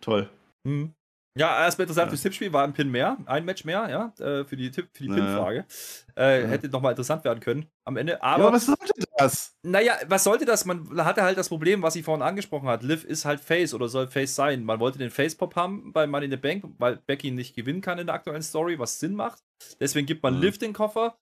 Toll. 0.00 0.28
Mhm. 0.64 0.92
Ja, 1.34 1.64
erstmal 1.64 1.84
interessant 1.84 2.06
ja. 2.06 2.10
fürs 2.10 2.22
Tippspiel 2.22 2.52
war 2.52 2.64
ein 2.64 2.74
Pin 2.74 2.90
mehr, 2.90 3.16
ein 3.24 3.46
Match 3.46 3.64
mehr, 3.64 3.88
ja, 3.88 4.24
äh, 4.24 4.44
für 4.44 4.56
die, 4.56 4.70
Tipp, 4.70 4.88
für 4.92 5.04
die 5.04 5.08
Pin-Frage. 5.08 5.64
Äh, 6.14 6.42
ja. 6.42 6.48
Hätte 6.48 6.68
nochmal 6.68 6.92
interessant 6.92 7.24
werden 7.24 7.40
können 7.40 7.66
am 7.84 7.96
Ende. 7.96 8.22
Aber 8.22 8.44
ja, 8.44 8.52
was 8.52 8.66
sollte 8.66 8.92
das? 9.16 9.56
Naja, 9.62 9.94
was 10.08 10.24
sollte 10.24 10.44
das? 10.44 10.66
Man 10.66 11.04
hatte 11.04 11.22
halt 11.22 11.38
das 11.38 11.48
Problem, 11.48 11.82
was 11.82 11.94
sie 11.94 12.02
vorhin 12.02 12.22
angesprochen 12.22 12.68
hat. 12.68 12.82
Liv 12.82 13.04
ist 13.04 13.24
halt 13.24 13.40
Face 13.40 13.72
oder 13.72 13.88
soll 13.88 14.08
Face 14.08 14.34
sein. 14.34 14.62
Man 14.64 14.78
wollte 14.78 14.98
den 14.98 15.10
Face-Pop 15.10 15.56
haben 15.56 15.92
bei 15.94 16.06
Money 16.06 16.26
in 16.26 16.30
the 16.32 16.36
Bank, 16.36 16.64
weil 16.78 16.96
Becky 16.96 17.30
nicht 17.30 17.56
gewinnen 17.56 17.80
kann 17.80 17.98
in 17.98 18.06
der 18.06 18.14
aktuellen 18.14 18.42
Story, 18.42 18.78
was 18.78 19.00
Sinn 19.00 19.14
macht. 19.14 19.42
Deswegen 19.80 20.06
gibt 20.06 20.22
man 20.22 20.34
mhm. 20.34 20.42
Liv 20.42 20.58
den 20.58 20.74
Koffer 20.74 21.16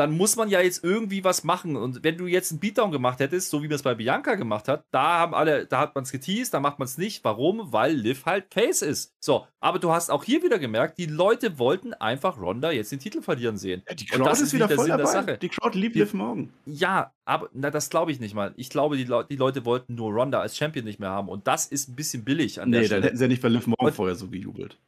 dann 0.00 0.16
muss 0.16 0.34
man 0.34 0.48
ja 0.48 0.62
jetzt 0.62 0.82
irgendwie 0.82 1.24
was 1.24 1.44
machen. 1.44 1.76
Und 1.76 2.02
wenn 2.02 2.16
du 2.16 2.26
jetzt 2.26 2.50
einen 2.50 2.58
Beatdown 2.58 2.90
gemacht 2.90 3.20
hättest, 3.20 3.50
so 3.50 3.62
wie 3.62 3.68
man 3.68 3.74
es 3.74 3.82
bei 3.82 3.94
Bianca 3.94 4.34
gemacht 4.34 4.66
hat, 4.66 4.86
da 4.90 5.18
haben 5.18 5.34
alle, 5.34 5.66
da 5.66 5.78
hat 5.78 5.94
man 5.94 6.04
es 6.04 6.10
geteased, 6.10 6.54
da 6.54 6.58
macht 6.58 6.78
man 6.78 6.86
es 6.86 6.96
nicht. 6.96 7.22
Warum? 7.22 7.70
Weil 7.70 7.92
Liv 7.92 8.24
halt 8.24 8.46
Face 8.50 8.80
ist. 8.80 9.14
So, 9.20 9.46
aber 9.60 9.78
du 9.78 9.92
hast 9.92 10.10
auch 10.10 10.24
hier 10.24 10.42
wieder 10.42 10.58
gemerkt, 10.58 10.96
die 10.96 11.04
Leute 11.04 11.58
wollten 11.58 11.92
einfach 11.92 12.40
Ronda 12.40 12.70
jetzt 12.70 12.92
den 12.92 12.98
Titel 12.98 13.20
verlieren 13.20 13.58
sehen. 13.58 13.82
Ja, 13.86 13.94
die 13.94 14.06
Crowd 14.06 14.24
das 14.24 14.40
ist, 14.40 14.48
ist 14.48 14.52
wieder 14.54 14.70
voll 14.70 14.86
Sinn 14.86 14.88
dabei. 14.88 15.02
der 15.02 15.12
Sache. 15.12 15.38
Die 15.38 15.48
Crowd 15.50 15.78
liebt 15.78 15.96
Liv 15.96 16.14
morgen. 16.14 16.50
Ja, 16.64 17.12
aber 17.26 17.50
na, 17.52 17.70
das 17.70 17.90
glaube 17.90 18.10
ich 18.10 18.20
nicht 18.20 18.34
mal. 18.34 18.54
Ich 18.56 18.70
glaube, 18.70 18.96
die, 18.96 19.04
Le 19.04 19.26
die, 19.28 19.36
Leute 19.36 19.66
wollten 19.66 19.96
nur 19.96 20.12
Ronda 20.12 20.40
als 20.40 20.56
Champion 20.56 20.86
nicht 20.86 20.98
mehr 20.98 21.10
haben. 21.10 21.28
Und 21.28 21.46
das 21.46 21.66
ist 21.66 21.90
ein 21.90 21.94
bisschen 21.94 22.24
billig 22.24 22.62
an 22.62 22.72
der 22.72 22.80
nee, 22.80 22.86
Stelle. 22.86 23.00
Nee, 23.00 23.02
dann 23.02 23.08
hätten 23.08 23.18
sie 23.18 23.24
ja 23.24 23.28
nicht 23.28 23.42
bei 23.42 23.48
Liv 23.48 23.66
morgen 23.66 23.92
vorher 23.92 24.16
so 24.16 24.28
gejubelt. 24.28 24.78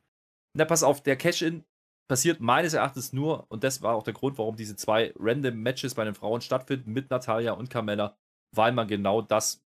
Na, 0.55 0.65
pass 0.65 0.83
auf, 0.83 1.03
der 1.03 1.17
Cash-In 1.17 1.65
passiert 2.09 2.41
meines 2.41 2.75
Erachtens 2.75 3.13
nur, 3.13 3.47
und 3.51 3.65
das 3.65 3.83
war 3.83 3.95
auch 3.95 4.03
der 4.03 4.15
Grund, 4.15 4.39
warum 4.39 4.57
diese 4.57 4.77
zwei 4.77 5.13
random 5.19 5.63
Matches 5.63 5.95
bei 5.95 6.05
den 6.05 6.15
Frauen 6.15 6.41
stattfinden, 6.41 6.93
mit 6.93 7.11
Natalia 7.11 7.53
und 7.53 7.71
Carmella, 7.71 8.17
weil 8.55 8.73
man 8.73 8.87
genau 8.89 9.23
das 9.23 9.65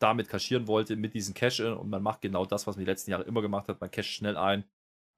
damit 0.00 0.28
kaschieren 0.28 0.66
wollte, 0.66 0.96
mit 0.96 1.14
diesen 1.14 1.34
Cash-In 1.34 1.72
und 1.72 1.90
man 1.90 2.02
macht 2.02 2.20
genau 2.20 2.44
das, 2.44 2.66
was 2.66 2.76
man 2.76 2.84
die 2.84 2.90
letzten 2.90 3.10
Jahre 3.10 3.24
immer 3.24 3.42
gemacht 3.42 3.68
hat, 3.68 3.80
man 3.80 3.90
casht 3.90 4.14
schnell 4.14 4.36
ein. 4.36 4.64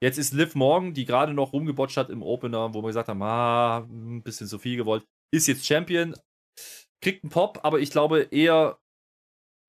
Jetzt 0.02 0.16
ist 0.16 0.32
Liv 0.32 0.54
Morgan, 0.54 0.94
die 0.94 1.04
gerade 1.04 1.34
noch 1.34 1.52
rumgebotcht 1.52 1.98
hat 1.98 2.08
im 2.08 2.22
Opener, 2.22 2.72
wo 2.72 2.82
wir 2.82 2.88
gesagt 2.88 3.08
haben, 3.08 3.22
ah, 3.22 3.80
ein 3.80 4.22
bisschen 4.22 4.46
zu 4.46 4.58
viel 4.58 4.76
gewollt, 4.76 5.04
ist 5.30 5.46
jetzt 5.46 5.66
Champion, 5.66 6.14
kriegt 7.02 7.22
einen 7.22 7.30
Pop, 7.30 7.60
aber 7.62 7.80
ich 7.80 7.90
glaube 7.90 8.22
eher 8.30 8.79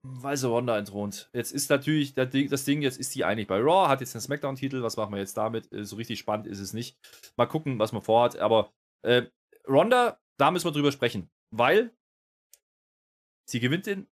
weil 0.04 0.38
Ronda 0.38 0.78
entthront. 0.78 1.30
Jetzt 1.34 1.52
ist 1.52 1.70
natürlich 1.70 2.14
das 2.14 2.66
Ding, 2.66 2.82
jetzt 2.82 3.00
ist 3.00 3.14
die 3.16 3.24
eigentlich 3.24 3.48
bei 3.48 3.60
Raw, 3.60 3.88
hat 3.88 4.02
jetzt 4.02 4.16
einen 4.16 4.22
Smackdown-Titel, 4.22 4.82
was 4.82 4.98
machen 4.98 5.14
wir 5.14 5.20
jetzt 5.20 5.38
damit? 5.38 5.72
Äh, 5.72 5.86
so 5.86 5.96
richtig 5.96 6.20
spannend 6.20 6.48
ist 6.48 6.60
es 6.60 6.74
nicht. 6.74 6.98
Mal 7.38 7.46
gucken, 7.46 7.80
was 7.80 7.92
man 7.92 8.02
vorhat. 8.02 8.38
Aber 8.38 8.72
äh, 9.04 9.24
Ronda, 9.68 10.20
da 10.40 10.52
müssen 10.52 10.66
wir 10.66 10.72
drüber 10.72 10.92
sprechen, 10.92 11.30
weil 11.52 11.96
sie 13.50 13.60
gewinnt 13.60 13.86
den 13.86 14.08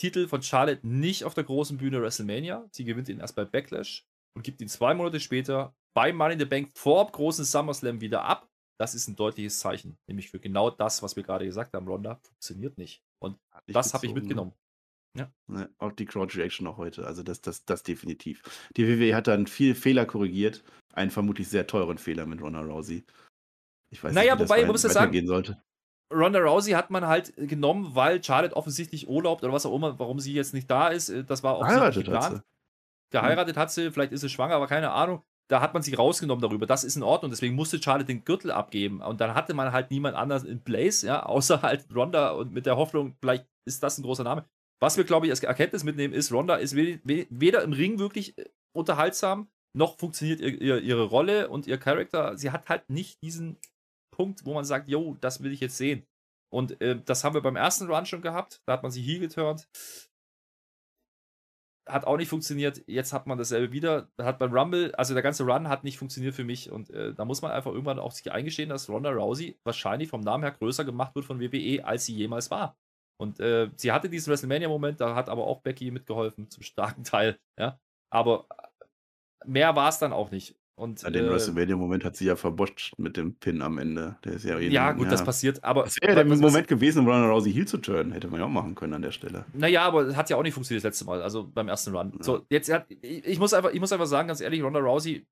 Titel 0.00 0.26
von 0.28 0.42
Charlotte 0.42 0.86
nicht 0.86 1.24
auf 1.24 1.34
der 1.34 1.44
großen 1.44 1.76
Bühne 1.76 2.00
WrestleMania. 2.00 2.66
Sie 2.72 2.84
gewinnt 2.84 3.08
ihn 3.08 3.20
erst 3.20 3.36
bei 3.36 3.44
Backlash 3.44 4.06
und 4.36 4.42
gibt 4.42 4.60
ihn 4.60 4.68
zwei 4.68 4.94
Monate 4.94 5.20
später 5.20 5.74
bei 5.94 6.12
Money 6.12 6.34
in 6.34 6.40
the 6.40 6.46
Bank 6.46 6.70
vor 6.74 7.06
großen 7.10 7.44
SummerSlam 7.44 8.00
wieder 8.00 8.24
ab. 8.24 8.48
Das 8.80 8.94
ist 8.94 9.06
ein 9.06 9.14
deutliches 9.14 9.60
Zeichen, 9.60 9.98
nämlich 10.08 10.30
für 10.30 10.40
genau 10.40 10.68
das, 10.68 11.02
was 11.02 11.14
wir 11.14 11.22
gerade 11.22 11.44
gesagt 11.44 11.74
haben. 11.74 11.86
Ronda 11.86 12.16
funktioniert 12.16 12.76
nicht. 12.76 13.04
Und 13.22 13.38
das 13.68 13.94
habe 13.94 14.06
ich 14.06 14.14
mitgenommen. 14.14 14.52
Ja. 15.16 15.30
Ne, 15.46 15.70
auch 15.78 15.92
die 15.92 16.06
Crowd 16.06 16.36
Reaction 16.36 16.66
auch 16.66 16.76
heute. 16.76 17.06
Also 17.06 17.22
das, 17.22 17.40
das, 17.40 17.64
das 17.64 17.82
definitiv. 17.82 18.42
Die 18.76 18.86
WWE 18.86 19.14
hat 19.14 19.28
dann 19.28 19.46
viel 19.46 19.74
Fehler 19.74 20.06
korrigiert. 20.06 20.64
Einen 20.92 21.10
vermutlich 21.10 21.48
sehr 21.48 21.66
teuren 21.66 21.98
Fehler 21.98 22.26
mit 22.26 22.40
Ronda 22.40 22.60
Rousey. 22.60 23.04
Ich 23.90 24.02
weiß 24.02 24.12
naja, 24.12 24.34
nicht, 24.34 24.44
wie 24.44 24.48
wobei, 24.48 24.60
das 24.62 24.82
muss 24.82 24.92
sagen, 24.92 25.26
sollte. 25.26 25.62
Ronda 26.12 26.40
Rousey 26.40 26.72
hat 26.72 26.90
man 26.90 27.06
halt 27.06 27.32
genommen, 27.36 27.94
weil 27.94 28.22
Charlotte 28.22 28.56
offensichtlich 28.56 29.08
urlaubt 29.08 29.42
oder 29.42 29.52
was 29.52 29.66
auch 29.66 29.74
immer, 29.74 29.98
warum 29.98 30.20
sie 30.20 30.32
jetzt 30.32 30.54
nicht 30.54 30.70
da 30.70 30.88
ist. 30.88 31.08
Äh, 31.08 31.24
das 31.24 31.42
war 31.42 31.54
auch 31.54 31.62
Geheiratet 31.62 32.04
geplant. 32.04 32.24
Hat 32.24 32.32
sie. 32.32 32.42
Geheiratet 33.10 33.56
hat 33.56 33.70
sie, 33.70 33.92
vielleicht 33.92 34.12
ist 34.12 34.22
sie 34.22 34.28
schwanger, 34.28 34.56
aber 34.56 34.66
keine 34.66 34.90
Ahnung. 34.90 35.22
Da 35.48 35.60
hat 35.60 35.74
man 35.74 35.82
sie 35.82 35.94
rausgenommen 35.94 36.42
darüber. 36.42 36.66
Das 36.66 36.84
ist 36.84 36.96
in 36.96 37.02
Ordnung. 37.02 37.30
Deswegen 37.30 37.54
musste 37.54 37.80
Charlotte 37.80 38.06
den 38.06 38.24
Gürtel 38.24 38.50
abgeben. 38.50 39.02
Und 39.02 39.20
dann 39.20 39.34
hatte 39.34 39.52
man 39.54 39.72
halt 39.72 39.90
niemand 39.90 40.16
anders 40.16 40.42
in 40.42 40.64
Place, 40.64 41.02
ja, 41.02 41.22
außer 41.26 41.62
halt 41.62 41.86
Ronda 41.94 42.30
und 42.30 42.52
mit 42.52 42.66
der 42.66 42.76
Hoffnung, 42.76 43.16
vielleicht 43.20 43.46
ist 43.66 43.82
das 43.82 43.98
ein 43.98 44.02
großer 44.02 44.24
Name. 44.24 44.46
Was 44.82 44.96
wir, 44.96 45.04
glaube 45.04 45.26
ich, 45.26 45.32
als 45.32 45.42
Erkenntnis 45.42 45.84
mitnehmen, 45.84 46.14
ist, 46.14 46.32
Ronda 46.32 46.56
ist 46.56 46.74
weder 46.76 47.62
im 47.62 47.72
Ring 47.72 47.98
wirklich 47.98 48.36
äh, 48.38 48.44
unterhaltsam, 48.74 49.48
noch 49.76 49.98
funktioniert 49.98 50.40
ihr, 50.40 50.60
ihr, 50.60 50.80
ihre 50.80 51.04
Rolle 51.04 51.48
und 51.48 51.66
ihr 51.66 51.78
Charakter. 51.78 52.36
Sie 52.38 52.50
hat 52.50 52.68
halt 52.68 52.88
nicht 52.88 53.22
diesen 53.22 53.58
Punkt, 54.14 54.44
wo 54.44 54.54
man 54.54 54.64
sagt, 54.64 54.88
yo, 54.88 55.16
das 55.20 55.42
will 55.42 55.52
ich 55.52 55.60
jetzt 55.60 55.76
sehen. 55.76 56.06
Und 56.52 56.80
äh, 56.80 57.00
das 57.04 57.24
haben 57.24 57.34
wir 57.34 57.42
beim 57.42 57.56
ersten 57.56 57.90
Run 57.90 58.06
schon 58.06 58.22
gehabt. 58.22 58.62
Da 58.66 58.74
hat 58.74 58.82
man 58.84 58.92
sie 58.92 59.02
hier 59.02 59.18
geturnt. 59.18 59.68
Hat 61.88 62.06
auch 62.06 62.16
nicht 62.16 62.28
funktioniert. 62.28 62.82
Jetzt 62.86 63.12
hat 63.12 63.26
man 63.26 63.36
dasselbe 63.36 63.72
wieder. 63.72 64.08
Hat 64.18 64.38
beim 64.38 64.56
Rumble, 64.56 64.94
also 64.94 65.14
der 65.14 65.22
ganze 65.24 65.44
Run 65.44 65.68
hat 65.68 65.82
nicht 65.82 65.98
funktioniert 65.98 66.34
für 66.34 66.44
mich. 66.44 66.70
Und 66.70 66.90
äh, 66.90 67.12
da 67.12 67.24
muss 67.24 67.42
man 67.42 67.50
einfach 67.50 67.72
irgendwann 67.72 67.98
auch 67.98 68.12
sich 68.12 68.30
eingestehen, 68.30 68.68
dass 68.68 68.88
Ronda 68.88 69.10
Rousey 69.10 69.58
wahrscheinlich 69.64 70.08
vom 70.08 70.20
Namen 70.20 70.44
her 70.44 70.52
größer 70.52 70.84
gemacht 70.84 71.16
wird 71.16 71.26
von 71.26 71.40
WWE, 71.40 71.84
als 71.84 72.06
sie 72.06 72.14
jemals 72.14 72.52
war. 72.52 72.78
Und 73.16 73.40
äh, 73.40 73.70
sie 73.76 73.92
hatte 73.92 74.08
diesen 74.08 74.30
WrestleMania-Moment, 74.30 75.00
da 75.00 75.14
hat 75.14 75.28
aber 75.28 75.46
auch 75.46 75.60
Becky 75.60 75.90
mitgeholfen, 75.90 76.50
zum 76.50 76.62
starken 76.62 77.04
Teil, 77.04 77.38
ja. 77.58 77.78
Aber 78.10 78.46
mehr 79.44 79.74
war 79.76 79.88
es 79.88 79.98
dann 79.98 80.12
auch 80.12 80.30
nicht. 80.30 80.56
Und, 80.76 81.02
ja, 81.02 81.10
den 81.10 81.26
äh, 81.26 81.30
WrestleMania-Moment 81.30 82.04
hat 82.04 82.16
sie 82.16 82.24
ja 82.24 82.34
verboscht 82.34 82.94
mit 82.98 83.16
dem 83.16 83.36
Pin 83.36 83.62
am 83.62 83.78
Ende. 83.78 84.16
Der 84.24 84.32
ist 84.32 84.44
ja, 84.44 84.58
ja 84.58 84.90
gut, 84.90 85.04
ja. 85.04 85.10
das 85.12 85.24
passiert, 85.24 85.62
aber. 85.62 85.84
Das 85.84 85.96
wäre 86.00 86.16
ja 86.16 86.24
der 86.24 86.36
Moment 86.36 86.66
gewesen, 86.66 87.00
um 87.00 87.08
Ronda 87.08 87.28
Rousey 87.28 87.52
Heel 87.52 87.66
zu 87.66 87.78
turnen. 87.78 88.10
Hätte 88.10 88.26
man 88.26 88.40
ja 88.40 88.46
auch 88.46 88.50
machen 88.50 88.74
können 88.74 88.94
an 88.94 89.02
der 89.02 89.12
Stelle. 89.12 89.44
Naja, 89.52 89.82
aber 89.82 90.16
hat 90.16 90.30
ja 90.30 90.36
auch 90.36 90.42
nicht 90.42 90.54
funktioniert 90.54 90.84
das 90.84 90.90
letzte 90.90 91.04
Mal, 91.04 91.22
also 91.22 91.46
beim 91.46 91.68
ersten 91.68 91.94
Run. 91.94 92.12
Ja. 92.18 92.24
So, 92.24 92.44
jetzt 92.50 92.72
hat, 92.72 92.86
ich, 92.88 93.24
ich, 93.24 93.38
muss 93.38 93.54
einfach, 93.54 93.70
ich 93.70 93.78
muss 93.78 93.92
einfach 93.92 94.06
sagen, 94.06 94.26
ganz 94.26 94.40
ehrlich, 94.40 94.64
Ronda 94.64 94.80
Rousey, 94.80 95.24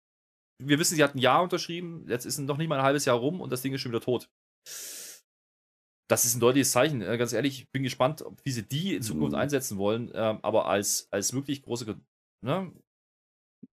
wir 0.63 0.79
wissen, 0.79 0.95
sie 0.95 1.03
hat 1.03 1.17
ein 1.17 1.19
Jahr 1.19 1.43
unterschrieben, 1.43 2.05
jetzt 2.07 2.25
ist 2.25 2.39
noch 2.39 2.57
nicht 2.57 2.69
mal 2.69 2.79
ein 2.79 2.85
halbes 2.85 3.05
Jahr 3.05 3.17
rum 3.17 3.41
und 3.41 3.51
das 3.51 3.63
Ding 3.63 3.75
ist 3.75 3.81
schon 3.81 3.91
wieder 3.91 4.01
tot 4.01 4.29
das 6.13 6.27
ist 6.27 6.35
ein 6.35 6.41
deutliches 6.41 6.73
Zeichen. 6.73 7.01
Äh, 7.01 7.17
ganz 7.17 7.33
ehrlich, 7.33 7.61
ich 7.61 7.71
bin 7.71 7.83
gespannt, 7.83 8.23
wie 8.45 8.51
sie 8.51 8.63
die 8.63 8.97
in 8.97 9.03
Zukunft 9.03 9.33
mhm. 9.33 9.39
einsetzen 9.39 9.79
wollen. 9.79 10.11
Ähm, 10.13 10.41
aber 10.43 10.69
als, 10.69 11.09
als 11.11 11.33
wirklich 11.33 11.63
große, 11.63 11.99
ne, 12.43 12.71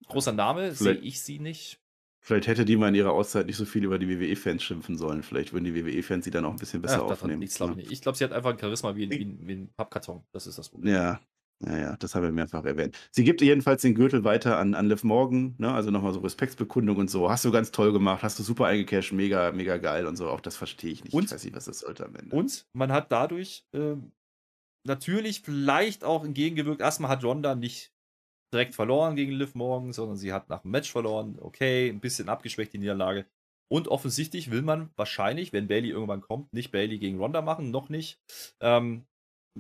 großer 0.08 0.34
Name 0.34 0.72
sehe 0.76 0.94
ich 0.94 1.20
sie 1.22 1.40
nicht. 1.40 1.82
Vielleicht 2.22 2.48
hätte 2.48 2.64
die 2.64 2.76
mal 2.76 2.90
in 2.90 2.96
ihrer 2.96 3.14
Auszeit 3.14 3.48
nicht 3.48 3.56
so 3.56 3.66
viel 3.66 3.84
über 3.84 3.98
die 3.98 4.08
WWE-Fans 4.08 4.62
schimpfen 4.62 4.98
sollen. 4.98 5.24
Vielleicht 5.24 5.52
würden 5.52 5.64
die 5.64 5.74
WWE-Fans 5.74 6.26
sie 6.26 6.32
dann 6.32 6.46
auch 6.46 6.52
ein 6.52 6.58
bisschen 6.58 6.82
besser 6.82 7.04
Ach, 7.06 7.12
aufnehmen. 7.12 7.42
Ich 7.42 7.56
glaube 7.56 7.82
ich 7.82 8.02
glaub, 8.02 8.16
sie 8.16 8.24
hat 8.24 8.34
einfach 8.34 8.52
ein 8.52 8.60
Charisma 8.60 8.96
wie, 8.96 9.10
wie, 9.10 9.38
wie 9.40 9.54
ein 9.54 9.70
Pappkarton. 9.76 10.24
Das 10.32 10.46
ist 10.46 10.60
das 10.60 10.70
Problem. 10.70 10.94
Ja, 10.94 11.20
ja, 11.66 11.78
ja, 11.78 11.98
das 11.98 12.14
haben 12.14 12.24
wir 12.24 12.32
mehrfach 12.32 12.66
erwähnt. 12.66 12.96
Sie 13.12 13.24
gibt 13.24 13.42
jedenfalls 13.42 13.82
den 13.82 13.96
Gürtel 13.96 14.24
weiter 14.24 14.60
an, 14.60 14.76
an 14.76 14.88
Liv 14.88 15.04
Morgan, 15.04 15.56
ne? 15.58 15.74
also 15.74 15.90
nochmal 15.90 16.14
so 16.14 16.20
Respektsbekundung 16.20 16.98
und 16.98 17.10
so. 17.10 17.32
Hast 17.32 17.46
du 17.46 17.52
ganz 17.52 17.72
toll 17.72 17.92
gemacht, 17.92 18.22
hast 18.22 18.38
du 18.38 18.44
super 18.44 18.68
eingecashed, 18.68 19.12
mega, 19.12 19.52
mega 19.52 19.78
geil 19.78 20.06
und 20.06 20.18
so. 20.18 20.30
Auch 20.30 20.42
das 20.42 20.56
verstehe 20.56 20.92
ich 20.92 21.04
nicht. 21.04 21.14
Und, 21.14 21.26
ich 21.26 21.32
weiß 21.32 21.44
nicht, 21.44 21.56
was 21.56 21.66
das 21.66 21.80
sollte 21.80 22.06
am 22.06 22.16
Ende. 22.16 22.36
Und 22.36 22.68
man 22.74 22.92
hat 22.92 23.12
dadurch 23.12 23.66
äh, 23.74 23.96
natürlich 24.84 25.42
vielleicht 25.42 26.04
auch 26.04 26.24
entgegengewirkt. 26.24 26.82
Erstmal 26.82 27.10
hat 27.10 27.24
Ronda 27.24 27.56
nicht 27.56 27.92
direkt 28.54 28.76
verloren 28.76 29.16
gegen 29.16 29.32
Liv 29.32 29.56
Morgan, 29.56 29.94
sondern 29.94 30.18
sie 30.18 30.34
hat 30.34 30.50
nach 30.50 30.62
dem 30.62 30.72
Match 30.72 30.92
verloren. 30.92 31.38
Okay, 31.40 31.90
ein 31.90 32.00
bisschen 32.00 32.30
abgeschwächt 32.30 32.74
die 32.74 32.78
Niederlage. 32.78 33.26
Und 33.70 33.88
offensichtlich 33.88 34.52
will 34.52 34.62
man 34.62 34.92
wahrscheinlich, 34.96 35.52
wenn 35.54 35.68
Bailey 35.68 35.90
irgendwann 35.90 36.22
kommt, 36.22 36.54
nicht 36.54 36.72
Bailey 36.72 37.00
gegen 37.00 37.18
Ronda 37.18 37.42
machen, 37.42 37.72
noch 37.72 37.90
nicht. 37.90 38.22
Ähm, 38.62 39.06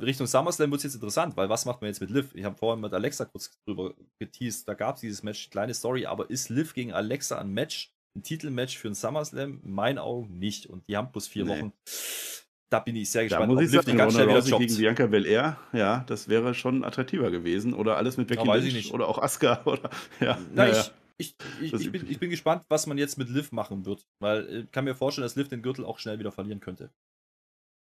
Richtung 0.01 0.27
SummerSlam 0.27 0.71
wird 0.71 0.79
es 0.79 0.83
jetzt 0.83 0.95
interessant, 0.95 1.37
weil 1.37 1.49
was 1.49 1.65
macht 1.65 1.81
man 1.81 1.87
jetzt 1.87 2.01
mit 2.01 2.09
Liv? 2.09 2.33
Ich 2.33 2.43
habe 2.43 2.55
vorhin 2.55 2.81
mit 2.81 2.93
Alexa 2.93 3.25
kurz 3.25 3.51
drüber 3.65 3.93
geteased, 4.19 4.67
da 4.67 4.73
gab 4.73 4.95
es 4.95 5.01
dieses 5.01 5.23
Match, 5.23 5.49
kleine 5.49 5.73
Story, 5.73 6.05
aber 6.05 6.29
ist 6.29 6.49
Liv 6.49 6.73
gegen 6.73 6.93
Alexa 6.93 7.37
ein 7.37 7.51
Match, 7.51 7.93
ein 8.15 8.23
Titelmatch 8.23 8.77
für 8.77 8.87
ein 8.87 8.95
SummerSlam? 8.95 9.61
In 9.63 9.71
meinen 9.71 9.97
Augen 9.97 10.39
nicht. 10.39 10.65
Und 10.67 10.87
die 10.87 10.97
haben 10.97 11.11
plus 11.11 11.27
vier 11.27 11.45
nee. 11.45 11.51
Wochen. 11.51 11.73
Da 12.69 12.79
bin 12.79 12.95
ich 12.97 13.09
sehr 13.09 13.23
gespannt. 13.23 13.43
Da 13.43 13.53
muss 13.53 13.63
ich 13.63 13.71
sagen, 13.71 13.97
ganz 13.97 14.13
schnell 14.13 14.27
wieder 14.27 14.59
gegen 14.59 14.77
Bianca 14.77 15.07
Belair, 15.07 15.57
ja, 15.71 16.03
das 16.07 16.27
wäre 16.27 16.53
schon 16.53 16.83
attraktiver 16.83 17.31
gewesen. 17.31 17.73
Oder 17.73 17.95
alles 17.95 18.17
mit 18.17 18.27
Becky 18.27 18.45
ja, 18.45 18.55
Lynch 18.55 18.93
oder 18.93 19.07
auch 19.07 19.19
Asuka. 19.19 19.61
Oder, 19.65 19.89
ja, 20.19 20.37
Na, 20.53 20.67
ja. 20.67 20.73
Ich, 20.73 20.91
Ich, 21.19 21.35
ich, 21.61 21.73
ich, 21.73 21.91
bin, 21.91 22.09
ich 22.09 22.19
bin 22.19 22.29
gespannt, 22.29 22.63
was 22.69 22.85
man 22.85 22.97
jetzt 22.97 23.17
mit 23.17 23.29
Liv 23.29 23.51
machen 23.51 23.85
wird, 23.85 24.05
weil 24.19 24.47
ich 24.47 24.63
äh, 24.65 24.67
kann 24.71 24.83
mir 24.83 24.93
vorstellen, 24.93 25.23
dass 25.23 25.35
Liv 25.35 25.47
den 25.47 25.63
Gürtel 25.63 25.83
auch 25.83 25.97
schnell 25.97 26.19
wieder 26.19 26.31
verlieren 26.31 26.59
könnte. 26.59 26.91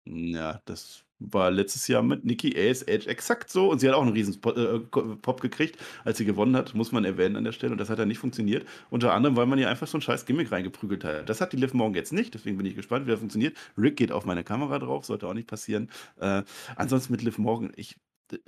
Ja, 0.08 0.60
das 0.64 1.04
war 1.30 1.50
letztes 1.50 1.88
Jahr 1.88 2.02
mit 2.02 2.24
Nikki 2.24 2.54
Ace 2.56 2.82
Edge 2.82 3.08
exakt 3.08 3.50
so 3.50 3.70
und 3.70 3.80
sie 3.80 3.88
hat 3.88 3.94
auch 3.94 4.02
einen 4.02 4.12
riesen 4.12 4.34
äh, 4.44 4.78
Pop 4.78 5.40
gekriegt, 5.40 5.78
als 6.04 6.18
sie 6.18 6.24
gewonnen 6.24 6.56
hat, 6.56 6.74
muss 6.74 6.92
man 6.92 7.04
erwähnen 7.04 7.36
an 7.36 7.44
der 7.44 7.52
Stelle 7.52 7.72
und 7.72 7.78
das 7.78 7.90
hat 7.90 7.98
dann 7.98 8.08
nicht 8.08 8.18
funktioniert. 8.18 8.66
Unter 8.90 9.12
anderem, 9.12 9.36
weil 9.36 9.46
man 9.46 9.58
ihr 9.58 9.68
einfach 9.68 9.86
so 9.86 9.98
ein 9.98 10.02
scheiß 10.02 10.26
Gimmick 10.26 10.50
reingeprügelt 10.52 11.04
hat. 11.04 11.28
Das 11.28 11.40
hat 11.40 11.52
die 11.52 11.56
Liv 11.56 11.74
morgen 11.74 11.94
jetzt 11.94 12.12
nicht, 12.12 12.34
deswegen 12.34 12.56
bin 12.56 12.66
ich 12.66 12.74
gespannt, 12.74 13.06
wie 13.06 13.10
das 13.10 13.20
funktioniert. 13.20 13.56
Rick 13.76 13.96
geht 13.96 14.12
auf 14.12 14.24
meine 14.24 14.44
Kamera 14.44 14.78
drauf, 14.78 15.04
sollte 15.04 15.26
auch 15.26 15.34
nicht 15.34 15.48
passieren. 15.48 15.90
Äh, 16.18 16.42
ansonsten 16.76 17.12
mit 17.12 17.22
Liv 17.22 17.38
Morgan, 17.38 17.72
ich 17.76 17.96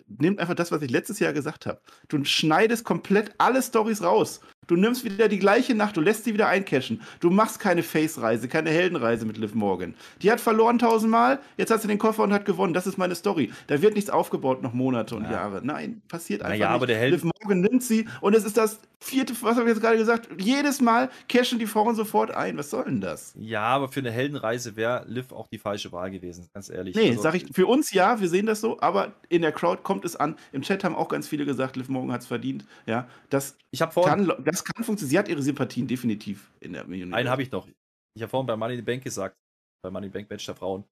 nehmt 0.06 0.38
einfach 0.38 0.54
das, 0.54 0.72
was 0.72 0.82
ich 0.82 0.90
letztes 0.90 1.18
Jahr 1.18 1.32
gesagt 1.32 1.66
habe. 1.66 1.80
Du 2.08 2.22
schneidest 2.24 2.84
komplett 2.84 3.34
alle 3.38 3.62
Stories 3.62 4.02
raus. 4.02 4.40
Du 4.66 4.76
nimmst 4.76 5.04
wieder 5.04 5.28
die 5.28 5.38
gleiche 5.38 5.74
Nacht, 5.74 5.96
du 5.96 6.00
lässt 6.00 6.24
sie 6.24 6.34
wieder 6.34 6.48
eincashen. 6.48 7.00
Du 7.20 7.30
machst 7.30 7.60
keine 7.60 7.82
Face-Reise, 7.82 8.48
keine 8.48 8.70
Heldenreise 8.70 9.26
mit 9.26 9.38
Liv 9.38 9.54
Morgan. 9.54 9.94
Die 10.22 10.30
hat 10.30 10.40
verloren 10.40 10.78
tausendmal, 10.78 11.38
jetzt 11.56 11.70
hat 11.70 11.82
sie 11.82 11.88
den 11.88 11.98
Koffer 11.98 12.22
und 12.22 12.32
hat 12.32 12.44
gewonnen. 12.44 12.74
Das 12.74 12.86
ist 12.86 12.98
meine 12.98 13.14
Story. 13.14 13.52
Da 13.66 13.80
wird 13.82 13.94
nichts 13.94 14.10
aufgebaut, 14.10 14.62
noch 14.62 14.72
Monate 14.72 15.16
und 15.16 15.24
ja. 15.24 15.32
Jahre. 15.32 15.60
Nein, 15.64 16.02
passiert 16.08 16.42
einfach 16.42 16.54
naja, 16.54 16.68
nicht. 16.68 16.74
Aber 16.74 16.86
der 16.86 16.98
Held 16.98 17.12
Liv 17.12 17.24
Morgan 17.24 17.60
nimmt 17.60 17.82
sie 17.82 18.06
und 18.20 18.34
es 18.34 18.44
ist 18.44 18.56
das 18.56 18.80
vierte, 19.04 19.34
was 19.42 19.56
habe 19.56 19.68
ich 19.68 19.74
jetzt 19.74 19.82
gerade 19.82 19.98
gesagt? 19.98 20.28
Jedes 20.38 20.80
Mal 20.80 21.10
cashen 21.28 21.58
die 21.58 21.66
Frauen 21.66 21.94
sofort 21.94 22.30
ein. 22.30 22.56
Was 22.56 22.70
soll 22.70 22.84
denn 22.84 23.00
das? 23.00 23.34
Ja, 23.38 23.62
aber 23.62 23.88
für 23.88 24.00
eine 24.00 24.10
Heldenreise 24.10 24.76
wäre 24.76 25.04
Liv 25.06 25.32
auch 25.32 25.46
die 25.48 25.58
falsche 25.58 25.92
Wahl 25.92 26.10
gewesen, 26.10 26.48
ganz 26.54 26.70
ehrlich. 26.70 26.96
Nee, 26.96 27.10
also, 27.10 27.22
sag 27.22 27.34
ich, 27.34 27.46
für 27.52 27.66
uns 27.66 27.92
ja, 27.92 28.20
wir 28.20 28.28
sehen 28.28 28.46
das 28.46 28.60
so, 28.60 28.80
aber 28.80 29.12
in 29.28 29.42
der 29.42 29.52
Crowd 29.52 29.82
kommt 29.82 30.04
es 30.04 30.16
an. 30.16 30.36
Im 30.52 30.62
Chat 30.62 30.84
haben 30.84 30.96
auch 30.96 31.08
ganz 31.08 31.28
viele 31.28 31.44
gesagt, 31.44 31.76
Liv 31.76 31.88
Morgan 31.88 32.12
hat 32.12 32.22
es 32.22 32.26
verdient. 32.26 32.64
Ja, 32.86 33.06
das, 33.30 33.56
ich 33.70 33.82
vorhin, 33.84 34.26
kann, 34.26 34.44
das 34.54 34.64
kann 34.64 34.84
funktionieren. 34.84 35.10
Sie 35.10 35.18
hat 35.18 35.28
ihre 35.28 35.42
Sympathien 35.42 35.86
definitiv 35.86 36.52
in 36.60 36.72
der 36.72 36.84
Millionär. 36.84 37.16
Einen 37.16 37.28
habe 37.28 37.42
ich 37.42 37.50
noch. 37.50 37.68
Ich 38.16 38.22
habe 38.22 38.30
vorhin 38.30 38.46
bei 38.46 38.56
Money 38.56 38.74
in 38.74 38.80
the 38.80 38.84
Bank 38.84 39.02
gesagt, 39.02 39.36
bei 39.82 39.90
Money 39.90 40.06
in 40.06 40.12
the 40.12 40.18
Bank 40.18 40.30
Match 40.30 40.46
der 40.46 40.54
Frauen, 40.54 40.84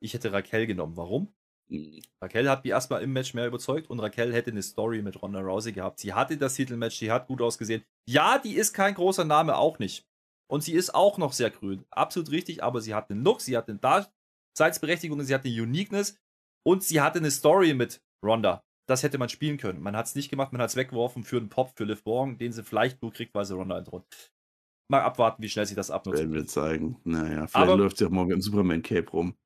ich 0.00 0.14
hätte 0.14 0.32
Raquel 0.32 0.66
genommen. 0.66 0.96
Warum? 0.96 1.34
Mhm. 1.68 2.00
Raquel 2.22 2.48
hat 2.48 2.64
mich 2.64 2.70
erstmal 2.70 3.02
im 3.02 3.12
Match 3.12 3.34
mehr 3.34 3.46
überzeugt 3.46 3.90
und 3.90 4.00
Raquel 4.00 4.32
hätte 4.32 4.50
eine 4.50 4.62
Story 4.62 5.02
mit 5.02 5.20
Ronda 5.20 5.40
Rousey 5.40 5.72
gehabt. 5.72 5.98
Sie 5.98 6.14
hatte 6.14 6.36
das 6.36 6.54
Titelmatch, 6.54 6.96
sie 6.96 7.10
hat 7.10 7.26
gut 7.26 7.42
ausgesehen. 7.42 7.82
Ja, 8.08 8.38
die 8.38 8.54
ist 8.54 8.72
kein 8.72 8.94
großer 8.94 9.24
Name, 9.24 9.56
auch 9.56 9.78
nicht. 9.78 10.06
Und 10.50 10.62
sie 10.62 10.72
ist 10.72 10.94
auch 10.94 11.18
noch 11.18 11.32
sehr 11.32 11.50
grün. 11.50 11.84
Absolut 11.90 12.30
richtig, 12.30 12.62
aber 12.62 12.80
sie 12.80 12.94
hat 12.94 13.10
einen 13.10 13.22
Look, 13.22 13.42
sie 13.42 13.56
hat 13.56 13.68
eine 13.68 13.78
Daseinsberechtigung, 14.56 15.20
sie 15.22 15.34
hat 15.34 15.44
eine 15.44 15.62
Uniqueness 15.62 16.16
und 16.66 16.82
sie 16.82 17.00
hatte 17.00 17.18
eine 17.18 17.30
Story 17.30 17.74
mit 17.74 18.00
Ronda. 18.24 18.64
Das 18.88 19.02
hätte 19.02 19.18
man 19.18 19.28
spielen 19.28 19.58
können. 19.58 19.82
Man 19.82 19.96
hat 19.96 20.06
es 20.06 20.14
nicht 20.14 20.30
gemacht, 20.30 20.52
man 20.52 20.62
hat 20.62 20.70
es 20.70 20.76
weggeworfen 20.76 21.22
für 21.24 21.36
einen 21.36 21.48
Pop 21.48 21.76
für 21.76 21.84
Liv 21.84 22.02
Morgan, 22.04 22.38
den 22.38 22.52
sie 22.52 22.64
vielleicht 22.64 23.02
nur 23.02 23.12
kriegt, 23.12 23.34
weil 23.34 23.44
sie 23.44 23.54
Ronda 23.54 23.78
entthront. 23.78 24.06
Mal 24.90 25.02
abwarten, 25.02 25.42
wie 25.42 25.48
schnell 25.48 25.66
sich 25.66 25.76
das 25.76 25.90
abnutzt. 25.90 26.18
Werden 26.18 26.32
wir 26.32 26.46
zeigen. 26.46 26.98
Naja, 27.04 27.46
vielleicht 27.46 27.56
aber 27.56 27.76
läuft 27.76 27.98
sie 27.98 28.06
auch 28.06 28.10
morgen 28.10 28.30
im 28.30 28.40
Superman-Cape 28.40 29.10
rum 29.10 29.36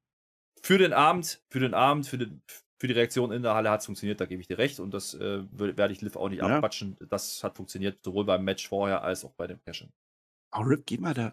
für 0.62 0.78
den 0.78 0.92
Abend, 0.92 1.42
für 1.50 1.60
den 1.60 1.74
Abend, 1.74 2.06
für, 2.06 2.18
den, 2.18 2.42
für 2.78 2.86
die 2.86 2.94
Reaktion 2.94 3.32
in 3.32 3.42
der 3.42 3.54
Halle 3.54 3.70
hat 3.70 3.80
es 3.80 3.86
funktioniert, 3.86 4.20
da 4.20 4.26
gebe 4.26 4.40
ich 4.40 4.48
dir 4.48 4.58
recht. 4.58 4.80
Und 4.80 4.94
das 4.94 5.14
äh, 5.14 5.42
werde 5.50 5.92
ich 5.92 6.00
Liv 6.00 6.16
auch 6.16 6.28
nicht 6.28 6.38
ja. 6.38 6.46
abquatschen. 6.46 6.96
Das 7.08 7.42
hat 7.42 7.56
funktioniert, 7.56 7.98
sowohl 8.04 8.24
beim 8.24 8.44
Match 8.44 8.68
vorher 8.68 9.02
als 9.02 9.24
auch 9.24 9.32
bei 9.32 9.46
dem 9.46 9.60
Cashen. 9.64 9.92
Oh, 10.56 10.60
Rick, 10.60 10.86
geh 10.86 10.98
mal 10.98 11.14
da. 11.14 11.32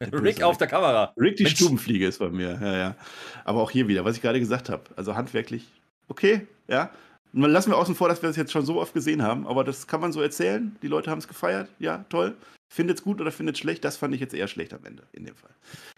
Rick 0.12 0.42
auf 0.42 0.58
der 0.58 0.66
Kamera. 0.66 1.14
Rick, 1.16 1.36
die 1.36 1.44
Mensch. 1.44 1.56
Stubenfliege 1.56 2.06
ist 2.06 2.18
bei 2.18 2.30
mir. 2.30 2.58
Ja, 2.60 2.76
ja. 2.76 2.96
Aber 3.44 3.62
auch 3.62 3.70
hier 3.70 3.86
wieder, 3.86 4.04
was 4.04 4.16
ich 4.16 4.22
gerade 4.22 4.40
gesagt 4.40 4.68
habe. 4.68 4.84
Also 4.96 5.14
handwerklich, 5.14 5.66
okay, 6.08 6.46
ja. 6.68 6.90
Lassen 7.36 7.70
wir 7.72 7.78
außen 7.78 7.96
vor, 7.96 8.08
dass 8.08 8.22
wir 8.22 8.28
das 8.28 8.36
jetzt 8.36 8.52
schon 8.52 8.64
so 8.64 8.80
oft 8.80 8.94
gesehen 8.94 9.22
haben, 9.22 9.46
aber 9.46 9.64
das 9.64 9.88
kann 9.88 10.00
man 10.00 10.12
so 10.12 10.20
erzählen. 10.20 10.76
Die 10.82 10.86
Leute 10.86 11.10
haben 11.10 11.18
es 11.18 11.26
gefeiert, 11.26 11.68
ja, 11.80 12.04
toll. 12.08 12.36
Findet 12.72 12.98
es 12.98 13.04
gut 13.04 13.20
oder 13.20 13.32
findet 13.32 13.56
es 13.56 13.60
schlecht? 13.60 13.84
Das 13.84 13.96
fand 13.96 14.14
ich 14.14 14.20
jetzt 14.20 14.34
eher 14.34 14.48
schlecht 14.48 14.72
am 14.72 14.84
Ende, 14.84 15.02
in 15.12 15.24
dem 15.24 15.34
Fall. 15.34 15.50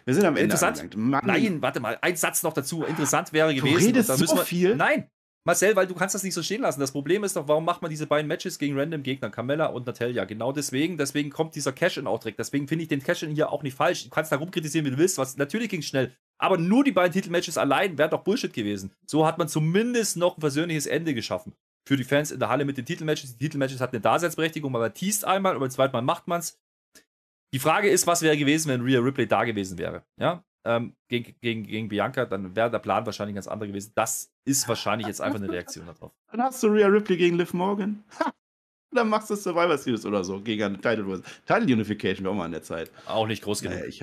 Wir 0.05 0.14
sind 0.14 0.24
am 0.24 0.34
Ende. 0.37 0.55
Interessant. 0.55 0.97
Nein, 0.97 1.61
warte 1.61 1.80
mal. 1.80 1.99
Ein 2.01 2.16
Satz 2.16 2.43
noch 2.43 2.53
dazu. 2.53 2.84
Interessant 2.84 3.32
wäre 3.32 3.55
gewesen. 3.55 3.78
Du 3.78 3.84
redest 3.84 4.09
so 4.09 4.37
wir, 4.37 4.45
viel. 4.45 4.76
Nein, 4.76 5.09
Marcel, 5.47 5.76
weil 5.76 5.87
du 5.87 5.95
kannst 5.95 6.14
das 6.14 6.24
nicht 6.24 6.34
so 6.34 6.43
stehen 6.43 6.62
lassen. 6.62 6.80
Das 6.80 6.91
Problem 6.91 7.22
ist 7.22 7.37
doch, 7.37 7.47
warum 7.47 7.64
macht 7.64 7.80
man 7.80 7.91
diese 7.91 8.07
beiden 8.07 8.26
Matches 8.26 8.59
gegen 8.59 8.76
random 8.76 9.05
Gegner, 9.05 9.30
Carmella 9.30 9.66
und 9.66 9.87
Natalia? 9.87 10.24
Genau 10.24 10.51
deswegen, 10.51 10.99
deswegen 10.99 11.30
kommt 11.30 11.55
dieser 11.55 11.72
Cash-In 11.72 12.09
auch 12.09 12.18
direkt. 12.18 12.41
Deswegen 12.41 12.66
finde 12.66 12.82
ich 12.82 12.89
den 12.89 13.01
Cash-In 13.03 13.30
hier 13.30 13.53
auch 13.53 13.62
nicht 13.62 13.76
falsch. 13.76 14.05
Du 14.05 14.11
kannst 14.11 14.32
da 14.32 14.37
rumkritisieren, 14.37 14.84
wie 14.87 14.91
du 14.91 14.99
willst, 14.99 15.18
was 15.18 15.37
natürlich 15.37 15.68
ging 15.68 15.82
schnell. 15.82 16.16
Aber 16.39 16.59
nur 16.59 16.84
die 16.84 16.93
beiden 16.93 17.12
Titelmatches 17.12 17.57
allein 17.59 17.97
wären 17.97 18.11
doch 18.11 18.22
Bullshit 18.22 18.53
gewesen. 18.53 18.93
So 19.07 19.26
hat 19.26 19.39
man 19.39 19.49
zumindest 19.49 20.16
noch 20.16 20.37
ein 20.37 20.41
persönliches 20.41 20.87
Ende 20.87 21.14
geschaffen. 21.14 21.55
Für 21.87 21.97
die 21.97 22.05
Fans 22.05 22.30
in 22.30 22.41
der 22.41 22.49
Halle 22.49 22.64
mit 22.64 22.76
den 22.76 22.84
Titelmatches. 22.84 23.37
Die 23.37 23.45
Titelmatches 23.45 23.80
hatten 23.80 23.97
eine 23.97 24.03
Daseinsberechtigung, 24.03 24.72
man 24.72 24.93
teast 24.93 25.24
einmal 25.24 25.55
und 25.55 25.61
beim 25.61 25.70
zweiten 25.70 25.93
Mal 25.93 26.03
macht 26.03 26.26
man 26.28 26.41
es. 26.41 26.61
Die 27.55 27.59
Frage 27.59 27.89
ist, 27.89 28.07
was 28.07 28.22
wäre 28.22 28.37
gewesen, 28.37 28.68
wenn 28.68 28.82
Rhea 28.82 29.01
Ripley 29.01 29.26
da 29.26 29.45
gewesen 29.45 29.78
wäre? 29.78 30.05
Ja, 30.18 30.45
ähm, 30.66 30.97
gegen, 31.09 31.37
gegen, 31.41 31.62
gegen 31.62 31.89
Bianca, 31.89 32.26
dann 32.26 32.57
wäre 32.57 32.70
der 32.70 32.80
Plan 32.80 33.07
wahrscheinlich 33.07 33.37
ganz 33.37 33.47
anderer 33.47 33.68
gewesen. 33.68 33.93
Das 33.95 34.32
ist 34.45 34.68
wahrscheinlich 34.68 35.07
jetzt 35.07 35.20
einfach 35.20 35.41
eine 35.41 35.51
Reaktion 35.51 35.87
darauf. 35.87 36.12
Dann 36.32 36.43
hast 36.43 36.61
du 36.62 36.66
Rhea 36.66 36.89
Ripley 36.89 37.16
gegen 37.16 37.39
Liv 37.39 37.55
Morgan. 37.55 38.03
Dann 38.91 39.09
machst 39.09 39.30
du 39.30 39.37
Survivor 39.37 39.78
Series 39.78 40.05
oder 40.07 40.24
so 40.24 40.41
gegen 40.41 40.62
eine 40.62 40.80
Title, 40.80 41.22
Title 41.47 41.72
Unification 41.72 42.24
wäre 42.24 42.32
auch 42.32 42.39
mal 42.39 42.47
an 42.47 42.53
der 42.53 42.62
Zeit. 42.62 42.91
Auch 43.07 43.26
nicht 43.26 43.43
groß 43.43 43.61
genug. 43.61 43.78
Naja, 43.78 43.87
ich 43.87 44.03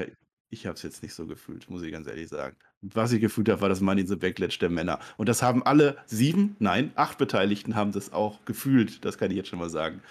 ich 0.54 0.66
habe 0.66 0.76
es 0.76 0.84
jetzt 0.84 1.04
nicht 1.04 1.14
so 1.14 1.26
gefühlt, 1.26 1.70
muss 1.70 1.82
ich 1.82 1.92
ganz 1.92 2.08
ehrlich 2.08 2.30
sagen. 2.30 2.56
Was 2.82 3.12
ich 3.12 3.22
gefühlt 3.22 3.50
habe, 3.50 3.62
war 3.62 3.70
das 3.70 3.82
Money 3.82 4.02
in 4.02 4.08
the 4.08 4.16
Backlash 4.16 4.60
der 4.60 4.70
Männer. 4.70 5.00
Und 5.18 5.28
das 5.28 5.42
haben 5.42 5.64
alle 5.64 5.98
sieben, 6.06 6.56
nein, 6.60 6.92
acht 6.96 7.18
Beteiligten 7.18 7.76
haben 7.76 7.92
das 7.92 8.14
auch 8.14 8.46
gefühlt. 8.46 9.04
Das 9.04 9.18
kann 9.18 9.32
ich 9.32 9.38
jetzt 9.38 9.50
schon 9.50 9.60
mal 9.60 9.70
sagen 9.70 10.02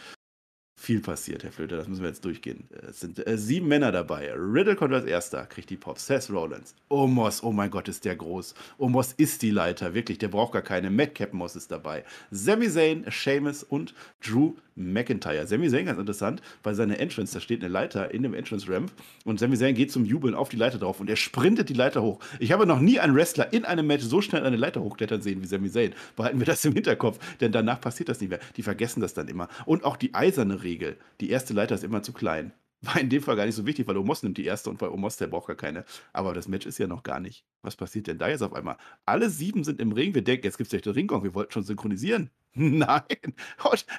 viel 0.82 1.00
passiert, 1.00 1.44
Herr 1.44 1.52
Flöter, 1.52 1.76
das 1.76 1.86
müssen 1.86 2.02
wir 2.02 2.08
jetzt 2.08 2.24
durchgehen. 2.24 2.64
Es 2.88 2.98
sind 2.98 3.24
äh, 3.24 3.38
sieben 3.38 3.68
Männer 3.68 3.92
dabei. 3.92 4.32
Riddle 4.34 4.74
kommt 4.74 4.92
als 4.92 5.04
erster, 5.04 5.46
kriegt 5.46 5.70
die 5.70 5.76
Pops. 5.76 6.08
Seth 6.08 6.28
Rollins. 6.28 6.74
Omos, 6.88 7.42
oh 7.44 7.52
mein 7.52 7.70
Gott, 7.70 7.86
ist 7.86 8.04
der 8.04 8.16
groß. 8.16 8.54
Omos 8.78 9.12
ist 9.12 9.42
die 9.42 9.50
Leiter, 9.50 9.94
wirklich, 9.94 10.18
der 10.18 10.28
braucht 10.28 10.52
gar 10.52 10.62
keine. 10.62 10.90
Madcap 10.90 11.34
Moss 11.34 11.54
ist 11.54 11.70
dabei. 11.70 12.04
Sami 12.32 12.68
Zayn, 12.68 13.06
Seamus 13.08 13.62
und 13.62 13.94
Drew 14.26 14.54
McIntyre. 14.74 15.46
Sami 15.46 15.68
Zayn 15.68 15.86
ganz 15.86 16.00
interessant, 16.00 16.42
bei 16.62 16.74
seiner 16.74 16.98
Entrance, 16.98 17.32
da 17.32 17.40
steht 17.40 17.60
eine 17.60 17.72
Leiter 17.72 18.12
in 18.12 18.22
dem 18.22 18.34
Entrance 18.34 18.68
Ramp 18.68 18.90
und 19.24 19.38
Sami 19.38 19.56
Zayn 19.56 19.74
geht 19.74 19.92
zum 19.92 20.04
Jubeln 20.04 20.34
auf 20.34 20.48
die 20.48 20.56
Leiter 20.56 20.78
drauf 20.78 20.98
und 21.00 21.08
er 21.08 21.16
sprintet 21.16 21.68
die 21.68 21.74
Leiter 21.74 22.02
hoch. 22.02 22.18
Ich 22.40 22.52
habe 22.52 22.66
noch 22.66 22.80
nie 22.80 22.98
einen 22.98 23.14
Wrestler 23.14 23.52
in 23.52 23.64
einem 23.64 23.86
Match 23.86 24.04
so 24.04 24.20
schnell 24.20 24.44
eine 24.44 24.56
Leiter 24.56 24.82
hochklettern 24.82 25.22
sehen 25.22 25.42
wie 25.42 25.46
Sami 25.46 25.70
Zayn. 25.70 25.94
Behalten 26.16 26.40
wir 26.40 26.46
das 26.46 26.64
im 26.64 26.72
Hinterkopf, 26.72 27.18
denn 27.40 27.52
danach 27.52 27.80
passiert 27.80 28.08
das 28.08 28.20
nicht 28.20 28.30
mehr. 28.30 28.40
Die 28.56 28.62
vergessen 28.62 29.00
das 29.00 29.14
dann 29.14 29.28
immer. 29.28 29.48
Und 29.66 29.84
auch 29.84 29.96
die 29.96 30.14
eiserne 30.14 30.62
Regel, 30.72 30.96
die 31.20 31.30
erste 31.30 31.52
Leiter 31.52 31.74
ist 31.74 31.84
immer 31.84 32.02
zu 32.02 32.12
klein. 32.12 32.52
War 32.82 32.98
in 32.98 33.10
dem 33.10 33.22
Fall 33.22 33.36
gar 33.36 33.46
nicht 33.46 33.54
so 33.54 33.64
wichtig, 33.64 33.86
weil 33.86 33.96
Omos 33.96 34.22
nimmt 34.24 34.38
die 34.38 34.44
erste 34.44 34.68
und 34.68 34.78
bei 34.78 34.88
Omos, 34.88 35.16
der 35.16 35.28
braucht 35.28 35.46
gar 35.46 35.56
keine. 35.56 35.84
Aber 36.12 36.34
das 36.34 36.48
Match 36.48 36.66
ist 36.66 36.78
ja 36.78 36.88
noch 36.88 37.04
gar 37.04 37.20
nicht. 37.20 37.44
Was 37.62 37.76
passiert 37.76 38.08
denn 38.08 38.18
da 38.18 38.28
jetzt 38.28 38.42
auf 38.42 38.54
einmal? 38.54 38.76
Alle 39.06 39.30
sieben 39.30 39.62
sind 39.62 39.80
im 39.80 39.92
Ring. 39.92 40.14
Wir 40.14 40.22
denken, 40.24 40.46
jetzt 40.46 40.58
gibt 40.58 40.66
es 40.66 40.70
gleich 40.70 40.82
den 40.82 40.94
Ringgong. 40.94 41.22
Wir 41.22 41.34
wollten 41.34 41.52
schon 41.52 41.62
synchronisieren. 41.62 42.30
Nein. 42.54 43.02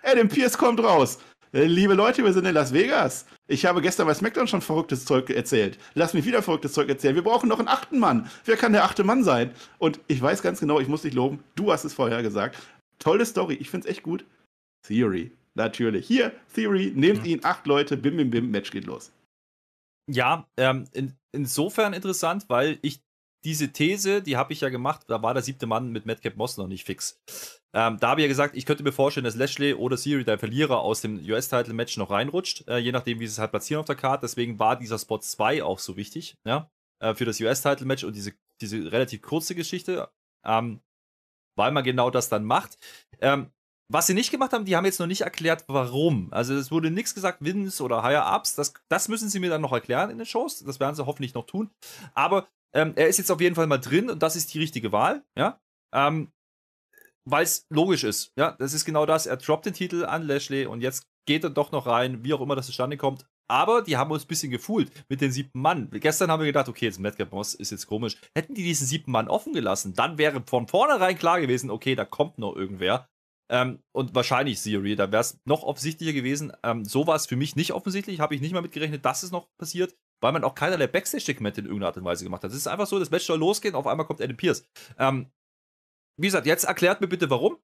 Adam 0.03 0.27
Pierce 0.27 0.57
kommt 0.57 0.83
raus. 0.83 1.19
Äh, 1.53 1.65
liebe 1.65 1.93
Leute, 1.93 2.25
wir 2.25 2.33
sind 2.33 2.45
in 2.45 2.55
Las 2.55 2.73
Vegas. 2.73 3.25
Ich 3.47 3.65
habe 3.65 3.81
gestern 3.81 4.07
bei 4.07 4.13
SmackDown 4.15 4.47
schon 4.47 4.61
verrücktes 4.61 5.05
Zeug 5.05 5.29
erzählt. 5.29 5.77
Lass 5.93 6.13
mich 6.13 6.25
wieder 6.25 6.41
verrücktes 6.41 6.73
Zeug 6.73 6.89
erzählen. 6.89 7.15
Wir 7.15 7.23
brauchen 7.23 7.47
noch 7.47 7.59
einen 7.59 7.67
achten 7.67 7.99
Mann. 7.99 8.29
Wer 8.43 8.57
kann 8.57 8.73
der 8.73 8.83
achte 8.83 9.03
Mann 9.03 9.23
sein? 9.23 9.51
Und 9.77 9.99
ich 10.07 10.21
weiß 10.21 10.41
ganz 10.41 10.59
genau, 10.59 10.79
ich 10.79 10.87
muss 10.87 11.03
dich 11.03 11.13
loben. 11.13 11.43
Du 11.55 11.71
hast 11.71 11.85
es 11.85 11.93
vorher 11.93 12.23
gesagt. 12.23 12.57
Tolle 12.97 13.25
Story. 13.25 13.53
Ich 13.53 13.69
finde 13.69 13.87
es 13.87 13.91
echt 13.91 14.03
gut. 14.03 14.25
Theory. 14.85 15.31
Natürlich. 15.55 16.07
Hier, 16.07 16.33
Theory, 16.53 16.91
nehmt 16.95 17.25
ihn, 17.25 17.41
acht 17.43 17.67
Leute, 17.67 17.97
bim, 17.97 18.17
bim, 18.17 18.29
bim, 18.29 18.49
Match 18.49 18.71
geht 18.71 18.85
los. 18.85 19.11
Ja, 20.11 20.47
ähm, 20.57 20.85
in, 20.93 21.15
insofern 21.31 21.93
interessant, 21.93 22.45
weil 22.49 22.79
ich 22.81 23.01
diese 23.43 23.71
These, 23.71 24.21
die 24.21 24.37
habe 24.37 24.53
ich 24.53 24.61
ja 24.61 24.69
gemacht, 24.69 25.01
da 25.07 25.21
war 25.21 25.33
der 25.33 25.43
siebte 25.43 25.65
Mann 25.65 25.91
mit 25.91 26.05
Madcap 26.05 26.37
Moss 26.37 26.57
noch 26.57 26.67
nicht 26.67 26.85
fix. 26.85 27.19
Ähm, 27.75 27.97
da 27.99 28.09
habe 28.09 28.21
ich 28.21 28.23
ja 28.23 28.29
gesagt, 28.29 28.55
ich 28.55 28.65
könnte 28.65 28.83
mir 28.83 28.91
vorstellen, 28.91 29.25
dass 29.25 29.35
Lashley 29.35 29.73
oder 29.73 29.97
Siri, 29.97 30.23
der 30.23 30.39
Verlierer 30.39 30.79
aus 30.79 31.01
dem 31.01 31.17
US-Title-Match, 31.17 31.97
noch 31.97 32.09
reinrutscht, 32.09 32.67
äh, 32.67 32.77
je 32.77 32.91
nachdem, 32.91 33.19
wie 33.19 33.27
sie 33.27 33.33
es 33.33 33.39
halt 33.39 33.51
platzieren 33.51 33.81
auf 33.81 33.85
der 33.85 33.95
Karte. 33.95 34.21
Deswegen 34.21 34.59
war 34.59 34.77
dieser 34.77 34.97
Spot 34.97 35.17
2 35.17 35.63
auch 35.63 35.79
so 35.79 35.97
wichtig, 35.97 36.37
ja, 36.45 36.69
äh, 37.01 37.15
für 37.15 37.25
das 37.25 37.41
US-Title-Match 37.41 38.03
und 38.03 38.15
diese, 38.15 38.33
diese 38.61 38.91
relativ 38.91 39.21
kurze 39.21 39.55
Geschichte, 39.55 40.09
ähm, 40.45 40.81
weil 41.57 41.71
man 41.71 41.83
genau 41.83 42.09
das 42.09 42.29
dann 42.29 42.45
macht. 42.45 42.77
Ähm, 43.19 43.51
was 43.93 44.07
sie 44.07 44.15
nicht 44.15 44.31
gemacht 44.31 44.53
haben, 44.53 44.65
die 44.65 44.75
haben 44.75 44.85
jetzt 44.85 44.99
noch 44.99 45.07
nicht 45.07 45.21
erklärt, 45.21 45.65
warum. 45.67 46.27
Also 46.31 46.55
es 46.55 46.71
wurde 46.71 46.89
nichts 46.89 47.13
gesagt, 47.13 47.37
Wins 47.41 47.79
oder 47.79 48.01
Higher-Ups. 48.01 48.55
Das, 48.55 48.73
das 48.89 49.07
müssen 49.07 49.29
sie 49.29 49.39
mir 49.39 49.51
dann 49.51 49.61
noch 49.61 49.71
erklären 49.71 50.09
in 50.09 50.17
den 50.17 50.25
Shows. 50.25 50.63
Das 50.63 50.79
werden 50.79 50.95
sie 50.95 51.05
hoffentlich 51.05 51.35
noch 51.35 51.45
tun. 51.45 51.69
Aber 52.15 52.47
ähm, 52.75 52.93
er 52.95 53.07
ist 53.07 53.17
jetzt 53.17 53.31
auf 53.31 53.39
jeden 53.39 53.55
Fall 53.55 53.67
mal 53.67 53.77
drin 53.77 54.09
und 54.09 54.23
das 54.23 54.35
ist 54.35 54.53
die 54.53 54.59
richtige 54.59 54.91
Wahl, 54.91 55.23
ja. 55.37 55.59
Ähm, 55.93 56.31
Weil 57.29 57.43
es 57.43 57.67
logisch 57.69 58.03
ist, 58.03 58.33
ja. 58.35 58.53
Das 58.53 58.73
ist 58.73 58.83
genau 58.83 59.05
das. 59.05 59.27
Er 59.27 59.37
droppt 59.37 59.67
den 59.67 59.73
Titel 59.73 60.05
an 60.05 60.23
Lashley 60.23 60.65
und 60.65 60.81
jetzt 60.81 61.05
geht 61.27 61.43
er 61.43 61.51
doch 61.51 61.71
noch 61.71 61.85
rein, 61.85 62.23
wie 62.23 62.33
auch 62.33 62.41
immer 62.41 62.55
das 62.55 62.65
zustande 62.65 62.97
kommt. 62.97 63.27
Aber 63.47 63.83
die 63.83 63.97
haben 63.97 64.09
uns 64.09 64.23
ein 64.23 64.27
bisschen 64.27 64.51
gefühlt 64.51 64.91
mit 65.07 65.21
den 65.21 65.31
siebten 65.31 65.59
Mann. 65.59 65.89
Gestern 65.91 66.31
haben 66.31 66.39
wir 66.39 66.47
gedacht, 66.47 66.67
okay, 66.67 66.85
jetzt 66.85 66.99
Madcap 66.99 67.31
Moss 67.31 67.53
ist 67.53 67.69
jetzt 67.69 67.85
komisch. 67.85 68.17
Hätten 68.35 68.55
die 68.55 68.63
diesen 68.63 68.87
siebten 68.87 69.11
Mann 69.11 69.27
offen 69.27 69.53
gelassen, 69.53 69.93
dann 69.93 70.17
wäre 70.17 70.41
von 70.47 70.67
vornherein 70.67 71.17
klar 71.17 71.39
gewesen, 71.39 71.69
okay, 71.69 71.93
da 71.93 72.05
kommt 72.05 72.39
noch 72.39 72.55
irgendwer. 72.55 73.07
Ähm, 73.53 73.83
und 73.91 74.15
wahrscheinlich 74.15 74.59
Theory, 74.63 74.95
da 74.95 75.11
wäre 75.11 75.21
es 75.21 75.39
noch 75.45 75.61
offensichtlicher 75.61 76.11
gewesen. 76.11 76.51
Ähm, 76.63 76.85
so 76.85 77.05
war 77.05 77.15
es 77.15 77.27
für 77.27 77.35
mich 77.35 77.55
nicht 77.55 77.71
offensichtlich, 77.71 78.19
habe 78.19 78.33
ich 78.33 78.41
nicht 78.41 78.51
mal 78.51 78.63
mitgerechnet, 78.63 79.05
dass 79.05 79.21
es 79.21 79.29
noch 79.29 79.47
passiert, 79.59 79.95
weil 80.21 80.31
man 80.31 80.43
auch 80.43 80.55
keinerlei 80.55 80.87
Backstage-Segmente 80.87 81.61
in 81.61 81.67
irgendeiner 81.67 81.89
Art 81.89 81.97
und 81.97 82.03
Weise 82.03 82.23
gemacht 82.23 82.43
hat. 82.43 82.49
Es 82.49 82.57
ist 82.57 82.65
einfach 82.65 82.87
so, 82.87 82.97
das 82.97 83.11
Match 83.11 83.25
soll 83.25 83.37
losgehen, 83.37 83.75
auf 83.75 83.85
einmal 83.85 84.07
kommt 84.07 84.21
Adam 84.21 84.35
Pierce. 84.35 84.65
Ähm, 84.97 85.31
wie 86.19 86.27
gesagt, 86.27 86.47
jetzt 86.47 86.63
erklärt 86.63 86.99
mir 86.99 87.07
bitte, 87.07 87.29
warum. 87.29 87.59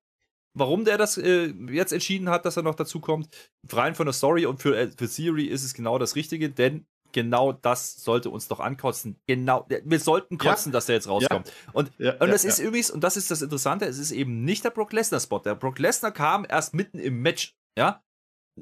Warum 0.55 0.85
der 0.85 0.99
das 0.99 1.17
äh, 1.17 1.47
jetzt 1.71 1.91
entschieden 1.91 2.29
hat, 2.29 2.45
dass 2.45 2.57
er 2.57 2.63
noch 2.63 2.75
dazu 2.75 2.99
kommt. 2.99 3.29
Rein 3.71 3.95
von 3.95 4.05
der 4.05 4.13
Story 4.13 4.45
und 4.45 4.61
für, 4.61 4.77
äh, 4.77 4.91
für 4.91 5.09
Theory 5.09 5.45
ist 5.45 5.63
es 5.63 5.73
genau 5.73 5.97
das 5.97 6.15
Richtige, 6.15 6.51
denn 6.51 6.85
genau 7.11 7.51
das 7.53 8.03
sollte 8.03 8.29
uns 8.29 8.47
doch 8.47 8.59
ankotzen. 8.59 9.15
Genau, 9.27 9.65
wir 9.67 9.99
sollten 9.99 10.37
kotzen, 10.37 10.71
ja. 10.71 10.73
dass 10.73 10.85
der 10.85 10.95
jetzt 10.95 11.07
rauskommt. 11.07 11.47
Ja. 11.47 11.73
Und, 11.73 11.91
ja, 11.97 12.13
und 12.13 12.29
das 12.29 12.45
ist 12.45 12.59
übrigens, 12.59 12.91
und 12.91 13.03
das 13.03 13.17
ist 13.17 13.31
das 13.31 13.41
Interessante, 13.41 13.85
es 13.85 13.97
ist 13.97 14.11
eben 14.11 14.43
nicht 14.43 14.63
der 14.63 14.69
Brock 14.69 14.93
Lesnar-Spot. 14.93 15.39
Der 15.39 15.55
Brock 15.55 15.79
Lesnar 15.79 16.11
kam 16.11 16.45
erst 16.47 16.73
mitten 16.73 16.99
im 16.99 17.21
Match, 17.21 17.55
ja. 17.77 18.03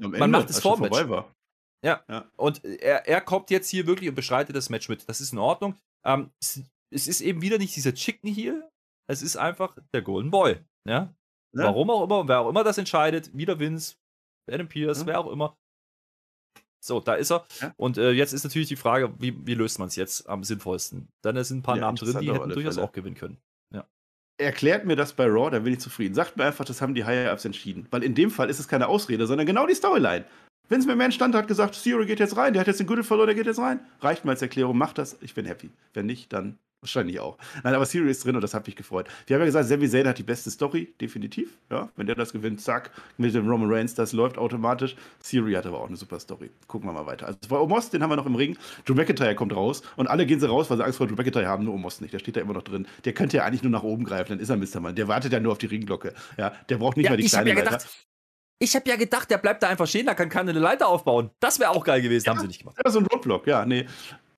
Am 0.00 0.12
Man 0.12 0.30
macht 0.30 0.50
es 0.50 0.60
vor 0.60 0.78
Match. 0.78 0.98
Ja. 1.84 2.04
Und 2.36 2.64
er, 2.64 3.06
er 3.06 3.20
kommt 3.20 3.50
jetzt 3.50 3.68
hier 3.68 3.86
wirklich 3.86 4.08
und 4.08 4.14
beschreitet 4.14 4.56
das 4.56 4.68
Match 4.68 4.88
mit. 4.88 5.08
Das 5.08 5.20
ist 5.20 5.32
in 5.32 5.38
Ordnung. 5.38 5.76
Ähm, 6.04 6.30
es, 6.40 6.62
es, 6.92 7.06
ist 7.08 7.20
eben 7.20 7.42
wieder 7.42 7.58
nicht 7.58 7.74
dieser 7.76 7.94
Chicken 7.94 8.28
hier. 8.28 8.68
Es 9.08 9.22
ist 9.22 9.36
einfach 9.36 9.76
der 9.94 10.02
Golden 10.02 10.30
Boy. 10.30 10.58
Ja. 10.86 11.14
Warum 11.52 11.90
auch 11.90 12.04
immer, 12.04 12.28
wer 12.28 12.40
auch 12.40 12.48
immer 12.48 12.62
das 12.62 12.78
entscheidet, 12.78 13.36
wieder 13.36 13.58
Vince, 13.58 13.96
Adam 14.50 14.68
Pierce, 14.68 15.06
wer 15.06 15.18
auch 15.18 15.30
immer. 15.30 15.56
So, 16.80 17.00
da 17.00 17.14
ist 17.14 17.30
er. 17.30 17.44
Ja. 17.60 17.74
Und 17.76 17.98
äh, 17.98 18.12
jetzt 18.12 18.32
ist 18.32 18.44
natürlich 18.44 18.68
die 18.68 18.76
Frage, 18.76 19.12
wie, 19.18 19.34
wie 19.46 19.54
löst 19.54 19.78
man 19.78 19.88
es 19.88 19.96
jetzt 19.96 20.28
am 20.28 20.44
sinnvollsten? 20.44 21.08
Dann 21.22 21.42
sind 21.44 21.58
ein 21.58 21.62
paar 21.62 21.76
ja, 21.76 21.82
Namen 21.82 21.96
drin, 21.96 22.16
die 22.20 22.32
hätten 22.32 22.50
durchaus 22.50 22.74
Fälle. 22.74 22.86
auch 22.86 22.92
gewinnen 22.92 23.16
können. 23.16 23.38
Ja. 23.74 23.84
Erklärt 24.38 24.84
mir 24.84 24.96
das 24.96 25.12
bei 25.12 25.26
Raw, 25.26 25.50
dann 25.50 25.64
bin 25.64 25.72
ich 25.72 25.80
zufrieden. 25.80 26.14
Sagt 26.14 26.36
mir 26.36 26.44
einfach, 26.44 26.64
das 26.64 26.80
haben 26.80 26.94
die 26.94 27.04
Higher-Ups 27.04 27.44
entschieden. 27.44 27.86
Weil 27.90 28.04
in 28.04 28.14
dem 28.14 28.30
Fall 28.30 28.48
ist 28.48 28.60
es 28.60 28.68
keine 28.68 28.88
Ausrede, 28.88 29.26
sondern 29.26 29.46
genau 29.46 29.66
die 29.66 29.74
Storyline. 29.74 30.24
Wenn 30.68 30.80
es 30.80 30.86
mir 30.86 30.96
mehr 30.96 31.10
stand, 31.10 31.34
hat 31.34 31.48
gesagt, 31.48 31.82
Theory 31.82 32.06
geht 32.06 32.20
jetzt 32.20 32.36
rein, 32.36 32.52
der 32.52 32.60
hat 32.60 32.66
jetzt 32.66 32.78
den 32.78 32.86
Gürtel 32.86 33.04
verloren, 33.04 33.28
der 33.28 33.34
geht 33.34 33.46
jetzt 33.46 33.58
rein. 33.58 33.80
Reicht 34.00 34.24
mir 34.24 34.32
als 34.32 34.42
Erklärung, 34.42 34.76
macht 34.76 34.98
das, 34.98 35.16
ich 35.22 35.34
bin 35.34 35.46
happy. 35.46 35.70
Wenn 35.94 36.06
nicht, 36.06 36.32
dann 36.32 36.58
Wahrscheinlich 36.80 37.18
auch. 37.18 37.38
Nein, 37.64 37.74
aber 37.74 37.84
Siri 37.86 38.08
ist 38.08 38.24
drin 38.24 38.36
und 38.36 38.40
das 38.40 38.54
hat 38.54 38.64
mich 38.66 38.76
gefreut. 38.76 39.08
Wir 39.26 39.34
haben 39.34 39.40
ja 39.40 39.46
gesagt, 39.46 39.66
Sami 39.66 39.88
Zayn 39.88 40.06
hat 40.06 40.16
die 40.16 40.22
beste 40.22 40.48
Story, 40.48 40.94
definitiv. 41.00 41.58
Ja, 41.70 41.90
wenn 41.96 42.06
der 42.06 42.14
das 42.14 42.32
gewinnt, 42.32 42.60
zack, 42.60 42.92
mit 43.16 43.34
dem 43.34 43.48
Roman 43.48 43.68
Reigns, 43.68 43.94
das 43.94 44.12
läuft 44.12 44.38
automatisch. 44.38 44.94
Siri 45.20 45.54
hat 45.54 45.66
aber 45.66 45.80
auch 45.80 45.88
eine 45.88 45.96
super 45.96 46.20
Story. 46.20 46.50
Gucken 46.68 46.88
wir 46.88 46.92
mal 46.92 47.06
weiter. 47.06 47.26
Also, 47.26 47.40
bei 47.48 47.58
Omos, 47.58 47.90
den 47.90 48.00
haben 48.00 48.10
wir 48.10 48.16
noch 48.16 48.26
im 48.26 48.36
Ring. 48.36 48.56
Drew 48.84 48.94
McIntyre 48.94 49.34
kommt 49.34 49.56
raus 49.56 49.82
und 49.96 50.06
alle 50.06 50.24
gehen 50.24 50.38
sie 50.38 50.48
raus, 50.48 50.70
weil 50.70 50.76
sie 50.76 50.84
Angst 50.84 50.98
vor 50.98 51.08
Drew 51.08 51.16
McIntyre 51.16 51.48
haben, 51.48 51.64
nur 51.64 51.74
Omos 51.74 52.00
nicht. 52.00 52.14
Der 52.14 52.20
steht 52.20 52.36
da 52.36 52.40
immer 52.42 52.54
noch 52.54 52.62
drin. 52.62 52.86
Der 53.04 53.12
könnte 53.12 53.38
ja 53.38 53.44
eigentlich 53.44 53.64
nur 53.64 53.72
nach 53.72 53.82
oben 53.82 54.04
greifen, 54.04 54.28
dann 54.28 54.38
ist 54.38 54.48
er 54.48 54.56
Mr. 54.56 54.80
Mann. 54.80 54.94
Der 54.94 55.08
wartet 55.08 55.32
ja 55.32 55.40
nur 55.40 55.50
auf 55.50 55.58
die 55.58 55.66
Ringglocke. 55.66 56.14
Ja, 56.36 56.52
der 56.68 56.76
braucht 56.76 56.96
nicht 56.96 57.06
ja, 57.06 57.10
mal 57.10 57.16
die 57.16 57.26
kleine 57.26 57.50
ja 57.50 57.56
Leiter. 57.56 57.78
Ich 58.60 58.76
habe 58.76 58.88
ja 58.88 58.96
gedacht, 58.96 59.30
der 59.30 59.38
bleibt 59.38 59.64
da 59.64 59.68
einfach 59.68 59.86
stehen, 59.86 60.06
da 60.06 60.14
kann 60.14 60.28
keine 60.28 60.52
Leiter 60.52 60.88
aufbauen. 60.88 61.30
Das 61.40 61.58
wäre 61.58 61.70
auch 61.70 61.84
geil 61.84 62.02
gewesen, 62.02 62.26
ja, 62.26 62.32
haben 62.32 62.40
sie 62.40 62.46
nicht 62.46 62.60
gemacht. 62.60 62.76
Ja, 62.84 62.90
so 62.90 63.00
ein 63.00 63.06
Roadblock, 63.06 63.48
ja, 63.48 63.64
nee 63.66 63.86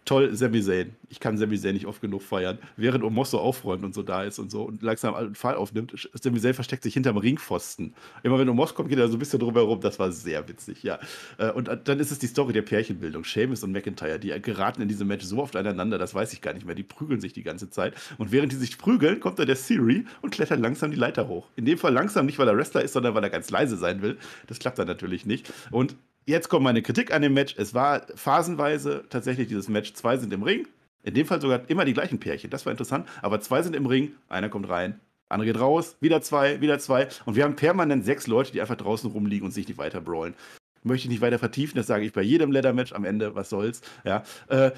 toll, 0.04 0.34
Sami 0.34 0.62
Zayn. 0.62 0.94
Ich 1.08 1.20
kann 1.20 1.38
Sami 1.38 1.58
Zayn 1.58 1.74
nicht 1.74 1.86
oft 1.86 2.00
genug 2.00 2.22
feiern. 2.22 2.58
Während 2.76 3.04
Omos 3.04 3.30
so 3.30 3.38
aufräumt 3.38 3.84
und 3.84 3.94
so 3.94 4.02
da 4.02 4.24
ist 4.24 4.38
und 4.38 4.50
so 4.50 4.62
und 4.62 4.82
langsam 4.82 5.14
einen 5.14 5.34
Fall 5.34 5.54
aufnimmt, 5.54 6.08
Sami 6.14 6.40
Zayn 6.40 6.54
versteckt 6.54 6.82
sich 6.82 6.94
hinterm 6.94 7.16
Ringpfosten. 7.16 7.94
Immer 8.22 8.38
wenn 8.38 8.48
Omos 8.48 8.74
kommt, 8.74 8.88
geht 8.88 8.98
er 8.98 9.08
so 9.08 9.16
ein 9.16 9.18
bisschen 9.18 9.40
drumherum. 9.40 9.80
Das 9.80 9.98
war 9.98 10.10
sehr 10.12 10.48
witzig, 10.48 10.82
ja. 10.82 10.98
Äh, 11.38 11.52
und 11.52 11.70
dann 11.84 12.00
ist 12.00 12.10
es 12.10 12.18
die 12.18 12.26
Story 12.26 12.52
der 12.52 12.62
Pärchenbildung. 12.62 13.24
Seamus 13.24 13.62
und 13.62 13.72
McIntyre, 13.72 14.18
die 14.18 14.30
geraten 14.40 14.82
in 14.82 14.88
diesem 14.88 15.06
Match 15.08 15.24
so 15.24 15.38
oft 15.38 15.56
aneinander, 15.56 15.98
das 15.98 16.14
weiß 16.14 16.32
ich 16.32 16.40
gar 16.40 16.54
nicht 16.54 16.66
mehr. 16.66 16.74
Die 16.74 16.82
prügeln 16.82 17.20
sich 17.20 17.32
die 17.32 17.42
ganze 17.42 17.70
Zeit. 17.70 17.94
Und 18.18 18.32
während 18.32 18.52
die 18.52 18.56
sich 18.56 18.78
prügeln, 18.78 19.20
kommt 19.20 19.38
da 19.38 19.44
der 19.44 19.56
Siri 19.56 20.06
und 20.22 20.30
klettert 20.30 20.60
langsam 20.60 20.90
die 20.90 20.96
Leiter 20.96 21.28
hoch. 21.28 21.46
In 21.56 21.64
dem 21.64 21.78
Fall 21.78 21.92
langsam 21.92 22.26
nicht, 22.26 22.38
weil 22.38 22.48
er 22.48 22.56
Wrestler 22.56 22.82
ist, 22.82 22.92
sondern 22.92 23.14
weil 23.14 23.24
er 23.24 23.30
ganz 23.30 23.50
leise 23.50 23.76
sein 23.76 24.02
will. 24.02 24.18
Das 24.46 24.58
klappt 24.58 24.78
dann 24.78 24.86
natürlich 24.86 25.26
nicht. 25.26 25.52
Und 25.70 25.96
jetzt 26.26 26.48
kommt 26.48 26.64
meine 26.64 26.82
Kritik 26.82 27.12
an 27.12 27.22
dem 27.22 27.34
Match. 27.34 27.54
Es 27.56 27.74
war 27.74 28.06
phasenweise 28.14 29.04
tatsächlich 29.10 29.48
dieses 29.48 29.68
Match. 29.68 29.94
Zwei 29.94 30.16
sind 30.16 30.32
im 30.32 30.42
Ring. 30.42 30.66
In 31.02 31.14
dem 31.14 31.26
Fall 31.26 31.40
sogar 31.40 31.68
immer 31.68 31.84
die 31.84 31.94
gleichen 31.94 32.20
Pärchen. 32.20 32.50
Das 32.50 32.66
war 32.66 32.70
interessant. 32.70 33.08
Aber 33.22 33.40
zwei 33.40 33.62
sind 33.62 33.74
im 33.74 33.86
Ring. 33.86 34.12
Einer 34.28 34.48
kommt 34.48 34.68
rein. 34.68 35.00
Andere 35.28 35.46
geht 35.46 35.60
raus. 35.60 35.96
Wieder 36.00 36.20
zwei, 36.22 36.60
wieder 36.60 36.78
zwei. 36.78 37.08
Und 37.24 37.36
wir 37.36 37.44
haben 37.44 37.56
permanent 37.56 38.04
sechs 38.04 38.26
Leute, 38.26 38.52
die 38.52 38.60
einfach 38.60 38.76
draußen 38.76 39.10
rumliegen 39.10 39.46
und 39.46 39.52
sich 39.52 39.66
nicht 39.68 39.78
weiter 39.78 40.00
brawlen. 40.00 40.34
Möchte 40.82 41.06
ich 41.06 41.10
nicht 41.10 41.20
weiter 41.20 41.38
vertiefen. 41.38 41.76
Das 41.76 41.86
sage 41.86 42.04
ich 42.04 42.12
bei 42.12 42.22
jedem 42.22 42.52
Leather-Match 42.52 42.92
am 42.92 43.04
Ende. 43.04 43.34
Was 43.34 43.50
soll's. 43.50 43.80
Ja. 44.04 44.24
Äh, 44.48 44.72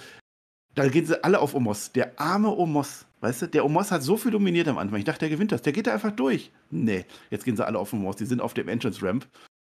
da 0.74 0.88
gehen 0.88 1.06
sie 1.06 1.22
alle 1.22 1.40
auf 1.40 1.54
Omos. 1.54 1.92
Der 1.92 2.18
arme 2.20 2.50
Omos. 2.56 3.06
Weißt 3.20 3.42
du, 3.42 3.46
der 3.46 3.64
Omos 3.64 3.90
hat 3.90 4.02
so 4.02 4.16
viel 4.16 4.30
dominiert 4.30 4.68
am 4.68 4.78
Anfang. 4.78 4.98
Ich 4.98 5.04
dachte, 5.04 5.20
der 5.20 5.28
gewinnt 5.30 5.52
das. 5.52 5.62
Der 5.62 5.72
geht 5.72 5.86
da 5.86 5.92
einfach 5.92 6.12
durch. 6.12 6.50
Nee, 6.70 7.04
jetzt 7.30 7.44
gehen 7.44 7.56
sie 7.56 7.64
alle 7.64 7.78
auf 7.78 7.92
Omos. 7.92 8.16
Die 8.16 8.26
sind 8.26 8.40
auf 8.40 8.54
dem 8.54 8.68
Entrance 8.68 9.04
Ramp 9.04 9.26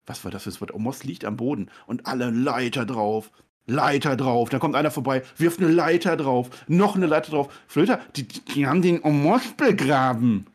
was 0.07 0.25
war 0.25 0.31
das 0.31 0.45
für 0.45 0.51
ein 0.51 0.61
Wort? 0.61 0.75
Omos 0.75 1.05
liegt 1.05 1.25
am 1.25 1.37
Boden 1.37 1.71
und 1.87 2.07
alle 2.07 2.31
Leiter 2.31 2.85
drauf. 2.85 3.31
Leiter 3.67 4.17
drauf. 4.17 4.51
Da 4.51 4.59
kommt 4.59 4.77
einer 4.77 4.91
vorbei, 4.91 5.23
wirft 5.39 5.61
eine 5.61 5.71
Leiter 5.71 6.17
drauf, 6.17 6.51
noch 6.69 6.97
eine 6.97 7.07
Leiter 7.07 7.31
drauf. 7.31 7.53
Flöter, 7.67 8.01
die, 8.15 8.25
die 8.27 8.67
haben 8.67 8.83
den 8.83 9.03
Omos 9.03 9.55
begraben. 9.57 10.47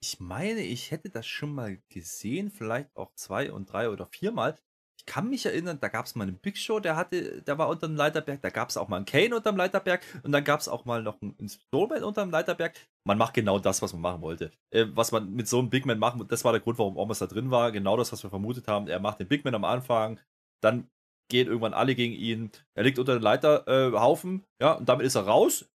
Ich 0.00 0.20
meine, 0.20 0.60
ich 0.60 0.92
hätte 0.92 1.10
das 1.10 1.26
schon 1.26 1.52
mal 1.52 1.78
gesehen, 1.88 2.50
vielleicht 2.50 2.94
auch 2.96 3.12
zwei 3.14 3.50
und 3.50 3.72
drei 3.72 3.90
oder 3.90 4.06
viermal 4.06 4.56
kann 5.04 5.28
mich 5.28 5.44
erinnern, 5.46 5.78
da 5.80 5.88
gab 5.88 6.06
es 6.06 6.14
mal 6.14 6.24
einen 6.24 6.38
Big 6.38 6.56
Show, 6.56 6.80
der 6.80 6.96
hatte, 6.96 7.42
der 7.42 7.58
war 7.58 7.68
unter 7.68 7.86
dem 7.86 7.96
Leiterberg, 7.96 8.40
da 8.40 8.50
gab 8.50 8.70
es 8.70 8.76
auch 8.76 8.88
mal 8.88 8.96
einen 8.96 9.04
Kane 9.04 9.36
unter 9.36 9.52
dem 9.52 9.56
Leiterberg 9.56 10.02
und 10.22 10.32
dann 10.32 10.44
gab 10.44 10.60
es 10.60 10.68
auch 10.68 10.84
mal 10.84 11.02
noch 11.02 11.20
einen 11.20 11.48
Strowman 11.48 12.02
unter 12.02 12.22
dem 12.22 12.30
Leiterberg. 12.30 12.74
Man 13.04 13.18
macht 13.18 13.34
genau 13.34 13.58
das, 13.58 13.82
was 13.82 13.92
man 13.92 14.02
machen 14.02 14.22
wollte. 14.22 14.52
Äh, 14.70 14.86
was 14.90 15.12
man 15.12 15.32
mit 15.32 15.48
so 15.48 15.58
einem 15.58 15.70
Big 15.70 15.86
Man 15.86 15.98
machen, 15.98 16.26
das 16.28 16.44
war 16.44 16.52
der 16.52 16.60
Grund, 16.60 16.78
warum 16.78 16.96
Omos 16.96 17.18
da 17.18 17.26
drin 17.26 17.50
war. 17.50 17.72
Genau 17.72 17.96
das, 17.96 18.12
was 18.12 18.22
wir 18.22 18.30
vermutet 18.30 18.66
haben. 18.68 18.88
Er 18.88 19.00
macht 19.00 19.20
den 19.20 19.28
Big 19.28 19.44
Man 19.44 19.54
am 19.54 19.64
Anfang, 19.64 20.18
dann 20.62 20.88
gehen 21.28 21.48
irgendwann 21.48 21.74
alle 21.74 21.94
gegen 21.94 22.14
ihn. 22.14 22.50
Er 22.74 22.84
liegt 22.84 22.98
unter 22.98 23.14
dem 23.14 23.22
Leiterhaufen, 23.22 24.44
äh, 24.58 24.64
ja, 24.64 24.72
und 24.72 24.88
damit 24.88 25.06
ist 25.06 25.14
er 25.14 25.26
raus. 25.26 25.68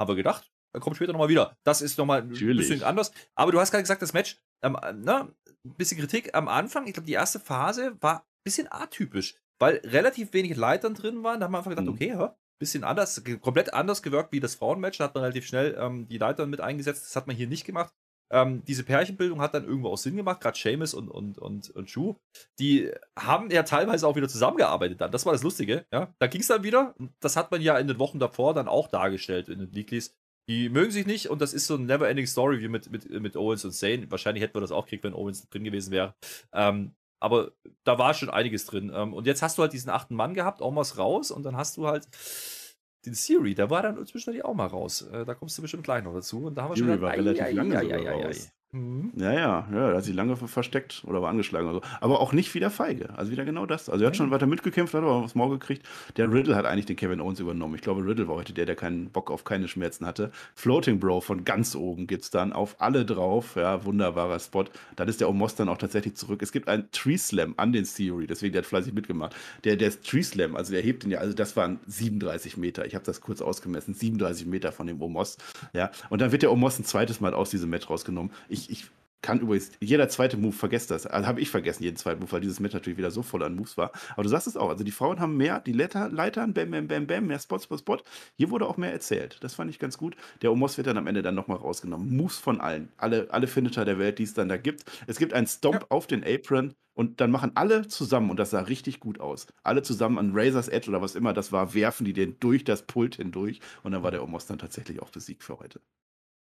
Haben 0.00 0.08
wir 0.08 0.16
gedacht. 0.16 0.50
Er 0.74 0.80
kommt 0.80 0.96
später 0.96 1.12
nochmal 1.12 1.28
wieder. 1.28 1.56
Das 1.64 1.80
ist 1.80 1.98
nochmal 1.98 2.22
ein 2.22 2.28
bisschen 2.28 2.82
anders. 2.82 3.12
Aber 3.34 3.52
du 3.52 3.58
hast 3.58 3.70
gerade 3.70 3.82
gesagt, 3.82 4.02
das 4.02 4.12
Match, 4.12 4.38
ähm, 4.62 4.76
ne, 4.94 5.32
ein 5.64 5.74
bisschen 5.76 5.98
Kritik 5.98 6.34
am 6.34 6.46
Anfang. 6.46 6.86
Ich 6.86 6.92
glaube, 6.92 7.06
die 7.06 7.14
erste 7.14 7.40
Phase 7.40 7.96
war 8.00 8.27
bisschen 8.44 8.70
atypisch, 8.70 9.36
weil 9.58 9.76
relativ 9.84 10.32
wenig 10.32 10.56
Leitern 10.56 10.94
drin 10.94 11.22
waren. 11.22 11.40
Da 11.40 11.46
haben 11.46 11.52
wir 11.52 11.58
einfach 11.58 11.70
gedacht, 11.70 11.86
mhm. 11.86 11.92
okay, 11.92 12.08
ja, 12.08 12.36
bisschen 12.58 12.84
anders, 12.84 13.22
komplett 13.40 13.72
anders 13.72 14.02
gewirkt 14.02 14.32
wie 14.32 14.40
das 14.40 14.54
Frauenmatch. 14.54 14.98
Da 14.98 15.04
hat 15.04 15.14
man 15.14 15.22
relativ 15.22 15.46
schnell 15.46 15.76
ähm, 15.78 16.08
die 16.08 16.18
Leitern 16.18 16.50
mit 16.50 16.60
eingesetzt. 16.60 17.06
Das 17.06 17.16
hat 17.16 17.26
man 17.26 17.36
hier 17.36 17.46
nicht 17.46 17.64
gemacht. 17.64 17.92
Ähm, 18.30 18.62
diese 18.66 18.84
Pärchenbildung 18.84 19.40
hat 19.40 19.54
dann 19.54 19.64
irgendwo 19.64 19.88
auch 19.88 19.96
Sinn 19.96 20.16
gemacht, 20.16 20.40
gerade 20.40 20.58
Seamus 20.58 20.92
und, 20.92 21.08
und, 21.08 21.38
und, 21.38 21.70
und 21.70 21.88
Shu. 21.88 22.16
Die 22.58 22.90
haben 23.18 23.50
ja 23.50 23.62
teilweise 23.62 24.06
auch 24.06 24.16
wieder 24.16 24.28
zusammengearbeitet 24.28 25.00
dann. 25.00 25.10
Das 25.10 25.24
war 25.24 25.32
das 25.32 25.42
Lustige. 25.42 25.86
Ja? 25.92 26.14
Da 26.18 26.26
ging 26.26 26.42
es 26.42 26.48
dann 26.48 26.62
wieder. 26.62 26.94
Das 27.20 27.36
hat 27.36 27.50
man 27.50 27.62
ja 27.62 27.78
in 27.78 27.88
den 27.88 27.98
Wochen 27.98 28.18
davor 28.18 28.52
dann 28.54 28.68
auch 28.68 28.88
dargestellt 28.88 29.48
in 29.48 29.60
den 29.60 29.72
Leaklies. 29.72 30.14
Die 30.48 30.70
mögen 30.70 30.90
sich 30.90 31.06
nicht 31.06 31.28
und 31.28 31.42
das 31.42 31.52
ist 31.52 31.66
so 31.66 31.74
eine 31.74 31.84
never-ending 31.84 32.26
Story 32.26 32.60
wie 32.60 32.68
mit, 32.68 32.90
mit, 32.90 33.08
mit 33.10 33.36
Owens 33.36 33.64
und 33.66 33.72
Zane. 33.72 34.10
Wahrscheinlich 34.10 34.42
hätten 34.42 34.54
wir 34.54 34.62
das 34.62 34.72
auch 34.72 34.84
gekriegt, 34.84 35.04
wenn 35.04 35.12
Owens 35.12 35.46
drin 35.48 35.64
gewesen 35.64 35.90
wäre. 35.90 36.14
Ähm, 36.52 36.94
aber 37.20 37.52
da 37.84 37.98
war 37.98 38.14
schon 38.14 38.30
einiges 38.30 38.66
drin. 38.66 38.92
Ähm, 38.94 39.14
und 39.14 39.26
jetzt 39.26 39.42
hast 39.42 39.58
du 39.58 39.62
halt 39.62 39.72
diesen 39.72 39.90
achten 39.90 40.14
Mann 40.14 40.34
gehabt, 40.34 40.60
Omos 40.60 40.98
raus, 40.98 41.30
und 41.30 41.42
dann 41.42 41.56
hast 41.56 41.76
du 41.76 41.86
halt 41.86 42.08
den 43.06 43.14
Siri, 43.14 43.54
der 43.54 43.70
war 43.70 43.82
dann 43.82 44.04
zwischendurch 44.06 44.44
auch 44.44 44.54
mal 44.54 44.66
raus. 44.66 45.02
Äh, 45.02 45.24
da 45.24 45.34
kommst 45.34 45.56
du 45.56 45.62
bestimmt 45.62 45.84
gleich 45.84 46.02
noch 46.04 46.14
dazu. 46.14 46.44
Und 46.46 46.56
da 46.56 46.62
haben 46.62 46.70
wir 46.70 46.76
Siri 46.76 46.92
schon 46.92 47.00
war 47.00 47.12
relativ 47.12 47.52
lange 47.52 48.10
raus. 48.10 48.50
Mhm. 48.70 49.12
Ja, 49.16 49.32
ja, 49.32 49.66
ja, 49.72 49.90
da 49.90 49.96
hat 49.96 50.04
sich 50.04 50.14
lange 50.14 50.36
versteckt 50.36 51.02
oder 51.06 51.22
war 51.22 51.30
angeschlagen 51.30 51.68
oder 51.68 51.78
so. 51.78 51.82
Aber 52.02 52.20
auch 52.20 52.34
nicht 52.34 52.54
wieder 52.54 52.70
feige. 52.70 53.08
Also 53.16 53.32
wieder 53.32 53.46
genau 53.46 53.64
das. 53.64 53.88
Also 53.88 54.04
er 54.04 54.08
hat 54.08 54.16
schon 54.16 54.30
weiter 54.30 54.46
mitgekämpft, 54.46 54.92
hat 54.92 55.02
aber 55.02 55.22
was 55.22 55.34
Maul 55.34 55.58
gekriegt. 55.58 55.88
Der 56.18 56.30
Riddle 56.30 56.54
hat 56.54 56.66
eigentlich 56.66 56.84
den 56.84 56.96
Kevin 56.96 57.22
Owens 57.22 57.40
übernommen. 57.40 57.74
Ich 57.76 57.80
glaube, 57.80 58.04
Riddle 58.04 58.28
war 58.28 58.36
heute 58.36 58.52
der, 58.52 58.66
der 58.66 58.76
keinen 58.76 59.08
Bock 59.08 59.30
auf 59.30 59.44
keine 59.44 59.68
Schmerzen 59.68 60.04
hatte. 60.04 60.30
Floating 60.54 61.00
Bro 61.00 61.22
von 61.22 61.44
ganz 61.44 61.74
oben 61.74 62.06
gibt 62.06 62.24
es 62.24 62.30
dann 62.30 62.52
auf 62.52 62.76
alle 62.78 63.06
drauf. 63.06 63.56
Ja, 63.56 63.86
wunderbarer 63.86 64.38
Spot. 64.38 64.66
Dann 64.96 65.08
ist 65.08 65.22
der 65.22 65.30
Omos 65.30 65.54
dann 65.54 65.70
auch 65.70 65.78
tatsächlich 65.78 66.16
zurück. 66.16 66.42
Es 66.42 66.52
gibt 66.52 66.68
einen 66.68 66.90
Tree 66.92 67.16
Slam 67.16 67.54
an 67.56 67.72
den 67.72 67.84
Theory, 67.84 68.26
deswegen 68.26 68.52
der 68.52 68.60
hat 68.60 68.66
fleißig 68.66 68.92
mitgemacht. 68.92 69.34
Der, 69.64 69.76
der 69.76 69.98
Tree 69.98 70.22
Slam, 70.22 70.56
also 70.56 70.72
der 70.72 70.82
hebt 70.82 71.04
ihn 71.04 71.10
ja, 71.10 71.20
also 71.20 71.32
das 71.32 71.56
waren 71.56 71.80
37 71.86 72.58
Meter. 72.58 72.84
Ich 72.84 72.94
habe 72.94 73.04
das 73.06 73.22
kurz 73.22 73.40
ausgemessen. 73.40 73.94
37 73.94 74.46
Meter 74.46 74.72
von 74.72 74.86
dem 74.86 75.00
Omos. 75.00 75.38
Ja, 75.72 75.90
und 76.10 76.20
dann 76.20 76.32
wird 76.32 76.42
der 76.42 76.52
Omos 76.52 76.78
ein 76.78 76.84
zweites 76.84 77.22
Mal 77.22 77.32
aus 77.32 77.48
diesem 77.48 77.70
Match 77.70 77.88
rausgenommen. 77.88 78.30
Ich, 78.50 78.57
ich 78.68 78.86
kann 79.20 79.40
übrigens, 79.40 79.72
jeder 79.80 80.08
zweite 80.08 80.36
Move, 80.36 80.52
vergesst 80.52 80.90
das. 80.90 81.06
Also 81.06 81.26
habe 81.26 81.40
ich 81.40 81.50
vergessen, 81.50 81.82
jeden 81.82 81.96
zweiten 81.96 82.20
Move, 82.20 82.30
weil 82.30 82.40
dieses 82.40 82.60
Match 82.60 82.74
natürlich 82.74 82.98
wieder 82.98 83.10
so 83.10 83.22
voll 83.22 83.42
an 83.42 83.56
Moves 83.56 83.76
war. 83.76 83.90
Aber 84.12 84.22
du 84.22 84.28
sagst 84.28 84.46
es 84.46 84.56
auch, 84.56 84.68
also 84.68 84.84
die 84.84 84.92
Frauen 84.92 85.18
haben 85.18 85.36
mehr, 85.36 85.60
die 85.60 85.72
Leiter, 85.72 86.08
Leitern, 86.08 86.54
bam, 86.54 86.70
bam, 86.70 86.86
bam, 86.86 87.06
bam, 87.06 87.26
mehr 87.26 87.38
Spot, 87.38 87.58
Spot, 87.58 87.78
Spot. 87.78 87.98
Hier 88.36 88.50
wurde 88.50 88.66
auch 88.66 88.76
mehr 88.76 88.92
erzählt. 88.92 89.38
Das 89.40 89.54
fand 89.54 89.70
ich 89.70 89.78
ganz 89.78 89.98
gut. 89.98 90.16
Der 90.42 90.52
Omos 90.52 90.76
wird 90.76 90.86
dann 90.86 90.96
am 90.96 91.06
Ende 91.08 91.22
dann 91.22 91.34
nochmal 91.34 91.58
rausgenommen. 91.58 92.16
Moves 92.16 92.38
von 92.38 92.60
allen. 92.60 92.90
Alle, 92.96 93.26
alle 93.30 93.48
Finisher 93.48 93.84
der 93.84 93.98
Welt, 93.98 94.20
die 94.20 94.22
es 94.22 94.34
dann 94.34 94.48
da 94.48 94.56
gibt. 94.56 94.84
Es 95.08 95.18
gibt 95.18 95.32
einen 95.32 95.48
Stomp 95.48 95.80
ja. 95.82 95.86
auf 95.88 96.06
den 96.06 96.24
Apron 96.24 96.74
und 96.94 97.20
dann 97.20 97.30
machen 97.30 97.52
alle 97.54 97.86
zusammen, 97.86 98.30
und 98.30 98.38
das 98.38 98.50
sah 98.50 98.60
richtig 98.60 98.98
gut 98.98 99.20
aus, 99.20 99.46
alle 99.62 99.82
zusammen 99.82 100.18
an 100.18 100.32
Razor's 100.34 100.68
Edge 100.68 100.88
oder 100.88 101.00
was 101.00 101.14
immer 101.14 101.32
das 101.32 101.52
war, 101.52 101.74
werfen 101.74 102.04
die 102.04 102.12
den 102.12 102.38
durch 102.40 102.64
das 102.64 102.82
Pult 102.82 103.16
hindurch. 103.16 103.60
Und 103.82 103.92
dann 103.92 104.02
war 104.02 104.10
der 104.10 104.22
Omos 104.22 104.46
dann 104.46 104.58
tatsächlich 104.58 105.02
auch 105.02 105.10
besiegt 105.10 105.44
für 105.44 105.58
heute. 105.58 105.80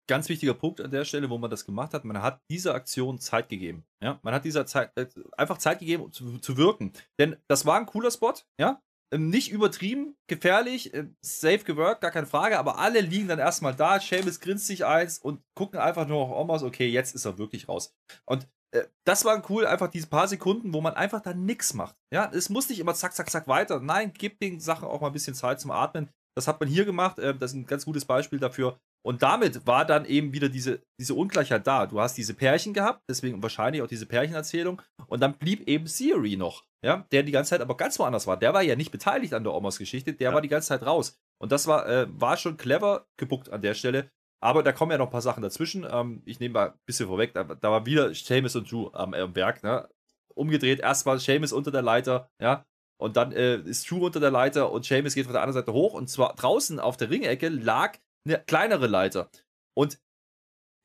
Ganz 0.07 0.29
wichtiger 0.29 0.53
Punkt 0.53 0.81
an 0.81 0.91
der 0.91 1.05
Stelle, 1.05 1.29
wo 1.29 1.37
man 1.37 1.49
das 1.49 1.65
gemacht 1.65 1.93
hat. 1.93 2.03
Man 2.05 2.21
hat 2.21 2.41
dieser 2.49 2.75
Aktion 2.75 3.19
Zeit 3.19 3.49
gegeben. 3.49 3.85
Ja, 4.03 4.19
man 4.23 4.33
hat 4.33 4.45
dieser 4.45 4.65
Zeit 4.65 4.91
äh, 4.97 5.07
einfach 5.37 5.57
Zeit 5.57 5.79
gegeben, 5.79 6.03
um 6.03 6.11
zu, 6.11 6.39
zu 6.39 6.57
wirken. 6.57 6.93
Denn 7.19 7.37
das 7.47 7.65
war 7.65 7.77
ein 7.77 7.85
cooler 7.85 8.11
Spot. 8.11 8.33
Ja, 8.59 8.81
ähm, 9.13 9.29
nicht 9.29 9.51
übertrieben, 9.51 10.15
gefährlich, 10.27 10.93
äh, 10.93 11.07
safe 11.21 11.59
geworkt, 11.59 12.01
gar 12.01 12.11
keine 12.11 12.27
Frage, 12.27 12.57
aber 12.57 12.79
alle 12.79 13.01
liegen 13.01 13.27
dann 13.27 13.39
erstmal 13.39 13.75
da. 13.75 13.99
Seamus 13.99 14.39
grinst 14.39 14.67
sich 14.67 14.85
eins 14.85 15.19
und 15.19 15.41
gucken 15.53 15.79
einfach 15.79 16.07
nur 16.07 16.19
auf 16.19 16.31
Omas, 16.31 16.63
okay, 16.63 16.87
jetzt 16.87 17.13
ist 17.13 17.25
er 17.25 17.37
wirklich 17.37 17.67
raus. 17.67 17.93
Und 18.25 18.47
äh, 18.73 18.85
das 19.05 19.25
war 19.25 19.43
cool, 19.49 19.65
einfach 19.65 19.89
diese 19.89 20.07
paar 20.07 20.27
Sekunden, 20.27 20.73
wo 20.73 20.79
man 20.79 20.93
einfach 20.93 21.21
da 21.21 21.33
nichts 21.33 21.73
macht. 21.73 21.97
Ja, 22.13 22.31
es 22.33 22.49
muss 22.49 22.69
nicht 22.69 22.79
immer 22.79 22.93
zack, 22.93 23.13
zack, 23.13 23.29
zack 23.29 23.47
weiter. 23.47 23.81
Nein, 23.81 24.13
gib 24.17 24.39
den 24.39 24.59
Sachen 24.61 24.87
auch 24.87 25.01
mal 25.01 25.07
ein 25.07 25.13
bisschen 25.13 25.35
Zeit 25.35 25.59
zum 25.59 25.71
Atmen. 25.71 26.09
Das 26.35 26.47
hat 26.47 26.61
man 26.61 26.69
hier 26.69 26.85
gemacht. 26.85 27.19
Äh, 27.19 27.35
das 27.35 27.51
ist 27.51 27.57
ein 27.57 27.65
ganz 27.65 27.83
gutes 27.83 28.05
Beispiel 28.05 28.39
dafür. 28.39 28.79
Und 29.03 29.23
damit 29.23 29.65
war 29.65 29.85
dann 29.85 30.05
eben 30.05 30.31
wieder 30.33 30.47
diese, 30.47 30.83
diese 30.99 31.15
Ungleichheit 31.15 31.65
da. 31.65 31.87
Du 31.87 31.99
hast 31.99 32.17
diese 32.17 32.35
Pärchen 32.35 32.73
gehabt, 32.73 33.03
deswegen 33.09 33.41
wahrscheinlich 33.41 33.81
auch 33.81 33.87
diese 33.87 34.05
Pärchenerzählung. 34.05 34.81
Und 35.07 35.21
dann 35.21 35.37
blieb 35.37 35.67
eben 35.67 35.85
Theory 35.85 36.37
noch, 36.37 36.65
ja, 36.83 37.07
der 37.11 37.23
die 37.23 37.31
ganze 37.31 37.49
Zeit 37.49 37.61
aber 37.61 37.75
ganz 37.77 37.97
woanders 37.97 38.27
war. 38.27 38.37
Der 38.37 38.53
war 38.53 38.61
ja 38.61 38.75
nicht 38.75 38.91
beteiligt 38.91 39.33
an 39.33 39.43
der 39.43 39.53
Omas 39.53 39.79
Geschichte, 39.79 40.13
der 40.13 40.29
ja. 40.29 40.33
war 40.33 40.41
die 40.41 40.49
ganze 40.49 40.67
Zeit 40.67 40.85
raus. 40.85 41.19
Und 41.39 41.51
das 41.51 41.65
war, 41.65 41.87
äh, 41.87 42.07
war 42.09 42.37
schon 42.37 42.57
clever 42.57 43.07
gebuckt 43.17 43.49
an 43.49 43.61
der 43.61 43.73
Stelle. 43.73 44.11
Aber 44.39 44.63
da 44.63 44.71
kommen 44.71 44.91
ja 44.91 44.97
noch 44.97 45.07
ein 45.07 45.11
paar 45.11 45.21
Sachen 45.21 45.41
dazwischen. 45.41 45.87
Ähm, 45.89 46.21
ich 46.25 46.39
nehme 46.39 46.53
mal 46.53 46.69
ein 46.69 46.79
bisschen 46.85 47.07
vorweg. 47.07 47.33
Da, 47.33 47.43
da 47.43 47.71
war 47.71 47.85
wieder 47.85 48.13
Seamus 48.13 48.55
und 48.55 48.71
Drew 48.71 48.89
am 48.93 49.13
äh, 49.13 49.35
Werk. 49.35 49.63
Ne? 49.63 49.87
Umgedreht, 50.35 50.79
erstmal 50.79 51.19
Seamus 51.19 51.53
unter 51.53 51.71
der 51.71 51.81
Leiter, 51.81 52.29
ja. 52.39 52.65
Und 52.97 53.17
dann 53.17 53.31
äh, 53.31 53.55
ist 53.57 53.89
Drew 53.89 54.05
unter 54.05 54.19
der 54.19 54.29
Leiter 54.29 54.71
und 54.71 54.85
Seamus 54.85 55.15
geht 55.15 55.25
von 55.25 55.33
der 55.33 55.41
anderen 55.41 55.65
Seite 55.65 55.73
hoch. 55.73 55.95
Und 55.95 56.07
zwar 56.07 56.35
draußen 56.35 56.79
auf 56.79 56.97
der 56.97 57.09
Ringecke 57.09 57.49
lag 57.49 57.97
eine 58.25 58.39
kleinere 58.39 58.87
Leiter. 58.87 59.29
Und 59.77 59.99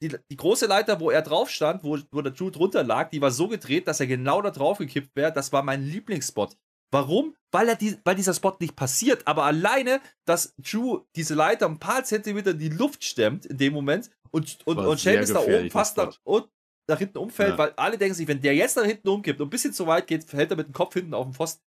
die, 0.03 0.17
die 0.31 0.37
große 0.37 0.67
Leiter, 0.67 1.01
wo 1.01 1.11
er 1.11 1.23
drauf 1.23 1.51
stand, 1.51 1.83
wo, 1.83 1.99
wo 2.11 2.21
der 2.21 2.33
Drew 2.33 2.51
drunter 2.51 2.85
lag, 2.85 3.11
die 3.11 3.21
war 3.21 3.31
so 3.31 3.49
gedreht, 3.49 3.89
dass 3.89 4.01
er 4.01 4.07
genau 4.07 4.43
da 4.43 4.51
drauf 4.51 4.79
gekippt 4.79 5.17
wäre. 5.17 5.33
Das 5.33 5.53
war 5.53 5.63
mein 5.63 5.85
Lieblingsspot. 5.85 6.57
Warum? 6.93 7.35
Weil, 7.51 7.69
er 7.69 7.77
die, 7.77 7.99
weil 8.05 8.15
dieser 8.15 8.35
Spot 8.35 8.57
nicht 8.61 8.77
passiert, 8.77 9.27
aber 9.27 9.45
alleine, 9.45 10.01
dass 10.25 10.55
Drew 10.57 11.01
diese 11.17 11.35
Leiter 11.35 11.67
ein 11.67 11.79
paar 11.79 12.05
Zentimeter 12.05 12.53
in 12.53 12.59
die 12.59 12.69
Luft 12.69 13.05
stemmt 13.05 13.47
in 13.47 13.57
dem 13.57 13.73
Moment 13.73 14.11
und, 14.31 14.59
und, 14.67 14.79
und 14.79 15.01
Sheamus 15.01 15.33
da 15.33 15.41
oben 15.41 15.71
fast 15.71 15.97
nach, 15.97 16.17
und 16.25 16.49
nach 16.89 16.99
hinten 16.99 17.19
umfällt, 17.19 17.51
ja. 17.51 17.59
weil 17.59 17.73
alle 17.77 17.99
denken 17.99 18.15
sich, 18.15 18.29
wenn 18.29 18.41
der 18.41 18.55
jetzt 18.55 18.77
nach 18.77 18.85
hinten 18.85 19.09
umkippt 19.09 19.41
und 19.41 19.49
ein 19.49 19.51
bisschen 19.51 19.73
zu 19.73 19.87
weit 19.87 20.07
geht, 20.07 20.25
fällt 20.25 20.51
er 20.51 20.57
mit 20.57 20.69
dem 20.69 20.73
Kopf 20.73 20.95
hinten 20.95 21.15
auf 21.15 21.27
den 21.27 21.35
Pfosten. 21.35 21.63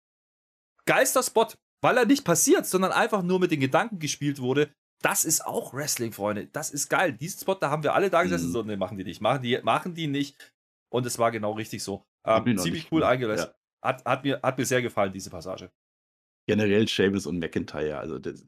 Geilster 0.84 1.22
Spot, 1.22 1.48
weil 1.82 1.96
er 1.96 2.04
nicht 2.04 2.24
passiert, 2.24 2.66
sondern 2.66 2.92
einfach 2.92 3.22
nur 3.22 3.40
mit 3.40 3.50
den 3.50 3.60
Gedanken 3.60 3.98
gespielt 3.98 4.40
wurde, 4.40 4.70
das 5.02 5.24
ist 5.24 5.44
auch 5.44 5.74
Wrestling, 5.74 6.12
Freunde. 6.12 6.48
Das 6.52 6.70
ist 6.70 6.88
geil. 6.88 7.12
Diesen 7.12 7.40
Spot, 7.40 7.54
da 7.54 7.70
haben 7.70 7.82
wir 7.82 7.94
alle 7.94 8.10
da 8.10 8.22
gesessen. 8.22 8.48
Mhm. 8.48 8.52
So, 8.52 8.62
ne, 8.62 8.76
machen 8.76 8.98
die 8.98 9.04
nicht. 9.04 9.20
Machen 9.20 9.42
die, 9.42 9.58
machen 9.62 9.94
die 9.94 10.06
nicht. 10.06 10.36
Und 10.88 11.06
es 11.06 11.18
war 11.18 11.30
genau 11.30 11.52
richtig 11.52 11.82
so. 11.82 12.04
Ähm, 12.24 12.58
ziemlich 12.58 12.90
cool 12.90 13.04
eingelöst. 13.04 13.44
Ja. 13.44 13.54
Hat, 13.82 14.04
hat, 14.04 14.24
mir, 14.24 14.40
hat 14.42 14.58
mir 14.58 14.64
sehr 14.64 14.82
gefallen, 14.82 15.12
diese 15.12 15.30
Passage. 15.30 15.70
Generell 16.48 16.88
Sheamus 16.88 17.26
und 17.26 17.38
McIntyre. 17.38 17.98
Also, 17.98 18.18
das, 18.18 18.44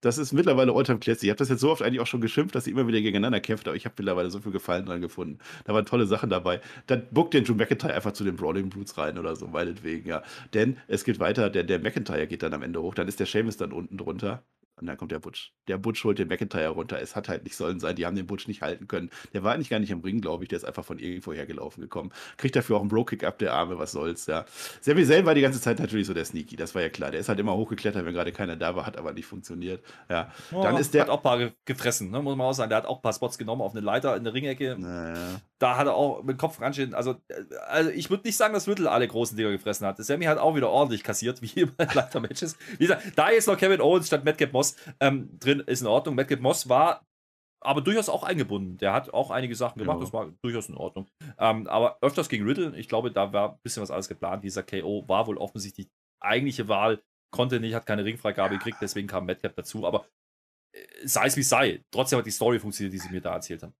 das 0.00 0.16
ist 0.16 0.32
mittlerweile 0.32 0.72
Alltime 0.72 1.00
Classic. 1.00 1.24
Ich 1.24 1.30
habe 1.30 1.38
das 1.38 1.48
jetzt 1.48 1.60
so 1.60 1.70
oft 1.70 1.82
eigentlich 1.82 2.00
auch 2.00 2.06
schon 2.06 2.20
geschimpft, 2.20 2.54
dass 2.54 2.64
sie 2.64 2.70
immer 2.70 2.86
wieder 2.86 3.00
gegeneinander 3.00 3.40
kämpft, 3.40 3.66
aber 3.66 3.76
ich 3.76 3.84
habe 3.84 3.94
mittlerweile 3.98 4.30
so 4.30 4.38
viel 4.40 4.52
Gefallen 4.52 4.86
dran 4.86 5.00
gefunden. 5.00 5.38
Da 5.64 5.74
waren 5.74 5.86
tolle 5.86 6.06
Sachen 6.06 6.30
dabei. 6.30 6.60
Dann 6.86 7.06
buckt 7.10 7.34
den 7.34 7.44
Drew 7.44 7.54
McIntyre 7.54 7.94
einfach 7.94 8.12
zu 8.12 8.22
den 8.22 8.36
Brawling 8.36 8.70
Brutes 8.70 8.96
rein 8.96 9.18
oder 9.18 9.34
so, 9.34 9.48
meinetwegen, 9.48 10.08
ja. 10.08 10.22
Denn 10.54 10.76
es 10.86 11.02
geht 11.02 11.18
weiter, 11.18 11.50
der, 11.50 11.64
der 11.64 11.80
McIntyre 11.80 12.28
geht 12.28 12.44
dann 12.44 12.54
am 12.54 12.62
Ende 12.62 12.80
hoch, 12.80 12.94
dann 12.94 13.08
ist 13.08 13.18
der 13.18 13.26
Sheamus 13.26 13.56
dann 13.56 13.72
unten 13.72 13.98
drunter. 13.98 14.44
Und 14.80 14.86
dann 14.86 14.96
kommt 14.96 15.12
der 15.12 15.18
Butch. 15.18 15.52
Der 15.66 15.78
Butch 15.78 16.04
holt 16.04 16.18
den 16.18 16.28
McIntyre 16.28 16.68
runter. 16.68 17.00
Es 17.00 17.16
hat 17.16 17.28
halt 17.28 17.44
nicht 17.44 17.56
sollen 17.56 17.80
sein. 17.80 17.96
Die 17.96 18.06
haben 18.06 18.16
den 18.16 18.26
Butch 18.26 18.48
nicht 18.48 18.62
halten 18.62 18.88
können. 18.88 19.10
Der 19.32 19.42
war 19.42 19.54
eigentlich 19.54 19.70
gar 19.70 19.78
nicht 19.78 19.90
im 19.90 20.00
Ring, 20.00 20.20
glaube 20.20 20.44
ich. 20.44 20.48
Der 20.48 20.56
ist 20.56 20.64
einfach 20.64 20.84
von 20.84 20.98
irgendwo 20.98 21.32
hergelaufen 21.32 21.82
gekommen. 21.82 22.12
Kriegt 22.36 22.56
dafür 22.56 22.76
auch 22.76 22.80
einen 22.80 22.88
Bro-Kick 22.88 23.24
ab 23.24 23.38
der 23.38 23.54
Arme. 23.54 23.78
Was 23.78 23.92
soll's, 23.92 24.26
ja. 24.26 24.44
Sami 24.80 25.04
Zayn 25.04 25.26
war 25.26 25.34
die 25.34 25.40
ganze 25.40 25.60
Zeit 25.60 25.78
natürlich 25.78 26.06
so 26.06 26.14
der 26.14 26.24
Sneaky. 26.24 26.56
Das 26.56 26.74
war 26.74 26.82
ja 26.82 26.88
klar. 26.88 27.10
Der 27.10 27.20
ist 27.20 27.28
halt 27.28 27.38
immer 27.38 27.54
hochgeklettert, 27.54 28.04
wenn 28.04 28.14
gerade 28.14 28.32
keiner 28.32 28.56
da 28.56 28.76
war. 28.76 28.86
Hat 28.86 28.96
aber 28.96 29.12
nicht 29.12 29.26
funktioniert. 29.26 29.82
Ja. 30.08 30.32
Oh, 30.52 30.62
dann 30.62 30.76
ist 30.76 30.94
der. 30.94 31.02
Hat 31.02 31.10
auch 31.10 31.18
ein 31.18 31.22
paar 31.22 31.50
gefressen, 31.64 32.10
ne? 32.10 32.22
muss 32.22 32.36
man 32.36 32.46
auch 32.46 32.52
sagen. 32.52 32.70
Der 32.70 32.78
hat 32.78 32.86
auch 32.86 32.96
ein 32.96 33.02
paar 33.02 33.12
Spots 33.12 33.38
genommen 33.38 33.62
auf 33.62 33.72
eine 33.72 33.80
Leiter 33.80 34.16
in 34.16 34.24
der 34.24 34.34
Ringecke. 34.34 34.76
Naja. 34.78 35.40
Da 35.58 35.76
hat 35.76 35.86
er 35.88 35.94
auch 35.94 36.22
mit 36.22 36.36
dem 36.36 36.38
Kopf 36.38 36.60
ranstehen. 36.60 36.94
Also, 36.94 37.16
also 37.68 37.90
ich 37.90 38.10
würde 38.10 38.26
nicht 38.26 38.36
sagen, 38.36 38.54
dass 38.54 38.68
Riddle 38.68 38.90
alle 38.90 39.08
großen 39.08 39.36
Dinger 39.36 39.50
gefressen 39.50 39.86
hat. 39.86 39.96
Sammy 39.98 40.26
hat 40.26 40.38
auch 40.38 40.54
wieder 40.54 40.70
ordentlich 40.70 41.02
kassiert, 41.02 41.42
wie 41.42 41.60
immer 41.60 41.72
in 41.78 41.88
Leiter-Matches. 41.92 42.56
Wie 42.78 42.84
gesagt, 42.86 43.02
da 43.16 43.30
jetzt 43.30 43.48
noch 43.48 43.56
Kevin 43.56 43.80
Owens 43.80 44.06
statt 44.06 44.24
Madcap 44.24 44.52
Moss 44.52 44.67
ähm, 45.00 45.38
drin 45.38 45.60
ist 45.60 45.80
in 45.80 45.86
Ordnung. 45.86 46.14
Madcap 46.14 46.40
Moss 46.40 46.68
war 46.68 47.06
aber 47.60 47.80
durchaus 47.80 48.08
auch 48.08 48.22
eingebunden. 48.22 48.78
Der 48.78 48.92
hat 48.92 49.12
auch 49.12 49.30
einige 49.30 49.54
Sachen 49.54 49.78
gemacht, 49.78 49.98
ja. 49.98 50.04
das 50.04 50.12
war 50.12 50.32
durchaus 50.42 50.68
in 50.68 50.76
Ordnung. 50.76 51.08
Ähm, 51.38 51.66
aber 51.66 51.98
öfters 52.00 52.28
gegen 52.28 52.46
Riddle, 52.46 52.76
ich 52.76 52.88
glaube, 52.88 53.10
da 53.10 53.32
war 53.32 53.52
ein 53.52 53.58
bisschen 53.62 53.82
was 53.82 53.90
alles 53.90 54.08
geplant. 54.08 54.44
Dieser 54.44 54.62
KO 54.62 55.04
war 55.08 55.26
wohl 55.26 55.38
offensichtlich 55.38 55.86
die 55.86 55.92
eigentliche 56.20 56.68
Wahl, 56.68 57.02
konnte 57.30 57.60
nicht, 57.60 57.74
hat 57.74 57.86
keine 57.86 58.04
Ringfreigabe 58.04 58.54
ja. 58.54 58.58
gekriegt, 58.58 58.78
deswegen 58.80 59.08
kam 59.08 59.26
Madcap 59.26 59.56
dazu. 59.56 59.86
Aber 59.86 60.06
äh, 60.72 60.86
sei 61.04 61.26
es 61.26 61.36
wie 61.36 61.42
sei, 61.42 61.84
trotzdem 61.90 62.18
hat 62.18 62.26
die 62.26 62.30
Story 62.30 62.58
funktioniert, 62.58 62.94
die 62.94 62.98
sie 62.98 63.10
mir 63.10 63.20
da 63.20 63.34
erzählt 63.34 63.62
haben. 63.62 63.74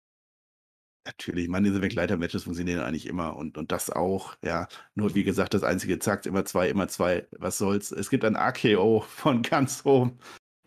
Natürlich, 1.07 1.49
man, 1.49 1.65
diese 1.65 1.81
Begleiter-Matches 1.81 2.45
funktionieren 2.45 2.83
eigentlich 2.83 3.07
immer 3.07 3.35
und, 3.35 3.57
und 3.57 3.73
das 3.73 3.89
auch, 3.89 4.37
ja. 4.45 4.69
Nur 4.95 5.15
wie 5.15 5.25
gesagt, 5.25 5.55
das 5.55 5.63
einzige, 5.63 5.99
zack, 6.01 6.27
immer 6.27 6.45
zwei, 6.45 6.69
immer 6.69 6.89
zwei, 6.89 7.27
was 7.31 7.57
soll's. 7.57 7.93
Es 7.93 8.11
gibt 8.11 8.25
ein 8.25 8.37
AKO 8.37 9.01
von 9.09 9.41
ganz 9.43 9.87
oben. 9.87 10.19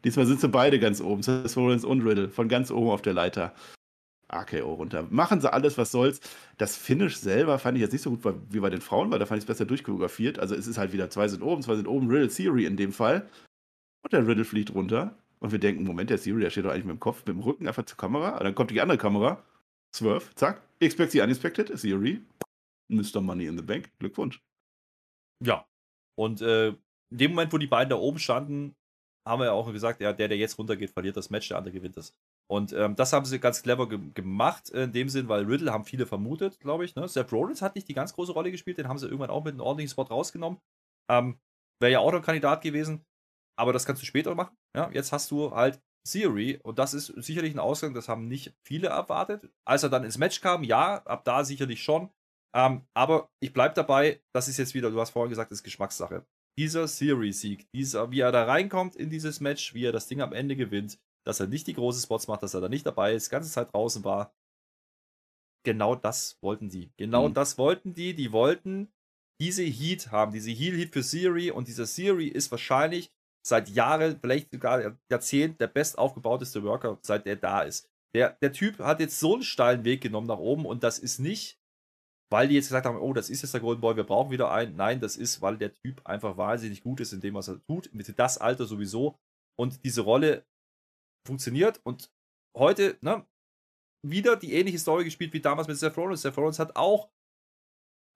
Diesmal 0.03 0.25
sind 0.25 0.41
sie 0.41 0.49
beide 0.49 0.79
ganz 0.79 1.01
oben, 1.01 1.21
Seth 1.21 1.55
Rollins 1.55 1.85
und 1.85 2.01
Riddle, 2.01 2.29
von 2.29 2.47
ganz 2.47 2.71
oben 2.71 2.89
auf 2.89 3.01
der 3.01 3.13
Leiter. 3.13 3.53
AKO 4.27 4.73
runter. 4.75 5.05
Machen 5.09 5.41
sie 5.41 5.51
alles, 5.51 5.77
was 5.77 5.91
soll's. 5.91 6.21
Das 6.57 6.77
Finish 6.77 7.17
selber 7.17 7.59
fand 7.59 7.77
ich 7.77 7.81
jetzt 7.81 7.91
nicht 7.91 8.01
so 8.01 8.11
gut 8.15 8.35
wie 8.49 8.61
bei 8.61 8.69
den 8.69 8.79
Frauen, 8.79 9.11
weil 9.11 9.19
da 9.19 9.25
fand 9.25 9.39
ich 9.39 9.43
es 9.43 9.47
besser 9.47 9.65
durchchoreografiert. 9.65 10.39
Also 10.39 10.55
es 10.55 10.67
ist 10.67 10.77
halt 10.77 10.93
wieder, 10.93 11.09
zwei 11.09 11.27
sind 11.27 11.43
oben, 11.43 11.61
zwei 11.61 11.75
sind 11.75 11.87
oben, 11.87 12.09
Riddle 12.09 12.29
Theory 12.29 12.65
in 12.65 12.77
dem 12.77 12.93
Fall. 12.93 13.27
Und 14.03 14.13
der 14.13 14.25
Riddle 14.25 14.45
fliegt 14.45 14.73
runter. 14.73 15.15
Und 15.39 15.51
wir 15.51 15.59
denken, 15.59 15.83
Moment, 15.83 16.09
der 16.09 16.21
Theory, 16.21 16.41
der 16.41 16.49
steht 16.49 16.65
doch 16.65 16.71
eigentlich 16.71 16.85
mit 16.85 16.95
dem 16.95 16.99
Kopf, 16.99 17.25
mit 17.25 17.35
dem 17.35 17.41
Rücken 17.41 17.67
einfach 17.67 17.83
zur 17.83 17.97
Kamera. 17.97 18.37
Und 18.37 18.43
dann 18.45 18.55
kommt 18.55 18.71
die 18.71 18.79
andere 18.79 18.97
Kamera 18.97 19.43
Swerve, 19.93 20.33
zack. 20.35 20.61
Expect 20.79 21.11
the 21.11 21.21
unexpected, 21.21 21.67
Theory. 21.79 22.21
Mr. 22.89 23.21
Money 23.21 23.45
in 23.45 23.57
the 23.57 23.63
Bank. 23.63 23.91
Glückwunsch. 23.99 24.41
Ja. 25.43 25.65
Und 26.15 26.41
äh, 26.41 26.69
in 26.69 27.17
dem 27.17 27.31
Moment, 27.31 27.51
wo 27.53 27.57
die 27.57 27.67
beiden 27.67 27.89
da 27.89 27.97
oben 27.97 28.19
standen, 28.19 28.75
haben 29.27 29.39
wir 29.39 29.45
ja 29.45 29.51
auch 29.51 29.71
gesagt, 29.71 30.01
ja, 30.01 30.13
der, 30.13 30.27
der 30.27 30.37
jetzt 30.37 30.57
runtergeht, 30.57 30.91
verliert 30.91 31.17
das 31.17 31.29
Match, 31.29 31.47
der 31.47 31.57
andere 31.57 31.73
gewinnt 31.73 31.97
das. 31.97 32.13
Und 32.49 32.73
ähm, 32.73 32.95
das 32.95 33.13
haben 33.13 33.25
sie 33.25 33.39
ganz 33.39 33.61
clever 33.61 33.87
ge 33.87 33.99
gemacht, 34.13 34.69
in 34.69 34.91
dem 34.91 35.09
Sinn, 35.09 35.29
weil 35.29 35.45
Riddle 35.45 35.71
haben 35.71 35.85
viele 35.85 36.05
vermutet, 36.05 36.59
glaube 36.59 36.85
ich. 36.85 36.95
Ne? 36.95 37.07
Seth 37.07 37.31
Rollins 37.31 37.61
hat 37.61 37.75
nicht 37.75 37.87
die 37.87 37.93
ganz 37.93 38.13
große 38.13 38.31
Rolle 38.31 38.51
gespielt, 38.51 38.77
den 38.77 38.87
haben 38.87 38.97
sie 38.97 39.05
irgendwann 39.05 39.29
auch 39.29 39.43
mit 39.43 39.53
einem 39.53 39.61
ordentlichen 39.61 39.91
Spot 39.91 40.03
rausgenommen. 40.03 40.59
Ähm, 41.09 41.39
Wäre 41.79 41.93
ja 41.93 41.99
auch 41.99 42.11
noch 42.11 42.19
ein 42.19 42.25
Kandidat 42.25 42.61
gewesen, 42.61 43.05
aber 43.57 43.73
das 43.73 43.85
kannst 43.85 44.01
du 44.01 44.05
später 44.05 44.35
machen. 44.35 44.55
Ja? 44.75 44.89
Jetzt 44.91 45.11
hast 45.11 45.31
du 45.31 45.51
halt 45.51 45.81
Theory, 46.07 46.59
und 46.63 46.79
das 46.79 46.93
ist 46.93 47.07
sicherlich 47.07 47.53
ein 47.53 47.59
Ausgang, 47.59 47.93
das 47.93 48.09
haben 48.09 48.27
nicht 48.27 48.53
viele 48.65 48.87
erwartet. 48.87 49.49
Als 49.65 49.83
er 49.83 49.89
dann 49.89 50.03
ins 50.03 50.17
Match 50.17 50.41
kam, 50.41 50.63
ja, 50.63 50.97
ab 51.03 51.23
da 51.25 51.43
sicherlich 51.43 51.83
schon. 51.83 52.09
Ähm, 52.55 52.85
aber 52.93 53.29
ich 53.39 53.53
bleibe 53.53 53.75
dabei, 53.75 54.21
das 54.33 54.47
ist 54.47 54.57
jetzt 54.57 54.73
wieder, 54.73 54.89
du 54.89 54.99
hast 54.99 55.11
vorhin 55.11 55.29
gesagt, 55.29 55.51
das 55.51 55.59
ist 55.59 55.63
Geschmackssache. 55.63 56.25
Dieser 56.61 56.85
Theory-Sieg, 56.85 57.71
dieser, 57.71 58.11
wie 58.11 58.19
er 58.19 58.31
da 58.31 58.45
reinkommt 58.45 58.95
in 58.95 59.09
dieses 59.09 59.39
Match, 59.39 59.73
wie 59.73 59.83
er 59.83 59.91
das 59.91 60.05
Ding 60.05 60.21
am 60.21 60.31
Ende 60.31 60.55
gewinnt, 60.55 60.99
dass 61.25 61.39
er 61.39 61.47
nicht 61.47 61.65
die 61.65 61.73
großen 61.73 62.03
Spots 62.03 62.27
macht, 62.27 62.43
dass 62.43 62.53
er 62.53 62.61
da 62.61 62.69
nicht 62.69 62.85
dabei 62.85 63.15
ist, 63.15 63.31
ganze 63.31 63.49
Zeit 63.49 63.73
draußen 63.73 64.03
war. 64.03 64.31
Genau 65.65 65.95
das 65.95 66.37
wollten 66.41 66.69
die. 66.69 66.91
Genau 66.97 67.29
mhm. 67.29 67.33
das 67.33 67.57
wollten 67.57 67.95
die. 67.95 68.13
Die 68.13 68.31
wollten 68.31 68.91
diese 69.41 69.63
Heat 69.63 70.11
haben, 70.11 70.33
diese 70.33 70.51
Heal-Heat 70.51 70.93
für 70.93 71.01
Theory 71.01 71.49
und 71.49 71.67
dieser 71.67 71.87
Theory 71.87 72.27
ist 72.27 72.51
wahrscheinlich 72.51 73.11
seit 73.43 73.69
Jahren, 73.69 74.19
vielleicht 74.19 74.51
sogar 74.51 74.99
Jahrzehnten 75.09 75.57
der 75.57 75.67
best 75.67 75.97
aufgebauteste 75.97 76.61
Worker, 76.61 76.99
seit 77.01 77.25
er 77.25 77.37
da 77.37 77.63
ist. 77.63 77.89
Der, 78.13 78.37
der 78.41 78.53
Typ 78.53 78.77
hat 78.77 78.99
jetzt 78.99 79.19
so 79.19 79.33
einen 79.33 79.43
steilen 79.43 79.83
Weg 79.83 80.01
genommen 80.01 80.27
nach 80.27 80.37
oben 80.37 80.67
und 80.67 80.83
das 80.83 80.99
ist 80.99 81.17
nicht, 81.17 81.59
weil 82.31 82.47
die 82.47 82.55
jetzt 82.55 82.67
gesagt 82.67 82.85
haben, 82.85 82.97
oh, 82.97 83.13
das 83.13 83.29
ist 83.29 83.41
jetzt 83.41 83.53
der 83.53 83.61
Golden 83.61 83.81
Boy, 83.81 83.95
wir 83.95 84.03
brauchen 84.03 84.31
wieder 84.31 84.51
einen. 84.51 84.75
Nein, 84.75 84.99
das 84.99 85.17
ist, 85.17 85.41
weil 85.41 85.57
der 85.57 85.73
Typ 85.73 86.05
einfach 86.05 86.37
wahnsinnig 86.37 86.81
gut 86.81 86.99
ist 86.99 87.13
in 87.13 87.21
dem, 87.21 87.35
was 87.35 87.49
er 87.49 87.61
tut, 87.65 87.93
mit 87.93 88.17
das 88.17 88.37
Alter 88.37 88.65
sowieso 88.65 89.19
und 89.59 89.83
diese 89.83 90.01
Rolle 90.01 90.45
funktioniert 91.27 91.79
und 91.83 92.11
heute, 92.57 92.97
ne, 93.01 93.25
wieder 94.03 94.35
die 94.35 94.53
ähnliche 94.53 94.79
Story 94.79 95.03
gespielt 95.03 95.33
wie 95.33 95.41
damals 95.41 95.67
mit 95.67 95.77
Seth 95.77 95.97
Rollins. 95.97 96.21
Seth 96.21 96.37
Rollins 96.37 96.57
hat 96.57 96.75
auch 96.75 97.11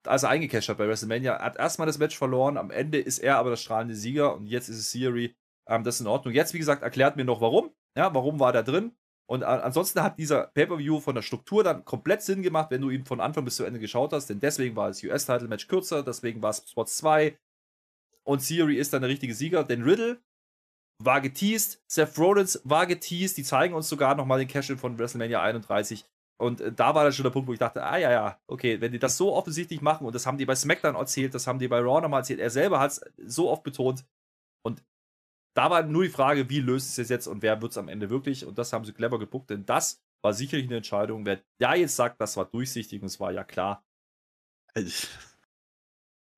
als 0.06 0.22
er 0.22 0.30
eingecasht 0.30 0.68
hat 0.68 0.78
bei 0.78 0.86
WrestleMania, 0.86 1.40
hat 1.40 1.56
erstmal 1.56 1.86
das 1.86 1.98
Match 1.98 2.16
verloren, 2.16 2.56
am 2.56 2.70
Ende 2.70 2.98
ist 2.98 3.18
er 3.18 3.38
aber 3.38 3.50
der 3.50 3.56
strahlende 3.56 3.94
Sieger 3.94 4.34
und 4.36 4.46
jetzt 4.46 4.68
ist 4.68 4.78
es 4.78 4.92
Theory. 4.92 5.36
Ähm, 5.68 5.84
das 5.84 5.96
ist 5.96 6.00
in 6.02 6.06
Ordnung. 6.06 6.34
Jetzt, 6.34 6.54
wie 6.54 6.58
gesagt, 6.58 6.82
erklärt 6.82 7.16
mir 7.16 7.24
noch 7.24 7.40
warum. 7.40 7.74
Ja, 7.96 8.14
warum 8.14 8.38
war 8.38 8.52
der 8.52 8.62
drin? 8.62 8.96
Und 9.28 9.42
ansonsten 9.42 10.02
hat 10.02 10.18
dieser 10.18 10.46
Pay-Per-View 10.48 11.00
von 11.00 11.16
der 11.16 11.22
Struktur 11.22 11.64
dann 11.64 11.84
komplett 11.84 12.22
Sinn 12.22 12.42
gemacht, 12.42 12.70
wenn 12.70 12.80
du 12.80 12.90
ihn 12.90 13.04
von 13.04 13.20
Anfang 13.20 13.44
bis 13.44 13.56
zu 13.56 13.64
Ende 13.64 13.80
geschaut 13.80 14.12
hast, 14.12 14.28
denn 14.28 14.38
deswegen 14.38 14.76
war 14.76 14.88
das 14.88 15.02
US-Title-Match 15.02 15.66
kürzer, 15.66 16.04
deswegen 16.04 16.42
war 16.42 16.50
es 16.50 16.64
Spots 16.70 16.98
2 16.98 17.36
und 18.24 18.46
Theory 18.46 18.76
ist 18.76 18.92
dann 18.92 19.02
der 19.02 19.10
richtige 19.10 19.34
Sieger, 19.34 19.64
denn 19.64 19.82
Riddle 19.82 20.20
war 21.02 21.20
geteased, 21.20 21.82
Seth 21.88 22.18
Rollins 22.18 22.60
war 22.64 22.86
geteased, 22.86 23.36
die 23.36 23.42
zeigen 23.42 23.74
uns 23.74 23.88
sogar 23.88 24.14
nochmal 24.14 24.38
den 24.38 24.48
Cash-In 24.48 24.78
von 24.78 24.98
WrestleMania 24.98 25.42
31. 25.42 26.06
Und 26.38 26.60
äh, 26.60 26.72
da 26.72 26.94
war 26.94 27.04
dann 27.04 27.12
schon 27.12 27.24
der 27.24 27.30
Punkt, 27.30 27.48
wo 27.48 27.52
ich 27.52 27.58
dachte, 27.58 27.82
ah 27.82 27.96
ja, 27.96 28.10
ja, 28.10 28.40
okay, 28.46 28.80
wenn 28.80 28.92
die 28.92 28.98
das 28.98 29.16
so 29.16 29.34
offensichtlich 29.34 29.80
machen 29.80 30.06
und 30.06 30.14
das 30.14 30.26
haben 30.26 30.38
die 30.38 30.46
bei 30.46 30.54
SmackDown 30.54 30.94
erzählt, 30.94 31.34
das 31.34 31.46
haben 31.46 31.58
die 31.58 31.68
bei 31.68 31.80
Raw 31.80 32.00
nochmal 32.00 32.20
erzählt, 32.20 32.40
er 32.40 32.50
selber 32.50 32.80
hat 32.80 32.92
es 32.92 33.00
so 33.24 33.50
oft 33.50 33.62
betont. 33.62 34.04
Da 35.56 35.70
war 35.70 35.82
nur 35.84 36.02
die 36.04 36.10
Frage, 36.10 36.50
wie 36.50 36.60
löst 36.60 36.98
es 36.98 37.08
jetzt 37.08 37.26
und 37.26 37.40
wer 37.40 37.62
wird 37.62 37.72
es 37.72 37.78
am 37.78 37.88
Ende 37.88 38.10
wirklich? 38.10 38.44
Und 38.44 38.58
das 38.58 38.74
haben 38.74 38.84
sie 38.84 38.92
clever 38.92 39.18
gebuckt, 39.18 39.48
denn 39.48 39.64
das 39.64 40.02
war 40.22 40.34
sicherlich 40.34 40.66
eine 40.66 40.76
Entscheidung. 40.76 41.24
Wer 41.24 41.42
da 41.58 41.74
jetzt 41.74 41.96
sagt, 41.96 42.20
das 42.20 42.36
war 42.36 42.44
durchsichtig 42.44 43.00
und 43.00 43.06
es 43.06 43.18
war 43.20 43.32
ja 43.32 43.42
klar. 43.42 43.82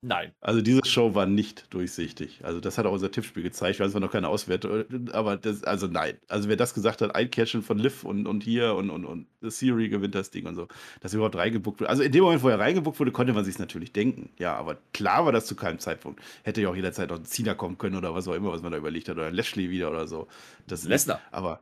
Nein. 0.01 0.33
Also 0.41 0.63
diese 0.63 0.85
Show 0.85 1.17
war 1.17 1.27
nicht 1.27 1.75
durchsichtig. 1.75 2.45
Also 2.45 2.61
das 2.61 2.79
hat 2.79 2.87
auch 2.87 2.93
unser 2.93 3.11
Tippspiel 3.11 3.43
gezeigt. 3.43 3.75
Ich 3.75 3.81
weiß 3.81 3.91
zwar 3.91 4.01
noch 4.01 4.13
keine 4.13 4.29
Auswertung, 4.29 4.85
aber 5.13 5.37
das, 5.37 5.65
also 5.65 5.89
nein. 5.89 6.19
Also 6.29 6.49
wer 6.49 6.57
das 6.57 6.73
gesagt 6.73 7.03
hat, 7.03 7.17
ein 7.17 7.31
Catchen 7.33 7.63
von 7.63 7.79
Liv 7.79 8.05
und, 8.05 8.29
und 8.29 8.45
hier 8.45 8.77
und, 8.77 8.91
und, 8.91 9.05
und 9.05 9.27
Siri 9.41 9.89
gewinnt 9.89 10.15
das 10.15 10.31
Ding 10.31 10.47
und 10.47 10.55
so, 10.55 10.69
dass 11.01 11.15
überhaupt 11.15 11.35
reingebuckt 11.35 11.81
wurde. 11.81 11.91
Also 11.91 12.05
in 12.05 12.13
dem 12.13 12.23
Moment, 12.23 12.45
wo 12.45 12.49
er 12.49 12.61
reingebuckt 12.61 13.01
wurde, 13.01 13.11
konnte 13.11 13.33
man 13.33 13.45
sich 13.45 13.59
natürlich 13.59 13.93
denken. 13.93 14.31
Ja, 14.39 14.55
aber 14.55 14.79
klar 14.93 15.25
war 15.25 15.33
das 15.33 15.47
zu 15.47 15.57
keinem 15.57 15.81
Zeitpunkt. 15.81 16.21
Hätte 16.45 16.61
ja 16.61 16.69
auch 16.69 16.77
jederzeit 16.77 17.11
noch 17.11 17.19
ein 17.19 17.25
Cena 17.25 17.55
kommen 17.55 17.77
können 17.77 17.97
oder 17.97 18.15
was 18.15 18.29
auch 18.29 18.35
immer, 18.35 18.53
was 18.53 18.63
man 18.63 18.71
da 18.71 18.79
überlegt 18.79 19.09
hat. 19.09 19.17
Oder 19.17 19.33
Lashley 19.33 19.69
wieder 19.69 19.91
oder 19.91 20.07
so. 20.07 20.29
Das 20.69 20.85
Lesnar. 20.85 21.21
Aber 21.33 21.61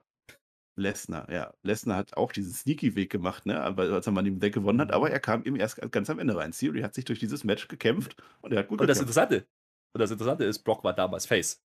Lesnar, 0.76 1.30
ja. 1.32 1.52
Lesnar 1.62 1.96
hat 1.96 2.16
auch 2.16 2.32
diesen 2.32 2.52
Sneaky-Weg 2.52 3.10
gemacht, 3.10 3.46
ne? 3.46 3.60
als 3.60 4.06
er 4.06 4.12
mal 4.12 4.22
den 4.22 4.38
Deck 4.38 4.54
gewonnen 4.54 4.80
hat, 4.80 4.92
aber 4.92 5.10
er 5.10 5.20
kam 5.20 5.42
eben 5.44 5.56
erst 5.56 5.80
ganz 5.90 6.10
am 6.10 6.18
Ende 6.18 6.36
rein. 6.36 6.52
Theory 6.52 6.82
hat 6.82 6.94
sich 6.94 7.06
durch 7.06 7.18
dieses 7.18 7.44
Match 7.44 7.66
gekämpft 7.68 8.16
und 8.42 8.52
er 8.52 8.60
hat 8.60 8.68
gut 8.68 8.80
Und 8.80 8.86
das 8.86 9.00
Interessante, 9.00 9.46
und 9.94 10.00
das 10.00 10.10
Interessante 10.10 10.44
ist, 10.44 10.58
Brock 10.60 10.84
war 10.84 10.92
damals 10.92 11.24
Face. 11.24 11.62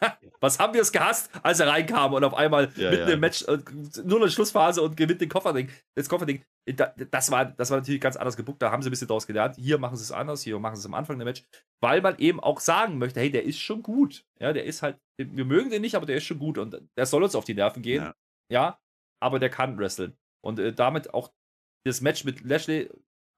Was 0.40 0.58
haben 0.58 0.74
wir 0.74 0.82
es 0.82 0.90
gehasst, 0.90 1.30
als 1.44 1.60
er 1.60 1.68
reinkam 1.68 2.12
und 2.14 2.24
auf 2.24 2.34
einmal 2.34 2.72
ja, 2.74 2.90
mitten 2.90 3.08
ja. 3.08 3.14
im 3.14 3.20
Match 3.20 3.44
äh, 3.44 3.58
nur 4.04 4.20
eine 4.20 4.28
Schlussphase 4.28 4.82
und 4.82 4.96
gewinnt 4.96 5.20
den 5.20 5.28
Kofferding. 5.28 5.68
Das 5.94 6.08
Kofferding, 6.08 6.42
das 6.66 7.30
war, 7.30 7.44
das 7.44 7.70
war 7.70 7.78
natürlich 7.78 8.00
ganz 8.00 8.16
anders 8.16 8.36
gebuckt. 8.36 8.60
Da 8.60 8.72
haben 8.72 8.82
sie 8.82 8.88
ein 8.88 8.90
bisschen 8.90 9.06
daraus 9.06 9.28
gelernt. 9.28 9.54
Hier 9.56 9.78
machen 9.78 9.96
sie 9.96 10.02
es 10.02 10.10
anders, 10.10 10.42
hier 10.42 10.58
machen 10.58 10.74
sie 10.74 10.80
es 10.80 10.86
am 10.86 10.94
Anfang 10.94 11.16
der 11.16 11.26
Match, 11.26 11.44
weil 11.80 12.00
man 12.00 12.18
eben 12.18 12.40
auch 12.40 12.58
sagen 12.58 12.98
möchte, 12.98 13.20
hey, 13.20 13.30
der 13.30 13.44
ist 13.44 13.60
schon 13.60 13.84
gut. 13.84 14.24
Ja, 14.40 14.52
der 14.52 14.64
ist 14.64 14.82
halt, 14.82 14.98
wir 15.16 15.44
mögen 15.44 15.70
den 15.70 15.82
nicht, 15.82 15.94
aber 15.94 16.06
der 16.06 16.16
ist 16.16 16.24
schon 16.24 16.40
gut 16.40 16.58
und 16.58 16.76
der 16.96 17.06
soll 17.06 17.22
uns 17.22 17.36
auf 17.36 17.44
die 17.44 17.54
Nerven 17.54 17.82
gehen. 17.82 18.02
Ja 18.02 18.14
ja, 18.50 18.78
aber 19.22 19.38
der 19.38 19.50
kann 19.50 19.78
wresteln. 19.78 20.16
Und 20.44 20.58
äh, 20.58 20.72
damit 20.72 21.14
auch 21.14 21.32
das 21.86 22.00
Match 22.00 22.24
mit 22.24 22.42
Lashley 22.42 22.90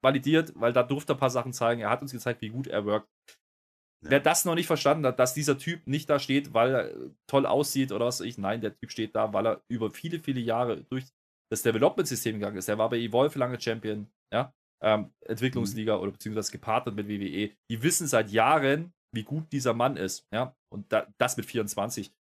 validiert, 0.03 0.53
weil 0.55 0.73
da 0.73 0.83
durfte 0.83 1.13
er 1.13 1.15
ein 1.15 1.19
paar 1.19 1.29
Sachen 1.29 1.53
zeigen. 1.53 1.81
Er 1.81 1.89
hat 1.89 2.01
uns 2.01 2.11
gezeigt, 2.11 2.41
wie 2.41 2.49
gut 2.49 2.67
er 2.67 2.85
wirkt. 2.85 3.09
Ja. 4.03 4.11
Wer 4.11 4.19
das 4.19 4.45
noch 4.45 4.55
nicht 4.55 4.67
verstanden 4.67 5.05
hat, 5.05 5.19
dass 5.19 5.33
dieser 5.33 5.57
Typ 5.57 5.87
nicht 5.87 6.09
da 6.09 6.19
steht, 6.19 6.53
weil 6.53 6.75
er 6.75 6.91
äh, 6.91 7.09
toll 7.27 7.45
aussieht 7.45 7.91
oder 7.91 8.05
was 8.05 8.19
weiß 8.19 8.27
ich, 8.27 8.37
nein, 8.37 8.61
der 8.61 8.77
Typ 8.77 8.91
steht 8.91 9.15
da, 9.15 9.33
weil 9.33 9.47
er 9.47 9.63
über 9.69 9.89
viele, 9.91 10.19
viele 10.19 10.39
Jahre 10.39 10.83
durch 10.83 11.05
das 11.51 11.63
Development-System 11.63 12.35
gegangen 12.35 12.57
ist. 12.57 12.69
Er 12.69 12.77
war 12.77 12.89
bei 12.89 12.97
Evolve 12.97 13.39
lange 13.39 13.59
Champion, 13.59 14.07
ja, 14.31 14.53
ähm, 14.83 15.11
Entwicklungsliga 15.21 15.95
mhm. 15.95 16.01
oder 16.01 16.11
beziehungsweise 16.11 16.51
gepartnert 16.51 16.95
mit 16.95 17.07
WWE. 17.07 17.55
Die 17.71 17.83
wissen 17.83 18.07
seit 18.07 18.29
Jahren, 18.29 18.93
wie 19.15 19.23
gut 19.23 19.51
dieser 19.51 19.73
Mann 19.73 19.97
ist, 19.97 20.27
ja, 20.31 20.55
und 20.71 20.91
da, 20.91 21.07
das 21.17 21.37
mit 21.37 21.45
24. 21.45 22.13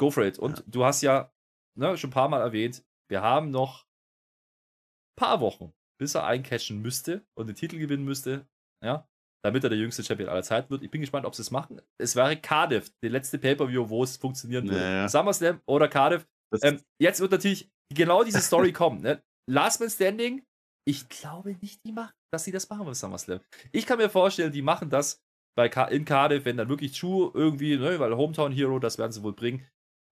Go 0.00 0.10
for 0.10 0.24
it. 0.24 0.38
Und 0.38 0.60
ja. 0.60 0.64
du 0.68 0.84
hast 0.84 1.02
ja 1.02 1.32
ne, 1.78 1.96
schon 1.96 2.10
ein 2.10 2.14
paar 2.14 2.28
Mal 2.28 2.40
erwähnt, 2.40 2.84
wir 3.10 3.22
haben 3.22 3.50
noch 3.50 3.84
ein 3.84 5.20
paar 5.20 5.40
Wochen, 5.40 5.72
bis 6.00 6.14
er 6.14 6.24
eincashen 6.24 6.80
müsste 6.80 7.24
und 7.38 7.46
den 7.46 7.56
Titel 7.56 7.78
gewinnen 7.78 8.04
müsste, 8.04 8.46
ja, 8.84 9.08
damit 9.44 9.64
er 9.64 9.70
der 9.70 9.78
jüngste 9.78 10.04
Champion 10.04 10.28
aller 10.28 10.42
Zeit 10.42 10.70
wird. 10.70 10.82
Ich 10.82 10.90
bin 10.90 11.00
gespannt, 11.00 11.26
ob 11.26 11.34
sie 11.34 11.42
es 11.42 11.50
machen. 11.50 11.80
Es 11.98 12.16
wäre 12.16 12.36
Cardiff, 12.36 12.90
der 13.02 13.10
letzte 13.10 13.38
Pay-Per-View, 13.38 13.88
wo 13.88 14.04
es 14.04 14.16
funktionieren 14.16 14.68
würde. 14.68 14.80
Naja. 14.80 15.08
SummerSlam 15.08 15.60
oder 15.66 15.88
Cardiff. 15.88 16.26
Ähm, 16.62 16.80
jetzt 17.00 17.20
wird 17.20 17.32
natürlich 17.32 17.70
genau 17.92 18.24
diese 18.24 18.40
Story 18.40 18.72
kommen. 18.72 19.00
Ne? 19.00 19.22
Last 19.50 19.80
Man 19.80 19.90
Standing, 19.90 20.44
ich 20.86 21.08
glaube 21.08 21.56
nicht, 21.60 21.84
die 21.84 21.92
machen, 21.92 22.14
dass 22.32 22.44
sie 22.44 22.52
das 22.52 22.68
machen 22.68 22.84
beim 22.84 22.94
SummerSlam. 22.94 23.40
Ich 23.72 23.86
kann 23.86 23.98
mir 23.98 24.10
vorstellen, 24.10 24.52
die 24.52 24.62
machen 24.62 24.90
das 24.90 25.20
bei 25.56 25.66
in 25.90 26.04
Cardiff, 26.04 26.44
wenn 26.44 26.56
dann 26.56 26.68
wirklich 26.68 26.98
True 26.98 27.30
irgendwie, 27.34 27.76
ne, 27.76 27.98
weil 27.98 28.16
Hometown 28.16 28.52
Hero, 28.52 28.78
das 28.78 28.98
werden 28.98 29.12
sie 29.12 29.22
wohl 29.22 29.34
bringen. 29.34 29.66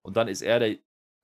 Und 0.05 0.17
dann 0.17 0.29
ist 0.29 0.43
er 0.43 0.59
der 0.59 0.79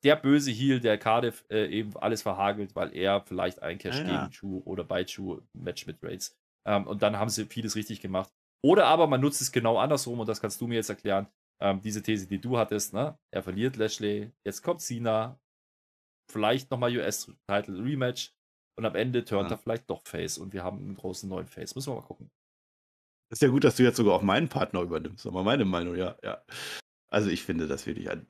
der 0.07 0.15
böse 0.15 0.53
Heel, 0.53 0.79
der 0.79 0.99
Cardiff 0.99 1.45
äh, 1.51 1.67
eben 1.67 1.97
alles 1.97 2.23
verhagelt, 2.23 2.77
weil 2.77 2.95
er 2.95 3.23
vielleicht 3.23 3.61
eincasht 3.61 4.05
ah, 4.05 4.07
ja. 4.07 4.21
gegen 4.21 4.31
Chu 4.31 4.63
oder 4.65 4.85
bei 4.85 5.03
Chu 5.03 5.43
Match 5.53 5.85
mit 5.89 6.01
Raids. 6.01 6.39
Ähm, 6.65 6.87
und 6.87 7.03
dann 7.03 7.19
haben 7.19 7.29
sie 7.29 7.45
vieles 7.47 7.75
richtig 7.75 8.01
gemacht. 8.01 8.33
Oder 8.63 8.87
aber 8.87 9.09
man 9.09 9.21
nutzt 9.21 9.41
es 9.41 9.51
genau 9.51 9.79
andersrum 9.79 10.21
und 10.21 10.29
das 10.29 10.41
kannst 10.41 10.61
du 10.61 10.69
mir 10.69 10.77
jetzt 10.77 10.91
erklären. 10.91 11.27
Ähm, 11.61 11.83
diese 11.83 12.05
These, 12.05 12.29
die 12.29 12.41
du 12.41 12.57
hattest, 12.57 12.95
ne? 12.95 13.19
Er 13.33 13.43
verliert 13.43 13.77
Lashley, 13.77 14.31
jetzt 14.45 14.63
kommt 14.63 14.81
Cena, 14.81 15.41
vielleicht 16.31 16.71
nochmal 16.71 16.97
US-Title 16.97 17.83
Rematch 17.83 18.33
und 18.79 18.85
am 18.85 18.95
Ende 18.95 19.25
turnt 19.25 19.51
ja. 19.51 19.57
er 19.57 19.59
vielleicht 19.59 19.91
doch 19.91 20.03
Face 20.07 20.39
und 20.39 20.53
wir 20.53 20.63
haben 20.63 20.79
einen 20.79 20.95
großen 20.95 21.29
neuen 21.29 21.49
Face. 21.49 21.75
Müssen 21.75 21.93
wir 21.93 21.97
mal 21.97 22.07
gucken. 22.07 22.31
ist 23.33 23.43
ja 23.43 23.49
gut, 23.49 23.65
dass 23.65 23.75
du 23.75 23.83
jetzt 23.83 23.97
sogar 23.97 24.15
auch 24.15 24.23
meinen 24.23 24.49
Partner 24.49 24.83
übernimmst, 24.83 25.27
aber 25.27 25.43
meine 25.43 25.65
Meinung, 25.65 25.97
ja, 25.97 26.17
ja. 26.23 26.45
Also 27.09 27.29
ich 27.29 27.43
finde 27.43 27.67
das 27.67 27.87
wirklich 27.87 28.09
ein 28.09 28.27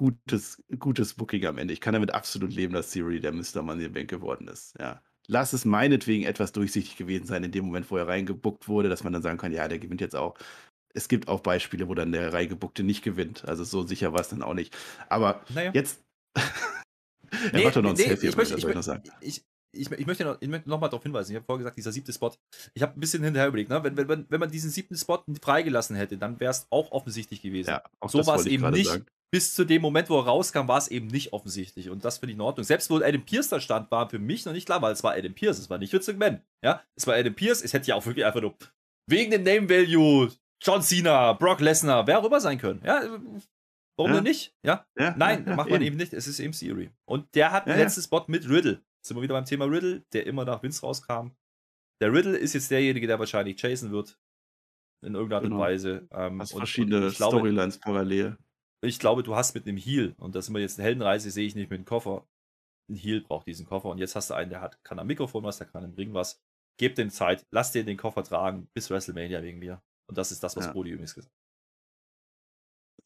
gutes, 0.00 0.62
gutes 0.78 1.12
Booking 1.12 1.44
am 1.44 1.58
Ende. 1.58 1.74
Ich 1.74 1.80
kann 1.82 1.92
damit 1.92 2.14
absolut 2.14 2.54
leben, 2.54 2.72
dass 2.72 2.90
Siri 2.90 3.20
der 3.20 3.32
Mr. 3.32 3.60
Money 3.60 3.86
Bank 3.86 4.08
geworden 4.08 4.48
ist. 4.48 4.74
Ja. 4.80 5.02
Lass 5.26 5.52
es 5.52 5.66
meinetwegen 5.66 6.24
etwas 6.24 6.52
durchsichtig 6.52 6.96
gewesen 6.96 7.26
sein, 7.26 7.44
in 7.44 7.52
dem 7.52 7.66
Moment, 7.66 7.90
wo 7.90 7.98
er 7.98 8.08
reingebuckt 8.08 8.66
wurde, 8.66 8.88
dass 8.88 9.04
man 9.04 9.12
dann 9.12 9.20
sagen 9.20 9.36
kann, 9.36 9.52
ja, 9.52 9.68
der 9.68 9.78
gewinnt 9.78 10.00
jetzt 10.00 10.16
auch. 10.16 10.38
Es 10.94 11.06
gibt 11.06 11.28
auch 11.28 11.40
Beispiele, 11.40 11.86
wo 11.86 11.94
dann 11.94 12.12
der 12.12 12.32
reingebuckte 12.32 12.82
nicht 12.82 13.02
gewinnt. 13.02 13.44
Also 13.46 13.62
so 13.62 13.86
sicher 13.86 14.14
war 14.14 14.20
es 14.20 14.30
dann 14.30 14.42
auch 14.42 14.54
nicht. 14.54 14.74
Aber 15.10 15.44
naja. 15.50 15.70
jetzt. 15.74 16.02
er 16.34 16.42
nee, 17.52 17.70
doch 17.70 17.82
noch 17.82 17.90
ein 17.90 17.96
nee, 17.96 18.04
Selfie, 18.04 18.28
ich 18.28 18.36
möchte, 18.36 18.56
ich, 18.56 18.64
ich, 18.64 18.74
noch 18.74 18.82
sagen. 18.82 19.02
Ich, 19.20 19.44
ich, 19.72 19.90
ich, 19.90 20.06
möchte 20.06 20.24
noch, 20.24 20.38
ich 20.40 20.48
möchte 20.48 20.70
noch 20.70 20.80
mal 20.80 20.88
darauf 20.88 21.02
hinweisen, 21.02 21.32
ich 21.32 21.36
habe 21.36 21.44
vorher 21.44 21.58
gesagt, 21.58 21.76
dieser 21.76 21.92
siebte 21.92 22.14
Spot, 22.14 22.32
ich 22.72 22.82
habe 22.82 22.94
ein 22.94 23.00
bisschen 23.00 23.22
hinterher 23.22 23.48
überlegt, 23.48 23.68
ne? 23.68 23.84
wenn, 23.84 23.96
wenn, 23.96 24.26
wenn 24.28 24.40
man 24.40 24.50
diesen 24.50 24.70
siebten 24.70 24.96
Spot 24.96 25.22
freigelassen 25.42 25.94
hätte, 25.94 26.16
dann 26.16 26.40
wäre 26.40 26.50
es 26.50 26.66
auch 26.70 26.90
offensichtlich 26.90 27.42
gewesen. 27.42 27.70
Ja, 27.70 27.82
so 28.08 28.26
war 28.26 28.36
es 28.36 28.46
eben 28.46 28.68
nicht. 28.70 28.88
Sagen 28.88 29.04
bis 29.32 29.54
zu 29.54 29.64
dem 29.64 29.82
Moment, 29.82 30.10
wo 30.10 30.18
er 30.18 30.26
rauskam, 30.26 30.66
war 30.66 30.78
es 30.78 30.88
eben 30.88 31.06
nicht 31.06 31.32
offensichtlich. 31.32 31.88
Und 31.88 32.04
das 32.04 32.18
finde 32.18 32.32
ich 32.32 32.36
in 32.36 32.40
Ordnung. 32.40 32.64
Selbst 32.64 32.90
wo 32.90 32.96
Adam 32.96 33.24
Pierce 33.24 33.48
da 33.48 33.60
stand, 33.60 33.90
war 33.90 34.10
für 34.10 34.18
mich 34.18 34.44
noch 34.44 34.52
nicht 34.52 34.66
klar, 34.66 34.82
weil 34.82 34.92
es 34.92 35.04
war 35.04 35.14
Adam 35.14 35.34
Pierce, 35.34 35.58
es 35.58 35.70
war 35.70 35.78
nicht 35.78 35.92
Vince 35.92 36.12
McMahon. 36.12 36.40
Ja, 36.64 36.82
es 36.96 37.06
war 37.06 37.14
Adam 37.14 37.34
Pierce, 37.34 37.62
es 37.62 37.72
hätte 37.72 37.88
ja 37.88 37.94
auch 37.94 38.06
wirklich 38.06 38.24
einfach 38.24 38.40
nur 38.40 38.56
wegen 39.06 39.30
dem 39.30 39.44
Name 39.44 39.68
Value 39.68 40.30
John 40.62 40.82
Cena, 40.82 41.32
Brock 41.32 41.60
Lesnar, 41.60 42.06
wer 42.06 42.18
auch 42.18 42.24
immer 42.24 42.40
sein 42.40 42.58
können. 42.58 42.82
Ja, 42.84 43.02
warum 43.96 44.10
ja. 44.10 44.14
denn 44.14 44.24
nicht? 44.24 44.54
Ja, 44.62 44.86
ja 44.98 45.14
nein, 45.16 45.44
ja, 45.46 45.54
macht 45.54 45.70
man 45.70 45.80
eben. 45.80 45.94
eben 45.94 45.96
nicht. 45.96 46.12
Es 46.12 46.26
ist 46.26 46.38
eben 46.38 46.52
Theory. 46.52 46.90
Und 47.06 47.34
der 47.34 47.52
hat 47.52 47.66
den 47.66 47.76
letzten 47.76 48.02
Spot 48.02 48.24
mit 48.26 48.48
Riddle. 48.48 48.82
Sind 49.02 49.16
wir 49.16 49.22
wieder 49.22 49.34
beim 49.34 49.46
Thema 49.46 49.64
Riddle, 49.64 50.04
der 50.12 50.26
immer 50.26 50.44
nach 50.44 50.62
Vince 50.62 50.82
rauskam. 50.82 51.30
Der 52.02 52.12
Riddle 52.12 52.36
ist 52.36 52.52
jetzt 52.52 52.70
derjenige, 52.70 53.06
der 53.06 53.18
wahrscheinlich 53.18 53.56
chasen 53.56 53.90
wird. 53.90 54.18
In 55.02 55.14
irgendeiner 55.14 55.42
genau. 55.42 55.56
Art 55.56 55.62
und 55.62 55.68
Weise. 55.68 56.08
Ähm, 56.12 56.40
Hast 56.40 56.52
verschiedene 56.52 57.06
und 57.06 57.14
Storylines 57.14 57.78
parallel 57.78 58.36
ich 58.82 58.98
glaube, 58.98 59.22
du 59.22 59.36
hast 59.36 59.54
mit 59.54 59.66
einem 59.66 59.76
Heal, 59.76 60.14
und 60.18 60.34
das 60.34 60.46
sind 60.46 60.54
wir 60.54 60.60
jetzt 60.60 60.78
eine 60.78 60.86
Heldenreise, 60.86 61.30
sehe 61.30 61.46
ich 61.46 61.54
nicht 61.54 61.70
mit 61.70 61.78
einem 61.78 61.84
Koffer. 61.84 62.26
Ein 62.88 62.96
Heal 62.96 63.20
braucht 63.20 63.46
diesen 63.46 63.66
Koffer. 63.66 63.88
Und 63.88 63.98
jetzt 63.98 64.16
hast 64.16 64.30
du 64.30 64.34
einen, 64.34 64.50
der 64.50 64.60
hat, 64.60 64.82
kann 64.84 64.98
am 64.98 65.06
Mikrofon 65.06 65.44
was, 65.44 65.58
der 65.58 65.66
kann 65.66 65.84
im 65.84 65.94
Ring 65.94 66.14
was. 66.14 66.40
Gebt 66.78 66.98
dem 66.98 67.10
Zeit, 67.10 67.46
lass 67.50 67.72
dir 67.72 67.84
den 67.84 67.98
Koffer 67.98 68.24
tragen 68.24 68.68
bis 68.72 68.90
WrestleMania 68.90 69.42
wegen 69.42 69.58
mir. 69.58 69.82
Und 70.06 70.16
das 70.16 70.32
ist 70.32 70.42
das, 70.42 70.56
was 70.56 70.66
ja. 70.66 70.72
Brody 70.72 70.90
übrigens 70.90 71.14
gesagt 71.14 71.32
hat. 71.32 71.39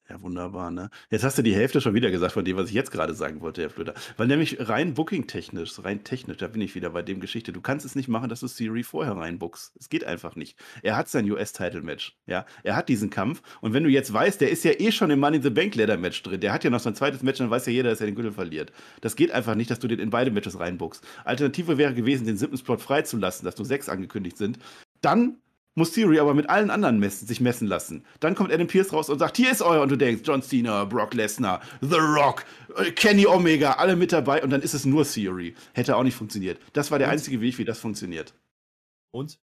Ja, 0.06 0.20
wunderbar, 0.20 0.70
ne? 0.70 0.90
Jetzt 1.08 1.24
hast 1.24 1.38
du 1.38 1.42
die 1.42 1.54
Hälfte 1.54 1.80
schon 1.80 1.94
wieder 1.94 2.10
gesagt 2.10 2.32
von 2.32 2.44
dem, 2.44 2.58
was 2.58 2.68
ich 2.68 2.74
jetzt 2.74 2.90
gerade 2.90 3.14
sagen 3.14 3.40
wollte, 3.40 3.62
Herr 3.62 3.70
Flöter. 3.70 3.94
Weil 4.18 4.26
nämlich 4.26 4.58
rein 4.68 4.92
booking-technisch, 4.92 5.82
rein 5.82 6.04
technisch, 6.04 6.36
da 6.36 6.48
bin 6.48 6.60
ich 6.60 6.74
wieder 6.74 6.90
bei 6.90 7.00
dem 7.00 7.20
Geschichte. 7.20 7.54
Du 7.54 7.62
kannst 7.62 7.86
es 7.86 7.94
nicht 7.94 8.08
machen, 8.08 8.28
dass 8.28 8.40
du 8.40 8.46
Siri 8.46 8.82
vorher 8.82 9.16
reinbookst. 9.16 9.72
Es 9.80 9.88
geht 9.88 10.04
einfach 10.04 10.36
nicht. 10.36 10.58
Er 10.82 10.98
hat 10.98 11.08
sein 11.08 11.30
US-Title-Match, 11.30 12.18
ja? 12.26 12.44
Er 12.64 12.76
hat 12.76 12.90
diesen 12.90 13.08
Kampf. 13.08 13.40
Und 13.62 13.72
wenn 13.72 13.82
du 13.82 13.88
jetzt 13.88 14.12
weißt, 14.12 14.42
der 14.42 14.50
ist 14.50 14.62
ja 14.64 14.72
eh 14.78 14.92
schon 14.92 15.10
im 15.10 15.20
Money 15.20 15.38
in 15.38 15.42
the 15.42 15.48
Bank 15.48 15.74
Leather-Match 15.74 16.22
drin. 16.22 16.40
Der 16.40 16.52
hat 16.52 16.64
ja 16.64 16.70
noch 16.70 16.80
sein 16.80 16.94
zweites 16.94 17.22
Match, 17.22 17.38
dann 17.38 17.48
weiß 17.48 17.64
ja 17.64 17.72
jeder, 17.72 17.88
dass 17.88 18.00
er 18.00 18.06
den 18.06 18.14
Gürtel 18.14 18.32
verliert. 18.32 18.72
Das 19.00 19.16
geht 19.16 19.30
einfach 19.30 19.54
nicht, 19.54 19.70
dass 19.70 19.78
du 19.78 19.88
den 19.88 20.00
in 20.00 20.10
beide 20.10 20.30
Matches 20.30 20.60
reinbookst. 20.60 21.02
Alternative 21.24 21.78
wäre 21.78 21.94
gewesen, 21.94 22.26
den 22.26 22.36
siebten 22.36 22.58
Spot 22.58 22.76
freizulassen, 22.76 23.46
dass 23.46 23.56
nur 23.56 23.64
sechs 23.64 23.88
angekündigt 23.88 24.36
sind. 24.36 24.58
Dann 25.00 25.38
muss 25.74 25.92
Theory 25.92 26.18
aber 26.18 26.34
mit 26.34 26.48
allen 26.48 26.70
anderen 26.70 26.98
messen, 26.98 27.26
sich 27.26 27.40
messen 27.40 27.66
lassen. 27.66 28.04
Dann 28.20 28.34
kommt 28.34 28.52
Adam 28.52 28.66
Pierce 28.66 28.92
raus 28.92 29.08
und 29.08 29.18
sagt, 29.18 29.36
hier 29.36 29.50
ist 29.50 29.62
euer. 29.62 29.82
Und 29.82 29.90
du 29.90 29.96
denkst, 29.96 30.22
John 30.24 30.42
Cena, 30.42 30.84
Brock 30.84 31.14
Lesnar, 31.14 31.60
The 31.80 31.96
Rock, 31.96 32.44
äh, 32.76 32.92
Kenny 32.92 33.26
Omega, 33.26 33.72
alle 33.72 33.96
mit 33.96 34.12
dabei. 34.12 34.42
Und 34.42 34.50
dann 34.50 34.62
ist 34.62 34.74
es 34.74 34.84
nur 34.84 35.04
Theory. 35.04 35.54
Hätte 35.72 35.96
auch 35.96 36.02
nicht 36.02 36.16
funktioniert. 36.16 36.60
Das 36.72 36.90
war 36.90 36.98
der 36.98 37.08
und? 37.08 37.14
einzige 37.14 37.40
Weg, 37.40 37.58
wie 37.58 37.64
das 37.64 37.78
funktioniert. 37.78 38.34
Und? 39.12 39.38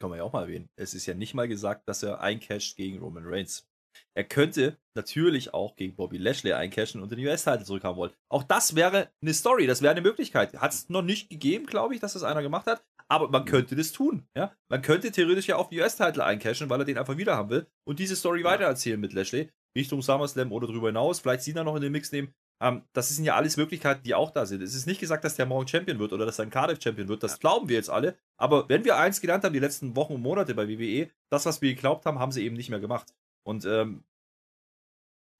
Kann 0.00 0.10
man 0.10 0.18
ja 0.18 0.24
auch 0.24 0.32
mal 0.32 0.42
erwähnen. 0.42 0.68
Es 0.76 0.94
ist 0.94 1.06
ja 1.06 1.14
nicht 1.14 1.34
mal 1.34 1.48
gesagt, 1.48 1.88
dass 1.88 2.04
er 2.04 2.20
eincasht 2.20 2.76
gegen 2.76 2.98
Roman 3.00 3.24
Reigns. 3.26 3.66
Er 4.14 4.22
könnte 4.24 4.78
natürlich 4.94 5.54
auch 5.54 5.74
gegen 5.74 5.96
Bobby 5.96 6.18
Lashley 6.18 6.52
eincashen 6.52 7.02
und 7.02 7.10
den 7.10 7.18
US-Title 7.20 7.64
zurückhaben 7.64 7.96
wollen. 7.96 8.12
Auch 8.28 8.44
das 8.44 8.76
wäre 8.76 9.10
eine 9.20 9.34
Story, 9.34 9.66
das 9.66 9.82
wäre 9.82 9.90
eine 9.90 10.02
Möglichkeit. 10.02 10.54
Hat 10.54 10.72
es 10.72 10.88
noch 10.88 11.02
nicht 11.02 11.30
gegeben, 11.30 11.66
glaube 11.66 11.94
ich, 11.94 12.00
dass 12.00 12.12
das 12.12 12.22
einer 12.22 12.42
gemacht 12.42 12.66
hat. 12.66 12.84
Aber 13.10 13.28
man 13.28 13.44
könnte 13.44 13.74
das 13.74 13.92
tun. 13.92 14.28
Ja? 14.36 14.52
Man 14.68 14.82
könnte 14.82 15.10
theoretisch 15.10 15.48
ja 15.48 15.56
auch 15.56 15.70
den 15.70 15.80
US-Title 15.80 16.24
eincashen, 16.24 16.68
weil 16.68 16.80
er 16.80 16.84
den 16.84 16.98
einfach 16.98 17.16
wieder 17.16 17.36
haben 17.36 17.50
will 17.50 17.66
und 17.84 17.98
diese 17.98 18.16
Story 18.16 18.44
weitererzählen 18.44 19.00
mit 19.00 19.12
Lashley. 19.12 19.50
Richtung 19.76 20.02
SummerSlam 20.02 20.52
oder 20.52 20.66
darüber 20.66 20.88
hinaus, 20.88 21.20
vielleicht 21.20 21.42
Cena 21.42 21.62
noch 21.62 21.76
in 21.76 21.82
den 21.82 21.92
Mix 21.92 22.10
nehmen. 22.10 22.34
Ähm, 22.60 22.82
das 22.92 23.08
sind 23.10 23.24
ja 23.24 23.36
alles 23.36 23.56
Möglichkeiten, 23.56 24.02
die 24.02 24.14
auch 24.14 24.30
da 24.30 24.44
sind. 24.44 24.62
Es 24.62 24.74
ist 24.74 24.86
nicht 24.86 25.00
gesagt, 25.00 25.24
dass 25.24 25.36
der 25.36 25.46
morgen 25.46 25.68
Champion 25.68 25.98
wird 25.98 26.12
oder 26.12 26.26
dass 26.26 26.38
er 26.38 26.46
ein 26.46 26.50
Cardiff 26.50 26.80
Champion 26.82 27.08
wird. 27.08 27.22
Das 27.22 27.38
glauben 27.38 27.68
wir 27.68 27.76
jetzt 27.76 27.90
alle. 27.90 28.18
Aber 28.36 28.68
wenn 28.68 28.84
wir 28.84 28.96
eins 28.96 29.20
gelernt 29.20 29.44
haben, 29.44 29.52
die 29.52 29.60
letzten 29.60 29.94
Wochen 29.94 30.14
und 30.14 30.22
Monate 30.22 30.54
bei 30.54 30.68
WWE, 30.68 31.10
das, 31.30 31.46
was 31.46 31.62
wir 31.62 31.74
geglaubt 31.74 32.04
haben, 32.06 32.18
haben 32.18 32.32
sie 32.32 32.44
eben 32.44 32.56
nicht 32.56 32.70
mehr 32.70 32.80
gemacht. 32.80 33.14
Und 33.46 33.64
ähm, 33.64 34.04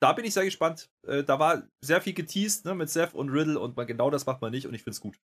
da 0.00 0.12
bin 0.12 0.24
ich 0.24 0.34
sehr 0.34 0.44
gespannt. 0.44 0.90
Äh, 1.06 1.24
da 1.24 1.40
war 1.40 1.68
sehr 1.80 2.00
viel 2.00 2.14
geteased 2.14 2.64
ne, 2.64 2.74
mit 2.74 2.88
Seth 2.90 3.14
und 3.14 3.30
Riddle 3.30 3.58
und 3.58 3.76
man, 3.76 3.86
genau 3.86 4.10
das 4.10 4.26
macht 4.26 4.40
man 4.40 4.52
nicht 4.52 4.66
und 4.66 4.74
ich 4.74 4.82
finde 4.82 4.94
es 4.94 5.00
gut. 5.00 5.18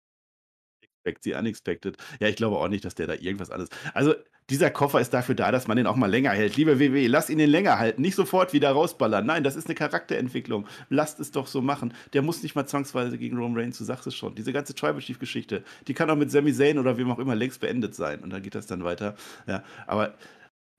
Expect 1.04 1.24
the 1.24 1.34
unexpected. 1.34 1.98
Ja, 2.20 2.28
ich 2.28 2.36
glaube 2.36 2.58
auch 2.58 2.68
nicht, 2.68 2.86
dass 2.86 2.96
der 2.96 3.08
da 3.08 3.14
irgendwas 3.14 3.50
alles. 3.50 3.70
Also, 3.94 4.14
dieser 4.50 4.70
Koffer 4.70 5.00
ist 5.00 5.14
dafür 5.14 5.34
da, 5.34 5.52
dass 5.52 5.68
man 5.68 5.78
den 5.78 5.88
auch 5.88 5.96
mal 5.96 6.10
länger 6.10 6.32
hält. 6.32 6.58
Liebe 6.58 6.80
WWE, 6.80 7.08
lass 7.08 7.30
ihn 7.30 7.38
den 7.38 7.50
länger 7.50 7.80
halten. 7.80 8.02
Nicht 8.02 8.16
sofort 8.16 8.54
wieder 8.54 8.72
rausballern. 8.72 9.26
Nein, 9.26 9.44
das 9.44 9.56
ist 9.56 9.68
eine 9.68 9.76
Charakterentwicklung. 9.76 10.68
Lasst 10.90 11.20
es 11.20 11.32
doch 11.32 11.48
so 11.48 11.62
machen. 11.62 11.94
Der 12.14 12.22
muss 12.22 12.44
nicht 12.44 12.54
mal 12.54 12.66
zwangsweise 12.66 13.18
gegen 13.18 13.38
Roman 13.38 13.58
Reigns, 13.58 13.78
du 13.78 13.84
sagst 13.84 14.08
es 14.08 14.16
schon. 14.16 14.36
Diese 14.36 14.52
ganze 14.52 14.76
Tribal 14.76 15.00
Chief 15.00 15.20
Geschichte, 15.20 15.64
die 15.88 15.94
kann 15.94 16.10
auch 16.10 16.18
mit 16.18 16.32
Sami 16.32 16.54
Zayn 16.54 16.80
oder 16.80 16.98
wem 16.98 17.10
auch 17.12 17.20
immer 17.20 17.36
längst 17.36 17.62
beendet 17.62 17.96
sein. 17.96 18.20
Und 18.20 18.32
dann 18.32 18.42
geht 18.42 18.56
das 18.56 18.68
dann 18.68 18.84
weiter. 18.84 19.16
Ja, 19.48 19.64
aber 19.88 20.16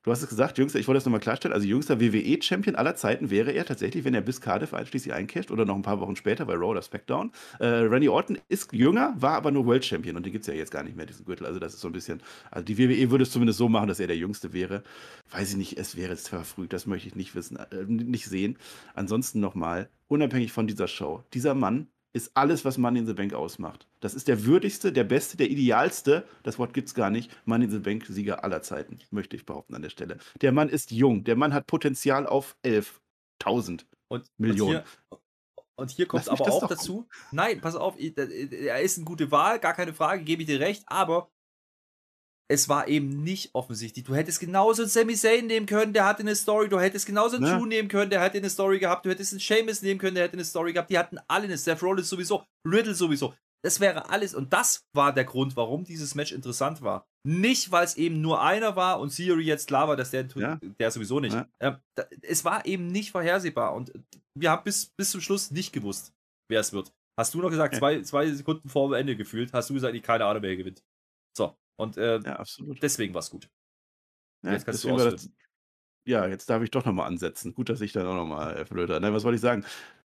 Du 0.04 0.10
hast 0.10 0.20
es 0.20 0.28
gesagt, 0.28 0.58
jüngster, 0.58 0.80
ich 0.80 0.88
wollte 0.88 0.96
das 0.96 1.04
nochmal 1.04 1.20
klarstellen, 1.20 1.54
also 1.54 1.64
jüngster 1.64 2.00
WWE-Champion 2.00 2.74
aller 2.74 2.96
Zeiten 2.96 3.30
wäre 3.30 3.52
er 3.52 3.64
tatsächlich, 3.64 4.02
wenn 4.02 4.14
er 4.14 4.20
bis 4.20 4.40
Cardiff 4.40 4.74
einschließlich 4.74 5.14
eincasht 5.14 5.52
oder 5.52 5.64
noch 5.64 5.76
ein 5.76 5.82
paar 5.82 6.00
Wochen 6.00 6.16
später 6.16 6.44
bei 6.44 6.54
Raw 6.54 6.70
oder 6.70 6.82
SmackDown. 6.82 7.30
Äh, 7.60 7.66
Randy 7.66 8.08
Orton 8.08 8.36
ist 8.48 8.72
jünger, 8.72 9.14
war 9.16 9.34
aber 9.34 9.52
nur 9.52 9.64
World 9.64 9.84
Champion 9.84 10.16
und 10.16 10.26
den 10.26 10.32
gibt 10.32 10.42
es 10.42 10.48
ja 10.48 10.54
jetzt 10.54 10.72
gar 10.72 10.82
nicht 10.82 10.96
mehr, 10.96 11.06
diesen 11.06 11.24
Gürtel. 11.24 11.46
Also 11.46 11.60
das 11.60 11.74
ist 11.74 11.80
so 11.82 11.88
ein 11.88 11.92
bisschen, 11.92 12.20
also 12.50 12.64
die 12.64 12.78
WWE 12.78 13.12
würde 13.12 13.22
es 13.22 13.30
zumindest 13.30 13.58
so 13.58 13.68
machen, 13.68 13.86
dass 13.86 14.00
er 14.00 14.08
der 14.08 14.16
Jüngste 14.16 14.52
wäre. 14.52 14.82
Weiß 15.30 15.50
ich 15.50 15.56
nicht, 15.56 15.78
es 15.78 15.96
wäre 15.96 16.10
jetzt 16.10 16.30
verfrüht, 16.30 16.72
das 16.72 16.86
möchte 16.86 17.06
ich 17.06 17.14
nicht 17.14 17.36
wissen, 17.36 17.56
äh, 17.56 17.84
nicht 17.86 18.26
sehen. 18.26 18.58
Ansonsten 18.94 19.38
nochmal, 19.38 19.88
unabhängig 20.08 20.50
von 20.50 20.66
dieser 20.66 20.88
Show, 20.88 21.22
dieser 21.32 21.54
Mann 21.54 21.86
ist 22.12 22.30
alles, 22.34 22.64
was 22.64 22.78
Money 22.78 23.00
in 23.00 23.06
the 23.06 23.14
Bank 23.14 23.32
ausmacht. 23.32 23.86
Das 24.00 24.14
ist 24.14 24.28
der 24.28 24.44
würdigste, 24.44 24.92
der 24.92 25.04
beste, 25.04 25.36
der 25.36 25.50
idealste, 25.50 26.26
das 26.42 26.58
Wort 26.58 26.74
gibt 26.74 26.88
es 26.88 26.94
gar 26.94 27.10
nicht, 27.10 27.30
Money 27.46 27.64
in 27.66 27.70
the 27.70 27.78
Bank 27.78 28.04
Sieger 28.06 28.44
aller 28.44 28.62
Zeiten, 28.62 28.98
möchte 29.10 29.36
ich 29.36 29.46
behaupten 29.46 29.74
an 29.74 29.82
der 29.82 29.90
Stelle. 29.90 30.18
Der 30.40 30.52
Mann 30.52 30.68
ist 30.68 30.90
jung, 30.90 31.24
der 31.24 31.36
Mann 31.36 31.54
hat 31.54 31.66
Potenzial 31.66 32.26
auf 32.26 32.56
11.000 32.64 33.84
Millionen. 34.36 34.76
Und 34.76 34.84
hier, 34.84 35.18
und 35.76 35.90
hier 35.90 36.06
kommt 36.06 36.22
es 36.22 36.28
aber 36.28 36.52
auch 36.52 36.68
dazu. 36.68 37.08
Nein, 37.30 37.60
pass 37.60 37.74
auf, 37.74 37.98
er 37.98 38.80
ist 38.82 38.98
eine 38.98 39.06
gute 39.06 39.30
Wahl, 39.30 39.58
gar 39.58 39.74
keine 39.74 39.94
Frage, 39.94 40.22
gebe 40.22 40.42
ich 40.42 40.48
dir 40.48 40.60
recht, 40.60 40.84
aber 40.86 41.30
es 42.52 42.68
war 42.68 42.86
eben 42.86 43.22
nicht 43.22 43.50
offensichtlich. 43.54 44.04
Du 44.04 44.14
hättest 44.14 44.38
genauso 44.38 44.82
einen 44.82 44.90
Sami 44.90 45.14
Zayn 45.14 45.46
nehmen 45.46 45.64
können, 45.64 45.94
der 45.94 46.04
hatte 46.04 46.20
eine 46.20 46.36
Story. 46.36 46.68
Du 46.68 46.78
hättest 46.78 47.06
genauso 47.06 47.36
einen 47.36 47.46
ja. 47.46 47.56
Drew 47.56 47.64
nehmen 47.64 47.88
können, 47.88 48.10
der 48.10 48.20
hätte 48.20 48.36
eine 48.36 48.50
Story 48.50 48.78
gehabt. 48.78 49.06
Du 49.06 49.10
hättest 49.10 49.32
einen 49.32 49.40
Sheamus 49.40 49.80
nehmen 49.80 49.98
können, 49.98 50.16
der 50.16 50.24
hätte 50.24 50.34
eine 50.34 50.44
Story 50.44 50.74
gehabt. 50.74 50.90
Die 50.90 50.98
hatten 50.98 51.18
alle 51.28 51.44
eine. 51.44 51.56
Seth 51.56 51.82
Rollins 51.82 52.10
sowieso, 52.10 52.44
Riddle 52.68 52.94
sowieso. 52.94 53.34
Das 53.64 53.80
wäre 53.80 54.10
alles. 54.10 54.34
Und 54.34 54.52
das 54.52 54.84
war 54.94 55.14
der 55.14 55.24
Grund, 55.24 55.56
warum 55.56 55.84
dieses 55.84 56.14
Match 56.14 56.32
interessant 56.32 56.82
war. 56.82 57.06
Nicht, 57.26 57.72
weil 57.72 57.84
es 57.84 57.96
eben 57.96 58.20
nur 58.20 58.42
einer 58.42 58.76
war 58.76 59.00
und 59.00 59.16
Theory 59.16 59.44
jetzt 59.44 59.68
klar 59.68 59.88
war, 59.88 59.96
dass 59.96 60.10
der, 60.10 60.26
ja. 60.34 60.58
der 60.78 60.90
sowieso 60.90 61.20
nicht. 61.20 61.34
Ja. 61.34 61.48
Ähm, 61.60 61.76
es 62.20 62.44
war 62.44 62.66
eben 62.66 62.88
nicht 62.88 63.12
vorhersehbar. 63.12 63.74
Und 63.74 63.92
wir 64.38 64.50
haben 64.50 64.64
bis, 64.64 64.90
bis 64.98 65.10
zum 65.10 65.22
Schluss 65.22 65.50
nicht 65.50 65.72
gewusst, 65.72 66.12
wer 66.50 66.60
es 66.60 66.74
wird. 66.74 66.92
Hast 67.18 67.32
du 67.32 67.38
noch 67.40 67.50
gesagt, 67.50 67.76
zwei, 67.76 68.02
zwei 68.02 68.30
Sekunden 68.30 68.68
vor 68.68 68.94
Ende 68.94 69.16
gefühlt, 69.16 69.54
hast 69.54 69.70
du 69.70 69.74
gesagt, 69.74 69.94
ich 69.94 70.02
keine 70.02 70.26
Ahnung, 70.26 70.42
wer 70.42 70.56
gewinnt. 70.56 70.82
So. 71.36 71.56
Und 71.76 71.96
äh, 71.96 72.20
ja, 72.20 72.36
absolut. 72.36 72.82
deswegen 72.82 73.14
war 73.14 73.20
es 73.20 73.30
gut. 73.30 73.48
Ja, 74.44 74.52
jetzt 74.52 74.66
kannst 74.66 74.84
du 74.84 74.96
das, 74.96 75.30
ja, 76.04 76.26
jetzt 76.26 76.50
darf 76.50 76.62
ich 76.62 76.70
doch 76.70 76.84
nochmal 76.84 77.06
ansetzen. 77.06 77.54
Gut, 77.54 77.68
dass 77.68 77.80
ich 77.80 77.92
dann 77.92 78.06
auch 78.06 78.14
nochmal 78.14 78.56
äh, 78.56 78.64
flöte. 78.66 78.98
Nein, 79.00 79.14
was 79.14 79.24
wollte 79.24 79.36
ich 79.36 79.40
sagen? 79.40 79.64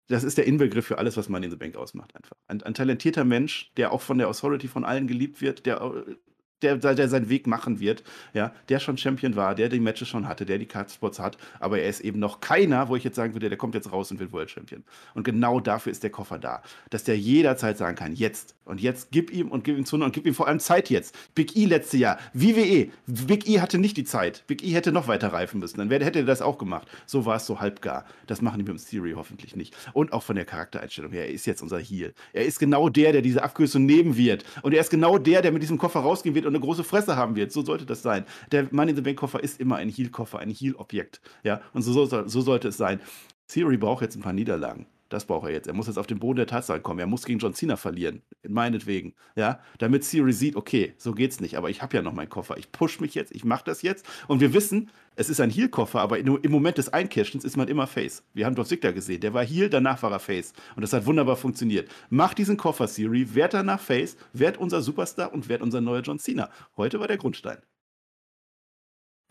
Das 0.07 0.23
ist 0.23 0.37
der 0.37 0.45
Inbegriff 0.45 0.87
für 0.87 0.97
alles, 0.97 1.17
was 1.17 1.29
man 1.29 1.43
in 1.43 1.51
the 1.51 1.57
Bank 1.57 1.75
ausmacht, 1.75 2.15
einfach. 2.15 2.35
Ein, 2.47 2.63
ein 2.63 2.73
talentierter 2.73 3.23
Mensch, 3.23 3.71
der 3.77 3.91
auch 3.91 4.01
von 4.01 4.17
der 4.17 4.27
Authority 4.27 4.67
von 4.67 4.83
allen 4.83 5.07
geliebt 5.07 5.41
wird, 5.41 5.65
der 5.65 5.81
äh, 5.81 6.15
der, 6.61 6.77
der 6.77 7.07
seinen 7.07 7.29
Weg 7.29 7.47
machen 7.47 7.79
wird, 7.79 8.03
ja, 8.33 8.53
der 8.69 8.79
schon 8.79 8.97
Champion 8.97 9.35
war, 9.35 9.55
der 9.55 9.69
die 9.69 9.79
Matches 9.79 10.07
schon 10.07 10.27
hatte, 10.27 10.45
der 10.45 10.57
die 10.57 10.65
Cardspots 10.65 11.19
hat, 11.19 11.37
aber 11.59 11.79
er 11.79 11.89
ist 11.89 12.01
eben 12.01 12.19
noch 12.19 12.41
keiner, 12.41 12.89
wo 12.89 12.95
ich 12.95 13.03
jetzt 13.03 13.15
sagen 13.15 13.33
würde, 13.33 13.49
der 13.49 13.57
kommt 13.57 13.75
jetzt 13.75 13.91
raus 13.91 14.11
und 14.11 14.19
wird 14.19 14.31
World 14.31 14.51
Champion. 14.51 14.83
Und 15.13 15.23
genau 15.23 15.59
dafür 15.59 15.91
ist 15.91 16.03
der 16.03 16.09
Koffer 16.09 16.39
da, 16.39 16.61
dass 16.89 17.03
der 17.03 17.17
jederzeit 17.17 17.77
sagen 17.77 17.95
kann, 17.95 18.13
jetzt 18.13 18.55
und 18.65 18.79
jetzt 18.79 19.09
gib 19.11 19.31
ihm 19.31 19.49
und 19.49 19.63
gib 19.63 19.77
ihm 19.77 19.85
zu 19.85 19.95
und 19.95 20.13
gib 20.13 20.25
ihm 20.25 20.35
vor 20.35 20.47
allem 20.47 20.59
Zeit 20.59 20.89
jetzt. 20.89 21.15
Big 21.33 21.55
E 21.55 21.65
letzte 21.65 21.97
Jahr, 21.97 22.19
WWE, 22.33 22.89
Big 23.07 23.49
E 23.49 23.59
hatte 23.61 23.79
nicht 23.79 23.97
die 23.97 24.03
Zeit, 24.03 24.43
Big 24.45 24.63
E 24.63 24.69
hätte 24.71 24.91
noch 24.91 25.07
weiter 25.07 25.33
reifen 25.33 25.59
müssen, 25.59 25.77
dann 25.77 25.89
hätte 25.89 26.19
er 26.19 26.25
das 26.25 26.41
auch 26.41 26.57
gemacht. 26.57 26.87
So 27.05 27.25
war 27.25 27.37
es 27.37 27.45
so 27.47 27.59
halbgar. 27.59 28.05
Das 28.27 28.41
machen 28.41 28.59
die 28.59 28.71
mit 28.71 28.79
dem 28.79 28.85
Theory 28.85 29.13
hoffentlich 29.15 29.55
nicht. 29.55 29.75
Und 29.93 30.13
auch 30.13 30.21
von 30.21 30.35
der 30.35 30.45
Charaktereinstellung 30.45 31.11
her, 31.11 31.25
er 31.25 31.33
ist 31.33 31.47
jetzt 31.47 31.61
unser 31.63 31.79
Heel. 31.79 32.13
Er 32.31 32.45
ist 32.45 32.59
genau 32.59 32.89
der, 32.89 33.11
der 33.11 33.21
diese 33.21 33.41
Abkürzung 33.41 33.85
nehmen 33.85 34.15
wird 34.15 34.45
und 34.61 34.73
er 34.73 34.81
ist 34.81 34.91
genau 34.91 35.17
der, 35.17 35.41
der 35.41 35.51
mit 35.51 35.63
diesem 35.63 35.79
Koffer 35.79 36.01
rausgehen 36.01 36.35
wird 36.35 36.45
und 36.49 36.55
eine 36.55 36.63
große 36.63 36.83
Fresse 36.83 37.15
haben 37.15 37.35
wird. 37.35 37.51
So 37.51 37.63
sollte 37.63 37.85
das 37.85 38.01
sein. 38.01 38.25
Der 38.51 38.67
Money 38.71 38.91
in 38.91 38.95
the 38.97 39.01
Bank 39.01 39.17
Koffer 39.17 39.41
ist 39.41 39.59
immer 39.59 39.77
ein 39.77 39.89
Heal-Koffer, 39.89 40.39
ein 40.39 40.49
Heal-Objekt. 40.49 41.21
Ja, 41.43 41.61
und 41.73 41.81
so, 41.81 41.93
so, 41.93 42.27
so 42.27 42.41
sollte 42.41 42.67
es 42.67 42.77
sein. 42.77 42.99
Theory 43.47 43.77
braucht 43.77 44.01
jetzt 44.01 44.15
ein 44.15 44.21
paar 44.21 44.33
Niederlagen. 44.33 44.85
Das 45.09 45.25
braucht 45.25 45.47
er 45.47 45.51
jetzt. 45.51 45.67
Er 45.67 45.73
muss 45.73 45.87
jetzt 45.87 45.97
auf 45.97 46.05
den 46.05 46.19
Boden 46.19 46.37
der 46.37 46.47
Tatsachen 46.47 46.83
kommen. 46.83 46.99
Er 46.99 47.07
muss 47.07 47.25
gegen 47.25 47.39
John 47.39 47.55
Cena 47.55 47.77
verlieren. 47.77 48.21
Meinetwegen. 48.47 49.15
Ja, 49.35 49.59
damit 49.79 50.07
Theory 50.09 50.33
sieht, 50.33 50.55
okay, 50.55 50.93
so 50.97 51.13
geht's 51.13 51.39
nicht. 51.39 51.57
Aber 51.57 51.71
ich 51.71 51.81
habe 51.81 51.97
ja 51.97 52.03
noch 52.03 52.13
meinen 52.13 52.29
Koffer. 52.29 52.57
Ich 52.57 52.71
push 52.71 52.99
mich 52.99 53.15
jetzt. 53.15 53.33
Ich 53.33 53.43
mache 53.43 53.63
das 53.65 53.81
jetzt. 53.81 54.05
Und 54.27 54.39
wir 54.39 54.53
wissen, 54.53 54.91
es 55.15 55.29
ist 55.29 55.41
ein 55.41 55.49
Heal-Koffer, 55.49 55.99
aber 55.99 56.19
im 56.19 56.51
Moment 56.51 56.77
des 56.77 56.93
Eincashens 56.93 57.43
ist 57.43 57.57
man 57.57 57.67
immer 57.67 57.87
Face. 57.87 58.23
Wir 58.33 58.45
haben 58.45 58.55
Dolph 58.55 58.67
Ziggler 58.67 58.93
gesehen. 58.93 59.19
Der 59.21 59.33
war 59.33 59.43
Heal, 59.43 59.69
danach 59.69 60.03
war 60.03 60.11
er 60.11 60.19
Face. 60.19 60.53
Und 60.75 60.83
das 60.83 60.93
hat 60.93 61.07
wunderbar 61.07 61.35
funktioniert. 61.35 61.89
Mach 62.09 62.35
diesen 62.35 62.55
Koffer, 62.55 62.87
Theory. 62.87 63.33
Werd 63.33 63.55
danach 63.55 63.81
Face. 63.81 64.15
Werd 64.31 64.57
unser 64.57 64.81
Superstar 64.81 65.33
und 65.33 65.49
werd 65.49 65.63
unser 65.63 65.81
neuer 65.81 66.01
John 66.01 66.19
Cena. 66.19 66.49
Heute 66.77 66.99
war 66.99 67.07
der 67.07 67.17
Grundstein. 67.17 67.57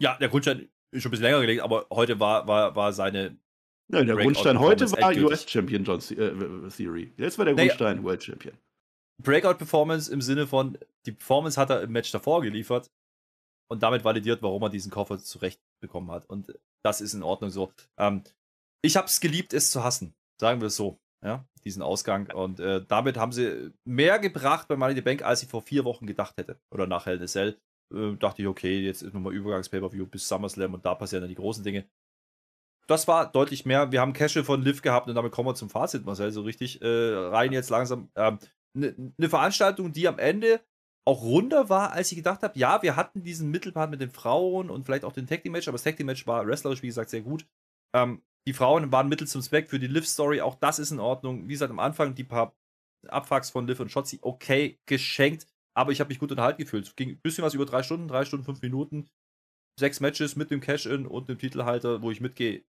Ja, 0.01 0.17
der 0.19 0.29
Grundstein 0.29 0.69
ist 0.91 1.03
schon 1.03 1.11
ein 1.11 1.13
bisschen 1.13 1.25
länger 1.25 1.41
gelegt, 1.41 1.63
aber 1.63 1.87
heute 1.91 2.19
war, 2.19 2.49
war, 2.49 2.75
war 2.75 2.93
seine 2.93 3.39
ja, 3.90 4.05
der 4.05 4.16
Grundstein 4.16 4.59
heute 4.59 4.90
war 4.93 5.15
US-Champion 5.16 5.85
John 5.85 6.01
äh, 6.01 6.69
Theory. 6.70 7.12
Jetzt 7.16 7.39
war 7.39 7.44
der 7.44 7.55
Grundstein 7.55 7.97
naja, 7.97 8.05
World 8.05 8.23
Champion. 8.23 8.56
Breakout-Performance 9.23 10.12
im 10.12 10.20
Sinne 10.20 10.47
von, 10.47 10.78
die 11.06 11.12
Performance 11.12 11.60
hat 11.60 11.70
er 11.70 11.82
im 11.82 11.93
Match 11.93 12.12
davor 12.12 12.43
geliefert 12.43 12.90
und 13.70 13.82
damit 13.82 14.05
validiert, 14.05 14.43
warum 14.43 14.62
er 14.62 14.70
diesen 14.70 14.90
Koffer 14.90 15.19
zurecht 15.19 15.60
bekommen 15.82 16.10
hat. 16.10 16.27
Und 16.27 16.59
das 16.85 17.01
ist 17.01 17.15
in 17.15 17.23
Ordnung 17.23 17.51
so. 17.51 17.73
Ähm, 17.98 18.23
ich 18.82 18.97
habe 18.97 19.06
es 19.06 19.20
geliebt, 19.20 19.52
es 19.52 19.70
zu 19.70 19.82
hassen. 19.82 20.15
Sagen 20.40 20.60
wir 20.60 20.69
es 20.69 20.77
so. 20.77 20.98
Ja, 21.24 21.44
diesen 21.65 21.82
Ausgang. 21.82 22.31
Und 22.31 22.60
äh, 22.60 22.85
damit 22.86 23.16
haben 23.16 23.32
sie 23.32 23.73
mehr 23.85 24.20
gebracht 24.20 24.69
bei 24.69 24.77
Money 24.77 24.94
the 24.94 25.01
Bank, 25.01 25.23
als 25.23 25.43
ich 25.43 25.48
vor 25.48 25.62
vier 25.62 25.85
Wochen 25.85 26.06
gedacht 26.06 26.36
hätte. 26.36 26.60
Oder 26.73 26.86
nach 26.86 27.06
Hell 27.06 27.16
in 27.16 27.24
a 27.24 27.27
Cell. 27.27 27.59
Äh, 27.93 28.15
dachte 28.16 28.43
ich, 28.43 28.48
okay, 28.48 28.81
jetzt 28.81 29.02
ist 29.02 29.15
nochmal 29.15 29.35
Übergangs-Pay-Per-View 29.35 30.06
bis 30.06 30.28
SummerSlam 30.28 30.74
und 30.74 30.85
da 30.86 30.94
passieren 30.94 31.23
dann 31.23 31.28
die 31.28 31.35
großen 31.35 31.65
Dinge 31.65 31.89
das 32.89 33.06
war 33.06 33.31
deutlich 33.31 33.66
mehr. 33.66 33.93
Wir 33.93 34.01
haben 34.01 34.15
Cache 34.15 34.44
von 34.44 34.62
Liv 34.62 34.82
gehabt 34.82 35.09
und 35.09 35.15
damit 35.15 35.31
kommen 35.31 35.48
wir 35.48 35.55
zum 35.55 35.69
Fazit, 35.69 36.06
Marcel, 36.06 36.32
so 36.32 36.43
richtig 36.43 36.81
äh, 36.82 37.15
rein 37.15 37.52
jetzt 37.52 37.70
langsam. 37.70 38.10
Eine 38.15 38.39
ähm, 38.74 39.15
ne 39.16 39.28
Veranstaltung, 39.28 39.93
die 39.93 40.09
am 40.09 40.19
Ende 40.19 40.60
auch 41.06 41.23
runder 41.23 41.69
war, 41.69 41.93
als 41.93 42.10
ich 42.10 42.16
gedacht 42.16 42.43
habe. 42.43 42.59
Ja, 42.59 42.82
wir 42.82 42.97
hatten 42.97 43.23
diesen 43.23 43.51
Mittelpart 43.51 43.90
mit 43.90 44.01
den 44.01 44.10
Frauen 44.10 44.70
und 44.70 44.85
vielleicht 44.85 45.05
auch 45.05 45.12
den 45.12 45.27
Tag 45.27 45.43
Team 45.43 45.52
Match, 45.52 45.69
aber 45.69 45.77
das 45.77 45.85
Tag 45.85 45.97
Team 45.97 46.06
Match 46.06 46.27
war 46.27 46.47
wrestlerisch, 46.47 46.82
wie 46.82 46.89
gesagt, 46.89 47.10
sehr 47.10 47.20
gut. 47.20 47.47
Ähm, 47.94 48.23
die 48.47 48.55
Frauen 48.55 48.90
waren 48.90 49.09
Mittel 49.09 49.27
zum 49.27 49.43
Zweck 49.43 49.69
für 49.69 49.78
die 49.78 49.86
Liv-Story, 49.86 50.40
auch 50.40 50.55
das 50.55 50.78
ist 50.78 50.90
in 50.90 51.01
Ordnung. 51.01 51.47
Wie 51.48 51.52
gesagt, 51.52 51.70
am 51.70 51.78
Anfang 51.78 52.15
die 52.15 52.24
paar 52.24 52.56
Abfucks 53.06 53.51
von 53.51 53.66
Liv 53.66 53.81
und 53.81 53.90
Shotzi, 53.90 54.19
okay, 54.23 54.78
geschenkt, 54.86 55.47
aber 55.74 55.93
ich 55.93 56.01
habe 56.01 56.09
mich 56.09 56.19
gut 56.19 56.31
unterhalten 56.31 56.62
gefühlt. 56.62 56.86
Es 56.86 56.97
ging 56.97 57.10
ein 57.10 57.20
bisschen 57.20 57.44
was 57.44 57.55
über 57.55 57.66
drei 57.66 57.82
Stunden, 57.82 58.09
drei 58.09 58.24
Stunden, 58.24 58.44
fünf 58.44 58.62
Minuten. 58.62 59.09
Sechs 59.78 60.01
Matches 60.01 60.35
mit 60.35 60.51
dem 60.51 60.60
Cash-In 60.60 61.06
und 61.06 61.28
dem 61.28 61.39
Titelhalter, 61.39 62.02
wo 62.02 62.10
ich 62.10 62.20
mitgehe 62.20 62.65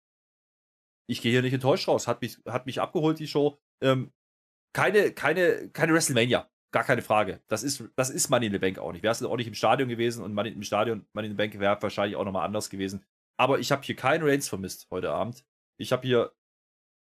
ich 1.07 1.21
gehe 1.21 1.31
hier 1.31 1.41
nicht 1.41 1.53
enttäuscht 1.53 1.87
raus. 1.87 2.07
Hat 2.07 2.21
mich, 2.21 2.37
hat 2.47 2.65
mich 2.65 2.81
abgeholt, 2.81 3.19
die 3.19 3.27
Show. 3.27 3.57
Ähm, 3.81 4.11
keine, 4.73 5.11
keine, 5.11 5.69
keine 5.69 5.93
WrestleMania. 5.93 6.49
Gar 6.71 6.83
keine 6.83 7.01
Frage. 7.01 7.41
Das 7.47 7.63
ist, 7.63 7.83
das 7.95 8.09
ist 8.09 8.29
Money 8.29 8.47
in 8.47 8.51
the 8.51 8.59
Bank 8.59 8.77
auch 8.77 8.91
nicht. 8.91 9.03
Wäre 9.03 9.13
es 9.13 9.23
auch 9.23 9.37
nicht 9.37 9.47
im 9.47 9.53
Stadion 9.53 9.87
gewesen 9.87 10.23
und 10.23 10.33
Money 10.33 10.49
im 10.49 10.63
Stadion, 10.63 11.07
Money 11.13 11.27
in 11.27 11.33
the 11.33 11.37
Bank 11.37 11.57
wäre 11.59 11.81
wahrscheinlich 11.81 12.17
auch 12.17 12.25
nochmal 12.25 12.45
anders 12.45 12.69
gewesen. 12.69 13.05
Aber 13.39 13.59
ich 13.59 13.71
habe 13.71 13.83
hier 13.83 13.95
keinen 13.95 14.23
Reigns 14.23 14.49
vermisst 14.49 14.87
heute 14.91 15.11
Abend. 15.11 15.45
Ich 15.79 15.91
habe 15.91 16.05
hier 16.05 16.33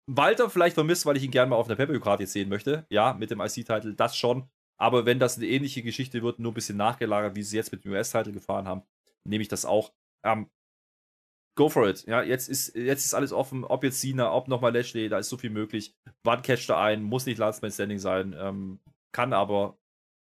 Walter 0.08 0.50
vielleicht 0.50 0.76
vermisst, 0.76 1.06
weil 1.06 1.18
ich 1.18 1.24
ihn 1.24 1.32
gerne 1.32 1.50
mal 1.50 1.56
auf 1.56 1.68
einer 1.68 1.76
Pepper-Card 1.76 2.20
jetzt 2.20 2.34
sehen 2.34 2.50
möchte. 2.50 2.86
Ja, 2.90 3.14
mit 3.14 3.32
dem 3.32 3.42
IC-Titel, 3.42 3.96
das 3.96 4.16
schon. 4.16 4.50
Aber 4.78 5.06
wenn 5.06 5.20
das 5.20 5.38
eine 5.38 5.48
ähnliche 5.48 5.82
Geschichte 5.82 6.22
wird, 6.22 6.38
nur 6.38 6.52
ein 6.52 6.56
bisschen 6.56 6.78
nachgelagert, 6.78 7.36
wie 7.36 7.44
sie 7.44 7.58
jetzt 7.58 7.72
mit 7.72 7.86
dem 7.86 7.94
US-Titel 7.94 8.34
gefahren 8.34 8.68
haben, 8.68 8.84
nehme 9.24 9.42
ich 9.42 9.48
das 9.48 9.66
auch. 9.66 9.94
Ähm, 10.24 10.50
go 11.56 11.70
for 11.70 11.88
it. 11.88 12.06
Ja, 12.06 12.22
jetzt 12.22 12.50
ist, 12.50 12.76
jetzt 12.76 13.06
ist 13.06 13.14
alles 13.14 13.34
offen, 13.34 13.64
ob 13.64 13.84
jetzt 13.84 14.02
Cena, 14.02 14.32
ob 14.34 14.48
nochmal 14.48 14.74
Lashley, 14.74 15.10
da 15.10 15.20
ist 15.20 15.30
so 15.30 15.38
viel 15.38 15.50
möglich. 15.50 15.96
Wann 16.24 16.42
catcht 16.42 16.70
er 16.70 16.80
ein? 16.80 17.04
Muss 17.04 17.26
nicht 17.26 17.38
Last 17.38 17.62
Man 17.62 17.72
Standing 17.72 18.00
sein, 18.00 18.36
ähm, 18.38 18.80
kann 19.14 19.34
aber. 19.34 19.78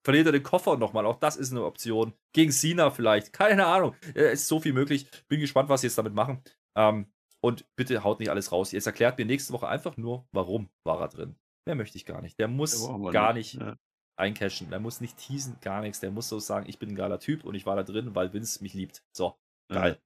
Verliert 0.06 0.26
er 0.26 0.32
den 0.32 0.42
Koffer 0.42 0.76
nochmal, 0.76 1.06
auch 1.06 1.18
das 1.18 1.36
ist 1.36 1.50
eine 1.50 1.64
Option. 1.64 2.12
Gegen 2.34 2.52
Cena 2.52 2.90
vielleicht, 2.90 3.32
keine 3.32 3.64
Ahnung. 3.64 3.96
Es 4.14 4.42
ist 4.42 4.48
so 4.48 4.60
viel 4.60 4.74
möglich. 4.74 5.08
Bin 5.28 5.40
gespannt, 5.40 5.70
was 5.70 5.80
sie 5.80 5.86
jetzt 5.86 5.96
damit 5.96 6.12
machen. 6.12 6.42
Ähm, 6.76 7.06
Und 7.42 7.66
bitte 7.76 8.04
haut 8.04 8.20
nicht 8.20 8.30
alles 8.30 8.52
raus. 8.52 8.72
Jetzt 8.72 8.86
erklärt 8.86 9.18
mir 9.18 9.26
nächste 9.26 9.52
Woche 9.52 9.68
einfach 9.68 9.98
nur, 9.98 10.26
warum 10.32 10.70
war 10.86 11.00
er 11.00 11.08
drin. 11.08 11.36
Mehr 11.66 11.74
möchte 11.74 11.98
ich 11.98 12.06
gar 12.06 12.22
nicht. 12.22 12.38
Der 12.38 12.48
muss 12.48 12.86
gar 13.12 13.32
nicht 13.34 13.54
ja. 13.54 13.76
eincashen. 14.18 14.70
Der 14.70 14.80
muss 14.80 15.02
nicht 15.02 15.18
teasen, 15.18 15.58
gar 15.60 15.80
nichts. 15.82 16.00
Der 16.00 16.10
muss 16.10 16.28
so 16.28 16.38
sagen, 16.38 16.66
ich 16.68 16.78
bin 16.78 16.90
ein 16.90 16.96
geiler 16.96 17.18
Typ 17.18 17.44
und 17.44 17.54
ich 17.54 17.66
war 17.66 17.76
da 17.76 17.82
drin, 17.82 18.14
weil 18.14 18.32
Vince 18.32 18.62
mich 18.62 18.72
liebt. 18.74 19.02
So, 19.14 19.36
geil. 19.70 19.92
Ja. 19.92 19.98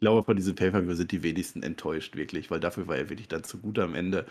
Ich 0.00 0.02
glaube, 0.02 0.24
von 0.24 0.34
diesem 0.34 0.54
Pay-Per-View 0.54 0.94
sind 0.94 1.12
die 1.12 1.22
wenigsten 1.22 1.62
enttäuscht, 1.62 2.16
wirklich, 2.16 2.50
weil 2.50 2.58
dafür 2.58 2.86
war 2.88 2.96
er 2.96 3.10
wirklich 3.10 3.28
dann 3.28 3.44
zu 3.44 3.58
gut 3.58 3.78
am 3.78 3.94
Ende 3.94 4.24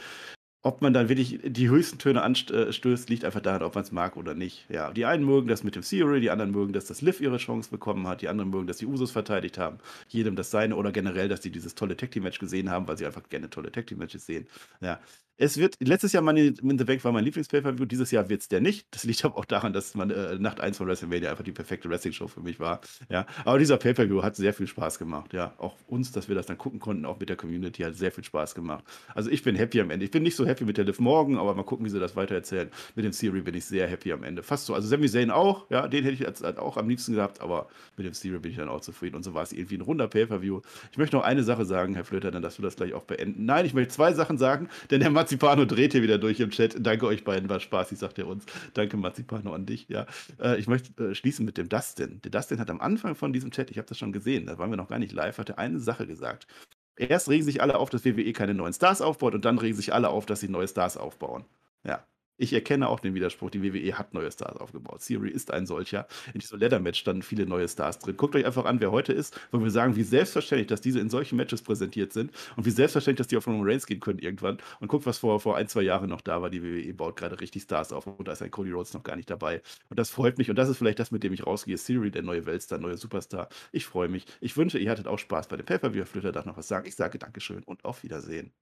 ob 0.62 0.82
man 0.82 0.94
dann 0.94 1.10
wirklich 1.10 1.40
die 1.44 1.70
höchsten 1.70 2.00
Töne 2.00 2.22
anstößt, 2.22 3.10
liegt 3.10 3.24
einfach 3.26 3.42
daran, 3.42 3.64
ob 3.64 3.76
man 3.76 3.84
es 3.84 3.92
mag 3.94 4.18
oder 4.18 4.34
nicht. 4.34 4.66
Ja, 4.70 4.92
die 4.92 5.06
einen 5.06 5.24
mögen 5.26 5.48
das 5.48 5.64
mit 5.64 5.76
dem 5.76 5.84
Theory, 5.84 6.22
die 6.22 6.32
anderen 6.32 6.52
mögen, 6.52 6.74
dass 6.74 6.86
das 6.86 7.02
Liv 7.02 7.22
ihre 7.22 7.38
Chance 7.38 7.70
bekommen 7.72 8.08
hat, 8.08 8.22
die 8.22 8.28
anderen 8.30 8.50
mögen, 8.50 8.68
dass 8.68 8.78
die 8.78 8.86
Usos 8.86 9.12
verteidigt 9.12 9.58
haben, 9.58 9.78
jedem 10.10 10.36
das 10.36 10.52
seine 10.52 10.76
oder 10.76 10.92
generell, 10.92 11.30
dass 11.30 11.44
sie 11.44 11.52
dieses 11.52 11.76
tolle 11.76 11.96
Tag 11.96 12.12
Team 12.12 12.24
Match 12.24 12.40
gesehen 12.40 12.70
haben, 12.70 12.88
weil 12.88 12.98
sie 12.98 13.06
einfach 13.06 13.24
gerne 13.30 13.50
tolle 13.50 13.72
Tag 13.72 13.88
Team 13.88 14.00
Matches 14.00 14.26
sehen. 14.26 14.48
Ja, 14.82 15.00
es 15.40 15.58
wird, 15.58 15.78
letztes 15.80 16.12
Jahr 16.12 16.22
Money 16.22 16.54
in 16.62 16.78
the 16.78 16.84
Bank 16.84 17.04
war 17.06 17.14
mein 17.14 17.24
Lieblings-Pay-Per-View, 17.24 17.86
dieses 17.86 18.12
Jahr 18.12 18.28
wird 18.28 18.42
es 18.42 18.50
der 18.50 18.60
nicht. 18.60 18.86
Das 18.92 19.06
liegt 19.06 19.24
aber 19.24 19.38
auch 19.38 19.46
daran, 19.46 19.72
dass 19.72 19.96
man, 19.96 20.10
äh, 20.12 20.38
Nacht 20.38 20.60
1 20.60 20.78
von 20.78 20.86
WrestleMania 20.86 21.32
einfach 21.32 21.46
die 21.46 21.54
perfekte 21.54 21.90
Wrestling-Show 21.90 22.28
für 22.28 22.42
mich 22.42 22.60
war. 22.60 22.82
Ja, 23.10 23.26
aber 23.46 23.58
dieser 23.58 23.78
Pay-Per-View 23.78 24.22
hat 24.22 24.36
sehr 24.36 24.54
viel 24.54 24.68
Spaß 24.68 25.00
gemacht. 25.00 25.34
Ja, 25.34 25.54
auch 25.58 25.76
uns, 25.88 26.12
dass 26.12 26.28
wir 26.28 26.36
das 26.36 26.46
dann 26.46 26.58
gucken 26.58 26.80
konnten, 26.80 27.06
auch 27.06 27.20
mit 27.20 27.30
der 27.30 27.38
Community, 27.38 27.84
hat 27.84 27.96
sehr 27.96 28.12
viel 28.12 28.26
Spaß 28.26 28.54
gemacht. 28.54 28.84
Also 29.16 29.30
ich 29.30 29.42
bin 29.42 29.56
happy 29.56 29.80
am 29.80 29.92
Ende. 29.92 30.04
Ich 30.04 30.12
bin 30.12 30.24
nicht 30.24 30.36
so 30.36 30.46
happy 30.46 30.66
mit 30.66 30.78
der 30.78 30.84
Liv 30.84 31.00
Morgan, 31.00 31.38
aber 31.38 31.56
mal 31.56 31.64
gucken, 31.64 31.86
wie 31.86 31.90
sie 31.90 32.02
das 32.02 32.18
weitererzählen. 32.18 32.70
Mit 32.96 33.06
dem 33.06 33.14
Theory 33.14 33.40
bin 33.40 33.56
ich 33.56 33.64
sehr 33.64 33.88
happy 33.88 34.12
am 34.12 34.24
Ende. 34.24 34.44
Fast 34.44 34.66
so. 34.66 34.74
Also 34.74 34.90
Sami 34.90 35.08
Zayn 35.08 35.32
auch, 35.32 35.70
ja, 35.70 35.88
den 35.88 36.04
hätte 36.04 36.16
ich 36.16 36.28
als, 36.28 36.44
als 36.44 36.58
auch 36.58 36.76
am 36.76 36.90
liebsten 36.90 37.14
gehabt, 37.14 37.40
aber 37.40 37.70
mit 37.96 38.06
dem 38.06 38.14
Theory 38.14 38.40
bin 38.40 38.52
ich 38.52 38.58
dann 38.58 38.68
auch 38.68 38.82
zufrieden. 38.82 39.16
Und 39.16 39.24
so 39.24 39.34
war 39.34 39.44
es 39.44 39.54
irgendwie 39.54 39.78
ein 39.78 39.82
runder 39.82 40.10
Pay-Per-View. 40.10 40.60
Ich 40.92 40.98
möchte 40.98 41.16
noch 41.16 41.24
eine 41.24 41.44
Sache 41.44 41.64
sagen, 41.64 41.94
Herr 41.94 42.04
Flöter, 42.04 42.30
dann 42.30 42.42
darfst 42.42 42.58
du 42.58 42.62
das 42.62 42.76
gleich 42.76 42.94
auch 42.94 43.04
beenden. 43.04 43.46
Nein, 43.46 43.66
ich 43.66 43.74
möchte 43.74 43.94
zwei 43.94 44.12
Sachen 44.12 44.38
sagen, 44.38 44.68
denn 44.92 45.02
Herr 45.02 45.12
Marzipano 45.30 45.66
dreht 45.66 45.92
hier 45.92 46.02
wieder 46.02 46.18
durch 46.18 46.40
im 46.40 46.50
Chat. 46.50 46.76
Danke 46.80 47.06
euch 47.06 47.24
beiden, 47.24 47.50
war 47.50 47.60
Spaß, 47.60 47.90
sagt 47.90 48.18
er 48.18 48.26
uns. 48.26 48.48
Danke, 48.74 48.98
Marzipano, 48.98 49.54
an 49.54 49.68
dich. 49.68 49.88
Ja. 49.88 50.08
Äh, 50.42 50.58
ich 50.58 50.66
möchte 50.66 51.12
äh, 51.12 51.14
schließen 51.14 51.46
mit 51.46 51.60
dem 51.60 51.70
Dustin. 51.70 52.20
Der 52.24 52.32
Dustin 52.32 52.60
hat 52.60 52.72
am 52.72 52.82
Anfang 52.82 53.14
von 53.14 53.32
diesem 53.32 53.52
Chat, 53.52 53.70
ich 53.70 53.78
habe 53.78 53.88
das 53.88 54.00
schon 54.00 54.12
gesehen, 54.12 54.48
da 54.48 54.58
waren 54.58 54.72
wir 54.72 54.78
noch 54.78 54.88
gar 54.88 54.98
nicht 54.98 55.12
live, 55.12 55.38
hat 55.38 55.50
er 55.50 55.60
eine 55.60 55.80
Sache 55.80 56.08
gesagt. 56.08 56.48
Erst 56.96 57.30
regen 57.30 57.44
sich 57.44 57.62
alle 57.62 57.78
auf, 57.78 57.92
dass 57.92 58.06
WWE 58.06 58.34
keine 58.34 58.56
neuen 58.56 58.74
Stars 58.74 59.02
aufbaut 59.02 59.36
und 59.36 59.46
dann 59.46 59.60
regen 59.60 59.76
sich 59.76 59.94
alle 59.94 60.10
auf, 60.10 60.26
dass 60.26 60.40
sie 60.40 60.50
neue 60.50 60.68
Stars 60.68 60.98
aufbauen. 60.98 61.46
Ja, 61.84 62.04
ich 62.40 62.54
erkenne 62.54 62.88
auch 62.88 63.00
den 63.00 63.14
Widerspruch. 63.14 63.50
Die 63.50 63.62
WWE 63.62 63.98
hat 63.98 64.14
neue 64.14 64.32
Stars 64.32 64.58
aufgebaut. 64.58 65.02
Theory 65.06 65.30
ist 65.30 65.52
ein 65.52 65.66
solcher. 65.66 66.08
In 66.34 66.40
diesem 66.40 66.60
Leather-Match 66.60 67.00
standen 67.00 67.22
viele 67.22 67.46
neue 67.46 67.68
Stars 67.68 68.00
drin. 68.00 68.16
Guckt 68.16 68.36
euch 68.36 68.46
einfach 68.46 68.66
an, 68.66 68.80
wer 68.80 68.92
heute 68.92 69.12
ist, 69.12 69.40
wo 69.52 69.62
wir 69.62 69.70
sagen, 69.72 69.96
wie 69.98 70.04
selbstverständlich, 70.04 70.68
dass 70.68 70.80
diese 70.80 71.00
in 71.00 71.10
solchen 71.10 71.36
Matches 71.36 71.62
präsentiert 71.62 72.14
sind 72.14 72.32
und 72.56 72.66
wie 72.66 72.72
selbstverständlich, 72.72 73.26
dass 73.26 73.28
die 73.28 73.38
auf 73.38 73.46
Roman 73.46 73.68
Reigns 73.68 73.86
gehen 73.86 74.00
können 74.00 74.20
irgendwann. 74.20 74.58
Und 74.80 74.88
guckt, 74.88 75.06
was 75.06 75.18
vor, 75.18 75.40
vor 75.42 75.58
ein, 75.58 75.68
zwei 75.68 75.82
Jahren 75.82 76.10
noch 76.10 76.22
da 76.22 76.42
war. 76.42 76.50
Die 76.50 76.64
WWE 76.64 76.94
baut 76.94 77.18
gerade 77.18 77.40
richtig 77.42 77.64
Stars 77.64 77.92
auf 77.92 78.08
und 78.08 78.28
da 78.28 78.32
ist 78.32 78.42
ein 78.42 78.52
Cody 78.52 78.72
Rhodes 78.72 78.94
noch 78.94 79.04
gar 79.04 79.18
nicht 79.18 79.30
dabei. 79.30 79.62
Und 79.90 80.00
das 80.00 80.10
freut 80.10 80.38
mich 80.38 80.50
und 80.50 80.56
das 80.56 80.70
ist 80.70 80.78
vielleicht 80.78 81.00
das, 81.00 81.12
mit 81.12 81.24
dem 81.24 81.34
ich 81.34 81.46
rausgehe. 81.46 81.78
Theory, 81.78 82.10
der 82.10 82.24
neue 82.24 82.46
Weltstar, 82.46 82.80
neue 82.80 82.98
Superstar. 82.98 83.50
Ich 83.74 83.86
freue 83.86 84.08
mich. 84.08 84.26
Ich 84.40 84.56
wünsche, 84.56 84.80
ihr 84.80 84.90
hattet 84.90 85.08
auch 85.08 85.20
Spaß 85.20 85.50
bei 85.50 85.58
dem 85.58 85.66
Pay-Per-View. 85.66 86.06
Flöter 86.06 86.32
darf 86.32 86.46
noch 86.46 86.58
was 86.58 86.68
sagen. 86.68 86.88
Ich 86.88 86.96
sage 86.96 87.20
Dankeschön 87.20 87.64
und 87.64 87.84
auf 87.86 88.04
Wiedersehen. 88.04 88.54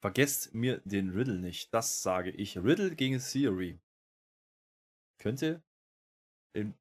Vergesst 0.00 0.54
mir 0.54 0.80
den 0.84 1.10
Riddle 1.10 1.38
nicht. 1.38 1.74
Das 1.74 2.02
sage 2.02 2.30
ich. 2.30 2.56
Riddle 2.56 2.94
gegen 2.94 3.18
Theory. 3.18 3.80
Könnte 5.18 5.62
in 6.52 6.74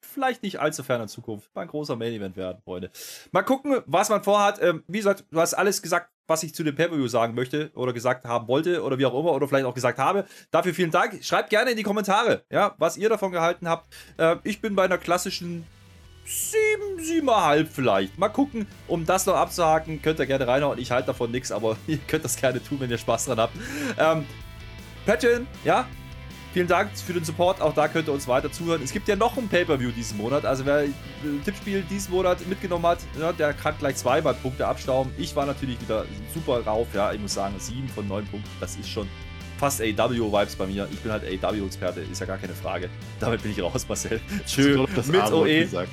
vielleicht 0.00 0.42
nicht 0.42 0.60
allzu 0.60 0.82
ferner 0.82 1.06
Zukunft 1.06 1.54
mal 1.54 1.62
ein 1.62 1.68
großer 1.68 1.96
Main 1.96 2.12
Event 2.12 2.36
werden, 2.36 2.60
Freunde. 2.62 2.90
Mal 3.32 3.42
gucken, 3.42 3.82
was 3.86 4.08
man 4.08 4.22
vorhat. 4.22 4.62
Ähm, 4.62 4.84
wie 4.86 4.98
gesagt, 4.98 5.24
du 5.30 5.40
hast 5.40 5.54
alles 5.54 5.82
gesagt, 5.82 6.10
was 6.26 6.42
ich 6.42 6.54
zu 6.54 6.62
dem 6.62 6.74
Pay-Per-View 6.74 7.08
sagen 7.08 7.34
möchte 7.34 7.70
oder 7.74 7.92
gesagt 7.92 8.24
haben 8.24 8.48
wollte 8.48 8.82
oder 8.82 8.98
wie 8.98 9.06
auch 9.06 9.18
immer 9.18 9.32
oder 9.32 9.48
vielleicht 9.48 9.66
auch 9.66 9.74
gesagt 9.74 9.98
habe. 9.98 10.24
Dafür 10.50 10.74
vielen 10.74 10.90
Dank. 10.90 11.22
Schreibt 11.22 11.50
gerne 11.50 11.70
in 11.70 11.76
die 11.76 11.82
Kommentare, 11.82 12.44
ja, 12.50 12.74
was 12.78 12.96
ihr 12.96 13.08
davon 13.08 13.32
gehalten 13.32 13.68
habt. 13.68 13.92
Äh, 14.16 14.36
ich 14.44 14.60
bin 14.60 14.74
bei 14.74 14.84
einer 14.84 14.98
klassischen 14.98 15.66
sieben, 16.24 17.02
siebeneinhalb 17.02 17.68
vielleicht. 17.70 18.18
Mal 18.18 18.28
gucken, 18.28 18.66
um 18.88 19.04
das 19.04 19.26
noch 19.26 19.36
abzuhaken, 19.36 20.00
könnt 20.00 20.18
ihr 20.18 20.26
gerne 20.26 20.46
reinhauen. 20.46 20.78
Ich 20.78 20.90
halte 20.90 21.08
davon 21.08 21.30
nichts, 21.30 21.52
aber 21.52 21.76
ihr 21.86 21.98
könnt 21.98 22.24
das 22.24 22.36
gerne 22.36 22.62
tun, 22.62 22.80
wenn 22.80 22.90
ihr 22.90 22.98
Spaß 22.98 23.26
dran 23.26 23.38
habt. 23.38 23.54
Ähm, 23.98 24.24
Patreon, 25.06 25.46
ja, 25.64 25.86
vielen 26.54 26.66
Dank 26.66 26.96
für 26.96 27.12
den 27.12 27.24
Support. 27.24 27.60
Auch 27.60 27.74
da 27.74 27.88
könnt 27.88 28.08
ihr 28.08 28.14
uns 28.14 28.26
weiter 28.26 28.50
zuhören. 28.50 28.82
Es 28.82 28.92
gibt 28.92 29.06
ja 29.06 29.16
noch 29.16 29.36
ein 29.36 29.48
Pay-Per-View 29.48 29.90
diesen 29.90 30.16
Monat. 30.16 30.46
Also 30.46 30.64
wer 30.64 30.78
ein 30.78 30.94
Tippspiel 31.44 31.82
diesen 31.82 32.14
Monat 32.14 32.46
mitgenommen 32.46 32.86
hat, 32.86 33.00
ja, 33.20 33.32
der 33.32 33.52
kann 33.52 33.74
gleich 33.78 33.96
zweimal 33.96 34.34
Punkte 34.34 34.66
abstauben. 34.66 35.12
Ich 35.18 35.36
war 35.36 35.44
natürlich 35.44 35.80
wieder 35.80 36.06
super 36.32 36.64
rauf. 36.64 36.88
Ja, 36.94 37.12
ich 37.12 37.20
muss 37.20 37.34
sagen, 37.34 37.54
sieben 37.58 37.88
von 37.88 38.08
neun 38.08 38.24
Punkten, 38.26 38.48
das 38.60 38.76
ist 38.76 38.88
schon 38.88 39.08
fast 39.58 39.80
AW-Vibes 39.80 40.56
bei 40.56 40.66
mir. 40.66 40.88
Ich 40.90 41.00
bin 41.00 41.12
halt 41.12 41.24
AW-Experte, 41.24 42.00
ist 42.00 42.20
ja 42.20 42.26
gar 42.26 42.38
keine 42.38 42.54
Frage. 42.54 42.88
Damit 43.20 43.42
bin 43.42 43.52
ich 43.52 43.62
raus, 43.62 43.86
Marcel. 43.86 44.20
Tschö, 44.46 44.86
mit 45.06 45.32
OE. 45.32 45.60
Gesagt. 45.60 45.90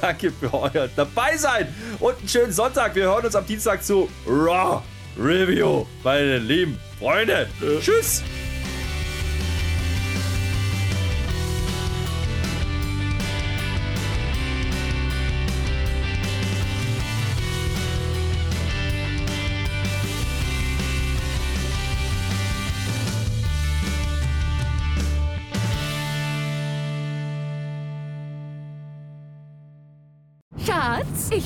Danke 0.00 0.30
für 0.30 0.52
euer 0.52 0.88
Dabeisein 0.94 1.74
und 2.00 2.18
einen 2.18 2.28
schönen 2.28 2.52
Sonntag. 2.52 2.94
Wir 2.94 3.04
hören 3.04 3.24
uns 3.24 3.34
am 3.34 3.46
Dienstag 3.46 3.82
zu 3.84 4.08
Raw 4.26 4.82
Review, 5.18 5.86
meine 6.04 6.38
lieben 6.38 6.78
Freunde. 6.98 7.48
Tschüss. 7.80 8.22